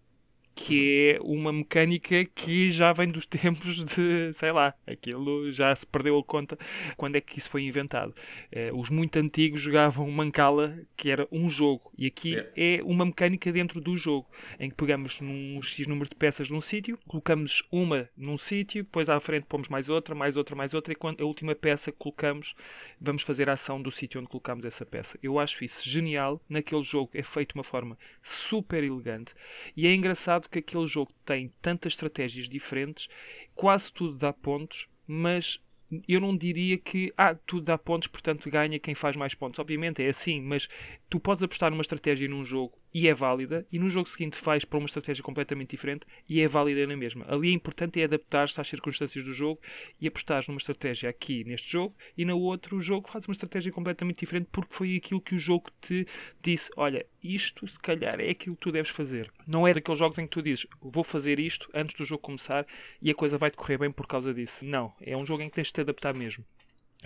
que 0.55 1.15
é 1.15 1.21
uma 1.21 1.51
mecânica 1.51 2.25
que 2.25 2.71
já 2.71 2.93
vem 2.93 3.09
dos 3.09 3.25
tempos 3.27 3.83
de, 3.83 4.31
sei 4.33 4.51
lá, 4.51 4.73
aquilo 4.85 5.51
já 5.51 5.75
se 5.75 5.85
perdeu 5.85 6.17
a 6.17 6.23
conta 6.23 6.57
quando 6.95 7.15
é 7.15 7.21
que 7.21 7.37
isso 7.37 7.49
foi 7.49 7.63
inventado. 7.63 8.13
Uh, 8.51 8.79
os 8.79 8.89
muito 8.89 9.17
antigos 9.17 9.61
jogavam 9.61 10.09
Mancala, 10.11 10.77
que 10.95 11.09
era 11.09 11.27
um 11.31 11.49
jogo, 11.49 11.91
e 11.97 12.05
aqui 12.05 12.29
yeah. 12.29 12.51
é 12.55 12.79
uma 12.83 13.05
mecânica 13.05 13.51
dentro 13.51 13.81
do 13.81 13.97
jogo, 13.97 14.27
em 14.59 14.69
que 14.69 14.75
pegamos 14.75 15.19
num 15.21 15.61
X 15.61 15.87
número 15.87 16.09
de 16.09 16.15
peças 16.15 16.49
num 16.49 16.61
sítio, 16.61 16.97
colocamos 17.07 17.63
uma 17.71 18.09
num 18.15 18.37
sítio, 18.37 18.83
depois 18.83 19.09
à 19.09 19.19
frente 19.19 19.45
pomos 19.47 19.67
mais 19.69 19.89
outra, 19.89 20.13
mais 20.13 20.37
outra, 20.37 20.55
mais 20.55 20.73
outra, 20.73 20.93
e 20.93 20.95
quando 20.95 21.21
a 21.21 21.25
última 21.25 21.55
peça 21.55 21.91
que 21.91 21.97
colocamos, 21.97 22.55
vamos 23.01 23.23
fazer 23.23 23.49
a 23.49 23.53
ação 23.53 23.81
do 23.81 23.91
sítio 23.91 24.19
onde 24.19 24.29
colocamos 24.29 24.65
essa 24.65 24.85
peça. 24.85 25.17
Eu 25.21 25.39
acho 25.39 25.63
isso 25.63 25.87
genial, 25.87 26.41
naquele 26.47 26.83
jogo 26.83 27.09
é 27.13 27.23
feito 27.23 27.53
de 27.53 27.59
uma 27.59 27.63
forma 27.63 27.97
super 28.21 28.83
elegante, 28.83 29.33
e 29.75 29.87
é 29.87 29.93
engraçado 29.93 30.42
que 30.49 30.59
aquele 30.59 30.87
jogo 30.87 31.11
tem 31.25 31.51
tantas 31.61 31.93
estratégias 31.93 32.47
diferentes, 32.49 33.07
quase 33.55 33.91
tudo 33.91 34.17
dá 34.17 34.31
pontos, 34.33 34.87
mas 35.07 35.59
eu 36.07 36.19
não 36.19 36.35
diria 36.35 36.77
que 36.77 37.13
ah, 37.17 37.35
tudo 37.35 37.65
dá 37.65 37.77
pontos, 37.77 38.07
portanto 38.07 38.49
ganha 38.49 38.79
quem 38.79 38.95
faz 38.95 39.15
mais 39.15 39.33
pontos. 39.33 39.59
Obviamente 39.59 40.01
é 40.01 40.09
assim, 40.09 40.41
mas 40.41 40.67
tu 41.09 41.19
podes 41.19 41.43
apostar 41.43 41.69
numa 41.69 41.81
estratégia 41.81 42.27
num 42.27 42.45
jogo 42.45 42.77
e 42.93 43.07
é 43.07 43.13
válida, 43.13 43.65
e 43.71 43.79
no 43.79 43.89
jogo 43.89 44.09
seguinte 44.09 44.37
faz 44.37 44.63
para 44.63 44.77
uma 44.77 44.85
estratégia 44.85 45.23
completamente 45.23 45.71
diferente 45.71 46.05
e 46.29 46.41
é 46.41 46.47
válida 46.47 46.85
na 46.85 46.95
mesma. 46.95 47.25
Ali 47.27 47.49
é 47.49 47.53
importante 47.53 47.99
é 47.99 48.03
adaptar-se 48.03 48.61
às 48.61 48.67
circunstâncias 48.67 49.25
do 49.25 49.33
jogo 49.33 49.59
e 49.99 50.07
apostar 50.07 50.43
numa 50.47 50.59
estratégia 50.59 51.09
aqui 51.09 51.43
neste 51.43 51.71
jogo 51.71 51.95
e 52.17 52.23
no 52.23 52.37
outro 52.39 52.81
jogo 52.81 53.09
faz 53.09 53.25
uma 53.27 53.33
estratégia 53.33 53.71
completamente 53.71 54.19
diferente 54.19 54.47
porque 54.51 54.73
foi 54.73 54.95
aquilo 54.95 55.21
que 55.21 55.35
o 55.35 55.39
jogo 55.39 55.71
te 55.81 56.07
disse: 56.41 56.69
olha, 56.77 57.05
isto 57.23 57.67
se 57.67 57.79
calhar 57.79 58.19
é 58.19 58.29
aquilo 58.29 58.55
que 58.55 58.61
tu 58.61 58.71
deves 58.71 58.91
fazer. 58.91 59.31
Não 59.47 59.67
é 59.67 59.73
daqueles 59.73 59.99
jogos 59.99 60.17
em 60.19 60.25
que 60.25 60.31
tu 60.31 60.41
dizes 60.41 60.67
vou 60.81 61.03
fazer 61.03 61.39
isto 61.39 61.69
antes 61.73 61.95
do 61.95 62.05
jogo 62.05 62.21
começar 62.21 62.65
e 63.01 63.09
a 63.09 63.15
coisa 63.15 63.37
vai 63.37 63.49
decorrer 63.49 63.79
bem 63.79 63.91
por 63.91 64.05
causa 64.05 64.33
disso. 64.33 64.63
Não, 64.63 64.93
é 65.01 65.17
um 65.17 65.25
jogo 65.25 65.41
em 65.41 65.49
que 65.49 65.55
tens 65.55 65.67
de 65.67 65.73
te 65.73 65.81
adaptar 65.81 66.13
mesmo. 66.13 66.45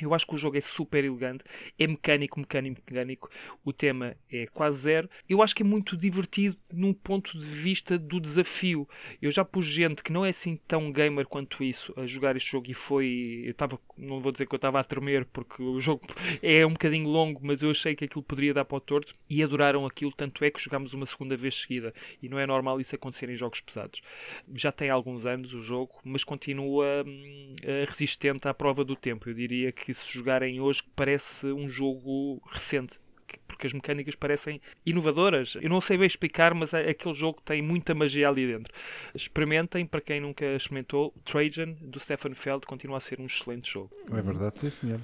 Eu 0.02 0.14
acho 0.14 0.26
que 0.26 0.36
o 0.36 0.38
jogo 0.38 0.58
é 0.58 0.62
super 0.62 1.04
elegante, 1.04 1.44
é 1.78 1.88
mecânico, 1.88 2.40
mecânico, 2.40 2.82
mecânico. 2.86 3.30
O 3.66 3.74
tema 3.74 4.16
é 4.32 4.48
quase 4.48 4.78
zero. 4.78 5.10
Eu 5.28 5.42
acho 5.42 5.56
que 5.56 5.64
é 5.64 5.66
muito 5.66 5.98
divertido 5.98 6.58
num 6.72 6.94
ponto 6.94 7.38
de 7.38 7.46
vista 7.46 7.98
do 7.98 8.20
desafio. 8.20 8.88
Eu 9.22 9.32
já 9.32 9.44
pus 9.44 9.66
gente 9.66 10.04
que 10.04 10.12
não 10.12 10.26
é 10.26 10.30
assim 10.30 10.60
tão 10.68 10.92
gamer 10.92 11.26
quanto 11.26 11.64
isso 11.64 11.94
a 11.98 12.06
jogar 12.06 12.36
este 12.36 12.52
jogo 12.52 12.70
e 12.70 12.74
foi. 12.74 13.42
Eu 13.46 13.52
estava, 13.52 13.80
não 13.98 14.20
vou 14.20 14.32
dizer 14.32 14.48
que 14.48 14.54
eu 14.54 14.58
estava 14.58 14.80
a 14.80 14.84
tremer 14.84 15.26
porque 15.26 15.62
o 15.62 15.80
jogo 15.80 16.02
é 16.42 16.66
um 16.66 16.74
bocadinho 16.74 17.08
longo, 17.08 17.40
mas 17.44 17.62
eu 17.62 17.72
achei 17.72 17.96
que 17.96 18.06
aquilo 18.06 18.24
poderia 18.24 18.54
dar 18.54 18.66
para 18.66 18.78
o 18.78 18.82
torto 18.82 19.14
e 19.30 19.44
adoraram 19.44 19.86
aquilo. 19.86 20.12
Tanto 20.12 20.44
é 20.44 20.52
que 20.52 20.60
jogámos 20.60 20.94
uma 20.94 21.06
segunda 21.06 21.36
vez 21.36 21.56
seguida 21.56 21.94
e 22.22 22.30
não 22.30 22.40
é 22.40 22.46
normal 22.46 22.80
isso 22.80 22.96
acontecer 22.96 23.30
em 23.30 23.36
jogos 23.36 23.62
pesados. 23.62 24.02
Já 24.54 24.72
tem 24.72 24.90
alguns 24.90 25.26
anos 25.26 25.54
o 25.54 25.62
jogo, 25.62 25.94
mas 26.04 26.24
continua 26.24 27.04
hum, 27.06 27.56
resistente 27.88 28.48
à 28.48 28.54
prova 28.54 28.84
do 28.84 28.96
tempo. 28.96 29.30
Eu 29.30 29.34
diria 29.34 29.72
que 29.72 29.87
que 29.88 29.94
se 29.94 30.12
jogarem 30.12 30.60
hoje 30.60 30.84
parece 30.98 31.48
um 31.48 31.70
jogo 31.70 32.42
recente 32.52 33.00
porque 33.48 33.68
as 33.68 33.74
mecânicas 33.74 34.16
parecem 34.16 34.62
inovadoras. 34.86 35.56
Eu 35.62 35.70
não 35.70 35.80
sei 35.80 35.98
bem 35.98 36.06
explicar, 36.06 36.54
mas 36.54 36.74
é, 36.74 36.90
aquele 36.90 37.16
jogo 37.16 37.42
tem 37.42 37.62
muita 37.62 37.96
magia 37.96 38.28
ali 38.28 38.46
dentro. 38.46 38.74
Experimentem, 39.16 39.86
para 39.86 40.02
quem 40.02 40.20
nunca 40.20 40.46
experimentou, 40.46 41.14
Trajan 41.24 41.72
do 41.82 42.00
Stefan 42.00 42.36
Feld 42.36 42.66
continua 42.66 42.98
a 42.98 43.00
ser 43.00 43.20
um 43.20 43.26
excelente 43.26 43.72
jogo. 43.72 43.90
É 44.12 44.22
verdade, 44.22 44.60
sim 44.60 44.70
senhor. 44.70 45.00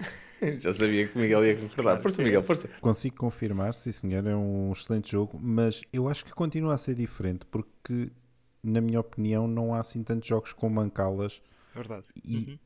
Já 0.60 0.72
sabia 0.72 1.08
que 1.08 1.16
o 1.16 1.20
Miguel 1.20 1.44
ia 1.44 1.56
concordar. 1.56 1.98
Força, 1.98 2.22
Miguel, 2.22 2.42
força. 2.42 2.68
Consigo 2.80 3.16
confirmar, 3.16 3.72
sim 3.72 3.92
senhor, 3.92 4.26
é 4.26 4.36
um 4.36 4.70
excelente 4.70 5.12
jogo, 5.12 5.40
mas 5.42 5.82
eu 5.92 6.08
acho 6.08 6.24
que 6.24 6.32
continua 6.32 6.74
a 6.74 6.78
ser 6.78 6.94
diferente 6.94 7.46
porque, 7.46 8.10
na 8.62 8.82
minha 8.82 9.00
opinião, 9.00 9.48
não 9.48 9.74
há 9.74 9.80
assim 9.80 10.02
tantos 10.02 10.28
jogos 10.28 10.52
com 10.52 10.68
mancalas. 10.68 11.42
Verdade. 11.74 12.04
E 12.24 12.36
uhum 12.36 12.58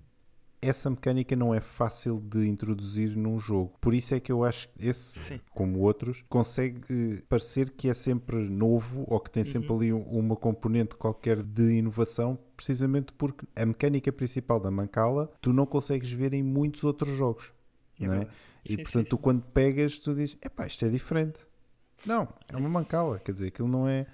essa 0.62 0.90
mecânica 0.90 1.34
não 1.34 1.54
é 1.54 1.60
fácil 1.60 2.20
de 2.20 2.46
introduzir 2.46 3.16
num 3.16 3.38
jogo. 3.38 3.72
Por 3.80 3.94
isso 3.94 4.14
é 4.14 4.20
que 4.20 4.30
eu 4.30 4.44
acho 4.44 4.68
que 4.68 4.86
esse, 4.86 5.18
Sim. 5.18 5.40
como 5.52 5.78
outros, 5.80 6.22
consegue 6.28 7.22
parecer 7.28 7.70
que 7.70 7.88
é 7.88 7.94
sempre 7.94 8.36
novo 8.36 9.04
ou 9.08 9.18
que 9.18 9.30
tem 9.30 9.42
sempre 9.42 9.70
uhum. 9.70 9.76
ali 9.76 9.92
uma 9.92 10.36
componente 10.36 10.96
qualquer 10.96 11.42
de 11.42 11.72
inovação, 11.72 12.38
precisamente 12.56 13.12
porque 13.14 13.46
a 13.56 13.64
mecânica 13.64 14.12
principal 14.12 14.60
da 14.60 14.70
Mancala 14.70 15.32
tu 15.40 15.52
não 15.52 15.64
consegues 15.64 16.12
ver 16.12 16.34
em 16.34 16.42
muitos 16.42 16.84
outros 16.84 17.16
jogos. 17.16 17.52
É 17.98 18.06
não 18.06 18.14
é? 18.14 18.28
E 18.64 18.70
sim, 18.70 18.76
portanto, 18.82 19.04
sim, 19.04 19.10
tu 19.10 19.18
quando 19.18 19.42
pegas, 19.42 19.98
tu 19.98 20.14
dizes: 20.14 20.36
epá, 20.42 20.66
isto 20.66 20.84
é 20.84 20.88
diferente. 20.88 21.46
Não, 22.04 22.28
é 22.48 22.56
uma 22.56 22.68
Mancala, 22.68 23.18
quer 23.18 23.32
dizer, 23.32 23.48
aquilo 23.48 23.68
não 23.68 23.88
é, 23.88 24.06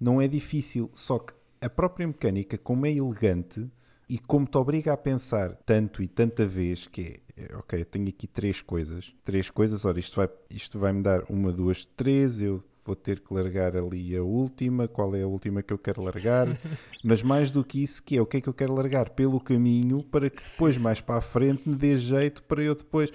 não 0.00 0.20
é 0.20 0.28
difícil, 0.28 0.90
só 0.94 1.18
que 1.18 1.34
a 1.60 1.68
própria 1.68 2.06
mecânica, 2.06 2.58
como 2.58 2.86
é 2.86 2.92
elegante 2.92 3.70
e 4.12 4.18
como 4.18 4.46
te 4.46 4.58
obriga 4.58 4.92
a 4.92 4.96
pensar 4.96 5.56
tanto 5.64 6.02
e 6.02 6.06
tanta 6.06 6.44
vez 6.44 6.86
que 6.86 7.22
é, 7.34 7.56
ok, 7.56 7.82
tenho 7.86 8.08
aqui 8.08 8.26
três 8.26 8.60
coisas, 8.60 9.14
três 9.24 9.48
coisas, 9.48 9.86
ora, 9.86 9.98
isto 9.98 10.16
vai, 10.16 10.28
isto 10.50 10.78
vai 10.78 10.92
me 10.92 11.02
dar 11.02 11.22
uma, 11.30 11.50
duas, 11.50 11.86
três, 11.86 12.42
eu 12.42 12.62
vou 12.84 12.94
ter 12.94 13.20
que 13.20 13.32
largar 13.32 13.74
ali 13.74 14.14
a 14.14 14.22
última, 14.22 14.86
qual 14.86 15.16
é 15.16 15.22
a 15.22 15.26
última 15.26 15.62
que 15.62 15.72
eu 15.72 15.78
quero 15.78 16.02
largar, 16.02 16.46
mas 17.02 17.22
mais 17.22 17.50
do 17.50 17.64
que 17.64 17.82
isso, 17.82 18.02
que 18.02 18.18
é 18.18 18.20
o 18.20 18.26
que 18.26 18.36
é 18.36 18.40
que 18.42 18.50
eu 18.50 18.52
quero 18.52 18.74
largar 18.74 19.08
pelo 19.08 19.40
caminho 19.40 20.02
para 20.02 20.28
que 20.28 20.42
depois, 20.42 20.76
mais 20.76 21.00
para 21.00 21.16
a 21.16 21.22
frente, 21.22 21.66
me 21.66 21.74
dê 21.74 21.96
jeito 21.96 22.42
para 22.42 22.62
eu 22.62 22.74
depois. 22.74 23.10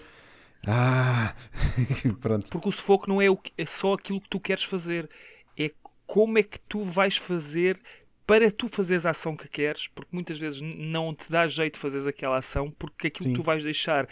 Ah! 0.66 1.36
Pronto. 2.20 2.50
Porque 2.50 2.70
o 2.70 2.72
sufoco 2.72 3.08
não 3.08 3.22
é, 3.22 3.30
o, 3.30 3.38
é 3.56 3.66
só 3.68 3.94
aquilo 3.94 4.20
que 4.20 4.30
tu 4.30 4.40
queres 4.40 4.64
fazer, 4.64 5.08
é 5.56 5.70
como 6.08 6.40
é 6.40 6.44
que 6.44 6.58
tu 6.68 6.84
vais 6.84 7.18
fazer 7.18 7.80
para 8.28 8.52
tu 8.52 8.68
fazeres 8.68 9.06
a 9.06 9.12
ação 9.12 9.36
que 9.36 9.48
queres, 9.48 9.88
porque 9.88 10.10
muitas 10.12 10.38
vezes 10.38 10.60
não 10.62 11.16
te 11.16 11.32
dá 11.32 11.48
jeito 11.48 11.76
de 11.76 11.80
fazeres 11.80 12.06
aquela 12.06 12.38
ação, 12.38 12.70
porque 12.70 13.08
aquilo 13.08 13.24
Sim. 13.24 13.30
que 13.32 13.40
tu 13.40 13.44
vais 13.44 13.64
deixar 13.64 14.08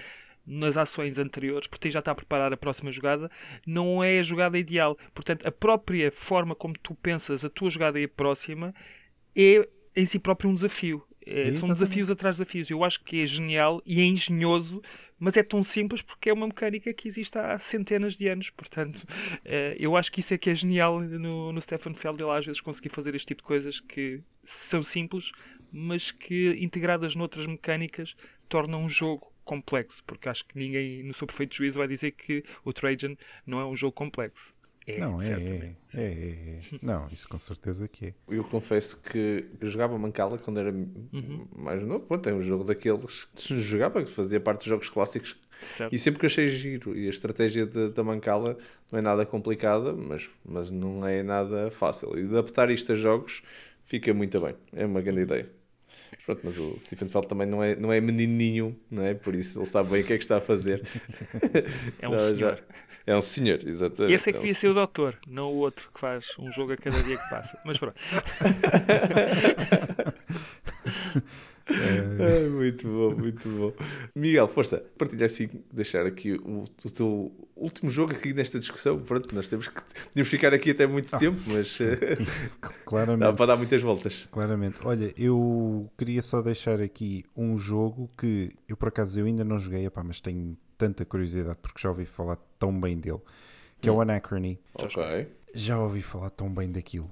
nas 0.47 0.77
ações 0.77 1.17
anteriores, 1.19 1.67
porque 1.67 1.91
já 1.91 1.99
está 1.99 2.11
a 2.11 2.15
preparar 2.15 2.53
a 2.53 2.57
próxima 2.57 2.91
jogada, 2.91 3.29
não 3.67 4.01
é 4.01 4.19
a 4.19 4.23
jogada 4.23 4.57
ideal. 4.57 4.97
Portanto, 5.13 5.45
a 5.45 5.51
própria 5.51 6.11
forma 6.11 6.55
como 6.55 6.75
tu 6.81 6.95
pensas 6.95 7.43
a 7.43 7.49
tua 7.49 7.69
jogada 7.69 7.99
e 7.99 8.05
a 8.05 8.09
próxima 8.09 8.73
é 9.35 9.67
em 9.95 10.05
si 10.05 10.17
próprio 10.17 10.49
um 10.49 10.53
desafio. 10.53 11.03
É, 11.25 11.51
são 11.53 11.69
desafios 11.69 12.09
atrás 12.09 12.35
de 12.35 12.43
desafios. 12.43 12.69
Eu 12.69 12.83
acho 12.83 13.03
que 13.03 13.23
é 13.23 13.25
genial 13.25 13.81
e 13.85 13.99
é 13.99 14.03
engenhoso 14.03 14.81
mas 15.19 15.37
é 15.37 15.43
tão 15.43 15.63
simples 15.63 16.01
porque 16.01 16.29
é 16.29 16.33
uma 16.33 16.47
mecânica 16.47 16.93
que 16.93 17.07
existe 17.07 17.37
há 17.37 17.57
centenas 17.57 18.15
de 18.15 18.27
anos. 18.27 18.49
Portanto, 18.49 19.03
eh, 19.43 19.75
eu 19.79 19.95
acho 19.95 20.11
que 20.11 20.19
isso 20.19 20.33
é 20.33 20.37
que 20.37 20.49
é 20.49 20.55
genial 20.55 20.99
no, 20.99 21.51
no 21.51 21.61
Stefan 21.61 21.93
Feld, 21.93 22.21
ele 22.21 22.31
às 22.31 22.45
vezes 22.45 22.61
conseguir 22.61 22.89
fazer 22.89 23.15
este 23.15 23.27
tipo 23.27 23.41
de 23.41 23.47
coisas 23.47 23.79
que 23.79 24.21
são 24.43 24.83
simples, 24.83 25.31
mas 25.71 26.11
que 26.11 26.55
integradas 26.59 27.15
noutras 27.15 27.47
mecânicas 27.47 28.15
tornam 28.47 28.83
um 28.83 28.89
jogo 28.89 29.31
complexo, 29.43 30.03
porque 30.05 30.27
acho 30.27 30.45
que 30.45 30.57
ninguém 30.57 31.03
no 31.03 31.13
seu 31.13 31.27
perfeito 31.27 31.55
juízo 31.55 31.77
vai 31.77 31.87
dizer 31.87 32.11
que 32.11 32.43
o 32.63 32.73
Trajan 32.73 33.15
não 33.45 33.59
é 33.59 33.65
um 33.65 33.75
jogo 33.75 33.93
complexo. 33.93 34.53
É, 34.87 34.99
não, 34.99 35.19
é, 35.19 35.27
é, 35.29 35.75
é, 35.95 35.99
é, 35.99 36.03
é. 36.03 36.59
Não, 36.81 37.07
isso 37.11 37.27
com 37.27 37.39
certeza 37.39 37.87
que 37.87 38.07
é. 38.07 38.13
Eu 38.29 38.43
confesso 38.43 39.01
que 39.01 39.45
eu 39.59 39.67
jogava 39.67 39.97
Mancala 39.97 40.37
quando 40.37 40.59
era 40.59 40.71
Uhum. 40.71 41.47
mais 41.55 41.81
novo. 41.83 42.05
Pronto, 42.05 42.29
é 42.29 42.33
um 42.33 42.41
jogo 42.41 42.63
daqueles 42.63 43.23
que 43.25 43.41
se 43.41 43.57
jogava, 43.59 44.03
que 44.03 44.09
fazia 44.11 44.39
parte 44.39 44.59
dos 44.59 44.67
jogos 44.67 44.87
clássicos. 44.89 45.35
Certo. 45.63 45.91
E 45.93 45.97
sempre 45.97 46.19
que 46.19 46.25
achei 46.27 46.47
giro. 46.47 46.95
E 46.95 47.07
a 47.07 47.09
estratégia 47.09 47.65
de- 47.65 47.89
da 47.89 48.03
Mancala 48.03 48.57
não 48.91 48.99
é 48.99 49.01
nada 49.01 49.25
complicada, 49.25 49.91
mas, 49.93 50.29
mas 50.45 50.69
não 50.69 51.07
é 51.07 51.23
nada 51.23 51.71
fácil. 51.71 52.15
E 52.19 52.23
adaptar 52.23 52.69
isto 52.69 52.91
a 52.91 52.95
jogos 52.95 53.41
fica 53.83 54.13
muito 54.13 54.39
bem. 54.39 54.53
É 54.71 54.85
uma 54.85 55.01
grande 55.01 55.21
ideia. 55.21 55.49
Mas 56.11 56.23
Pronto, 56.25 56.41
mas 56.43 56.57
o 56.59 56.77
Stephen 56.79 57.07
Feld 57.09 57.27
também 57.27 57.47
não 57.47 57.63
é, 57.63 57.75
não 57.75 57.91
é 57.91 57.99
menininho, 58.01 58.75
não 58.91 59.03
é? 59.03 59.13
Por 59.15 59.33
isso 59.35 59.59
ele 59.59 59.65
sabe 59.65 59.89
bem 59.91 60.01
o 60.01 60.05
que 60.05 60.13
é 60.13 60.17
que 60.17 60.23
está 60.23 60.37
a 60.37 60.41
fazer. 60.41 60.83
É 61.99 62.07
um 62.07 62.11
Não, 62.11 62.35
já- 62.35 62.35
senhor. 62.35 62.63
É 63.07 63.15
um 63.15 63.21
senhor, 63.21 63.59
exatamente. 63.65 64.13
Esse 64.13 64.29
é 64.29 64.33
que 64.33 64.39
um 64.39 64.41
devia 64.41 64.55
ser 64.55 64.67
o 64.69 64.73
doutor, 64.73 65.17
não 65.27 65.51
o 65.51 65.57
outro 65.57 65.89
que 65.93 65.99
faz 65.99 66.25
um 66.39 66.51
jogo 66.51 66.73
a 66.73 66.77
cada 66.77 67.01
dia 67.03 67.17
que 67.17 67.29
passa. 67.29 67.57
Mas 67.63 67.77
pronto. 67.77 67.95
É, 71.67 72.47
muito 72.47 72.87
bom, 72.87 73.15
muito 73.15 73.49
bom. 73.49 73.73
Miguel, 74.15 74.47
força, 74.47 74.83
partilha 74.97 75.25
assim, 75.25 75.49
deixar 75.73 76.05
aqui 76.05 76.33
o, 76.33 76.63
o 76.63 76.89
teu 76.91 77.31
último 77.55 77.89
jogo 77.89 78.11
aqui 78.13 78.33
nesta 78.33 78.59
discussão. 78.59 78.99
Pronto, 78.99 79.33
nós 79.33 79.47
temos 79.47 79.67
que 79.67 79.81
podíamos 80.09 80.29
ficar 80.29 80.53
aqui 80.53 80.71
até 80.71 80.85
muito 80.85 81.17
tempo, 81.17 81.39
mas 81.47 81.79
eh, 81.81 82.17
dá 82.61 82.69
Claramente. 82.85 83.35
para 83.35 83.45
dar 83.47 83.57
muitas 83.57 83.81
voltas. 83.81 84.27
Claramente. 84.31 84.79
Olha, 84.83 85.11
eu 85.17 85.89
queria 85.97 86.21
só 86.21 86.41
deixar 86.41 86.79
aqui 86.79 87.23
um 87.35 87.57
jogo 87.57 88.09
que 88.17 88.51
eu 88.67 88.77
por 88.77 88.89
acaso 88.89 89.19
eu 89.19 89.25
ainda 89.25 89.43
não 89.43 89.57
joguei, 89.57 89.85
epá, 89.85 90.03
mas 90.03 90.19
tenho 90.19 90.55
tanta 90.77 91.03
curiosidade 91.03 91.57
porque 91.61 91.81
já 91.81 91.89
ouvi 91.89 92.05
falar 92.05 92.37
tão 92.59 92.79
bem 92.79 92.97
dele, 92.99 93.21
que 93.81 93.89
é 93.89 93.91
o 93.91 94.01
Anachrony. 94.01 94.59
Ok. 94.75 95.27
Já 95.53 95.79
ouvi 95.79 96.01
falar 96.01 96.29
tão 96.29 96.53
bem 96.53 96.71
daquilo. 96.71 97.09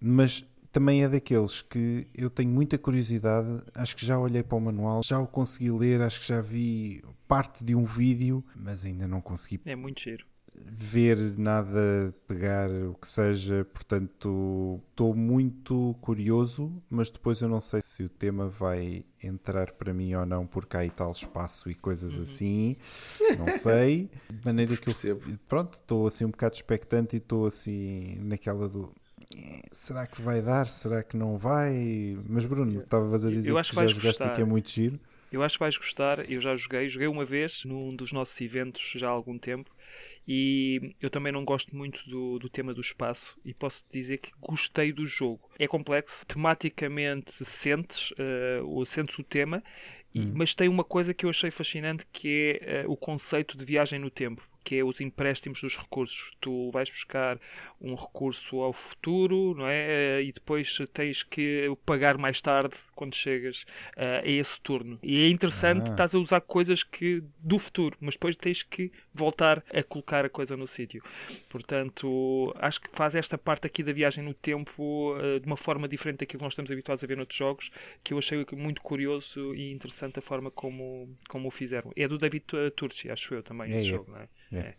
Mas 0.00 0.44
também 0.72 1.02
é 1.04 1.08
daqueles 1.08 1.62
que 1.62 2.06
eu 2.14 2.28
tenho 2.30 2.50
muita 2.50 2.76
curiosidade, 2.78 3.62
acho 3.74 3.96
que 3.96 4.04
já 4.06 4.18
olhei 4.18 4.42
para 4.42 4.56
o 4.56 4.60
manual, 4.60 5.02
já 5.02 5.18
o 5.18 5.26
consegui 5.26 5.70
ler, 5.70 6.00
acho 6.02 6.20
que 6.20 6.26
já 6.28 6.40
vi 6.40 7.02
parte 7.26 7.64
de 7.64 7.74
um 7.74 7.84
vídeo, 7.84 8.44
mas 8.54 8.84
ainda 8.84 9.06
não 9.08 9.20
consegui 9.20 9.60
É 9.64 9.74
muito 9.76 10.00
giro. 10.00 10.24
ver 10.54 11.16
nada, 11.38 12.14
pegar 12.26 12.68
o 12.70 12.94
que 12.94 13.06
seja, 13.08 13.64
portanto 13.72 14.80
estou 14.90 15.14
muito 15.14 15.94
curioso, 16.00 16.82
mas 16.90 17.10
depois 17.10 17.40
eu 17.40 17.48
não 17.48 17.60
sei 17.60 17.80
se 17.82 18.02
o 18.02 18.08
tema 18.08 18.48
vai 18.48 19.04
entrar 19.22 19.72
para 19.72 19.94
mim 19.94 20.14
ou 20.14 20.26
não, 20.26 20.46
porque 20.46 20.76
há 20.76 20.84
e 20.84 20.90
tal 20.90 21.10
espaço 21.12 21.70
e 21.70 21.74
coisas 21.74 22.16
Uhum. 22.16 22.22
assim, 22.22 22.76
não 23.38 23.50
sei, 23.50 24.10
de 24.28 24.44
maneira 24.44 24.76
que 24.76 24.88
eu 24.88 24.94
Percebo. 24.94 25.38
pronto, 25.48 25.78
estou 25.78 26.06
assim 26.06 26.24
um 26.24 26.30
bocado 26.30 26.54
expectante 26.56 27.16
e 27.16 27.18
estou 27.18 27.46
assim 27.46 28.16
naquela 28.20 28.68
do 28.68 28.92
"Eh, 28.96 28.97
será 29.72 30.06
que 30.06 30.20
vai 30.20 30.42
dar? 30.42 30.66
Será 30.66 31.02
que 31.02 31.16
não 31.16 31.36
vai? 31.36 32.16
Mas 32.28 32.46
Bruno, 32.46 32.80
estavas 32.80 33.24
a 33.24 33.30
Eu 33.42 33.56
dizer 33.56 33.58
acho 33.58 33.72
que 33.72 33.74
que 33.74 33.78
já 33.78 33.90
jogaste 33.90 34.26
e 34.28 34.30
que 34.30 34.40
é 34.40 34.44
gostar. 34.44 34.44
muito 34.44 34.70
giro. 34.70 34.98
Eu 35.30 35.42
acho 35.42 35.56
que 35.56 35.60
vais 35.64 35.76
gostar. 35.76 36.30
Eu 36.30 36.40
já 36.40 36.56
joguei, 36.56 36.88
joguei 36.88 37.08
uma 37.08 37.24
vez 37.24 37.64
num 37.64 37.94
dos 37.96 38.12
nossos 38.12 38.40
eventos 38.40 38.82
já 38.96 39.08
há 39.08 39.10
algum 39.10 39.38
tempo. 39.38 39.70
E 40.28 40.94
eu 41.00 41.10
também 41.10 41.32
não 41.32 41.44
gosto 41.44 41.76
muito 41.76 42.00
do, 42.08 42.38
do 42.38 42.48
tema 42.50 42.74
do 42.74 42.80
espaço 42.82 43.38
e 43.44 43.54
posso 43.54 43.84
dizer 43.92 44.18
que 44.18 44.30
gostei 44.40 44.92
do 44.92 45.06
jogo. 45.06 45.50
É 45.58 45.68
complexo, 45.68 46.26
tematicamente 46.26 47.44
sentes, 47.44 48.12
eh, 48.18 48.60
ou 48.64 48.86
sentes 48.86 49.18
o 49.18 49.24
tema, 49.24 49.62
e- 50.14 50.28
mas 50.32 50.54
tem 50.54 50.68
uma 50.68 50.84
coisa 50.84 51.14
que 51.14 51.24
eu 51.26 51.30
achei 51.30 51.50
fascinante 51.50 52.06
que 52.12 52.58
é 52.62 52.82
eh, 52.82 52.86
o 52.88 52.96
conceito 52.96 53.56
de 53.56 53.64
viagem 53.64 53.98
no 53.98 54.10
tempo, 54.10 54.42
que 54.68 54.76
é 54.78 54.84
os 54.84 55.00
empréstimos 55.00 55.62
dos 55.62 55.76
recursos. 55.78 56.30
Tu 56.40 56.70
vais 56.72 56.90
buscar 56.90 57.40
um 57.80 57.94
recurso 57.94 58.60
ao 58.60 58.72
futuro, 58.72 59.54
não 59.56 59.66
é? 59.66 60.18
Eh, 60.20 60.22
E 60.24 60.32
depois 60.32 60.76
tens 60.92 61.22
que 61.22 61.66
o 61.68 61.76
pagar 61.76 62.18
mais 62.18 62.38
tarde 62.42 62.74
quando 62.94 63.14
chegas 63.14 63.64
eh, 63.96 64.20
a 64.24 64.28
esse 64.28 64.60
turno. 64.60 64.98
E 65.02 65.22
é 65.24 65.28
interessante 65.30 65.88
Ah. 65.88 65.92
estás 65.92 66.14
a 66.14 66.18
usar 66.18 66.40
coisas 66.42 66.82
que 66.84 67.22
do 67.38 67.58
futuro, 67.58 67.96
mas 67.98 68.14
depois 68.14 68.36
tens 68.36 68.62
que 68.62 68.92
voltar 69.14 69.64
a 69.72 69.82
colocar 69.82 70.24
a 70.26 70.28
coisa 70.28 70.54
no 70.56 70.66
sítio. 70.66 71.02
Portanto, 71.48 72.54
acho 72.58 72.80
que 72.82 72.88
faz 72.92 73.14
esta 73.14 73.38
parte 73.38 73.66
aqui 73.66 73.82
da 73.82 73.92
viagem 73.92 74.22
no 74.22 74.34
tempo 74.34 75.16
eh, 75.20 75.38
de 75.40 75.46
uma 75.46 75.56
forma 75.56 75.88
diferente 75.88 76.18
daquilo 76.20 76.40
que 76.40 76.44
nós 76.44 76.52
estamos 76.52 76.70
habituados 76.70 77.02
a 77.02 77.06
ver 77.06 77.16
noutros 77.16 77.38
jogos, 77.38 77.70
que 78.04 78.12
eu 78.12 78.18
achei 78.18 78.44
muito 78.52 78.82
curioso 78.82 79.54
e 79.54 79.72
interessante 79.72 80.18
a 80.18 80.22
forma 80.22 80.50
como, 80.50 81.16
como 81.28 81.48
o 81.48 81.50
fizeram. 81.50 81.90
É 81.96 82.06
do 82.06 82.18
David 82.18 82.44
Turci, 82.76 83.10
acho 83.10 83.34
eu 83.34 83.42
também, 83.42 83.68
É, 83.72 83.80
esse 83.80 83.88
é. 83.88 83.90
jogo, 83.92 84.10
não 84.12 84.18
é? 84.20 84.28
É. 84.52 84.74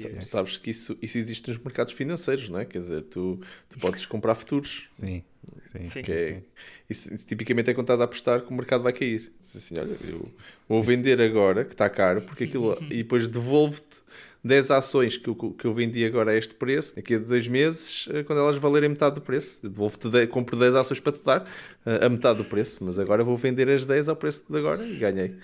Sa- 0.00 0.08
eh, 0.08 0.20
Sabes 0.22 0.56
que 0.56 0.70
isso, 0.70 0.96
isso 1.00 1.16
existe 1.18 1.48
nos 1.48 1.58
mercados 1.58 1.92
financeiros, 1.92 2.48
não 2.48 2.58
é? 2.58 2.64
Quer 2.64 2.80
dizer, 2.80 3.02
tu, 3.02 3.40
tu 3.70 3.78
podes 3.78 4.04
comprar 4.06 4.34
futuros. 4.34 4.86
Sim, 4.90 5.22
sim, 5.64 5.88
Sim. 5.88 6.02
Que 6.02 6.12
é, 6.12 6.42
isso, 6.90 7.14
isso 7.14 7.24
tipicamente 7.26 7.70
é 7.70 7.74
quando 7.74 7.84
estás 7.84 8.00
a 8.00 8.04
apostar 8.04 8.40
que 8.42 8.50
o 8.50 8.54
mercado 8.54 8.82
vai 8.82 8.92
cair. 8.92 9.32
Diz 9.40 9.56
assim, 9.56 9.78
olha, 9.78 9.96
eu 10.04 10.24
vou 10.68 10.82
vender 10.82 11.20
agora, 11.20 11.64
que 11.64 11.74
está 11.74 11.88
caro, 11.88 12.22
porque 12.22 12.44
aquilo. 12.44 12.76
e 12.90 12.98
depois 12.98 13.28
devolvo-te 13.28 14.02
10 14.42 14.70
ações 14.70 15.16
que 15.16 15.28
eu, 15.28 15.34
que 15.34 15.64
eu 15.64 15.72
vendi 15.72 16.04
agora 16.04 16.32
a 16.32 16.36
este 16.36 16.52
preço, 16.54 16.96
daqui 16.96 17.14
a 17.14 17.18
dois 17.18 17.48
meses, 17.48 18.06
eh, 18.12 18.22
quando 18.24 18.40
elas 18.40 18.56
valerem 18.56 18.90
metade 18.90 19.14
do 19.14 19.20
preço. 19.22 19.60
Eu 19.62 19.70
Devolvo-te, 19.70 20.08
de- 20.10 20.26
compro 20.26 20.54
10 20.58 20.74
ações 20.74 21.00
para 21.00 21.12
te 21.12 21.24
dar 21.24 21.50
eh, 21.86 22.04
a 22.04 22.08
metade 22.10 22.38
do 22.38 22.44
preço, 22.44 22.84
mas 22.84 22.98
agora 22.98 23.24
vou 23.24 23.36
vender 23.38 23.70
as 23.70 23.86
10 23.86 24.06
ao 24.08 24.16
preço 24.16 24.44
de 24.50 24.58
agora 24.58 24.84
e 24.86 24.96
ganhei. 24.98 25.36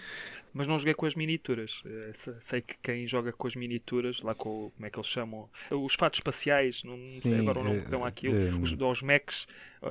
Mas 0.52 0.66
não 0.66 0.78
joguei 0.78 0.94
com 0.94 1.06
as 1.06 1.14
minituras. 1.14 1.80
Eh, 1.84 2.12
se- 2.14 2.40
Sei 2.40 2.60
que 2.62 2.74
quem 2.82 3.06
joga 3.06 3.32
com 3.32 3.46
as 3.46 3.54
minituras, 3.54 4.20
lá 4.22 4.34
com 4.34 4.66
o- 4.66 4.70
como 4.72 4.86
é 4.86 4.90
que 4.90 4.98
eles 4.98 5.08
chamam? 5.08 5.48
Os 5.70 5.94
fatos 5.94 6.18
espaciais, 6.18 6.82
não 6.84 7.20
sei 7.22 7.38
agora 7.38 7.60
o 7.60 7.64
nome 7.64 7.80
eh, 7.80 7.84
que 7.84 7.90
dão 7.90 8.04
àquilo, 8.04 8.36
eh, 8.36 8.54
os, 8.60 8.80
aos 8.80 9.02
mechs. 9.02 9.46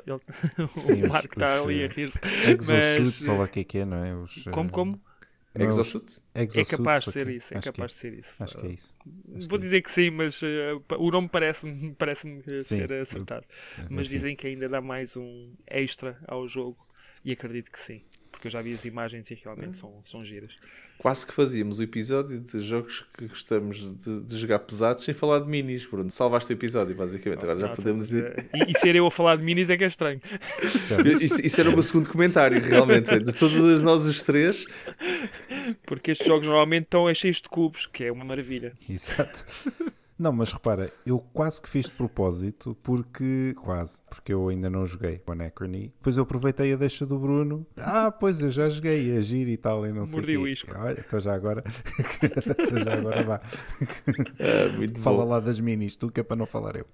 Ele- 0.06 0.20
Sim, 0.74 1.04
o 1.04 1.08
Marco 1.08 1.34
está 1.34 1.62
ali 1.62 1.84
a 1.84 1.88
eh, 1.88 1.90
rir-se. 1.90 2.20
Exosuits, 2.44 3.28
Mas, 3.28 3.28
ou 3.28 3.38
lá 3.38 3.46
o 3.46 3.48
que 3.48 3.62
é 3.62 3.64
que 3.64 3.78
é, 3.80 3.86
não 3.86 4.04
é? 4.04 4.16
Os, 4.16 4.46
eh, 4.48 4.52
Como, 4.52 4.70
como? 4.70 5.00
não 5.56 5.66
é 5.66 5.66
Exosuit? 5.66 6.22
É 6.54 6.66
capaz 6.66 7.06
de 7.06 7.12
ser 7.12 7.28
isso, 7.30 7.54
é 7.54 7.58
Acho 7.58 7.72
que 7.74 7.82
capaz 7.82 7.92
de 7.94 7.98
ser 8.00 8.14
isso. 8.14 8.36
Acho 8.40 8.58
que 8.58 8.68
é 8.68 8.72
isso. 8.72 8.96
Acho 9.36 9.50
Vou 9.50 9.58
que 9.58 9.60
é 9.60 9.66
dizer 9.66 9.82
que 9.82 9.92
sim, 9.92 10.10
mas 10.12 10.42
eh, 10.44 10.74
o 10.98 11.12
nome 11.12 11.30
parece-me 11.30 11.94
parece 11.96 12.28
Sim, 12.52 12.78
ser 12.78 12.92
eu- 13.12 13.28
acertado. 13.32 13.46
Mas 13.90 14.08
Enfim. 14.08 14.10
dizem 14.10 14.36
que 14.36 14.48
ainda 14.48 14.68
dá 14.70 14.82
mais 14.82 15.16
um 15.18 15.54
extra 15.68 16.20
ao 16.28 16.48
jogo 16.48 16.78
e 17.24 17.32
acredito 17.32 17.72
que 17.72 17.80
sim. 17.80 18.02
Porque 18.40 18.48
eu 18.48 18.52
já 18.52 18.62
vi 18.62 18.74
as 18.74 18.86
imagens 18.86 19.30
e 19.30 19.34
realmente 19.34 19.78
são, 19.78 20.02
são 20.06 20.24
giras. 20.24 20.54
Quase 20.98 21.28
que 21.28 21.34
fazíamos 21.34 21.78
o 21.80 21.84
episódio 21.84 22.40
de 22.40 22.62
jogos 22.62 23.06
que 23.18 23.28
gostamos 23.28 23.78
de, 23.98 24.22
de 24.22 24.38
jogar 24.38 24.60
pesados 24.60 25.04
sem 25.04 25.14
falar 25.14 25.40
de 25.40 25.48
minis, 25.50 25.86
Bruno. 25.86 26.10
Salvaste 26.10 26.54
o 26.54 26.56
episódio, 26.56 26.96
basicamente. 26.96 27.44
Agora 27.44 27.60
já 27.60 27.68
Nossa, 27.68 27.82
podemos 27.82 28.10
mas, 28.12 28.22
ir. 28.22 28.34
eh, 28.54 28.66
E, 28.66 28.72
e 28.72 28.80
ser 28.80 28.96
eu 28.96 29.06
a 29.06 29.12
falar 29.12 29.36
de 29.36 29.44
minis 29.44 29.70
é 29.70 29.76
que 29.76 29.84
é 29.84 29.88
estranho. 29.88 30.22
Isso, 31.22 31.46
isso 31.46 31.60
era 31.60 31.70
o 31.70 31.74
meu 31.74 31.82
segundo 31.82 32.08
comentário, 32.10 32.62
realmente. 32.62 33.20
De 33.20 33.34
todos 33.34 33.82
nós 33.82 34.06
os 34.06 34.24
três, 34.24 34.66
Porque 35.86 36.12
estes 36.12 36.26
jogos 36.26 36.48
normalmente 36.48 36.84
estão 36.84 37.14
cheios 37.14 37.42
de 37.42 37.50
cubos, 37.50 37.88
que 37.88 38.06
é 38.06 38.12
uma 38.12 38.24
maravilha. 38.24 38.72
Exato. 38.90 39.46
Não, 40.20 40.34
mas 40.34 40.52
repara, 40.52 40.92
eu 41.06 41.18
quase 41.32 41.62
que 41.62 41.70
fiz 41.70 41.86
de 41.86 41.92
propósito, 41.92 42.76
porque. 42.84 43.56
Quase, 43.64 44.02
porque 44.10 44.34
eu 44.34 44.50
ainda 44.50 44.70
não 44.70 44.86
joguei 44.86 45.22
o 45.26 45.32
Anachrony. 45.32 45.94
Depois 45.98 46.18
eu 46.18 46.24
aproveitei 46.24 46.74
a 46.74 46.76
deixa 46.76 47.06
do 47.06 47.18
Bruno. 47.18 47.66
Ah, 47.78 48.12
pois 48.12 48.42
eu 48.42 48.52
já 48.52 48.68
joguei, 48.68 49.16
é 49.18 49.22
giro 49.22 49.50
e 49.50 49.56
tal, 49.56 49.88
e 49.88 49.94
não 49.94 50.06
sei 50.06 50.16
Mordi 50.18 50.32
quê. 50.34 50.38
o 50.38 50.46
isco. 50.46 50.72
Olha, 50.78 51.00
então 51.08 51.22
já 51.22 51.34
agora. 51.34 51.64
então 52.22 52.84
já 52.84 52.94
agora 52.96 53.24
vá. 53.24 53.42
ah, 54.40 54.78
muito 54.78 55.00
Fala 55.00 55.24
bom. 55.24 55.30
lá 55.30 55.40
das 55.40 55.58
minis, 55.62 55.96
tu 55.96 56.12
que 56.12 56.20
é 56.20 56.24
para 56.24 56.36
não 56.36 56.46
falar 56.46 56.76
eu. 56.76 56.86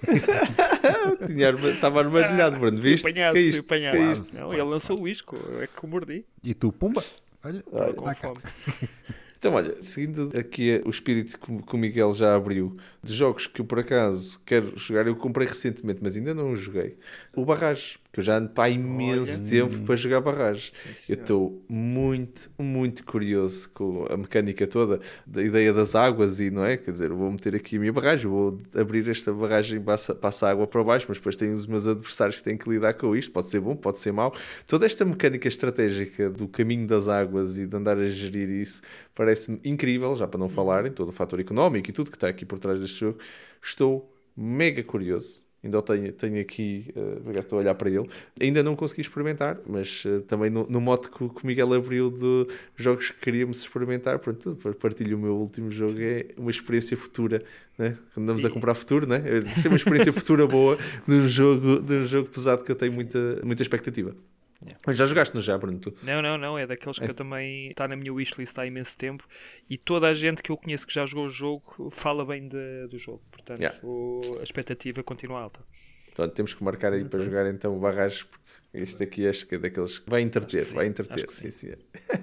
Estava 1.74 2.00
armadilhado, 2.00 2.58
Bruno. 2.58 2.80
Viste? 2.80 3.02
Fui 3.02 3.10
apanhado, 3.10 3.36
é 3.36 3.40
fui 3.40 3.48
isto? 3.50 3.60
apanhado. 3.66 3.96
É 3.98 4.12
isto? 4.12 4.40
Não, 4.40 4.54
ele 4.54 4.62
lançou 4.62 4.98
o 4.98 5.06
isco, 5.06 5.36
é 5.60 5.66
que 5.66 5.84
o 5.84 5.86
mordi. 5.86 6.24
E 6.42 6.54
tu, 6.54 6.72
pumba! 6.72 7.04
Olha, 7.44 7.62
cá. 7.62 8.14
fome. 8.14 8.40
Então, 9.40 9.54
olha, 9.54 9.82
seguindo 9.82 10.30
aqui 10.38 10.82
o 10.84 10.90
espírito 10.90 11.38
que, 11.38 11.74
o 11.74 11.78
Miguel 11.78 12.12
já 12.12 12.36
abriu, 12.36 12.76
de 13.02 13.14
jogos 13.14 13.46
que 13.46 13.62
eu 13.62 13.64
por 13.64 13.78
acaso 13.78 14.38
quero 14.44 14.78
jogar, 14.78 15.06
eu 15.06 15.16
comprei 15.16 15.46
recentemente, 15.48 16.00
mas 16.02 16.14
ainda 16.14 16.34
não 16.34 16.54
joguei. 16.54 16.98
O 17.34 17.42
Barrage, 17.42 17.98
que 18.12 18.20
eu 18.20 18.24
já 18.24 18.38
ando 18.38 18.50
para 18.50 18.64
há 18.64 18.68
imenso 18.70 19.40
Olha. 19.40 19.50
tempo 19.50 19.78
para 19.84 19.96
jogar 19.96 20.20
Barrage. 20.20 20.72
Eu 21.08 21.14
estou 21.14 21.64
muito, 21.68 22.50
muito 22.58 23.04
curioso 23.04 23.70
com 23.70 24.06
a 24.10 24.16
mecânica 24.16 24.66
toda, 24.66 25.00
da 25.26 25.42
ideia 25.42 25.72
das 25.72 25.94
águas 25.94 26.40
e, 26.40 26.50
não 26.50 26.64
é? 26.64 26.76
Quer 26.76 26.90
dizer, 26.90 27.10
vou 27.10 27.30
meter 27.30 27.54
aqui 27.54 27.76
a 27.76 27.80
minha 27.80 27.92
barragem, 27.92 28.26
vou 28.26 28.58
abrir 28.74 29.08
esta 29.08 29.32
barragem, 29.32 29.80
passa, 29.80 30.14
passa 30.14 30.48
a 30.48 30.50
água 30.50 30.66
para 30.66 30.82
baixo, 30.82 31.06
mas 31.08 31.18
depois 31.18 31.36
tenho 31.36 31.52
os 31.52 31.66
meus 31.66 31.86
adversários 31.86 32.36
que 32.36 32.42
têm 32.42 32.56
que 32.56 32.68
lidar 32.68 32.94
com 32.94 33.14
isto. 33.14 33.30
Pode 33.30 33.48
ser 33.48 33.60
bom, 33.60 33.76
pode 33.76 34.00
ser 34.00 34.12
mau. 34.12 34.34
Toda 34.66 34.86
esta 34.86 35.04
mecânica 35.04 35.46
estratégica 35.46 36.28
do 36.28 36.48
caminho 36.48 36.86
das 36.86 37.08
águas 37.08 37.58
e 37.58 37.66
de 37.66 37.76
andar 37.76 37.96
a 37.98 38.06
gerir 38.06 38.48
isso 38.48 38.82
parece-me 39.14 39.60
incrível, 39.64 40.16
já 40.16 40.26
para 40.26 40.38
não 40.38 40.48
falar 40.48 40.86
em 40.86 40.92
todo 40.92 41.10
o 41.10 41.12
fator 41.12 41.40
económico 41.40 41.90
e 41.90 41.92
tudo 41.92 42.10
que 42.10 42.16
está 42.16 42.28
aqui 42.28 42.44
por 42.44 42.58
trás 42.58 42.80
deste 42.80 43.00
jogo. 43.00 43.18
Estou 43.62 44.12
mega 44.36 44.82
curioso. 44.82 45.42
Ainda 45.62 45.82
tenho, 45.82 46.12
tenho 46.12 46.40
aqui, 46.40 46.86
uh, 46.96 47.38
estou 47.38 47.58
a 47.58 47.62
olhar 47.62 47.74
para 47.74 47.90
ele. 47.90 48.08
Ainda 48.40 48.62
não 48.62 48.74
consegui 48.74 49.02
experimentar, 49.02 49.58
mas 49.66 50.04
uh, 50.06 50.22
também 50.22 50.48
no, 50.48 50.66
no 50.66 50.98
que, 50.98 51.10
que 51.10 51.44
o 51.44 51.46
Miguel 51.46 51.74
abriu 51.74 52.10
de 52.10 52.46
jogos 52.76 53.10
que 53.10 53.20
queríamos 53.20 53.58
experimentar, 53.58 54.18
pronto, 54.18 54.56
partilho 54.78 55.18
o 55.18 55.20
meu 55.20 55.36
último 55.36 55.70
jogo, 55.70 56.00
é 56.00 56.26
uma 56.38 56.50
experiência 56.50 56.96
futura, 56.96 57.42
né? 57.76 57.96
Quando 58.14 58.24
andamos 58.24 58.44
e... 58.44 58.46
a 58.46 58.50
comprar 58.50 58.74
futuro, 58.74 59.06
né? 59.06 59.22
É 59.62 59.68
uma 59.68 59.76
experiência 59.76 60.12
futura 60.12 60.46
boa 60.46 60.78
de 61.06 61.14
um, 61.14 61.28
jogo, 61.28 61.80
de 61.80 61.94
um 61.94 62.06
jogo 62.06 62.28
pesado 62.30 62.64
que 62.64 62.72
eu 62.72 62.76
tenho 62.76 62.92
muita, 62.92 63.40
muita 63.44 63.62
expectativa. 63.62 64.14
Yeah. 64.62 64.78
Mas 64.86 64.96
já 64.96 65.06
jogaste 65.06 65.34
no 65.34 65.40
já, 65.40 65.56
Bruno? 65.56 65.78
Tu? 65.78 65.94
Não, 66.02 66.20
não, 66.20 66.36
não. 66.36 66.58
É 66.58 66.66
daqueles 66.66 66.98
é. 66.98 67.04
que 67.04 67.10
eu 67.10 67.14
também 67.14 67.70
está 67.70 67.88
na 67.88 67.96
minha 67.96 68.12
wishlist 68.12 68.58
há 68.58 68.66
imenso 68.66 68.96
tempo 68.96 69.26
e 69.68 69.78
toda 69.78 70.06
a 70.06 70.14
gente 70.14 70.42
que 70.42 70.50
eu 70.50 70.56
conheço 70.56 70.86
que 70.86 70.92
já 70.92 71.06
jogou 71.06 71.26
o 71.26 71.30
jogo 71.30 71.90
fala 71.90 72.24
bem 72.24 72.46
de, 72.46 72.86
do 72.88 72.98
jogo. 72.98 73.22
Portanto, 73.30 73.60
yeah. 73.60 73.78
o, 73.82 74.20
a 74.38 74.42
expectativa 74.42 75.02
continua 75.02 75.40
alta. 75.40 75.60
Portanto, 76.06 76.34
temos 76.34 76.52
que 76.52 76.62
marcar 76.62 76.92
aí 76.92 77.04
para 77.04 77.20
jogar 77.20 77.46
então 77.46 77.74
o 77.76 77.80
Barragem, 77.80 78.26
porque 78.26 78.40
este 78.74 79.02
aqui 79.02 79.26
acho 79.26 79.46
que 79.46 79.54
é 79.54 79.58
daqueles 79.58 79.98
que 79.98 80.08
vai 80.08 80.20
entreter, 80.20 80.64
vai 80.64 80.86
entreter. 80.86 81.26
Sim, 81.30 81.50
sim. 81.50 81.72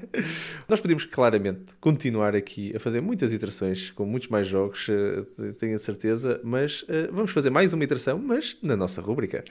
Nós 0.70 0.80
podemos 0.80 1.04
claramente 1.06 1.74
continuar 1.80 2.36
aqui 2.36 2.76
a 2.76 2.80
fazer 2.80 3.02
muitas 3.02 3.34
iterações 3.34 3.92
com 3.92 4.06
muitos 4.06 4.30
mais 4.30 4.48
jogos, 4.48 4.88
eh, 4.90 5.52
tenho 5.58 5.76
a 5.76 5.80
certeza, 5.80 6.40
mas 6.44 6.84
uh, 6.84 7.12
vamos 7.12 7.32
fazer 7.32 7.50
mais 7.50 7.74
uma 7.74 7.84
iteração, 7.84 8.18
mas 8.18 8.58
na 8.62 8.78
nossa 8.78 9.02
rúbrica. 9.02 9.44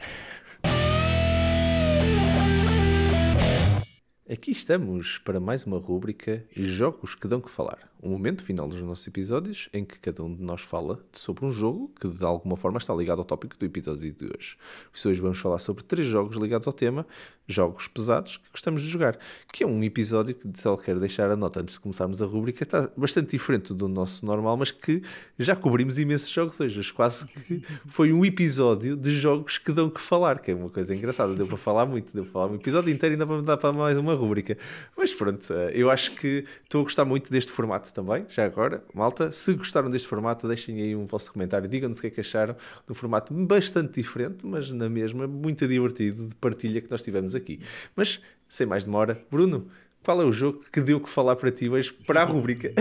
Aqui 4.29 4.51
estamos 4.51 5.18
para 5.18 5.39
mais 5.39 5.64
uma 5.64 5.79
rúbrica 5.79 6.45
Jogos 6.51 7.14
que 7.14 7.29
dão 7.29 7.41
que 7.41 7.49
falar. 7.49 7.89
Um 8.03 8.11
momento 8.11 8.45
final 8.45 8.69
dos 8.69 8.81
nossos 8.83 9.07
episódios 9.07 9.69
em 9.73 9.85
que 9.85 9.99
cada 9.99 10.23
um 10.23 10.35
de 10.35 10.43
nós 10.43 10.61
fala 10.61 11.01
sobre 11.13 11.47
um 11.47 11.51
jogo 11.51 11.91
que 11.99 12.07
de 12.07 12.25
alguma 12.25 12.57
forma 12.57 12.79
está 12.79 12.95
ligado 12.95 13.21
ao 13.21 13.25
tópico 13.25 13.57
do 13.57 13.65
episódio 13.65 14.13
de 14.13 14.27
hoje. 14.27 14.57
Hoje 15.05 15.21
vamos 15.21 15.39
falar 15.39 15.59
sobre 15.59 15.83
três 15.83 16.07
jogos 16.07 16.37
ligados 16.37 16.67
ao 16.67 16.73
tema, 16.75 17.07
jogos 17.49 17.89
pesados 17.89 18.37
que 18.37 18.51
gostamos 18.51 18.83
de 18.83 18.89
jogar, 18.89 19.19
que 19.53 19.65
é 19.65 19.67
um 19.67 19.83
episódio 19.83 20.35
que 20.35 20.47
só 20.61 20.77
quero 20.77 21.01
deixar 21.01 21.31
a 21.31 21.37
nota 21.37 21.61
antes 21.61 21.75
de 21.75 21.81
começarmos 21.81 22.21
a 22.21 22.27
rúbrica, 22.27 22.65
está 22.65 22.91
bastante 22.97 23.31
diferente 23.31 23.73
do 23.73 23.89
nosso 23.89 24.27
normal, 24.27 24.57
mas 24.57 24.71
que 24.71 25.03
já 25.39 25.57
cobrimos 25.57 25.99
imensos 25.99 26.29
jogos 26.29 26.61
hoje. 26.61 26.93
Quase 26.93 27.27
que 27.27 27.63
foi 27.87 28.13
um 28.13 28.25
episódio 28.25 28.97
de 28.97 29.13
jogos 29.13 29.59
que 29.59 29.73
dão 29.73 29.89
que 29.89 30.01
falar, 30.01 30.41
que 30.41 30.51
é 30.51 30.55
uma 30.55 30.69
coisa 30.69 30.95
engraçada. 30.95 31.35
Deu 31.35 31.47
para 31.47 31.57
falar 31.57 31.87
muito, 31.87 32.13
deu 32.13 32.25
para 32.25 32.33
falar 32.33 32.47
um 32.49 32.57
episódio 32.57 32.93
inteiro 32.93 33.15
e 33.15 33.17
ainda 33.17 33.25
vamos 33.25 33.45
dar 33.45 33.57
para 33.57 33.73
mais 33.73 33.97
uma 33.97 34.15
rúbrica. 34.15 34.59
Mas 34.97 35.15
pronto, 35.15 35.53
eh, 35.53 35.73
eu 35.75 35.91
acho 35.91 36.15
que 36.15 36.45
estou 36.63 36.83
a 36.83 36.85
gostar 36.85 37.05
muito 37.05 37.31
deste 37.31 37.53
formato 37.53 37.87
também, 37.97 38.27
já 38.29 38.45
agora. 38.45 38.85
Malta, 38.93 39.33
se 39.33 39.55
gostaram 39.55 39.89
deste 39.89 40.07
formato, 40.07 40.47
deixem 40.47 40.81
aí 40.83 40.95
um 40.95 41.07
vosso 41.07 41.33
comentário, 41.33 41.67
digam-nos 41.67 41.97
o 41.97 42.01
que 42.03 42.07
é 42.09 42.11
que 42.11 42.21
acharam 42.21 42.55
do 42.87 42.95
formato 42.95 43.33
bastante 43.33 43.95
diferente, 43.95 44.47
mas 44.47 44.71
na 44.71 44.89
mesma, 44.89 45.27
muito 45.27 45.67
divertido 45.67 46.29
de 46.29 46.35
partilha 46.35 46.83
que 46.83 46.91
nós 46.91 47.01
tivemos 47.01 47.35
aqui. 47.35 47.59
Mas, 47.97 48.21
sem 48.49 48.67
mais 48.67 48.85
demora, 48.85 49.19
Bruno, 49.31 49.67
qual 50.07 50.23
é 50.23 50.25
o 50.25 50.31
jogo 50.31 50.65
que 50.73 50.81
deu 50.81 51.01
que 51.01 51.11
falar 51.11 51.35
para 51.35 51.51
ti 51.51 51.69
hoje 51.69 51.93
para 51.93 52.23
a 52.23 52.25
rubrica? 52.31 52.73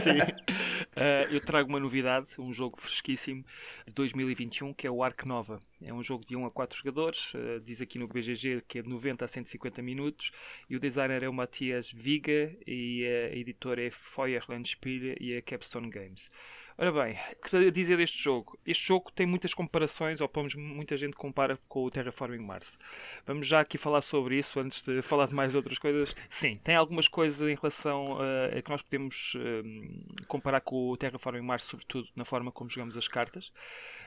Sim, 0.00 0.16
uh, 0.20 1.34
eu 1.34 1.40
trago 1.40 1.68
uma 1.68 1.80
novidade, 1.80 2.28
um 2.38 2.52
jogo 2.52 2.80
fresquíssimo 2.80 3.44
de 3.84 3.92
2021 3.92 4.72
que 4.72 4.86
é 4.86 4.90
o 4.90 5.02
Ark 5.02 5.26
Nova. 5.26 5.58
É 5.82 5.92
um 5.92 6.04
jogo 6.04 6.24
de 6.24 6.36
1 6.36 6.46
a 6.46 6.50
4 6.52 6.78
jogadores, 6.78 7.34
uh, 7.34 7.58
diz 7.66 7.80
aqui 7.80 7.98
no 7.98 8.06
BGG 8.06 8.62
que 8.68 8.78
é 8.78 8.82
de 8.82 8.88
90 8.88 9.24
a 9.24 9.28
150 9.28 9.82
minutos 9.82 10.30
e 10.70 10.76
o 10.76 10.80
designer 10.80 11.24
é 11.24 11.28
o 11.28 11.32
Matias 11.32 11.90
Viga 11.90 12.56
e 12.64 13.04
a 13.04 13.36
editora 13.36 13.84
é 13.84 13.90
Feuerlandspiele 13.90 15.16
e 15.20 15.36
a 15.36 15.42
Capstone 15.42 15.90
Games. 15.90 16.30
Ora 16.78 16.90
bem, 16.90 17.18
que 17.44 17.70
dizer 17.70 17.98
deste 17.98 18.22
jogo? 18.22 18.58
Este 18.66 18.86
jogo 18.86 19.12
tem 19.12 19.26
muitas 19.26 19.52
comparações, 19.52 20.22
ou 20.22 20.28
pelo 20.28 20.48
muita 20.56 20.96
gente 20.96 21.14
compara 21.14 21.58
com 21.68 21.84
o 21.84 21.90
Terraforming 21.90 22.44
Mars. 22.44 22.78
Vamos 23.26 23.46
já 23.46 23.60
aqui 23.60 23.76
falar 23.76 24.00
sobre 24.00 24.38
isso 24.38 24.58
antes 24.58 24.80
de 24.80 25.02
falar 25.02 25.26
de 25.26 25.34
mais 25.34 25.54
outras 25.54 25.78
coisas. 25.78 26.16
Sim, 26.30 26.56
tem 26.64 26.74
algumas 26.74 27.06
coisas 27.06 27.46
em 27.46 27.54
relação 27.54 28.14
uh, 28.14 28.58
a 28.58 28.62
que 28.62 28.70
nós 28.70 28.80
podemos 28.80 29.34
uh, 29.34 30.26
comparar 30.26 30.62
com 30.62 30.90
o 30.90 30.96
Terraforming 30.96 31.42
Mars, 31.42 31.64
sobretudo 31.64 32.08
na 32.16 32.24
forma 32.24 32.50
como 32.50 32.70
jogamos 32.70 32.96
as 32.96 33.06
cartas. 33.06 33.52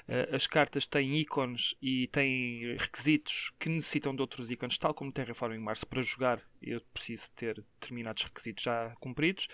Uh, 0.08 0.36
as 0.36 0.48
cartas 0.48 0.88
têm 0.88 1.20
ícones 1.20 1.76
e 1.82 2.08
têm 2.08 2.76
requisitos 2.78 3.52
que 3.60 3.70
necessitam 3.70 4.16
de 4.16 4.22
outros 4.22 4.50
ícones, 4.50 4.78
tal 4.80 4.94
como 4.94 5.12
o 5.12 5.14
Terraforming 5.14 5.60
Mars, 5.60 5.84
para 5.84 6.02
jogar 6.02 6.42
eu 6.66 6.82
preciso 6.94 7.24
ter 7.36 7.64
determinados 7.80 8.24
requisitos 8.24 8.64
já 8.64 8.96
cumpridos 9.00 9.48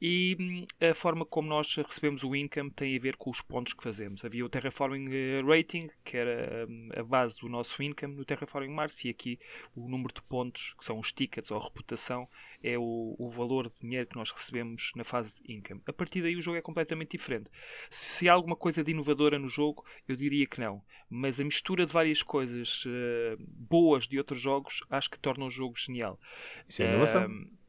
e 0.00 0.36
hum, 0.38 0.66
a 0.80 0.94
forma 0.94 1.24
como 1.24 1.48
nós 1.48 1.74
recebemos 1.74 2.22
o 2.22 2.34
income 2.36 2.70
tem 2.70 2.96
a 2.96 3.00
ver 3.00 3.16
com 3.16 3.30
os 3.30 3.40
pontos 3.40 3.72
que 3.72 3.82
fazemos. 3.82 4.24
Havia 4.24 4.44
o 4.44 4.48
Terraforming 4.48 5.08
eh, 5.12 5.42
Rating, 5.42 5.90
que 6.04 6.16
era 6.16 6.66
hum, 6.68 6.88
a 6.96 7.02
base 7.02 7.38
do 7.40 7.48
nosso 7.48 7.82
income 7.82 8.14
no 8.14 8.24
Terraforming 8.24 8.72
Mars, 8.72 9.04
e 9.04 9.08
aqui 9.08 9.38
o 9.74 9.88
número 9.88 10.14
de 10.14 10.22
pontos, 10.22 10.74
que 10.78 10.84
são 10.84 10.98
os 10.98 11.12
tickets 11.12 11.50
ou 11.50 11.58
reputação, 11.58 12.28
é 12.62 12.78
o, 12.78 13.16
o 13.18 13.30
valor 13.30 13.68
de 13.68 13.74
dinheiro 13.80 14.06
que 14.06 14.16
nós 14.16 14.30
recebemos 14.30 14.90
na 14.94 15.04
fase 15.04 15.34
de 15.42 15.52
income. 15.52 15.80
A 15.86 15.92
partir 15.92 16.22
daí 16.22 16.36
o 16.36 16.42
jogo 16.42 16.58
é 16.58 16.62
completamente 16.62 17.12
diferente. 17.12 17.50
Se 17.90 18.28
há 18.28 18.32
alguma 18.32 18.56
coisa 18.56 18.84
de 18.84 18.90
inovadora 18.90 19.38
no 19.38 19.48
jogo, 19.48 19.84
eu 20.06 20.16
diria 20.16 20.46
que 20.46 20.60
não. 20.60 20.82
Mas 21.08 21.40
a 21.40 21.44
mistura 21.44 21.86
de 21.86 21.92
várias 21.92 22.22
coisas 22.22 22.84
uh, 22.84 23.36
boas 23.38 24.06
de 24.06 24.18
outros 24.18 24.40
jogos 24.40 24.80
acho 24.90 25.10
que 25.10 25.18
torna 25.18 25.44
o 25.44 25.50
jogo 25.50 25.76
genial. 25.76 26.20
Isso 26.68 26.82
é 26.82 26.88
inovação. 26.88 27.26
Um, 27.26 27.60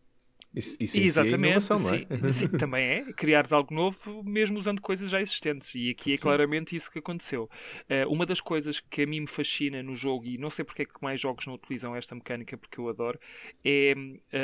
isso, 0.54 0.76
isso 0.82 1.00
Exatamente, 1.00 1.36
é 1.36 1.48
inovação, 1.48 1.80
não 1.80 1.94
é? 1.94 1.98
Sim, 1.98 2.32
sim, 2.34 2.48
também 2.58 2.86
é. 2.86 3.14
Criares 3.14 3.54
algo 3.54 3.74
novo, 3.74 4.22
mesmo 4.24 4.60
usando 4.60 4.82
coisas 4.82 5.10
já 5.10 5.22
existentes. 5.22 5.74
E 5.74 5.90
aqui 5.90 6.14
é 6.14 6.18
claramente 6.18 6.76
isso 6.76 6.92
que 6.92 7.00
aconteceu. 7.00 7.50
Uh, 7.84 8.12
uma 8.12 8.26
das 8.26 8.42
coisas 8.42 8.82
que 8.82 9.04
a 9.04 9.08
mim 9.08 9.22
me 9.22 9.28
fascina 9.28 9.82
no 9.82 9.96
jogo, 9.96 10.26
e 10.26 10.38
não 10.38 10.50
sei 10.50 10.66
porque 10.66 10.82
é 10.82 10.86
que 10.86 11.02
mais 11.02 11.22
jogos 11.22 11.46
não 11.46 11.54
utilizam 11.54 11.96
esta 11.96 12.14
mecânica, 12.14 12.58
porque 12.58 12.80
eu 12.80 12.90
adoro, 12.90 13.18
é 13.64 13.94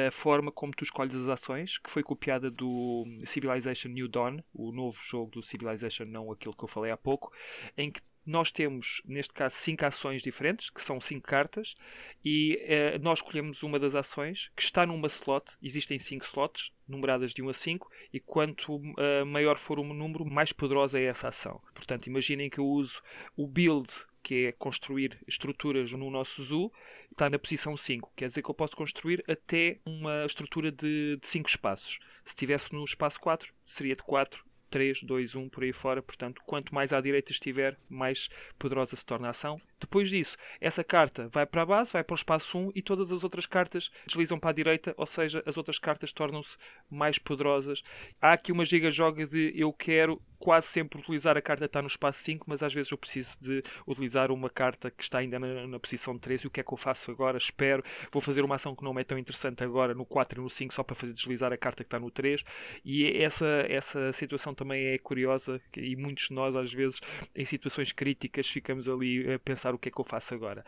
a 0.07 0.11
forma 0.11 0.49
como 0.49 0.73
tu 0.73 0.85
escolhes 0.85 1.13
as 1.13 1.27
ações, 1.27 1.77
que 1.77 1.89
foi 1.89 2.03
copiada 2.03 2.49
do 2.49 3.05
Civilization 3.25 3.89
New 3.89 4.07
Dawn, 4.07 4.39
o 4.53 4.71
novo 4.71 4.97
jogo 5.03 5.31
do 5.31 5.43
Civilization, 5.43 6.05
não 6.05 6.31
aquilo 6.31 6.55
que 6.55 6.63
eu 6.63 6.69
falei 6.69 6.91
há 6.91 6.97
pouco, 6.97 7.33
em 7.77 7.91
que 7.91 7.99
nós 8.27 8.51
temos, 8.51 9.01
neste 9.05 9.33
caso, 9.33 9.55
cinco 9.55 9.85
ações 9.85 10.21
diferentes, 10.21 10.69
que 10.69 10.81
são 10.81 10.99
cinco 10.99 11.25
cartas, 11.25 11.75
e 12.23 12.59
eh, 12.63 12.99
nós 12.99 13.19
escolhemos 13.19 13.63
uma 13.63 13.79
das 13.79 13.95
ações 13.95 14.51
que 14.53 14.61
está 14.61 14.85
numa 14.85 15.07
slot. 15.07 15.45
Existem 15.63 15.97
cinco 15.97 16.25
slots, 16.25 16.73
numeradas 16.85 17.33
de 17.33 17.41
1 17.41 17.49
a 17.49 17.53
5, 17.53 17.89
e 18.13 18.19
quanto 18.19 18.75
uh, 18.75 19.25
maior 19.25 19.57
for 19.57 19.79
o 19.79 19.83
número, 19.93 20.25
mais 20.25 20.51
poderosa 20.51 20.99
é 20.99 21.05
essa 21.05 21.29
ação. 21.29 21.61
Portanto, 21.73 22.07
imaginem 22.07 22.49
que 22.49 22.59
eu 22.59 22.65
uso 22.65 23.01
o 23.35 23.47
build, 23.47 23.89
que 24.21 24.47
é 24.47 24.51
construir 24.51 25.17
estruturas 25.25 25.91
no 25.93 26.11
nosso 26.11 26.43
zoo, 26.43 26.71
está 27.09 27.29
na 27.29 27.39
posição 27.39 27.77
5. 27.77 28.11
Quer 28.13 28.27
dizer 28.27 28.43
que 28.43 28.49
eu 28.49 28.55
posso 28.55 28.75
construir 28.75 29.23
até 29.25 29.79
uma 29.85 30.25
estrutura 30.25 30.69
de 30.69 31.17
5 31.23 31.49
espaços. 31.49 31.99
Se 32.25 32.31
estivesse 32.31 32.73
no 32.73 32.83
espaço 32.83 33.19
4, 33.21 33.53
seria 33.65 33.95
de 33.95 34.03
4 34.03 34.46
3, 34.69 35.03
2, 35.03 35.35
1 35.35 35.49
por 35.49 35.63
aí 35.63 35.73
fora. 35.73 36.01
Portanto, 36.01 36.41
quanto 36.45 36.73
mais 36.73 36.93
à 36.93 37.01
direita 37.01 37.31
estiver, 37.31 37.77
mais 37.89 38.29
poderosa 38.57 38.95
se 38.95 39.05
torna 39.05 39.27
a 39.27 39.31
ação. 39.31 39.61
Depois 39.79 40.09
disso, 40.09 40.35
essa 40.59 40.83
carta 40.83 41.27
vai 41.27 41.45
para 41.45 41.61
a 41.61 41.65
base, 41.65 41.93
vai 41.93 42.03
para 42.03 42.13
o 42.13 42.17
espaço 42.17 42.57
1 42.57 42.71
e 42.75 42.81
todas 42.81 43.11
as 43.11 43.23
outras 43.23 43.45
cartas 43.45 43.91
deslizam 44.07 44.39
para 44.39 44.49
a 44.49 44.53
direita, 44.53 44.93
ou 44.97 45.05
seja, 45.05 45.43
as 45.45 45.55
outras 45.55 45.77
cartas 45.77 46.11
tornam-se 46.11 46.57
mais 46.89 47.19
poderosas. 47.19 47.83
Há 48.21 48.33
aqui 48.33 48.51
uma 48.51 48.65
giga-joga 48.65 49.27
de 49.27 49.53
eu 49.55 49.71
quero 49.71 50.21
quase 50.39 50.67
sempre 50.67 50.99
utilizar 50.99 51.37
a 51.37 51.41
carta 51.41 51.65
que 51.65 51.69
está 51.69 51.81
no 51.81 51.87
espaço 51.87 52.23
5, 52.23 52.45
mas 52.47 52.63
às 52.63 52.73
vezes 52.73 52.91
eu 52.91 52.97
preciso 52.97 53.35
de 53.41 53.63
utilizar 53.87 54.31
uma 54.31 54.49
carta 54.49 54.91
que 54.91 55.03
está 55.03 55.19
ainda 55.19 55.39
na, 55.39 55.67
na 55.67 55.79
posição 55.79 56.17
3 56.17 56.41
e 56.41 56.47
o 56.47 56.49
que 56.49 56.59
é 56.59 56.63
que 56.63 56.73
eu 56.73 56.77
faço 56.77 57.11
agora? 57.11 57.37
Espero, 57.37 57.83
vou 58.11 58.21
fazer 58.21 58.43
uma 58.43 58.55
ação 58.55 58.75
que 58.75 58.83
não 58.83 58.97
é 58.99 59.03
tão 59.03 59.17
interessante 59.17 59.63
agora 59.63 59.93
no 59.93 60.05
4 60.05 60.39
e 60.39 60.43
no 60.43 60.49
5 60.49 60.73
só 60.73 60.83
para 60.83 60.95
fazer 60.95 61.13
deslizar 61.13 61.51
a 61.51 61.57
carta 61.57 61.83
que 61.83 61.87
está 61.87 61.99
no 61.99 62.11
3 62.11 62.43
e 62.85 63.21
essa, 63.21 63.45
essa 63.67 64.11
situação 64.11 64.53
também 64.53 64.87
é 64.87 64.97
curiosa 64.97 65.61
e 65.75 65.95
muitos 65.95 66.27
de 66.27 66.33
nós 66.33 66.55
às 66.55 66.71
vezes 66.71 66.99
em 67.35 67.45
situações 67.45 67.91
críticas 67.91 68.47
ficamos 68.47 68.87
ali 68.87 69.31
a 69.33 69.39
pensar 69.39 69.73
o 69.73 69.79
que 69.79 69.89
é 69.89 69.91
que 69.91 69.99
eu 69.99 70.05
faço 70.05 70.33
agora. 70.33 70.63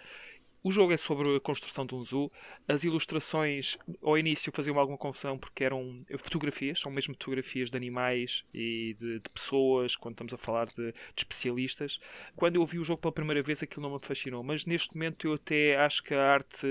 O 0.61 0.71
jogo 0.73 0.91
é 0.91 0.97
sobre 0.97 1.37
a 1.37 1.39
construção 1.39 1.85
de 1.85 1.95
um 1.95 2.03
zoo. 2.03 2.29
As 2.67 2.83
ilustrações, 2.83 3.77
ao 4.03 4.17
início, 4.17 4.51
faziam 4.51 4.77
alguma 4.77 4.97
confusão 4.97 5.37
porque 5.37 5.63
eram 5.63 6.03
fotografias, 6.17 6.81
são 6.81 6.91
mesmo 6.91 7.13
fotografias 7.13 7.69
de 7.69 7.77
animais 7.77 8.43
e 8.53 8.93
de, 8.99 9.19
de 9.19 9.29
pessoas, 9.29 9.95
quando 9.95 10.15
estamos 10.15 10.33
a 10.33 10.37
falar 10.37 10.65
de, 10.67 10.91
de, 10.91 10.93
especialistas. 11.17 11.97
Quando 12.35 12.55
eu 12.55 12.61
ouvi 12.61 12.77
o 12.77 12.83
jogo 12.83 13.01
pela 13.01 13.13
primeira 13.13 13.41
vez, 13.41 13.63
aquilo 13.63 13.83
não 13.83 13.93
me 13.97 14.05
fascinou, 14.05 14.43
mas 14.43 14.65
neste 14.65 14.93
momento 14.93 15.27
eu 15.27 15.33
até 15.35 15.77
acho 15.77 16.03
que 16.03 16.13
a 16.13 16.33
arte 16.33 16.67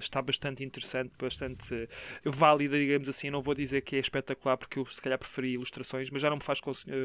está 0.00 0.20
bastante 0.20 0.64
interessante, 0.64 1.12
bastante 1.16 1.88
válida, 2.24 2.76
digamos 2.76 3.08
assim. 3.08 3.30
Não 3.30 3.42
vou 3.42 3.54
dizer 3.54 3.82
que 3.82 3.94
é 3.94 4.00
espetacular 4.00 4.56
porque 4.56 4.80
eu, 4.80 4.86
se 4.86 5.00
calhar, 5.00 5.18
preferi 5.18 5.52
ilustrações, 5.52 6.10
mas 6.10 6.20
já 6.20 6.30
não 6.30 6.38
me 6.38 6.42
faz 6.42 6.60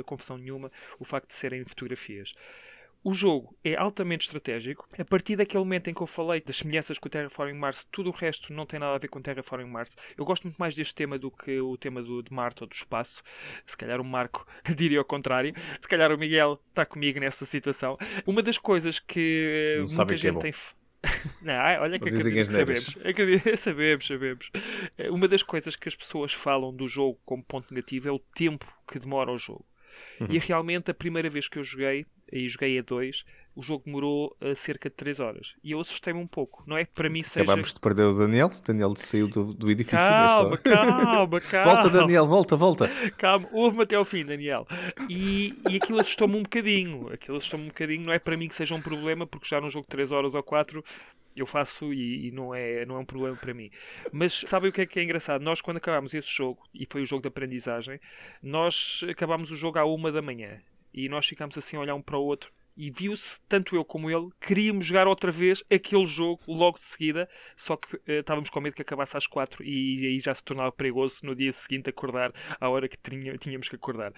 confusão 0.05 0.39
nenhuma 0.39 0.71
o 0.99 1.05
facto 1.05 1.27
de 1.27 1.35
serem 1.35 1.63
fotografias. 1.65 2.33
O 3.07 3.13
jogo 3.13 3.55
é 3.63 3.75
altamente 3.75 4.25
estratégico. 4.25 4.89
A 4.97 5.05
partir 5.05 5.35
daquele 5.35 5.63
momento 5.63 5.89
em 5.89 5.93
que 5.93 6.01
eu 6.01 6.07
falei 6.07 6.41
das 6.41 6.57
semelhanças 6.57 6.97
com 6.97 7.07
o 7.07 7.11
Terraforming 7.11 7.53
Mars, 7.59 7.85
tudo 7.91 8.09
o 8.09 8.11
resto 8.11 8.51
não 8.51 8.65
tem 8.65 8.79
nada 8.79 8.95
a 8.95 8.97
ver 8.97 9.09
com 9.09 9.19
o 9.19 9.21
Terraforming 9.21 9.69
Mars. 9.69 9.95
Eu 10.17 10.25
gosto 10.25 10.45
muito 10.45 10.57
mais 10.57 10.75
deste 10.75 10.95
tema 10.95 11.19
do 11.19 11.29
que 11.29 11.59
o 11.61 11.77
tema 11.77 12.01
do, 12.01 12.23
de 12.23 12.33
Marte 12.33 12.63
ou 12.63 12.67
do 12.67 12.73
espaço. 12.73 13.21
Se 13.63 13.77
calhar 13.77 14.01
o 14.01 14.03
Marco 14.03 14.47
diria 14.75 14.99
o 14.99 15.05
contrário. 15.05 15.53
Se 15.79 15.87
calhar 15.87 16.11
o 16.11 16.17
Miguel 16.17 16.59
está 16.69 16.83
comigo 16.83 17.19
nessa 17.19 17.45
situação. 17.45 17.95
Uma 18.25 18.41
das 18.41 18.57
coisas 18.57 18.97
que 18.97 19.65
Não 19.67 19.77
muita 19.81 19.93
sabe 19.93 20.09
que 20.09 20.15
é 20.15 20.17
gente 20.17 20.33
bom. 20.33 20.39
tem. 20.39 20.53
Não, 21.43 21.53
ai, 21.53 21.77
olha 21.79 21.99
que 21.99 22.09
acredito 22.09 22.51
sabemos. 22.51 22.97
Acredito- 23.05 23.55
sabemos, 23.57 24.07
sabemos. 24.07 24.49
Eh, 24.97 25.11
Uma 25.11 25.27
das 25.27 25.43
coisas 25.43 25.75
que 25.75 25.87
as 25.87 25.95
pessoas 25.95 26.33
falam 26.33 26.73
do 26.75 26.87
jogo 26.87 27.19
como 27.23 27.43
ponto 27.43 27.71
negativo 27.71 28.09
é 28.09 28.11
o 28.11 28.17
tempo 28.17 28.65
que 28.91 28.97
demora 28.97 29.31
o 29.31 29.37
jogo. 29.37 29.63
Uhum. 30.19 30.27
E 30.31 30.39
realmente 30.39 30.89
a 30.89 30.93
primeira 30.95 31.29
vez 31.29 31.47
que 31.47 31.59
eu 31.59 31.63
joguei, 31.63 32.05
e 32.31 32.47
joguei 32.49 32.79
a 32.79 32.81
2, 32.81 33.23
o 33.55 33.61
jogo 33.61 33.83
demorou 33.85 34.35
eh, 34.41 34.55
cerca 34.55 34.89
de 34.89 34.95
3 34.95 35.19
horas. 35.19 35.53
E 35.63 35.71
eu 35.71 35.79
assustei-me 35.79 36.19
um 36.19 36.27
pouco. 36.27 36.63
Não 36.67 36.77
é 36.77 36.85
que 36.85 36.93
para 36.93 37.09
mim 37.09 37.21
seja. 37.21 37.43
Acabámos 37.43 37.73
de 37.73 37.79
perder 37.79 38.03
o 38.03 38.13
Daniel. 38.13 38.47
O 38.47 38.67
Daniel 38.67 38.95
saiu 38.95 39.27
do, 39.27 39.53
do 39.53 39.71
edifício. 39.71 39.97
é 39.97 40.07
Calma, 40.07 40.57
calma, 40.57 41.39
calma. 41.41 41.71
Volta, 41.71 41.89
Daniel, 41.89 42.27
volta, 42.27 42.55
volta. 42.55 42.89
Calma, 43.17 43.47
ouve-me 43.53 43.83
até 43.83 43.95
ao 43.95 44.05
fim, 44.05 44.25
Daniel. 44.25 44.67
E, 45.09 45.53
e 45.69 45.77
aquilo 45.77 46.01
assustou-me 46.01 46.35
um 46.35 46.43
bocadinho. 46.43 47.09
Aquilo 47.13 47.37
assustou-me 47.37 47.65
um 47.65 47.69
bocadinho. 47.69 48.05
Não 48.05 48.13
é 48.13 48.19
para 48.19 48.35
mim 48.35 48.47
que 48.47 48.55
seja 48.55 48.75
um 48.75 48.81
problema, 48.81 49.25
porque 49.25 49.47
já 49.47 49.61
num 49.61 49.69
jogo 49.69 49.85
de 49.85 49.89
3 49.89 50.11
horas 50.11 50.33
ou 50.33 50.43
4 50.43 50.83
eu 51.35 51.45
faço 51.45 51.93
e, 51.93 52.27
e 52.27 52.31
não, 52.31 52.55
é, 52.55 52.85
não 52.85 52.95
é 52.95 52.99
um 52.99 53.05
problema 53.05 53.35
para 53.35 53.53
mim. 53.53 53.69
Mas 54.11 54.41
sabem 54.45 54.69
o 54.69 54.73
que 54.73 54.81
é 54.81 54.85
que 54.85 54.99
é 54.99 55.03
engraçado? 55.03 55.41
Nós, 55.41 55.59
quando 55.59 55.77
acabámos 55.77 56.13
esse 56.13 56.29
jogo, 56.29 56.63
e 56.73 56.87
foi 56.89 57.03
o 57.03 57.05
jogo 57.05 57.23
de 57.23 57.27
aprendizagem, 57.27 57.99
nós 58.41 59.01
acabámos 59.09 59.51
o 59.51 59.57
jogo 59.57 59.77
à 59.77 59.85
uma 59.85 60.11
da 60.11 60.21
manhã. 60.21 60.61
E 60.95 61.09
nós 61.09 61.27
ficámos 61.27 61.57
assim 61.57 61.75
a 61.75 61.81
olhar 61.81 61.93
um 61.93 62.01
para 62.01 62.17
o 62.17 62.23
outro. 62.23 62.49
E 62.77 62.89
viu-se, 62.89 63.39
tanto 63.47 63.75
eu 63.75 63.83
como 63.83 64.09
ele, 64.09 64.29
queríamos 64.39 64.85
jogar 64.85 65.07
outra 65.07 65.31
vez 65.31 65.61
aquele 65.69 66.05
jogo 66.05 66.41
logo 66.47 66.77
de 66.77 66.85
seguida, 66.85 67.29
só 67.55 67.75
que 67.75 67.97
eh, 68.07 68.19
estávamos 68.19 68.49
com 68.49 68.61
medo 68.61 68.75
que 68.75 68.81
acabasse 68.81 69.15
às 69.15 69.27
quatro 69.27 69.63
e 69.63 70.07
aí 70.07 70.19
já 70.19 70.33
se 70.33 70.43
tornava 70.43 70.71
perigoso 70.71 71.19
no 71.23 71.35
dia 71.35 71.53
seguinte 71.53 71.89
acordar 71.89 72.33
à 72.59 72.69
hora 72.69 72.89
que 72.89 72.97
tínhamos 73.39 73.69
que 73.69 73.75
acordar. 73.75 74.13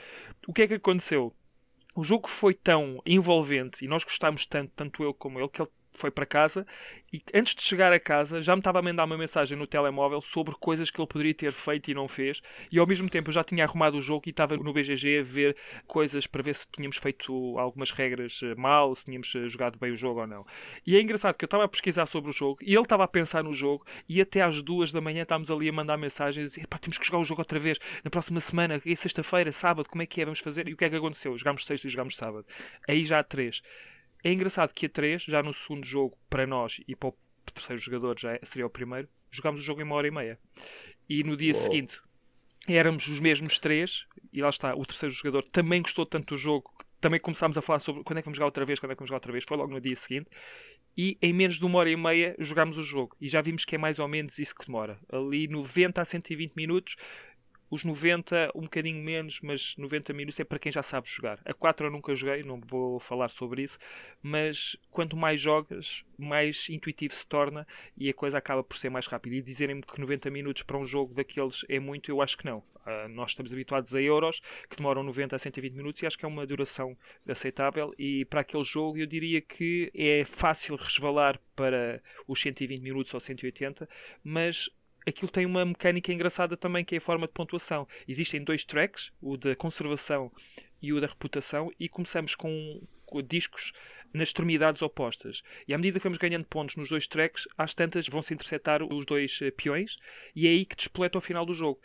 O 0.47 0.53
que 0.53 0.63
é 0.63 0.67
que 0.67 0.73
aconteceu? 0.75 1.35
O 1.95 2.03
jogo 2.03 2.27
foi 2.27 2.53
tão 2.53 3.01
envolvente 3.05 3.83
e 3.83 3.87
nós 3.87 4.03
gostámos 4.03 4.45
tanto, 4.45 4.71
tanto 4.75 5.03
eu 5.03 5.13
como 5.13 5.39
ele, 5.39 5.49
que 5.49 5.61
ele 5.61 5.69
foi 5.97 6.11
para 6.11 6.25
casa 6.25 6.65
e 7.11 7.21
antes 7.33 7.55
de 7.55 7.61
chegar 7.61 7.93
a 7.93 7.99
casa 7.99 8.41
já 8.41 8.55
me 8.55 8.59
estava 8.59 8.79
a 8.79 8.81
mandar 8.81 9.05
uma 9.05 9.17
mensagem 9.17 9.57
no 9.57 9.65
telemóvel 9.65 10.21
sobre 10.21 10.53
coisas 10.55 10.91
que 10.91 10.99
ele 10.99 11.07
poderia 11.07 11.33
ter 11.33 11.53
feito 11.53 11.89
e 11.89 11.93
não 11.93 12.07
fez. 12.07 12.41
E 12.71 12.77
ao 12.79 12.85
mesmo 12.85 13.09
tempo 13.09 13.29
eu 13.29 13.33
já 13.33 13.43
tinha 13.43 13.63
arrumado 13.63 13.97
o 13.97 14.01
jogo 14.01 14.23
e 14.27 14.29
estava 14.29 14.57
no 14.57 14.73
BGG 14.73 15.19
a 15.19 15.23
ver 15.23 15.55
coisas 15.87 16.27
para 16.27 16.43
ver 16.43 16.55
se 16.55 16.67
tínhamos 16.71 16.97
feito 16.97 17.57
algumas 17.57 17.91
regras 17.91 18.39
eh, 18.43 18.55
mal, 18.55 18.93
se 18.93 19.05
tínhamos 19.05 19.33
eh, 19.35 19.47
jogado 19.47 19.79
bem 19.79 19.91
o 19.91 19.97
jogo 19.97 20.21
ou 20.21 20.27
não. 20.27 20.45
E 20.85 20.95
é 20.95 21.01
engraçado 21.01 21.35
que 21.35 21.45
eu 21.45 21.47
estava 21.47 21.63
a 21.63 21.67
pesquisar 21.67 22.05
sobre 22.07 22.29
o 22.29 22.33
jogo 22.33 22.59
e 22.61 22.73
ele 22.73 22.83
estava 22.83 23.03
a 23.05 23.07
pensar 23.07 23.43
no 23.43 23.53
jogo 23.53 23.85
e 24.07 24.21
até 24.21 24.41
às 24.41 24.61
duas 24.61 24.91
da 24.91 24.99
manhã 24.99 25.23
estávamos 25.23 25.49
ali 25.49 25.69
a 25.69 25.73
mandar 25.73 25.97
mensagens 25.97 26.57
e 26.57 26.67
pá, 26.67 26.77
temos 26.77 26.97
que 26.97 27.05
jogar 27.05 27.19
o 27.19 27.25
jogo 27.25 27.41
outra 27.41 27.59
vez 27.59 27.79
na 28.03 28.11
próxima 28.11 28.39
semana, 28.41 28.81
é 28.85 28.95
sexta-feira, 28.95 29.51
sábado, 29.51 29.89
como 29.89 30.01
é 30.01 30.05
que 30.05 30.21
é, 30.21 30.25
vamos 30.25 30.39
fazer? 30.39 30.67
E 30.67 30.73
o 30.73 30.77
que 30.77 30.85
é 30.85 30.89
que 30.89 30.95
aconteceu? 30.95 31.37
Jogámos 31.37 31.65
sexta 31.65 31.87
e 31.87 31.89
jogámos 31.89 32.15
sábado. 32.15 32.45
Aí 32.87 33.05
já 33.05 33.19
há 33.19 33.23
três. 33.23 33.61
É 34.27 34.33
engraçado 34.33 34.73
que 34.73 34.87
a 34.87 34.89
3, 34.89 35.23
já 35.23 35.41
no 35.41 35.53
segundo 35.53 35.85
jogo, 35.85 36.17
para 36.29 36.45
nós 36.45 36.81
e 36.85 36.93
para 36.97 37.07
o 37.07 37.15
terceiro 37.53 37.81
jogador, 37.81 38.19
já 38.19 38.33
é- 38.33 38.41
seria 38.43 38.65
o 38.65 38.69
primeiro, 38.69 39.07
jogámos 39.31 39.61
o 39.61 39.63
jogo 39.63 39.79
em 39.79 39.85
uma 39.85 39.95
hora 39.95 40.05
e 40.05 40.11
meia. 40.11 40.37
E 41.07 41.23
no 41.23 41.37
dia 41.37 41.53
Uou. 41.53 41.63
seguinte 41.63 41.97
éramos 42.67 43.07
os 43.07 43.21
mesmos 43.21 43.57
três, 43.57 44.05
e 44.33 44.41
lá 44.41 44.49
está, 44.49 44.75
o 44.75 44.85
terceiro 44.85 45.15
jogador 45.15 45.43
também 45.43 45.81
gostou 45.81 46.05
tanto 46.05 46.35
do 46.35 46.37
jogo, 46.37 46.69
também 46.99 47.21
começámos 47.21 47.57
a 47.57 47.61
falar 47.61 47.79
sobre 47.79 48.03
quando 48.03 48.17
é 48.17 48.21
que 48.21 48.25
vamos 48.25 48.35
jogar 48.35 48.47
outra 48.47 48.65
vez, 48.65 48.81
quando 48.81 48.91
é 48.91 48.95
que 48.95 48.99
vamos 48.99 49.07
jogar 49.07 49.15
outra 49.15 49.31
vez, 49.31 49.45
foi 49.47 49.55
logo 49.55 49.71
no 49.71 49.79
dia 49.79 49.95
seguinte. 49.95 50.29
E 50.97 51.17
em 51.21 51.31
menos 51.31 51.57
de 51.57 51.63
uma 51.63 51.79
hora 51.79 51.89
e 51.89 51.95
meia 51.95 52.35
jogámos 52.37 52.77
o 52.77 52.83
jogo. 52.83 53.15
E 53.21 53.29
já 53.29 53.41
vimos 53.41 53.63
que 53.63 53.75
é 53.75 53.77
mais 53.77 53.97
ou 53.97 54.09
menos 54.09 54.37
isso 54.39 54.53
que 54.53 54.65
demora. 54.65 54.99
Ali 55.09 55.47
90 55.47 56.01
a 56.01 56.05
120 56.05 56.53
minutos, 56.53 56.97
os 57.69 57.83
90 57.83 58.51
um 58.55 58.61
bocadinho 58.61 59.03
menos, 59.03 59.39
mas 59.41 59.75
90 59.77 60.13
minutos 60.13 60.39
é 60.39 60.43
para 60.43 60.59
quem 60.59 60.71
já 60.71 60.81
sabe 60.81 61.09
jogar. 61.09 61.39
A 61.45 61.53
4 61.53 61.87
eu 61.87 61.91
nunca 61.91 62.15
joguei, 62.15 62.43
não 62.43 62.59
vou 62.61 62.99
falar 62.99 63.27
sobre 63.29 63.63
isso, 63.63 63.77
mas 64.21 64.77
quanto 64.89 65.17
mais 65.17 65.39
jogas, 65.41 66.03
mais 66.17 66.67
intuitivo 66.69 67.13
se 67.13 67.25
torna 67.27 67.67
e 67.97 68.09
a 68.09 68.13
coisa 68.13 68.37
acaba 68.37 68.63
por 68.63 68.77
ser 68.77 68.89
mais 68.89 69.07
rápida. 69.07 69.35
E 69.35 69.41
dizerem-me 69.41 69.81
que 69.81 69.99
90 69.99 70.29
minutos 70.29 70.63
para 70.63 70.77
um 70.77 70.85
jogo 70.85 71.13
daqueles 71.13 71.65
é 71.69 71.79
muito, 71.79 72.09
eu 72.09 72.21
acho 72.21 72.37
que 72.37 72.45
não. 72.45 72.63
Ah, 72.87 73.05
nós 73.09 73.31
estamos 73.31 73.51
habituados 73.51 73.93
a 73.93 74.01
euros 74.01 74.39
que 74.69 74.77
demoram 74.77 75.03
90 75.03 75.35
a 75.35 75.39
120 75.39 75.73
minutos 75.73 76.01
e 76.01 76.05
acho 76.05 76.17
que 76.17 76.23
é 76.23 76.27
uma 76.27 76.47
duração 76.47 76.97
aceitável. 77.27 77.93
E 77.99 78.23
para 78.25 78.41
aquele 78.41 78.63
jogo 78.63 78.97
eu 78.97 79.05
diria 79.05 79.41
que 79.41 79.91
é 79.93 80.23
fácil 80.23 80.77
resvalar 80.77 81.37
para 81.53 82.01
os 82.25 82.39
120 82.39 82.81
minutos 82.81 83.13
ou 83.13 83.19
180, 83.19 83.89
mas 84.23 84.69
aquilo 85.07 85.31
tem 85.31 85.45
uma 85.45 85.65
mecânica 85.65 86.11
engraçada 86.11 86.57
também 86.57 86.83
que 86.83 86.95
é 86.95 86.97
a 86.97 87.01
forma 87.01 87.27
de 87.27 87.33
pontuação. 87.33 87.87
Existem 88.07 88.43
dois 88.43 88.65
tracks, 88.65 89.11
o 89.21 89.37
da 89.37 89.55
conservação 89.55 90.31
e 90.81 90.91
o 90.91 90.99
da 90.99 91.07
reputação, 91.07 91.71
e 91.79 91.87
começamos 91.87 92.35
com, 92.35 92.81
com 93.05 93.21
discos 93.21 93.71
nas 94.13 94.29
extremidades 94.29 94.81
opostas. 94.81 95.41
E 95.67 95.73
à 95.73 95.77
medida 95.77 95.99
que 95.99 96.03
vamos 96.03 96.17
ganhando 96.17 96.45
pontos 96.45 96.75
nos 96.75 96.89
dois 96.89 97.07
tracks, 97.07 97.47
às 97.57 97.73
tantas 97.73 98.07
vão-se 98.07 98.33
interceptar 98.33 98.81
os 98.83 99.05
dois 99.05 99.39
eh, 99.41 99.51
peões, 99.51 99.97
e 100.35 100.47
é 100.47 100.51
aí 100.51 100.65
que 100.65 100.75
despleta 100.75 101.17
ao 101.17 101.21
final 101.21 101.45
do 101.45 101.53
jogo. 101.53 101.79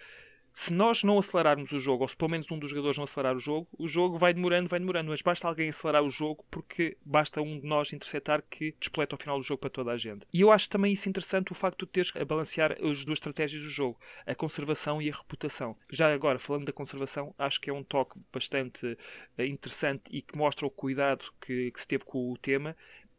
Se 0.54 0.72
nós 0.72 1.02
não 1.02 1.18
acelerarmos 1.18 1.72
o 1.72 1.80
jogo, 1.80 2.04
ou 2.04 2.08
se 2.08 2.16
pelo 2.16 2.30
menos 2.30 2.50
um 2.50 2.58
dos 2.58 2.70
jogadores 2.70 2.98
não 2.98 3.04
acelerar 3.04 3.36
o 3.36 3.40
jogo, 3.40 3.66
o 3.78 3.88
jogo 3.88 4.18
vai 4.18 4.34
demorando, 4.34 4.68
vai 4.68 4.78
demorando, 4.78 5.10
mas 5.10 5.22
basta 5.22 5.48
alguém 5.48 5.70
acelerar 5.70 6.02
o 6.02 6.10
jogo 6.10 6.44
porque 6.50 6.96
basta 7.04 7.40
um 7.40 7.58
de 7.58 7.66
nós 7.66 7.92
interceptar 7.92 8.42
que 8.50 8.74
despleta 8.78 9.14
ao 9.14 9.18
final 9.18 9.38
do 9.38 9.44
jogo 9.44 9.60
para 9.60 9.70
toda 9.70 9.92
a 9.92 9.96
gente. 9.96 10.26
E 10.32 10.40
eu 10.40 10.52
acho 10.52 10.68
também 10.68 10.92
isso 10.92 11.08
interessante 11.08 11.52
o 11.52 11.54
facto 11.54 11.86
de 11.86 11.92
teres 11.92 12.12
a 12.14 12.24
balancear 12.24 12.72
as 12.72 13.04
duas 13.04 13.18
estratégias 13.18 13.62
do 13.62 13.70
jogo, 13.70 13.98
a 14.26 14.34
conservação 14.34 15.00
e 15.00 15.10
a 15.10 15.16
reputação. 15.16 15.76
Já 15.90 16.12
agora, 16.12 16.38
falando 16.38 16.66
da 16.66 16.72
conservação, 16.72 17.34
acho 17.38 17.60
que 17.60 17.70
é 17.70 17.72
um 17.72 17.82
toque 17.82 18.18
bastante 18.32 18.98
eh, 19.38 19.46
interessante 19.46 20.02
e 20.10 20.20
que 20.20 20.36
mostra 20.36 20.66
o 20.66 20.70
cuidado 20.70 21.24
que, 21.40 21.70
que 21.70 21.80
se 21.80 21.88
teve 21.88 22.04
com 22.04 22.30
o 22.30 22.36
tema, 22.36 22.76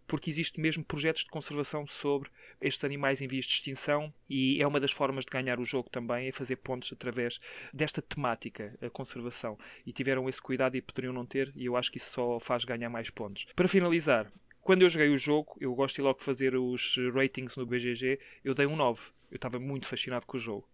porque 0.07 0.29
existe 0.29 0.59
mesmo 0.59 0.83
projetos 0.83 1.23
de 1.23 1.29
conservação 1.29 1.87
sobre 1.87 2.29
estes 2.63 2.83
animais 2.83 3.21
em 3.21 3.27
vias 3.27 3.45
de 3.45 3.53
extinção 3.53 4.13
e 4.29 4.61
é 4.61 4.65
uma 4.65 4.79
das 4.79 4.91
formas 4.91 5.25
de 5.25 5.31
ganhar 5.31 5.59
o 5.59 5.65
jogo 5.65 5.89
também, 5.89 6.27
é 6.27 6.31
fazer 6.31 6.55
pontos 6.55 6.91
através 6.91 7.39
desta 7.73 8.01
temática, 8.01 8.73
a 8.81 8.89
conservação. 8.89 9.57
E 9.85 9.91
tiveram 9.91 10.29
esse 10.29 10.41
cuidado 10.41 10.75
e 10.77 10.81
poderiam 10.81 11.13
não 11.13 11.25
ter, 11.25 11.51
e 11.55 11.65
eu 11.65 11.75
acho 11.75 11.91
que 11.91 11.97
isso 11.97 12.11
só 12.11 12.39
faz 12.39 12.63
ganhar 12.63 12.89
mais 12.89 13.09
pontos. 13.09 13.45
Para 13.55 13.67
finalizar, 13.67 14.31
quando 14.61 14.83
eu 14.83 14.89
joguei 14.89 15.09
o 15.09 15.17
jogo, 15.17 15.57
eu 15.59 15.75
gosto 15.75 15.95
de 15.97 16.01
logo 16.01 16.23
fazer 16.23 16.55
os 16.55 16.95
ratings 17.13 17.57
no 17.57 17.65
BGG, 17.65 18.19
eu 18.43 18.55
dei 18.55 18.65
um 18.65 18.75
9. 18.75 19.01
Eu 19.29 19.35
estava 19.35 19.59
muito 19.59 19.87
fascinado 19.87 20.25
com 20.25 20.37
o 20.37 20.39
jogo. 20.39 20.67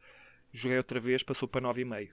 Joguei 0.54 0.78
outra 0.78 1.00
vez, 1.00 1.24
passou 1.24 1.48
para 1.48 1.62
9,5 1.62 2.10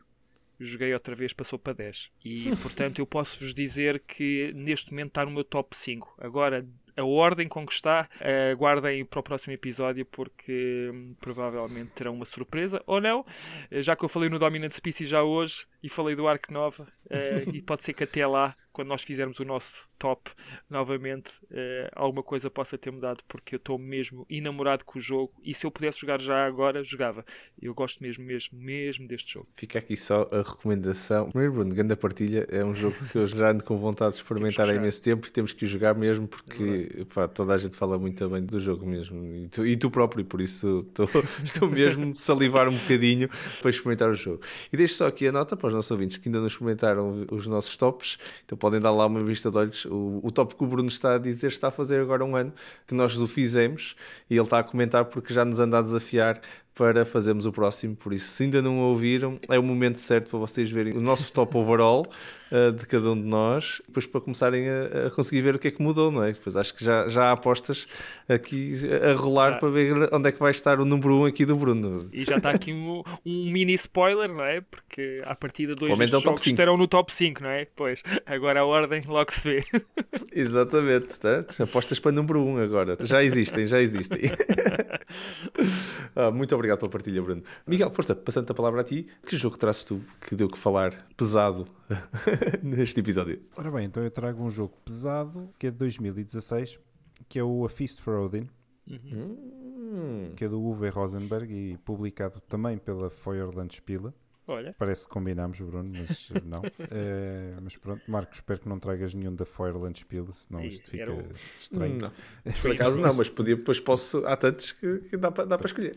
joguei 0.59 0.93
outra 0.95 1.15
vez, 1.15 1.33
passou 1.33 1.59
para 1.59 1.75
10. 1.75 2.11
E 2.25 2.57
portanto 2.63 2.99
eu 2.99 3.07
posso 3.07 3.39
vos 3.39 3.55
dizer 3.55 4.01
que 4.01 4.53
neste 4.55 4.91
momento 4.91 5.09
está 5.09 5.25
no 5.25 5.31
meu 5.31 5.45
top 5.45 5.77
5. 5.77 6.15
Agora, 6.19 6.67
a 6.97 7.05
ordem 7.05 7.49
com 7.49 7.67
que 7.67 7.73
está, 7.73 8.09
aguardem 8.53 9.05
para 9.05 9.21
o 9.21 9.23
próximo 9.23 9.53
episódio 9.53 10.05
porque 10.07 10.91
hum, 10.93 11.15
provavelmente 11.21 11.91
terão 11.93 12.15
uma 12.15 12.25
surpresa 12.25 12.83
ou 12.87 13.01
não. 13.01 13.25
Já 13.71 13.95
que 13.95 14.05
eu 14.05 14.09
falei 14.09 14.29
no 14.29 14.39
Dominant 14.39 14.73
Species 14.73 15.09
já 15.09 15.23
hoje 15.23 15.67
e 15.83 15.89
falei 15.89 16.17
do 16.17 16.27
Ark 16.27 16.53
Nova, 16.53 16.87
eh, 17.11 17.39
e 17.53 17.63
pode 17.63 17.85
ser 17.85 17.93
que 17.93 18.05
até 18.05 18.27
lá, 18.27 18.57
quando 18.77 18.89
nós 18.89 19.01
fizermos 19.01 19.41
o 19.41 19.45
nosso 19.47 19.89
top 19.99 20.31
novamente, 20.69 21.31
eh, 21.51 21.91
alguma 21.95 22.23
coisa 22.23 22.51
possa 22.51 22.77
ter 22.77 22.91
mudado 22.91 23.25
porque 23.27 23.55
eu 23.55 23.57
estou 23.57 23.79
mesmo 23.79 24.27
enamorado 24.29 24.85
com 24.85 24.99
o 24.99 25.03
jogo 25.03 25.33
e 25.43 25.55
se 25.55 25.65
eu 25.65 25.71
pudesse 25.71 25.99
jogar 26.01 26.21
já 26.21 26.47
agora, 26.47 26.85
jogava. 26.85 27.25
Eu 27.61 27.73
gosto 27.73 28.03
mesmo, 28.03 28.23
mesmo, 28.23 28.59
mesmo 28.59 29.09
deste 29.09 29.33
jogo. 29.33 29.49
Fica 29.55 29.79
aqui 29.79 29.97
só 29.97 30.29
a 30.31 30.43
recomendação. 30.43 31.31
Primeiro, 31.31 31.55
Bruno, 31.55 31.75
grande 31.75 31.97
partilha. 31.97 32.47
É 32.51 32.63
um 32.63 32.75
jogo 32.75 32.97
que 33.11 33.17
eu 33.17 33.27
já 33.27 33.51
ando 33.51 33.65
com 33.65 33.79
vontade 33.79 34.11
de 34.11 34.17
experimentar 34.21 34.69
há 34.69 34.75
imenso 34.75 35.03
tempo 35.03 35.27
e 35.27 35.31
temos 35.31 35.55
que 35.55 35.65
jogar 35.65 35.95
mesmo 35.95 36.29
porque 36.29 37.07
pá, 37.15 37.27
toda 37.27 37.55
a 37.55 37.59
gente 37.59 37.75
fala 37.75 37.99
muito 37.99 38.29
bem 38.29 38.45
do 38.45 38.61
jogo 38.61 38.85
mesmo. 38.85 39.25
E 39.25 39.49
tu, 39.49 39.67
e 39.67 39.75
tu 39.75 39.91
próprio, 39.91 40.23
por 40.23 40.43
isso 40.43 40.81
estou, 40.81 41.09
estou 41.43 41.71
mesmo 41.71 42.13
a 42.13 42.15
salivar 42.15 42.69
um 42.69 42.77
bocadinho 42.77 43.31
para 43.63 43.71
experimentar 43.71 44.11
o 44.11 44.15
jogo. 44.15 44.43
E 44.71 44.77
deixo 44.77 44.97
só 44.97 45.07
aqui 45.07 45.27
a 45.27 45.33
nota 45.33 45.57
para 45.57 45.69
os 45.69 45.73
nossos 45.73 45.91
ouvintes 45.91 46.19
que 46.19 46.29
ainda 46.29 46.41
não 46.41 46.47
experimentaram 46.47 47.27
os 47.31 47.47
nossos 47.47 47.75
tops, 47.75 48.19
então 48.45 48.59
podem 48.67 48.81
dar 48.81 48.91
lá 48.91 49.07
uma 49.07 49.23
vista 49.23 49.49
de 49.49 49.59
olhos. 49.59 49.85
O, 49.85 50.19
o 50.25 50.31
top 50.33 50.57
que 50.57 50.65
o 50.65 50.67
Bruno 50.67 50.89
está 50.89 51.15
a 51.15 51.19
dizer 51.19 51.47
está 51.47 51.69
a 51.69 51.71
fazer 51.71 52.01
agora 52.01 52.25
um 52.25 52.35
ano 52.35 52.53
que 52.85 52.95
nós 52.97 53.17
o 53.17 53.25
fizemos 53.25 53.95
e 54.29 54.35
ele 54.35 54.43
está 54.43 54.59
a 54.59 54.65
comentar 54.65 55.05
porque 55.05 55.33
já 55.33 55.45
nos 55.45 55.61
anda 55.61 55.79
a 55.79 55.83
desafiar 55.83 56.41
para 56.77 57.07
fazermos 57.07 57.47
o 57.47 57.53
próximo. 57.53 57.97
Por 57.97 58.13
isso, 58.13 58.29
se 58.29 58.45
ainda 58.45 58.61
não 58.61 58.79
ouviram, 58.81 59.39
é 59.49 59.59
o 59.59 59.63
momento 59.63 59.99
certo 59.99 60.29
para 60.29 60.39
vocês 60.39 60.71
verem 60.71 60.93
o 60.93 61.01
nosso 61.01 61.33
top 61.33 61.57
overall 61.57 62.07
uh, 62.53 62.71
de 62.77 62.87
cada 62.87 63.13
um 63.13 63.17
de 63.21 63.27
nós, 63.27 63.81
depois 63.87 64.07
para 64.07 64.21
começarem 64.21 64.69
a, 64.69 65.07
a, 65.07 65.11
conseguir 65.11 65.41
ver 65.41 65.55
o 65.57 65.59
que 65.59 65.69
é 65.69 65.71
que 65.71 65.83
mudou, 65.83 66.11
não 66.11 66.23
é? 66.23 66.33
Depois 66.33 66.55
acho 66.55 66.75
que 66.75 66.85
já, 66.85 67.09
já 67.09 67.25
há 67.25 67.33
apostas 67.33 67.89
aqui 68.29 68.75
a 69.03 69.15
rolar 69.15 69.59
para 69.59 69.71
ver 69.71 70.13
onde 70.13 70.29
é 70.29 70.33
que 70.33 70.39
vai 70.39 70.51
estar 70.51 70.79
o 70.79 70.85
número 70.85 71.15
1 71.15 71.21
um 71.21 71.25
aqui 71.25 71.47
do 71.47 71.57
Bruno. 71.57 72.07
E 72.13 72.25
já 72.25 72.37
está 72.37 72.51
aqui 72.51 72.73
um, 72.73 73.03
um 73.25 73.51
mini 73.51 73.75
spoiler, 73.75 74.29
não 74.29 74.45
é? 74.45 74.61
Porque 74.61 75.23
a 75.25 75.35
partir 75.35 75.69
de 75.69 75.75
dois 75.75 75.99
é 75.99 76.07
jogos 76.07 76.47
estarão 76.47 76.77
no 76.77 76.87
top 76.87 77.11
5, 77.13 77.43
não 77.43 77.51
é? 77.51 77.67
Pois, 77.75 78.03
agora 78.27 78.61
a 78.61 78.67
ordem 78.67 79.01
logo 79.07 79.33
se 79.33 79.43
vê. 79.43 79.65
Exatamente, 80.31 81.19
tá? 81.19 81.45
apostas 81.63 81.99
para 81.99 82.13
número 82.13 82.43
1 82.43 82.49
um 82.49 82.59
agora. 82.59 82.97
Já 83.01 83.25
existem, 83.25 83.65
já 83.65 83.81
existem. 83.81 84.21
ah, 86.15 86.31
muito 86.31 86.55
obrigado 86.55 86.66
pela 86.75 86.91
partilha, 86.91 87.21
Bruno. 87.21 87.43
Miguel, 87.67 87.91
força, 87.91 88.15
passando 88.15 88.51
a 88.51 88.55
palavra 88.55 88.81
a 88.81 88.85
ti, 88.85 89.07
que 89.27 89.37
jogo 89.37 89.59
trazes 89.59 89.85
tu 89.85 90.01
que 90.23 90.35
deu 90.35 90.49
que 90.49 90.57
falar 90.57 91.07
pesado 91.15 91.69
neste 92.63 93.01
episódio? 93.01 93.43
Ora 93.55 93.71
bem, 93.71 93.85
então 93.85 94.03
eu 94.03 94.11
trago 94.11 94.43
um 94.43 94.49
jogo 94.51 94.75
pesado 94.83 95.51
que 95.59 95.67
é 95.67 95.71
de 95.71 95.77
2016, 95.77 96.81
que 97.29 97.39
é 97.39 97.45
o 97.45 97.67
A 97.67 97.69
Feast 97.69 98.01
for 98.01 98.21
Odin. 98.21 98.49
Uhum. 98.89 100.33
Que 100.37 100.45
é 100.45 100.49
do 100.49 100.61
Uwe 100.61 100.89
Rosenberg 100.89 101.53
e 101.53 101.77
publicado 101.79 102.41
também 102.41 102.79
pela 102.79 103.11
Feuerland 103.11 103.75
Spiele. 103.75 104.13
Olha. 104.49 104.75
Parece 104.79 105.07
que 105.07 105.13
combinámos, 105.13 105.61
Bruno, 105.61 105.91
mas 105.93 106.31
não. 106.45 106.63
é, 106.91 107.55
mas 107.61 107.77
pronto, 107.77 108.09
Marcos, 108.09 108.39
espero 108.39 108.61
que 108.61 108.69
não 108.69 108.79
tragas 108.79 109.13
nenhum 109.13 109.35
da 109.35 109.45
Feuerland 109.45 109.99
Spiele, 109.99 110.33
senão 110.33 110.61
e 110.61 110.69
isto 110.69 110.89
fica 110.89 111.13
o... 111.13 111.29
estranho. 111.59 111.99
Não. 111.99 112.13
Por 112.63 112.71
acaso 112.71 113.01
não, 113.01 113.13
mas 113.13 113.29
podia, 113.29 113.57
depois 113.57 113.81
posso. 113.81 114.25
Há 114.25 114.37
tantos 114.37 114.73
que, 114.73 114.99
que 115.01 115.17
dá 115.17 115.33
para 115.33 115.47
dá 115.47 115.59
escolher. 115.65 115.97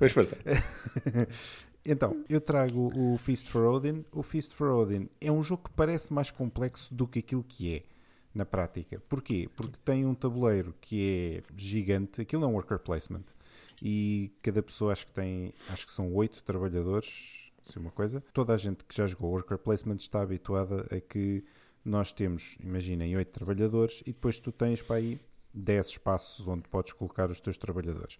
Mas 0.00 0.12
força. 0.12 0.36
Então, 1.88 2.24
eu 2.28 2.40
trago 2.40 2.90
o 2.98 3.16
Feast 3.16 3.48
for 3.48 3.64
Odin. 3.64 4.04
O 4.10 4.20
Feast 4.20 4.52
for 4.54 4.70
Odin 4.70 5.08
é 5.20 5.30
um 5.30 5.40
jogo 5.40 5.68
que 5.68 5.70
parece 5.70 6.12
mais 6.12 6.32
complexo 6.32 6.92
do 6.92 7.06
que 7.06 7.20
aquilo 7.20 7.44
que 7.44 7.76
é 7.76 7.82
na 8.34 8.44
prática. 8.44 9.00
Porquê? 9.08 9.48
Porque 9.54 9.78
tem 9.84 10.04
um 10.04 10.12
tabuleiro 10.12 10.74
que 10.80 11.44
é 11.46 11.52
gigante. 11.56 12.20
Aquilo 12.20 12.42
é 12.42 12.46
um 12.48 12.54
worker 12.54 12.80
placement. 12.80 13.22
E 13.80 14.32
cada 14.42 14.64
pessoa 14.64 14.92
acho 14.92 15.06
que 15.06 15.12
tem, 15.12 15.52
acho 15.70 15.86
que 15.86 15.92
são 15.92 16.12
oito 16.14 16.42
trabalhadores, 16.42 17.52
se 17.62 17.78
uma 17.78 17.92
coisa. 17.92 18.20
Toda 18.32 18.52
a 18.52 18.56
gente 18.56 18.84
que 18.84 18.96
já 18.96 19.06
jogou 19.06 19.30
worker 19.30 19.58
placement 19.58 19.96
está 19.96 20.22
habituada 20.22 20.86
a 20.90 21.00
que 21.00 21.44
nós 21.84 22.12
temos, 22.12 22.58
imaginem, 22.60 23.16
oito 23.16 23.30
trabalhadores 23.30 24.00
e 24.00 24.12
depois 24.12 24.40
tu 24.40 24.50
tens 24.50 24.82
para 24.82 24.96
aí 24.96 25.20
10 25.54 25.86
espaços 25.86 26.46
onde 26.48 26.68
podes 26.68 26.92
colocar 26.92 27.30
os 27.30 27.40
teus 27.40 27.56
trabalhadores. 27.56 28.18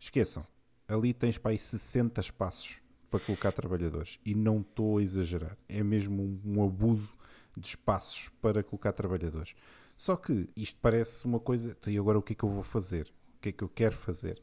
Esqueçam, 0.00 0.44
ali 0.88 1.12
tens 1.12 1.38
para 1.38 1.52
aí 1.52 1.58
60 1.58 2.20
espaços 2.20 2.78
para 3.10 3.20
colocar 3.20 3.52
trabalhadores. 3.52 4.18
E 4.24 4.34
não 4.34 4.60
estou 4.60 4.98
a 4.98 5.02
exagerar. 5.02 5.56
É 5.68 5.82
mesmo 5.82 6.40
um, 6.44 6.64
abuso 6.64 7.14
de 7.56 7.68
espaços 7.68 8.30
para 8.40 8.62
colocar 8.62 8.92
trabalhadores. 8.92 9.54
Só 9.96 10.16
que 10.16 10.48
isto 10.56 10.78
parece 10.80 11.24
uma 11.24 11.38
coisa. 11.38 11.76
Então, 11.78 11.92
e 11.92 11.98
agora 11.98 12.18
o 12.18 12.22
que 12.22 12.32
é 12.32 12.36
que 12.36 12.44
eu 12.44 12.48
vou 12.48 12.62
fazer? 12.62 13.12
O 13.36 13.40
que 13.40 13.50
é 13.50 13.52
que 13.52 13.62
eu 13.62 13.68
quero 13.68 13.96
fazer? 13.96 14.42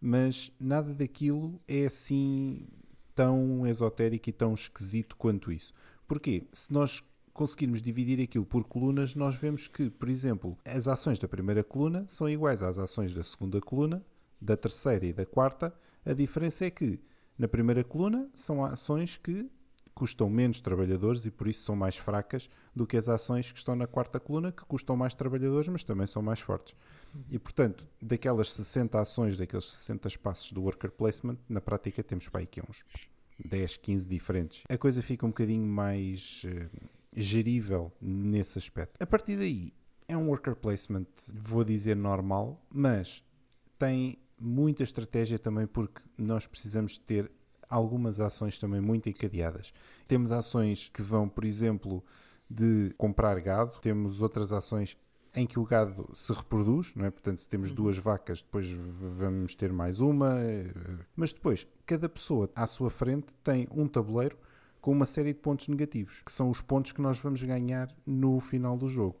Mas 0.00 0.52
nada 0.60 0.92
daquilo 0.92 1.60
é 1.66 1.86
assim 1.86 2.66
tão 3.14 3.66
esotérico 3.66 4.28
e 4.28 4.32
tão 4.32 4.54
esquisito 4.54 5.16
quanto 5.16 5.52
isso. 5.52 5.72
Porquê? 6.06 6.46
Se 6.52 6.72
nós 6.72 7.02
conseguirmos 7.32 7.80
dividir 7.80 8.20
aquilo 8.22 8.44
por 8.44 8.64
colunas, 8.64 9.14
nós 9.14 9.34
vemos 9.34 9.68
que, 9.68 9.88
por 9.88 10.08
exemplo, 10.08 10.58
as 10.64 10.88
ações 10.88 11.18
da 11.18 11.28
primeira 11.28 11.64
coluna 11.64 12.04
são 12.08 12.28
iguais 12.28 12.62
às 12.62 12.78
ações 12.78 13.14
da 13.14 13.22
segunda 13.22 13.60
coluna, 13.60 14.04
da 14.40 14.56
terceira 14.56 15.06
e 15.06 15.12
da 15.12 15.26
quarta. 15.26 15.74
A 16.04 16.12
diferença 16.12 16.64
é 16.64 16.70
que 16.70 17.00
na 17.38 17.48
primeira 17.48 17.84
coluna 17.84 18.28
são 18.34 18.64
ações 18.64 19.16
que 19.16 19.50
custam 19.94 20.30
menos 20.30 20.60
trabalhadores 20.60 21.26
e 21.26 21.30
por 21.30 21.46
isso 21.48 21.62
são 21.62 21.76
mais 21.76 21.96
fracas 21.96 22.48
do 22.74 22.86
que 22.86 22.96
as 22.96 23.08
ações 23.08 23.52
que 23.52 23.58
estão 23.58 23.76
na 23.76 23.86
quarta 23.86 24.18
coluna, 24.18 24.50
que 24.50 24.64
custam 24.64 24.96
mais 24.96 25.12
trabalhadores, 25.14 25.68
mas 25.68 25.84
também 25.84 26.06
são 26.06 26.22
mais 26.22 26.40
fortes. 26.40 26.74
E 27.30 27.38
portanto, 27.38 27.86
daquelas 28.00 28.52
60 28.52 28.98
ações, 28.98 29.36
daqueles 29.36 29.66
60 29.66 30.08
espaços 30.08 30.52
do 30.52 30.62
worker 30.62 30.90
placement, 30.90 31.36
na 31.48 31.60
prática 31.60 32.02
temos 32.02 32.28
para 32.28 32.40
aí 32.40 32.46
que 32.46 32.60
uns 32.60 32.84
10, 33.44 33.76
15 33.76 34.08
diferentes. 34.08 34.64
A 34.68 34.78
coisa 34.78 35.02
fica 35.02 35.26
um 35.26 35.30
bocadinho 35.30 35.66
mais 35.66 36.44
uh, 36.44 36.88
gerível 37.14 37.92
nesse 38.00 38.58
aspecto. 38.58 39.02
A 39.02 39.06
partir 39.06 39.36
daí, 39.36 39.72
é 40.08 40.16
um 40.16 40.28
worker 40.28 40.56
placement, 40.56 41.06
vou 41.34 41.64
dizer 41.64 41.96
normal, 41.96 42.64
mas 42.70 43.24
tem 43.78 44.18
muita 44.40 44.82
estratégia 44.82 45.38
também 45.38 45.66
porque 45.66 46.00
nós 46.16 46.46
precisamos 46.46 46.96
ter 46.96 47.30
algumas 47.68 48.18
ações 48.18 48.58
também 48.58 48.80
muito 48.80 49.08
encadeadas. 49.08 49.72
Temos 50.08 50.32
ações 50.32 50.88
que 50.88 51.02
vão, 51.02 51.28
por 51.28 51.44
exemplo, 51.44 52.02
de 52.48 52.92
comprar 52.98 53.38
gado, 53.40 53.78
temos 53.80 54.20
outras 54.20 54.52
ações 54.52 54.96
em 55.34 55.46
que 55.46 55.60
o 55.60 55.64
gado 55.64 56.10
se 56.12 56.32
reproduz, 56.32 56.92
não 56.96 57.06
é? 57.06 57.10
Portanto, 57.10 57.38
se 57.38 57.48
temos 57.48 57.70
uhum. 57.70 57.76
duas 57.76 57.98
vacas, 57.98 58.42
depois 58.42 58.68
vamos 58.70 59.54
ter 59.54 59.72
mais 59.72 60.00
uma. 60.00 60.38
Mas 61.14 61.32
depois, 61.32 61.66
cada 61.86 62.08
pessoa 62.08 62.50
à 62.54 62.66
sua 62.66 62.90
frente 62.90 63.32
tem 63.44 63.68
um 63.70 63.86
tabuleiro 63.86 64.36
com 64.80 64.90
uma 64.90 65.06
série 65.06 65.32
de 65.32 65.38
pontos 65.38 65.68
negativos, 65.68 66.22
que 66.24 66.32
são 66.32 66.50
os 66.50 66.60
pontos 66.60 66.90
que 66.90 67.00
nós 67.00 67.18
vamos 67.18 67.42
ganhar 67.42 67.94
no 68.04 68.40
final 68.40 68.76
do 68.76 68.88
jogo. 68.88 69.20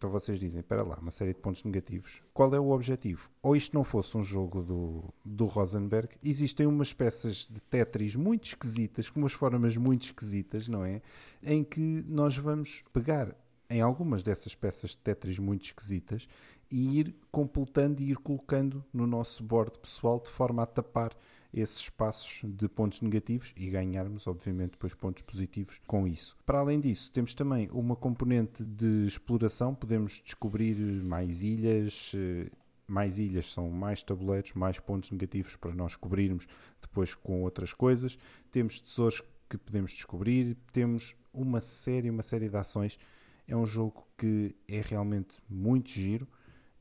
Então 0.00 0.08
vocês 0.08 0.40
dizem, 0.40 0.60
espera 0.60 0.82
lá, 0.82 0.96
uma 0.96 1.10
série 1.10 1.34
de 1.34 1.40
pontos 1.40 1.62
negativos. 1.62 2.22
Qual 2.32 2.54
é 2.54 2.58
o 2.58 2.70
objetivo? 2.70 3.30
Ou 3.42 3.54
isto 3.54 3.74
não 3.74 3.84
fosse 3.84 4.16
um 4.16 4.22
jogo 4.22 4.62
do, 4.62 5.04
do 5.22 5.44
Rosenberg, 5.44 6.08
existem 6.24 6.66
umas 6.66 6.94
peças 6.94 7.46
de 7.46 7.60
Tetris 7.60 8.16
muito 8.16 8.46
esquisitas, 8.46 9.10
com 9.10 9.20
umas 9.20 9.34
formas 9.34 9.76
muito 9.76 10.04
esquisitas, 10.04 10.66
não 10.68 10.86
é? 10.86 11.02
Em 11.42 11.62
que 11.62 12.02
nós 12.08 12.34
vamos 12.34 12.82
pegar 12.94 13.36
em 13.68 13.82
algumas 13.82 14.22
dessas 14.22 14.54
peças 14.54 14.92
de 14.92 14.96
Tetris 14.96 15.38
muito 15.38 15.66
esquisitas 15.66 16.26
e 16.70 16.98
ir 16.98 17.14
completando 17.30 18.00
e 18.00 18.12
ir 18.12 18.16
colocando 18.16 18.82
no 18.94 19.06
nosso 19.06 19.44
board 19.44 19.78
pessoal 19.80 20.18
de 20.18 20.30
forma 20.30 20.62
a 20.62 20.66
tapar 20.66 21.14
esses 21.52 21.80
espaços 21.80 22.42
de 22.44 22.68
pontos 22.68 23.00
negativos 23.00 23.52
e 23.56 23.68
ganharmos, 23.68 24.26
obviamente, 24.26 24.72
depois 24.72 24.94
pontos 24.94 25.22
positivos 25.22 25.80
com 25.86 26.06
isso. 26.06 26.36
Para 26.46 26.60
além 26.60 26.78
disso, 26.80 27.10
temos 27.10 27.34
também 27.34 27.68
uma 27.72 27.96
componente 27.96 28.64
de 28.64 29.06
exploração, 29.06 29.74
podemos 29.74 30.22
descobrir 30.24 30.76
mais 30.76 31.42
ilhas. 31.42 32.12
Eh, 32.14 32.50
mais 32.86 33.18
ilhas 33.18 33.52
são 33.52 33.70
mais 33.70 34.02
tabuleiros, 34.02 34.52
mais 34.54 34.80
pontos 34.80 35.12
negativos 35.12 35.54
para 35.54 35.72
nós 35.72 35.94
cobrirmos 35.94 36.46
depois 36.80 37.14
com 37.14 37.42
outras 37.42 37.72
coisas. 37.72 38.18
Temos 38.50 38.80
tesouros 38.80 39.22
que 39.48 39.56
podemos 39.56 39.92
descobrir, 39.92 40.56
temos 40.72 41.14
uma 41.32 41.60
série, 41.60 42.10
uma 42.10 42.22
série 42.22 42.48
de 42.48 42.56
ações. 42.56 42.98
É 43.46 43.56
um 43.56 43.64
jogo 43.64 44.06
que 44.18 44.56
é 44.66 44.80
realmente 44.80 45.36
muito 45.48 45.90
giro. 45.90 46.26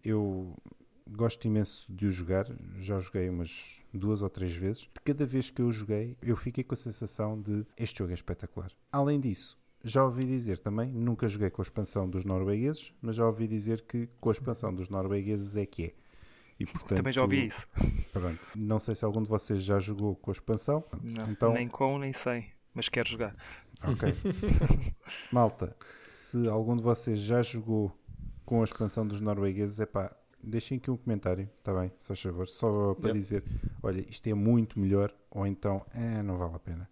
Eu 0.03 0.55
gosto 1.12 1.45
imenso 1.45 1.86
de 1.91 2.07
o 2.07 2.12
jogar, 2.12 2.45
já 2.80 2.97
o 2.97 3.01
joguei 3.01 3.30
umas 3.30 3.82
duas 3.93 4.22
ou 4.22 4.30
três 4.30 4.55
vezes. 4.55 4.82
De 4.82 5.01
cada 5.03 5.26
vez 5.26 5.49
que 5.49 5.62
eu 5.62 5.72
joguei, 5.72 6.18
eu 6.22 6.36
fiquei 6.36 6.64
com 6.64 6.74
a 6.74 6.78
sensação 6.78 7.39
de 7.41 7.66
este 7.78 7.99
jogo 7.99 8.12
é 8.12 8.14
espetacular. 8.14 8.72
Além 8.91 9.20
disso, 9.20 9.57
já 9.84 10.03
ouvi 10.03 10.26
dizer 10.26 10.60
também, 10.60 10.91
nunca 10.91 11.28
joguei 11.28 11.49
com 11.49 11.62
a 11.62 11.64
expansão 11.64 12.10
dos 12.10 12.26
noruegueses, 12.26 12.93
mas 13.01 13.16
já 13.16 13.26
ouvi 13.26 13.47
dizer 13.47 13.82
que 13.82 14.10
com 14.20 14.30
a 14.30 14.32
expansão 14.32 14.74
dos 14.74 14.89
noruegueses 14.89 15.55
é 15.55 15.66
que 15.66 15.86
é. 15.86 15.93
E, 16.60 16.66
portanto, 16.66 16.97
também 16.97 17.14
já 17.14 17.22
ouvi 17.22 17.45
isso. 17.45 17.66
Pronto. 18.12 18.39
Não 18.53 18.80
sei 18.80 18.93
se 18.93 19.05
algum 19.05 19.24
de 19.24 19.30
vocês 19.30 19.64
já 19.64 19.80
jogou 19.80 20.16
com 20.16 20.30
a 20.30 20.34
expansão. 20.34 20.84
Não, 21.01 21.32
então... 21.32 21.53
Nem 21.53 21.70
com, 21.70 21.97
nem 21.97 22.12
sei, 22.12 22.47
mas 22.74 22.89
quero 22.89 23.07
jogar. 23.07 23.34
Ok. 23.82 24.14
Malta, 25.32 25.74
se 26.10 26.49
algum 26.49 26.76
de 26.76 26.84
vocês 26.84 27.20
já 27.20 27.41
jogou 27.41 27.97
com 28.43 28.60
a 28.60 28.66
expansão 28.66 29.07
dos 29.07 29.22
noruegueses, 29.22 29.80
é 29.80 29.86
pá, 29.86 30.14
deixem 30.44 30.78
aqui 30.78 30.90
um 30.90 30.98
comentário, 30.98 31.50
está 31.60 31.74
bem, 31.74 31.92
se 31.98 32.08
faz 32.08 32.22
favor, 32.22 32.48
só 32.48 32.94
para 32.96 33.10
yep. 33.10 33.20
dizer, 33.20 33.44
olha, 33.82 34.06
isto 34.10 34.28
é 34.28 34.34
muito 34.34 34.80
melhor, 34.80 35.14
ou 35.30 35.46
então, 35.46 35.86
é, 35.94 36.22
não 36.24 36.38
vale 36.38 36.56
a 36.56 36.60
pena. 36.60 36.90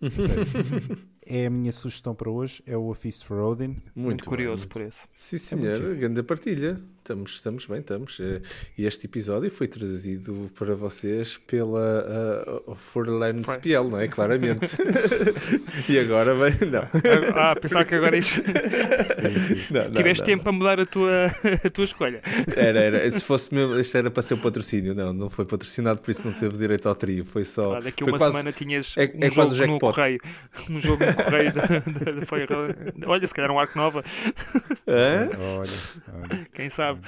é 1.26 1.46
a 1.46 1.50
minha 1.50 1.72
sugestão 1.72 2.14
para 2.14 2.30
hoje, 2.30 2.62
é 2.66 2.76
o 2.76 2.90
A 2.90 2.94
Feast 2.94 3.24
for 3.24 3.38
Odin. 3.38 3.68
Muito, 3.68 3.82
muito 3.96 4.28
curioso 4.28 4.62
muito. 4.62 4.72
por 4.72 4.82
isso. 4.82 4.98
Sim, 5.14 5.38
senhor, 5.38 5.92
é 5.92 5.94
grande 5.94 6.22
partilha. 6.22 6.80
Estamos, 6.98 7.34
estamos 7.34 7.66
bem, 7.66 7.80
estamos. 7.80 8.18
Eh, 8.18 8.40
e 8.78 8.86
este 8.86 9.04
episódio 9.04 9.50
foi 9.50 9.68
trazido 9.68 10.50
para 10.58 10.74
vocês 10.74 11.36
pela 11.36 12.62
uh, 12.66 12.74
Forland 12.76 13.44
Spiel, 13.46 13.90
não 13.90 14.00
é? 14.00 14.08
Claramente. 14.08 14.74
e 15.86 15.98
agora 15.98 16.34
vem. 16.34 16.70
Não. 16.70 16.88
Ah, 17.36 17.54
pensava 17.54 17.84
que 17.84 17.94
agora 17.94 18.16
isto. 18.16 18.42
Não, 19.70 19.84
não, 19.84 19.92
Tiveste 19.92 20.20
não, 20.20 20.26
tempo 20.26 20.42
para 20.44 20.52
mudar 20.52 20.80
a 20.80 20.86
tua, 20.86 21.26
a 21.64 21.70
tua 21.70 21.84
escolha. 21.84 22.20
Era, 22.54 22.78
era. 22.78 23.10
Se 23.10 23.24
fosse 23.24 23.54
mesmo, 23.54 23.78
isto 23.78 23.96
era 23.96 24.10
para 24.10 24.22
ser 24.22 24.34
um 24.34 24.38
patrocínio. 24.38 24.94
Não, 24.94 25.12
não 25.12 25.30
foi 25.30 25.44
patrocinado, 25.44 26.00
por 26.00 26.10
isso 26.10 26.24
não 26.24 26.32
teve 26.32 26.56
direito 26.58 26.88
ao 26.88 26.94
trio. 26.94 27.24
Foi 27.24 27.44
só. 27.44 27.76
Ah, 27.76 27.80
daqui 27.80 28.04
a 28.04 28.06
uma 28.06 28.18
quase, 28.18 28.36
semana 28.36 28.52
tinhas 28.52 28.94
é, 28.96 29.04
um 29.14 29.24
é 29.24 29.30
quase 29.30 29.56
jogo 29.56 29.70
o 29.70 29.72
jackpot. 29.72 29.86
no 29.86 29.94
correio. 29.94 30.20
Um 30.70 30.80
jogo 30.80 31.04
da, 31.14 32.12
da, 32.12 32.96
da 33.00 33.08
Olha, 33.10 33.26
se 33.26 33.34
calhar 33.34 33.50
um 33.50 33.58
arco 33.58 33.76
nova. 33.78 34.04
É? 34.86 35.28
Olha, 35.36 35.70
olha. 36.12 36.46
Quem 36.52 36.70
sabe? 36.70 37.00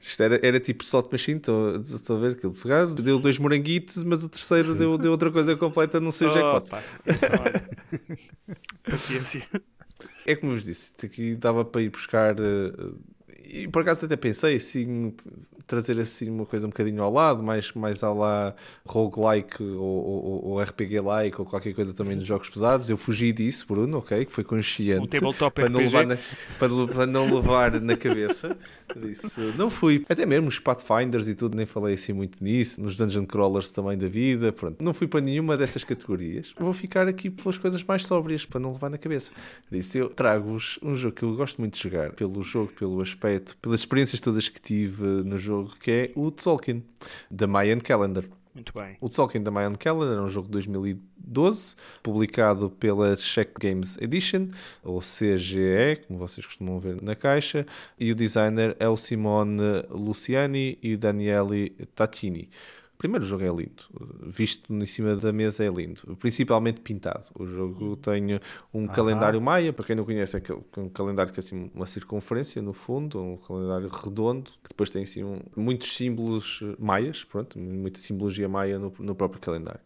Isto 0.00 0.22
era, 0.22 0.40
era 0.44 0.58
tipo 0.58 0.84
Salt 0.84 1.10
Machine, 1.12 1.40
estou 1.40 2.16
a 2.16 2.20
ver 2.20 2.32
aquilo. 2.32 2.52
Pegaram, 2.52 2.92
Deu 2.94 3.18
dois 3.20 3.38
moranguitos, 3.38 4.02
mas 4.02 4.24
o 4.24 4.28
terceiro 4.28 4.74
deu, 4.74 4.98
deu 4.98 5.12
outra 5.12 5.30
coisa 5.30 5.56
completa, 5.56 6.00
não 6.00 6.10
sei 6.10 6.26
o 6.28 6.30
jackpot. 6.30 6.82
Então, 7.06 7.28
olha. 7.44 8.18
Paciência. 8.82 9.46
É 10.26 10.34
como 10.34 10.52
vos 10.52 10.64
disse, 10.64 10.92
aqui 11.04 11.34
dava 11.36 11.64
para 11.64 11.82
ir 11.82 11.90
buscar. 11.90 12.34
eh, 12.38 12.72
e 13.52 13.68
por 13.68 13.82
acaso 13.82 14.04
até 14.04 14.16
pensei 14.16 14.56
assim, 14.56 15.12
trazer 15.66 15.98
assim 16.00 16.30
uma 16.30 16.46
coisa 16.46 16.66
um 16.66 16.70
bocadinho 16.70 17.02
ao 17.02 17.12
lado, 17.12 17.42
mais, 17.42 17.72
mais 17.72 18.02
ao 18.02 18.16
lá 18.16 18.54
roguelike 18.86 19.62
ou, 19.62 19.84
ou, 19.84 20.44
ou 20.50 20.60
RPG-like 20.60 21.40
ou 21.40 21.46
qualquer 21.46 21.74
coisa 21.74 21.92
também 21.94 22.16
dos 22.16 22.26
jogos 22.26 22.48
pesados. 22.48 22.88
Eu 22.90 22.96
fugi 22.96 23.32
disso, 23.32 23.66
Bruno, 23.68 23.98
ok? 23.98 24.24
Que 24.24 24.32
foi 24.32 24.44
consciente. 24.44 25.02
Um 25.02 25.06
tabletop 25.06 25.54
para 25.54 25.68
não, 25.68 25.80
levar 25.80 26.06
na, 26.06 26.18
para, 26.58 26.86
para 26.86 27.06
não 27.06 27.32
levar 27.32 27.80
na 27.80 27.96
cabeça. 27.96 28.56
Isso, 29.08 29.40
não 29.56 29.70
fui. 29.70 30.04
Até 30.08 30.26
mesmo 30.26 30.48
os 30.48 30.58
Pathfinders 30.58 31.28
e 31.28 31.34
tudo, 31.34 31.56
nem 31.56 31.66
falei 31.66 31.94
assim 31.94 32.12
muito 32.12 32.42
nisso. 32.42 32.80
Nos 32.80 32.96
Dungeon 32.96 33.26
Crawlers 33.26 33.70
também 33.70 33.96
da 33.96 34.08
vida. 34.08 34.52
Pronto, 34.52 34.82
não 34.82 34.92
fui 34.92 35.06
para 35.06 35.20
nenhuma 35.20 35.56
dessas 35.56 35.84
categorias. 35.84 36.54
Vou 36.58 36.72
ficar 36.72 37.06
aqui 37.06 37.30
pelas 37.30 37.58
coisas 37.58 37.82
mais 37.84 38.04
sóbrias, 38.06 38.44
para 38.44 38.60
não 38.60 38.72
levar 38.72 38.90
na 38.90 38.98
cabeça. 38.98 39.32
Por 39.68 39.76
isso, 39.76 39.96
eu 39.98 40.08
trago-vos 40.08 40.78
um 40.82 40.94
jogo 40.94 41.14
que 41.14 41.22
eu 41.22 41.34
gosto 41.36 41.60
muito 41.60 41.74
de 41.74 41.82
jogar, 41.82 42.12
pelo 42.12 42.42
jogo, 42.42 42.72
pelo 42.78 43.00
aspecto, 43.00 43.39
pelas 43.60 43.80
experiências 43.80 44.20
todas 44.20 44.48
que 44.48 44.60
tive 44.60 45.04
no 45.04 45.38
jogo, 45.38 45.74
que 45.80 45.90
é 45.90 46.12
o 46.14 46.30
Tzolk'in, 46.30 46.82
da 47.30 47.46
Mayan 47.46 47.78
Calendar. 47.78 48.24
Muito 48.54 48.72
bem. 48.74 48.96
O 49.00 49.08
Tzolk'in 49.08 49.42
da 49.42 49.50
Mayan 49.50 49.74
Calendar 49.74 50.18
é 50.18 50.20
um 50.20 50.28
jogo 50.28 50.46
de 50.46 50.52
2012, 50.52 51.76
publicado 52.02 52.68
pela 52.68 53.16
Czech 53.16 53.52
Games 53.60 53.96
Edition, 53.98 54.48
ou 54.82 54.98
CGE, 54.98 56.04
como 56.06 56.18
vocês 56.18 56.44
costumam 56.44 56.78
ver 56.78 57.00
na 57.00 57.14
caixa, 57.14 57.64
e 57.98 58.10
o 58.10 58.14
designer 58.14 58.76
é 58.80 58.88
o 58.88 58.96
Simone 58.96 59.84
Luciani 59.88 60.78
e 60.82 60.94
o 60.94 60.98
Daniele 60.98 61.70
Tacchini. 61.94 62.48
Primeiro, 63.00 63.24
o 63.24 63.26
jogo 63.26 63.42
é 63.42 63.48
lindo. 63.48 63.82
Visto 64.26 64.74
em 64.74 64.84
cima 64.84 65.16
da 65.16 65.32
mesa 65.32 65.64
é 65.64 65.68
lindo. 65.68 66.02
Principalmente 66.18 66.82
pintado. 66.82 67.24
O 67.34 67.46
jogo 67.46 67.96
tem 67.96 68.38
um 68.74 68.86
calendário 68.86 69.40
maia. 69.40 69.72
Para 69.72 69.86
quem 69.86 69.96
não 69.96 70.04
conhece, 70.04 70.36
é 70.36 70.42
um 70.78 70.86
calendário 70.90 71.32
que 71.32 71.40
é 71.40 71.42
assim 71.42 71.70
uma 71.74 71.86
circunferência 71.86 72.60
no 72.60 72.74
fundo. 72.74 73.18
Um 73.18 73.36
calendário 73.38 73.88
redondo. 73.88 74.50
Que 74.62 74.68
depois 74.68 74.90
tem 74.90 75.04
assim 75.04 75.24
um- 75.24 75.40
muitos 75.56 75.96
símbolos 75.96 76.62
maias. 76.78 77.24
Pronto, 77.24 77.58
muita 77.58 77.98
simbologia 77.98 78.46
maia 78.50 78.78
no, 78.78 78.92
no 78.98 79.14
próprio 79.14 79.40
calendário. 79.40 79.80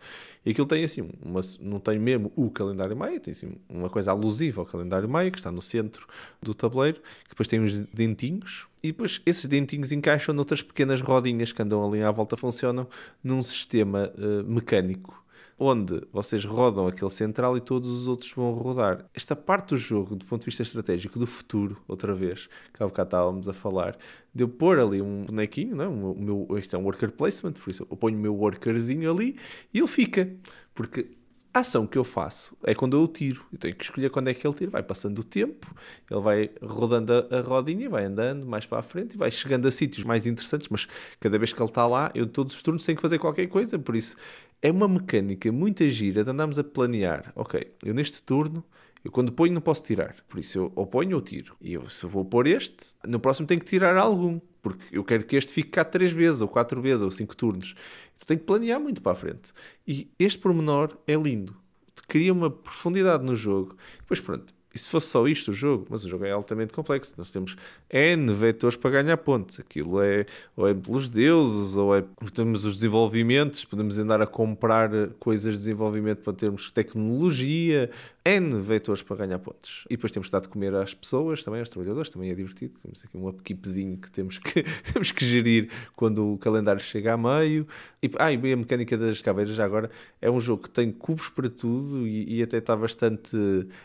E 0.45 0.51
aquilo 0.51 0.67
tem 0.67 0.85
assim, 0.85 1.09
uma, 1.23 1.41
não 1.61 1.81
tem 1.81 1.99
mesmo 1.99 2.31
o 2.37 2.51
calendário 2.51 2.97
maia. 2.97 3.19
Tem 3.19 3.33
assim 3.33 3.53
uma 3.69 3.89
coisa 3.89 4.11
alusiva 4.11 4.61
ao 4.61 4.67
calendário 4.67 5.09
maia, 5.09 5.31
que 5.31 5.39
está 5.39 5.51
no 5.51 5.63
centro 5.63 6.07
do 6.43 6.55
tabuleiro. 6.55 7.01
Que 7.23 7.31
depois 7.31 7.49
tem 7.49 7.61
uns 7.61 7.79
dentinhos. 7.79 8.67
E 8.83 8.89
depois 8.89 9.23
esses 9.25 9.47
dentinhos 9.47 9.93
encaixam 9.93 10.35
noutras 10.35 10.63
pequenas 10.63 11.01
rodinhas 11.01 11.53
que 11.53 11.63
andam 11.63 11.87
ali 11.87 12.03
à 12.03 12.11
volta, 12.11 12.37
funcionam 12.37 12.87
num 13.23 13.41
sistema 13.41 14.13
eh, 14.19 14.43
mecânico, 14.43 15.24
onde 15.59 16.03
vocês 16.13 16.45
rodam 16.45 16.87
aquele 16.87 17.11
central 17.11 17.57
e 17.57 17.61
todos 17.61 17.89
os 17.91 18.09
outros 18.09 18.33
vão 18.33 18.53
rodar. 18.53 19.05
Esta 19.15 19.37
parte 19.37 19.71
do 19.71 19.77
jogo, 19.77 20.17
do 20.17 20.25
ponto 20.25 20.41
de 20.41 20.47
vista 20.47 20.63
estratégico, 20.63 21.19
do 21.19 21.27
futuro, 21.27 21.77
outra 21.87 22.15
vez, 22.15 22.49
que 22.73 22.83
há 22.83 22.87
bocado 22.87 23.09
estávamos 23.09 23.49
a 23.49 23.53
falar, 23.53 23.97
de 24.35 24.43
eu 24.43 24.49
pôr 24.49 24.79
ali 24.79 25.01
um 25.01 25.25
bonequinho, 25.25 25.77
não 25.77 25.85
é? 25.85 25.89
o 25.89 26.15
meu, 26.19 26.59
isto 26.59 26.75
é 26.75 26.79
um 26.79 26.85
worker 26.85 27.13
placement, 27.13 27.53
por 27.53 27.71
isso 27.71 27.87
eu 27.89 27.97
ponho 27.97 28.17
o 28.17 28.21
meu 28.21 28.35
workerzinho 28.35 29.11
ali 29.11 29.37
e 29.73 29.79
ele 29.79 29.87
fica. 29.87 30.35
Porque 30.75 31.09
a 31.55 31.61
ação 31.61 31.87
que 31.87 31.97
eu 31.97 32.03
faço 32.03 32.57
é 32.65 32.75
quando 32.75 32.97
eu 32.97 33.07
tiro. 33.07 33.47
Eu 33.53 33.59
tenho 33.59 33.77
que 33.77 33.85
escolher 33.85 34.11
quando 34.11 34.27
é 34.27 34.35
que 34.35 34.45
ele 34.45 34.55
tira. 34.55 34.73
Vai 34.73 34.83
passando 34.83 35.21
o 35.21 35.23
tempo, 35.23 35.73
ele 36.11 36.21
vai 36.21 36.51
rodando 36.61 37.13
a, 37.13 37.39
a 37.39 37.41
rodinha, 37.43 37.89
vai 37.89 38.07
andando 38.07 38.45
mais 38.45 38.67
para 38.67 38.81
a 38.81 38.83
frente 38.83 39.15
e 39.15 39.17
vai 39.17 39.31
chegando 39.31 39.69
a 39.69 39.71
sítios 39.71 40.05
mais 40.05 40.27
interessantes. 40.27 40.69
Mas 40.69 40.89
cada 41.21 41.39
vez 41.39 41.53
que 41.53 41.63
ele 41.63 41.69
está 41.69 41.87
lá, 41.87 42.11
eu 42.13 42.27
todos 42.27 42.57
os 42.57 42.63
turnos 42.63 42.85
tenho 42.85 42.97
que 42.97 43.03
fazer 43.03 43.21
qualquer 43.21 43.47
coisa. 43.47 43.79
Por 43.79 43.95
isso 43.95 44.17
é 44.65 44.71
uma 44.71 44.89
mecânica 44.89 45.53
muito 45.53 45.87
gira 45.91 46.25
de 46.25 46.31
andarmos 46.31 46.59
a 46.59 46.65
planear. 46.65 47.31
Ok, 47.37 47.71
eu 47.85 47.93
neste 47.93 48.23
turno. 48.23 48.65
Eu 49.05 49.13
quando 49.13 49.31
ponho 49.31 49.53
não 49.53 49.61
posso 49.61 49.83
tirar, 49.83 50.17
por 50.27 50.41
isso 50.41 50.57
eu 50.57 50.73
ou 50.75 50.87
ponho 50.87 51.15
ou 51.17 51.21
tiro. 51.21 51.55
E 51.61 51.75
eu, 51.75 51.87
se 51.91 52.03
eu 52.05 52.09
vou 52.09 52.25
pôr 52.25 52.47
este, 52.47 52.95
no 53.07 53.21
próximo 53.21 53.47
tenho 53.47 53.61
que 53.61 53.67
tirar 53.67 53.95
algum, 53.99 54.41
porque 54.63 54.97
eu 54.97 55.05
quero 55.05 55.27
que 55.27 55.37
este 55.37 55.53
fique 55.53 55.69
cá 55.69 55.85
três 55.85 56.11
vezes, 56.11 56.41
ou 56.41 56.49
quatro 56.49 56.81
vezes, 56.81 57.03
ou 57.03 57.11
cinco 57.11 57.37
turnos. 57.37 57.75
Então 58.17 58.27
tenho 58.29 58.41
que 58.41 58.47
planear 58.47 58.81
muito 58.81 59.03
para 59.03 59.13
a 59.13 59.15
frente. 59.15 59.53
E 59.87 60.11
este 60.19 60.39
pormenor 60.39 60.97
é 61.07 61.15
lindo. 61.15 61.55
Cria 62.09 62.33
uma 62.33 62.51
profundidade 62.51 63.23
no 63.23 63.37
jogo. 63.37 63.77
Depois 63.99 64.21
pronto, 64.21 64.55
e 64.75 64.79
se 64.79 64.89
fosse 64.89 65.07
só 65.07 65.29
isto 65.29 65.53
o 65.53 65.55
jogo, 65.55 65.87
mas 65.89 66.05
o 66.05 66.09
jogo 66.09 66.25
é 66.25 66.33
altamente 66.33 66.73
complexo. 66.73 67.15
Nós 67.17 67.31
temos 67.31 67.57
N 67.89 68.33
vetores 68.33 68.77
para 68.77 68.91
ganhar 68.91 69.17
pontos. 69.19 69.61
Aquilo 69.61 70.03
é 70.03 70.27
ou 70.57 70.67
é 70.67 70.75
pelos 70.75 71.09
deuses, 71.09 71.77
ou 71.77 71.97
é 71.97 72.03
temos 72.33 72.65
os 72.65 72.75
desenvolvimentos, 72.75 73.65
podemos 73.65 73.99
andar 73.99 74.21
a 74.21 74.27
comprar 74.27 74.93
eh, 74.93 75.09
coisas 75.21 75.53
de 75.53 75.59
desenvolvimento 75.59 76.23
para 76.23 76.33
termos 76.33 76.71
tecnologia, 76.71 77.89
N 78.27 78.59
vetores 78.59 79.03
para 79.03 79.17
ganhar 79.17 79.39
pontos. 79.39 79.85
E 79.91 79.97
depois 79.97 80.11
temos 80.11 80.29
que 80.29 80.33
dar 80.33 80.41
de 80.41 80.49
comer 80.49 80.75
às 80.75 80.95
pessoas, 80.95 81.45
também 81.45 81.61
aos 81.61 81.69
trabalhadores, 81.69 82.09
também 82.09 82.31
é 82.31 82.35
divertido. 82.35 82.73
Temos 82.81 83.05
aqui 83.05 83.17
um 83.19 83.29
upkeepzinho 83.29 83.99
que 83.99 84.11
temos 84.11 84.39
que, 84.39 84.63
temos 84.93 85.13
que 85.13 85.25
gerir 85.27 85.69
quando 85.95 86.33
o 86.33 86.39
calendário 86.39 86.81
chega 86.81 87.13
a 87.13 87.17
meio. 87.19 87.67
E, 88.03 88.11
ah, 88.19 88.33
e 88.33 88.53
a 88.53 88.57
mecânica 88.57 88.97
das 88.97 89.21
caveiras 89.21 89.55
já 89.55 89.65
agora 89.67 89.91
é 90.23 90.31
um 90.31 90.41
jogo 90.41 90.63
que 90.63 90.71
tem 90.71 90.91
cubos 90.91 91.29
para 91.29 91.51
tudo 91.51 92.07
e, 92.07 92.39
e 92.39 92.43
até 92.43 92.57
está 92.57 92.75
bastante 92.75 93.37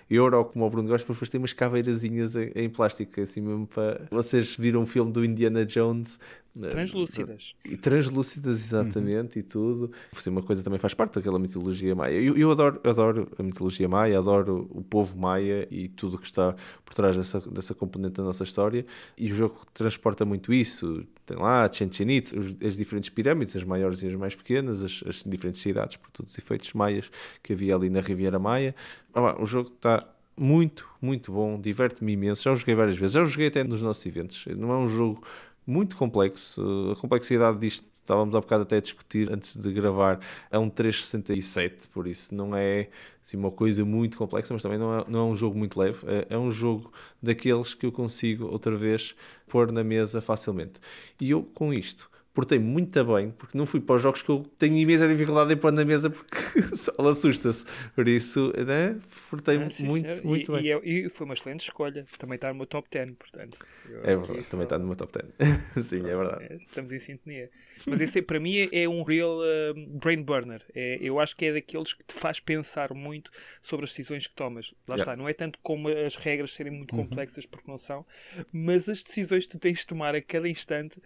euro, 0.09 0.45
como 0.45 0.65
o 0.65 0.69
Bruno 0.69 0.87
gosta, 0.87 1.05
mas 1.09 1.17
depois 1.17 1.29
tem 1.29 1.39
umas 1.39 1.51
caveirazinhas 1.51 2.33
em, 2.35 2.51
em 2.55 2.69
plástico, 2.69 3.19
assim 3.19 3.41
mesmo 3.41 3.67
para... 3.67 4.07
Vocês 4.09 4.55
viram 4.55 4.83
o 4.83 4.85
filme 4.85 5.11
do 5.11 5.23
Indiana 5.25 5.65
Jones... 5.65 6.17
eh, 6.63 6.69
Translúcidas. 6.69 7.53
e 7.65 7.77
translúcidas, 7.77 8.57
exatamente, 8.65 9.39
e 9.39 9.43
tudo. 9.43 9.91
Uma 10.27 10.41
coisa 10.43 10.63
também 10.63 10.79
faz 10.79 10.93
parte 10.93 11.15
daquela 11.15 11.39
mitologia 11.39 11.95
maia. 11.95 12.13
Eu, 12.13 12.37
eu 12.37 12.51
adoro, 12.51 12.79
adoro 12.83 13.27
a 13.37 13.43
mitologia 13.43 13.87
maia, 13.87 14.17
adoro 14.17 14.67
o 14.71 14.81
povo 14.81 15.17
maia 15.17 15.67
e 15.71 15.87
tudo 15.87 16.15
o 16.15 16.19
que 16.19 16.25
está 16.25 16.55
por 16.85 16.93
trás 16.93 17.15
dessa, 17.17 17.39
dessa 17.51 17.73
componente 17.73 18.13
da 18.15 18.23
nossa 18.23 18.43
história. 18.43 18.85
E 19.17 19.31
o 19.31 19.35
jogo 19.35 19.61
transporta 19.73 20.25
muito 20.25 20.53
isso. 20.53 21.03
Tem 21.25 21.37
lá 21.37 21.69
Chichen 21.71 22.11
Itza, 22.11 22.35
as 22.65 22.75
diferentes 22.75 23.09
pirâmides, 23.09 23.55
as 23.55 23.63
maiores 23.63 24.01
e 24.03 24.07
as 24.07 24.15
mais 24.15 24.35
pequenas, 24.35 24.83
as, 24.83 25.03
as 25.07 25.23
diferentes 25.25 25.61
cidades, 25.61 25.95
por 25.97 26.09
todos 26.11 26.31
os 26.31 26.37
efeitos 26.37 26.73
maias 26.73 27.09
que 27.43 27.53
havia 27.53 27.75
ali 27.75 27.89
na 27.89 28.01
Riviera 28.01 28.39
Maia. 28.39 28.75
Ah, 29.13 29.21
pá, 29.21 29.35
o 29.39 29.45
jogo 29.45 29.71
está 29.75 30.07
muito, 30.35 30.87
muito 31.01 31.31
bom, 31.33 31.59
diverte-me 31.59 32.13
imenso. 32.13 32.43
Já 32.43 32.51
o 32.51 32.55
joguei 32.55 32.73
várias 32.73 32.97
vezes, 32.97 33.13
já 33.13 33.21
o 33.21 33.25
joguei 33.25 33.47
até 33.47 33.63
nos 33.63 33.81
nossos 33.81 34.05
eventos. 34.05 34.45
Não 34.57 34.71
é 34.71 34.77
um 34.77 34.87
jogo 34.87 35.21
muito 35.69 35.95
complexo. 35.95 36.91
A 36.91 36.95
complexidade 36.95 37.59
disto, 37.59 37.85
estávamos 38.01 38.35
há 38.35 38.41
bocado 38.41 38.63
até 38.63 38.77
a 38.77 38.81
discutir 38.81 39.31
antes 39.31 39.55
de 39.55 39.71
gravar, 39.71 40.19
é 40.49 40.57
um 40.57 40.67
367, 40.69 41.87
por 41.89 42.07
isso 42.07 42.33
não 42.33 42.55
é 42.55 42.89
assim, 43.23 43.37
uma 43.37 43.51
coisa 43.51 43.85
muito 43.85 44.17
complexa, 44.17 44.53
mas 44.53 44.63
também 44.63 44.79
não 44.79 44.99
é, 44.99 45.05
não 45.07 45.19
é 45.19 45.23
um 45.23 45.35
jogo 45.35 45.57
muito 45.57 45.79
leve. 45.79 45.99
É, 46.07 46.33
é 46.35 46.37
um 46.37 46.51
jogo 46.51 46.91
daqueles 47.21 47.73
que 47.73 47.85
eu 47.85 47.91
consigo 47.91 48.47
outra 48.47 48.75
vez 48.75 49.15
pôr 49.47 49.71
na 49.71 49.83
mesa 49.83 50.21
facilmente. 50.21 50.79
E 51.21 51.29
eu, 51.29 51.43
com 51.43 51.71
isto, 51.73 52.09
portei 52.33 52.59
muito 52.59 53.03
bem, 53.05 53.31
porque 53.31 53.57
não 53.57 53.65
fui 53.65 53.79
para 53.81 53.95
os 53.95 54.01
jogos 54.01 54.21
que 54.21 54.29
eu 54.29 54.43
tenho 54.57 54.75
imensa 54.77 55.07
dificuldade 55.07 55.53
em 55.53 55.57
pôr 55.57 55.71
na 55.71 55.83
mesa 55.83 56.09
porque 56.09 56.35
ela 56.97 57.11
assusta-se. 57.11 57.65
Por 57.95 58.07
isso, 58.07 58.53
né? 58.65 58.97
portei 59.29 59.57
Ah, 59.57 59.59
muito, 59.79 60.15
senhor. 60.15 60.23
muito 60.23 60.51
e, 60.57 60.61
bem. 60.61 60.65
E, 60.65 60.71
é- 60.71 61.05
e 61.05 61.09
foi 61.09 61.25
uma 61.25 61.33
excelente 61.33 61.61
escolha. 61.63 62.05
Também 62.17 62.35
está 62.35 62.49
no 62.49 62.55
meu 62.55 62.65
top 62.67 62.87
10, 62.91 63.13
portanto. 63.17 63.57
eu 63.89 63.97
É 64.03 64.15
verdade, 64.15 64.43
também 64.43 64.63
está 64.65 64.77
no 64.79 64.85
meu 64.85 64.95
top 64.95 65.11
10. 65.13 65.25
Sim, 65.85 65.99
é 65.99 66.15
verdade. 66.15 66.43
É, 66.45 66.55
Estamos 66.55 66.91
em 66.91 66.99
sintonia. 66.99 67.49
Mas 67.87 68.01
esse 68.01 68.21
para 68.21 68.39
mim 68.39 68.69
é 68.71 68.87
um 68.87 69.03
real 69.03 69.39
uh, 69.39 69.73
brain 69.99 70.21
burner. 70.21 70.61
É, 70.75 70.97
eu 71.01 71.19
acho 71.19 71.35
que 71.35 71.45
é 71.45 71.53
daqueles 71.53 71.93
que 71.93 72.03
te 72.03 72.13
faz 72.13 72.39
pensar 72.39 72.93
muito 72.93 73.31
sobre 73.61 73.85
as 73.85 73.91
decisões 73.91 74.27
que 74.27 74.35
tomas. 74.35 74.73
Lá 74.87 74.95
Yeah. 74.95 75.03
está, 75.13 75.15
não 75.15 75.29
é 75.29 75.33
tanto 75.33 75.57
como 75.63 75.87
as 75.89 76.15
regras 76.15 76.51
serem 76.53 76.73
muito 76.73 76.93
Uhum. 76.95 77.05
complexas 77.07 77.45
porque 77.45 77.69
não 77.71 77.77
são, 77.77 78.05
mas 78.51 78.89
as 78.89 79.01
decisões 79.03 79.45
que 79.45 79.51
tu 79.51 79.59
tens 79.59 79.79
de 79.79 79.87
tomar 79.87 80.13
a 80.15 80.21
cada 80.21 80.47
instante 80.49 81.01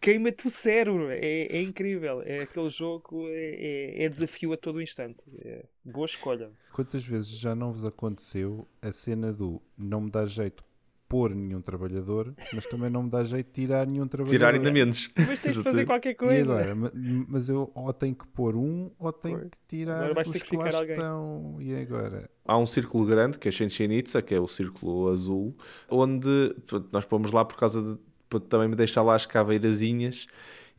queima-te 0.00 0.46
o 0.46 0.50
cérebro. 0.50 1.08
É, 1.10 1.46
é 1.46 1.62
incrível. 1.62 2.22
É 2.22 2.40
aquele 2.40 2.68
jogo, 2.70 3.26
é, 3.28 3.32
é- 4.00 4.04
é 4.04 4.08
desafio 4.08 4.52
a 4.52 4.56
todo 4.56 4.76
o 4.76 4.82
instante. 4.82 5.18
É 5.40 5.64
boa 5.84 6.06
escolha. 6.06 6.50
Quantas 6.72 7.04
vezes 7.06 7.28
já 7.28 7.54
não 7.54 7.72
vos 7.72 7.84
aconteceu 7.84 8.66
a 8.82 8.92
cena 8.92 9.32
do 9.32 9.60
não 9.76 10.02
me 10.02 10.10
dá 10.10 10.26
jeito 10.26 10.64
pôr 11.08 11.32
nenhum 11.36 11.60
trabalhador, 11.62 12.34
mas 12.52 12.66
também 12.66 12.90
não 12.90 13.04
me 13.04 13.08
dá 13.10 13.22
jeito 13.22 13.48
tirar 13.52 13.86
nenhum 13.86 14.08
trabalhador? 14.08 14.38
Tirar 14.38 14.54
ainda 14.54 14.72
menos. 14.72 15.08
Mas 15.16 15.40
tens 15.40 15.54
de 15.54 15.62
fazer 15.62 15.86
qualquer 15.86 16.10
E 16.10 16.14
coisa. 16.16 16.52
agora? 16.52 16.74
Ma- 16.74 16.90
Mas 17.28 17.48
eu 17.48 17.70
ou 17.76 17.92
tenho 17.92 18.12
que 18.16 18.26
pôr 18.26 18.56
um 18.56 18.90
ou 18.98 19.12
tenho 19.12 19.48
que 19.48 19.56
tirar 19.68 20.02
Agora 20.10 20.26
os 20.26 20.32
ter 20.32 20.40
que 20.42 20.50
que 20.50 20.56
lá 20.56 20.64
ficar 20.64 20.78
alguém. 20.78 20.96
estão. 20.96 21.56
E 21.60 21.76
agora? 21.76 22.28
há 22.44 22.58
um 22.58 22.66
círculo 22.66 23.06
grande, 23.06 23.38
que 23.38 23.46
é 23.48 23.52
Shenshin 23.52 23.92
Itza, 23.92 24.20
que 24.20 24.34
é 24.34 24.40
o 24.40 24.48
círculo 24.48 25.08
azul, 25.08 25.54
onde 25.88 26.28
nós 26.92 27.04
pomos 27.04 27.30
lá 27.30 27.44
por 27.44 27.56
causa 27.56 27.80
de 27.80 27.98
para 28.28 28.40
também 28.40 28.68
me 28.68 28.74
deixar 28.76 29.02
lá 29.02 29.14
as 29.14 29.26
caveirazinhas 29.26 30.26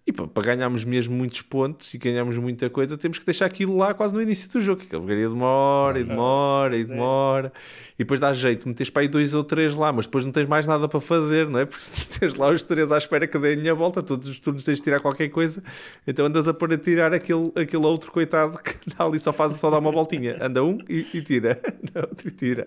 E 0.06 0.12
para, 0.14 0.26
para 0.26 0.43
ganharmos 0.43 0.86
mesmo 0.86 1.14
muitos 1.16 1.41
pontos 1.41 1.93
e 1.93 1.98
ganharmos 1.98 2.38
muita 2.38 2.70
coisa, 2.70 2.98
temos 2.98 3.20
que 3.20 3.26
deixar 3.26 3.45
aquilo 3.45 3.76
lá 3.76 3.93
quase 3.93 4.16
no 4.16 4.22
início 4.22 4.50
do 4.50 4.60
jogo. 4.62 4.80
Que 4.80 4.88
aquela 4.88 5.02
porcaria 5.02 5.28
demora 5.28 6.00
e 6.00 6.04
demora 6.06 6.78
e 6.78 6.86
demora. 6.86 7.52
E 7.95 7.98
depois 8.00 8.18
dá 8.20 8.34
jeito, 8.34 8.68
metes 8.70 8.89
para 8.89 9.02
aí 9.02 9.10
dois 9.10 9.34
ou 9.34 9.43
três 9.43 9.76
lá, 9.76 9.91
mas 9.91 10.06
depois 10.06 10.24
não 10.24 10.32
tens 10.32 10.48
mais 10.48 10.66
nada 10.66 10.88
para 10.88 11.02
fazer, 11.02 11.50
não 11.50 11.60
é? 11.60 11.66
Porque 11.66 11.82
se 11.82 12.08
tens 12.20 12.36
lá 12.36 12.50
os 12.50 12.64
três 12.64 12.89
à 12.89 12.98
espera 12.98 13.28
que 13.28 13.38
deem 13.38 13.70
a 13.70 13.74
volta, 13.74 14.02
todos 14.02 14.30
os 14.30 14.39
turnos 14.39 14.64
tens 14.64 14.78
de 14.78 14.84
tirar 14.84 15.02
qualquer 15.02 15.28
coisa, 15.30 15.62
então 16.08 16.26
andas 16.26 16.48
a 16.48 16.54
para 16.54 16.78
tirar 16.78 17.14
aquele, 17.14 17.52
aquele 17.56 17.86
outro 17.86 18.10
coitado 18.12 18.58
que 18.64 18.76
dá 18.95 19.04
ali 19.04 19.20
só 19.20 19.34
faz 19.34 19.54
só 19.54 19.70
dá 19.70 19.78
uma 19.78 19.91
voltinha. 19.91 20.38
Anda 20.41 20.64
um 20.64 20.78
e, 20.88 21.06
e 21.14 21.22
tira, 21.22 21.60
anda 21.84 22.08
outro 22.10 22.30
e 22.30 22.32
tira. 22.32 22.66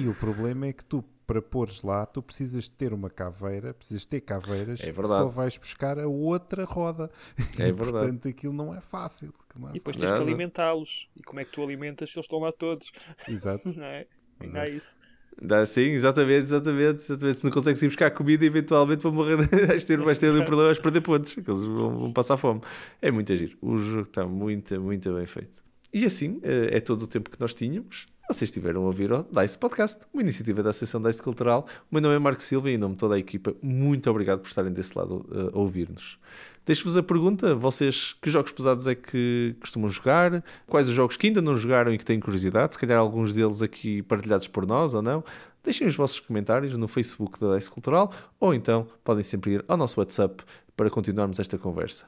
E 0.00 0.08
o 0.08 0.14
problema 0.14 0.66
é 0.66 0.72
que 0.72 0.84
tu 0.84 1.04
para 1.26 1.40
pôres 1.40 1.82
lá, 1.82 2.04
tu 2.06 2.22
precisas 2.22 2.68
ter 2.68 2.92
uma 2.92 3.08
caveira, 3.08 3.72
precisas 3.74 4.04
ter 4.04 4.20
caveiras, 4.20 4.80
é 4.82 4.92
só 4.92 5.26
vais 5.28 5.56
buscar 5.56 5.98
a 5.98 6.06
outra 6.06 6.64
roda. 6.64 7.10
É 7.58 7.72
verdade. 7.72 7.92
Portanto, 7.92 8.28
aquilo 8.28 8.52
não 8.52 8.74
é 8.74 8.80
fácil. 8.80 9.32
Não 9.58 9.68
é 9.68 9.70
e 9.70 9.74
depois 9.74 9.96
tens 9.96 10.10
que 10.10 10.16
alimentá-los. 10.16 11.08
E 11.16 11.22
como 11.22 11.40
é 11.40 11.44
que 11.44 11.52
tu 11.52 11.62
alimentas 11.62 12.10
se 12.10 12.16
eles 12.16 12.26
estão 12.26 12.40
lá 12.40 12.52
todos? 12.52 12.90
Exato. 13.28 13.68
não 13.76 13.84
é? 13.84 14.06
Não 14.40 14.60
é 14.60 14.70
isso. 14.70 14.96
Dá, 15.40 15.66
sim, 15.66 15.90
exatamente, 15.90 16.44
exatamente, 16.44 17.02
exatamente. 17.02 17.38
Se 17.40 17.44
não 17.44 17.52
consegues 17.52 17.82
ir 17.82 17.88
buscar 17.88 18.10
comida, 18.10 18.44
eventualmente 18.44 19.02
vão 19.02 19.12
morrer. 19.12 19.36
vais 19.66 19.84
ter, 19.84 19.98
vais 19.98 20.18
ter 20.18 20.30
um 20.30 20.44
problema, 20.44 20.66
vais 20.66 20.78
perder 20.78 21.00
pontos. 21.00 21.36
Eles 21.36 21.46
vão, 21.46 21.98
vão 21.98 22.12
passar 22.12 22.36
fome. 22.36 22.60
É 23.02 23.10
muito 23.10 23.32
agir. 23.32 23.56
O 23.60 23.78
jogo 23.78 24.08
está 24.08 24.26
muito, 24.26 24.80
muito 24.80 25.12
bem 25.12 25.26
feito. 25.26 25.64
E 25.92 26.04
assim 26.04 26.40
eh, 26.42 26.76
é 26.76 26.80
todo 26.80 27.02
o 27.02 27.06
tempo 27.06 27.30
que 27.30 27.40
nós 27.40 27.54
tínhamos. 27.54 28.06
Vocês 28.34 28.48
estiveram 28.48 28.82
a 28.82 28.86
ouvir 28.86 29.12
o 29.12 29.24
DICE 29.30 29.56
Podcast, 29.56 30.04
uma 30.12 30.20
iniciativa 30.20 30.60
da 30.60 30.70
Associação 30.70 31.00
DICE 31.00 31.22
Cultural. 31.22 31.68
O 31.88 31.94
meu 31.94 32.02
nome 32.02 32.16
é 32.16 32.18
Marco 32.18 32.42
Silva 32.42 32.68
e 32.68 32.74
em 32.74 32.76
nome 32.76 32.94
de 32.94 32.98
toda 32.98 33.14
a 33.14 33.18
equipa, 33.18 33.54
muito 33.62 34.10
obrigado 34.10 34.40
por 34.40 34.48
estarem 34.48 34.72
desse 34.72 34.98
lado 34.98 35.24
uh, 35.30 35.56
a 35.56 35.58
ouvir-nos. 35.60 36.18
Deixo-vos 36.66 36.96
a 36.96 37.02
pergunta: 37.02 37.54
vocês 37.54 38.16
que 38.20 38.28
jogos 38.28 38.50
pesados 38.50 38.88
é 38.88 38.96
que 38.96 39.54
costumam 39.60 39.88
jogar? 39.88 40.42
Quais 40.66 40.88
os 40.88 40.94
jogos 40.96 41.16
que 41.16 41.28
ainda 41.28 41.40
não 41.40 41.56
jogaram 41.56 41.94
e 41.94 41.98
que 41.98 42.04
têm 42.04 42.18
curiosidade? 42.18 42.74
Se 42.74 42.80
calhar 42.80 42.98
alguns 42.98 43.32
deles 43.32 43.62
aqui 43.62 44.02
partilhados 44.02 44.48
por 44.48 44.66
nós 44.66 44.94
ou 44.94 45.02
não? 45.02 45.22
Deixem 45.62 45.86
os 45.86 45.94
vossos 45.94 46.18
comentários 46.18 46.76
no 46.76 46.88
Facebook 46.88 47.38
da 47.38 47.54
DICE 47.54 47.70
Cultural 47.70 48.12
ou 48.40 48.52
então 48.52 48.88
podem 49.04 49.22
sempre 49.22 49.52
ir 49.52 49.64
ao 49.68 49.76
nosso 49.76 50.00
WhatsApp 50.00 50.42
para 50.76 50.90
continuarmos 50.90 51.38
esta 51.38 51.56
conversa. 51.56 52.04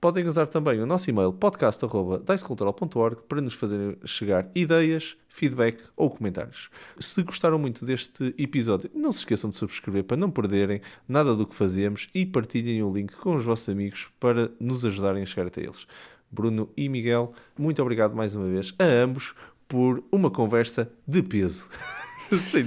Podem 0.00 0.26
usar 0.26 0.48
também 0.48 0.80
o 0.80 0.86
nosso 0.86 1.08
e-mail 1.08 1.32
podcast.dicecultural.org 1.32 3.22
para 3.28 3.40
nos 3.40 3.54
fazerem 3.54 3.96
chegar 4.04 4.50
ideias, 4.54 5.16
feedback 5.28 5.82
ou 5.96 6.10
comentários. 6.10 6.70
Se 6.98 7.22
gostaram 7.22 7.58
muito 7.58 7.84
deste 7.84 8.34
episódio, 8.38 8.90
não 8.94 9.10
se 9.10 9.20
esqueçam 9.20 9.50
de 9.50 9.56
subscrever 9.56 10.04
para 10.04 10.16
não 10.16 10.30
perderem 10.30 10.80
nada 11.08 11.34
do 11.34 11.46
que 11.46 11.54
fazemos 11.54 12.08
e 12.14 12.26
partilhem 12.26 12.82
o 12.82 12.92
link 12.92 13.14
com 13.14 13.36
os 13.36 13.44
vossos 13.44 13.68
amigos 13.68 14.08
para 14.20 14.50
nos 14.60 14.84
ajudarem 14.84 15.22
a 15.22 15.26
chegar 15.26 15.46
até 15.46 15.62
eles. 15.62 15.86
Bruno 16.30 16.68
e 16.76 16.88
Miguel, 16.88 17.32
muito 17.58 17.80
obrigado 17.80 18.14
mais 18.14 18.34
uma 18.34 18.48
vez 18.48 18.74
a 18.78 18.84
ambos 18.84 19.34
por 19.68 20.04
uma 20.10 20.30
conversa 20.30 20.90
de 21.06 21.22
peso. 21.22 21.68
Sem 22.40 22.66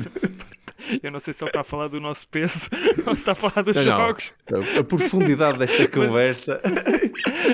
eu 1.04 1.12
não 1.12 1.20
sei 1.20 1.34
se 1.34 1.44
ele 1.44 1.50
está 1.50 1.62
a 1.62 1.64
falar 1.64 1.88
do 1.88 2.00
nosso 2.00 2.28
peso 2.28 2.70
ou 3.06 3.14
se 3.14 3.22
está 3.22 3.32
a 3.34 3.36
falar 3.36 3.64
dos 3.64 3.76
não, 3.76 3.84
jogos. 3.84 4.32
Não. 4.50 4.80
A 4.80 4.84
profundidade 4.84 5.60
desta 5.60 5.88
conversa. 5.90 6.62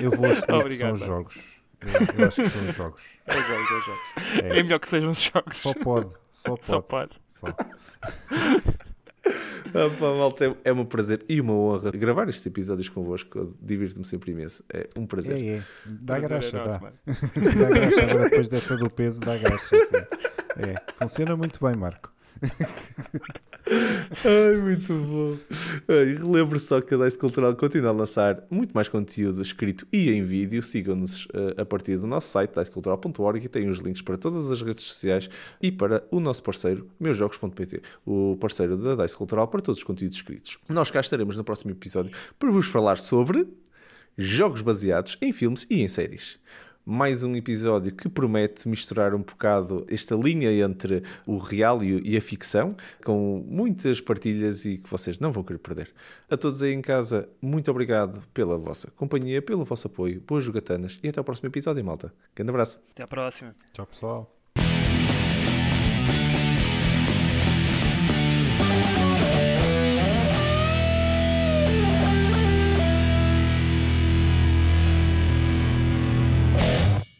Eu 0.01 0.11
vou 0.11 0.25
assumir 0.25 0.61
Obrigado, 0.61 0.93
que 0.93 0.99
são 0.99 1.07
jogos. 1.07 1.35
Eu, 1.81 1.89
eu, 2.19 2.27
acho 2.27 2.41
que 2.43 2.49
são 2.49 2.71
jogos. 2.71 3.01
É 3.27 3.33
jogos, 3.33 3.51
é 3.51 3.85
jogos. 3.85 4.45
É, 4.55 4.59
é 4.59 4.63
melhor 4.63 4.79
que 4.79 4.87
sejam 4.87 5.13
jogos. 5.13 5.57
Só 5.57 5.73
pode. 5.73 6.13
Só 6.29 6.55
pode. 6.55 6.65
Só 6.65 6.81
pode. 6.81 7.11
Só. 7.27 7.47
Pá, 9.73 9.89
malta, 9.99 10.55
é 10.63 10.73
um 10.73 10.85
prazer 10.85 11.25
e 11.27 11.39
uma 11.39 11.53
honra 11.53 11.91
gravar 11.91 12.27
estes 12.29 12.45
episódios 12.45 12.89
convosco. 12.89 13.55
Divirto-me 13.61 14.05
sempre 14.05 14.31
imenso. 14.31 14.63
É 14.71 14.87
um 14.97 15.05
prazer. 15.05 15.37
É, 15.37 15.57
é. 15.57 15.63
Dá 15.85 16.19
graxa, 16.19 16.57
é 16.57 16.67
dá. 16.67 16.77
dá 16.77 17.69
graxa 17.69 18.03
agora 18.03 18.29
depois 18.29 18.47
dessa 18.49 18.77
do 18.77 18.89
peso, 18.89 19.19
dá 19.21 19.37
graxa. 19.37 19.75
É. 20.57 20.75
Funciona 20.99 21.35
muito 21.35 21.63
bem, 21.65 21.75
Marco. 21.75 22.12
Ai, 24.25 24.57
muito 24.57 24.93
bom. 24.93 25.37
E 25.89 26.15
relembro 26.15 26.59
só 26.59 26.81
que 26.81 26.93
a 26.93 26.97
Dice 26.97 27.17
Cultural 27.17 27.55
continua 27.55 27.89
a 27.89 27.93
lançar 27.93 28.43
muito 28.49 28.73
mais 28.73 28.89
conteúdo 28.89 29.41
escrito 29.41 29.87
e 29.91 30.11
em 30.11 30.23
vídeo. 30.23 30.61
Sigam-nos 30.61 31.25
uh, 31.25 31.61
a 31.61 31.65
partir 31.65 31.97
do 31.97 32.05
nosso 32.05 32.27
site, 32.27 32.53
dicecultural.org, 32.53 33.45
e 33.45 33.49
tem 33.49 33.69
os 33.69 33.79
links 33.79 34.01
para 34.01 34.17
todas 34.17 34.51
as 34.51 34.61
redes 34.61 34.83
sociais 34.83 35.29
e 35.61 35.71
para 35.71 36.03
o 36.11 36.19
nosso 36.19 36.43
parceiro, 36.43 36.87
meusjogos.pt, 36.99 37.81
o 38.05 38.37
parceiro 38.39 38.77
da 38.77 38.95
Dice 38.95 39.15
Cultural 39.15 39.47
para 39.47 39.61
todos 39.61 39.79
os 39.79 39.83
conteúdos 39.83 40.17
escritos. 40.17 40.57
Nós 40.67 40.91
cá 40.91 40.99
estaremos 40.99 41.37
no 41.37 41.43
próximo 41.43 41.71
episódio 41.71 42.11
para 42.37 42.51
vos 42.51 42.67
falar 42.67 42.97
sobre 42.97 43.47
jogos 44.17 44.61
baseados 44.61 45.17
em 45.21 45.31
filmes 45.31 45.65
e 45.69 45.81
em 45.81 45.87
séries 45.87 46.37
mais 46.85 47.23
um 47.23 47.35
episódio 47.35 47.93
que 47.93 48.09
promete 48.09 48.67
misturar 48.67 49.13
um 49.13 49.19
bocado 49.19 49.85
esta 49.89 50.15
linha 50.15 50.51
entre 50.51 51.03
o 51.25 51.37
real 51.37 51.83
e 51.83 52.17
a 52.17 52.21
ficção, 52.21 52.75
com 53.03 53.43
muitas 53.47 54.01
partilhas 54.01 54.65
e 54.65 54.77
que 54.77 54.89
vocês 54.89 55.19
não 55.19 55.31
vão 55.31 55.43
querer 55.43 55.59
perder. 55.59 55.93
A 56.29 56.37
todos 56.37 56.61
aí 56.61 56.73
em 56.73 56.81
casa, 56.81 57.29
muito 57.41 57.69
obrigado 57.71 58.21
pela 58.33 58.57
vossa 58.57 58.91
companhia, 58.91 59.41
pelo 59.41 59.63
vosso 59.63 59.87
apoio, 59.87 60.21
boas 60.27 60.43
jogatanas 60.43 60.99
e 61.01 61.09
até 61.09 61.19
ao 61.19 61.23
próximo 61.23 61.49
episódio, 61.49 61.83
malta. 61.83 62.13
Grande 62.35 62.49
abraço. 62.49 62.81
Até 62.91 63.03
à 63.03 63.07
próxima. 63.07 63.55
Tchau, 63.71 63.85
pessoal. 63.85 64.42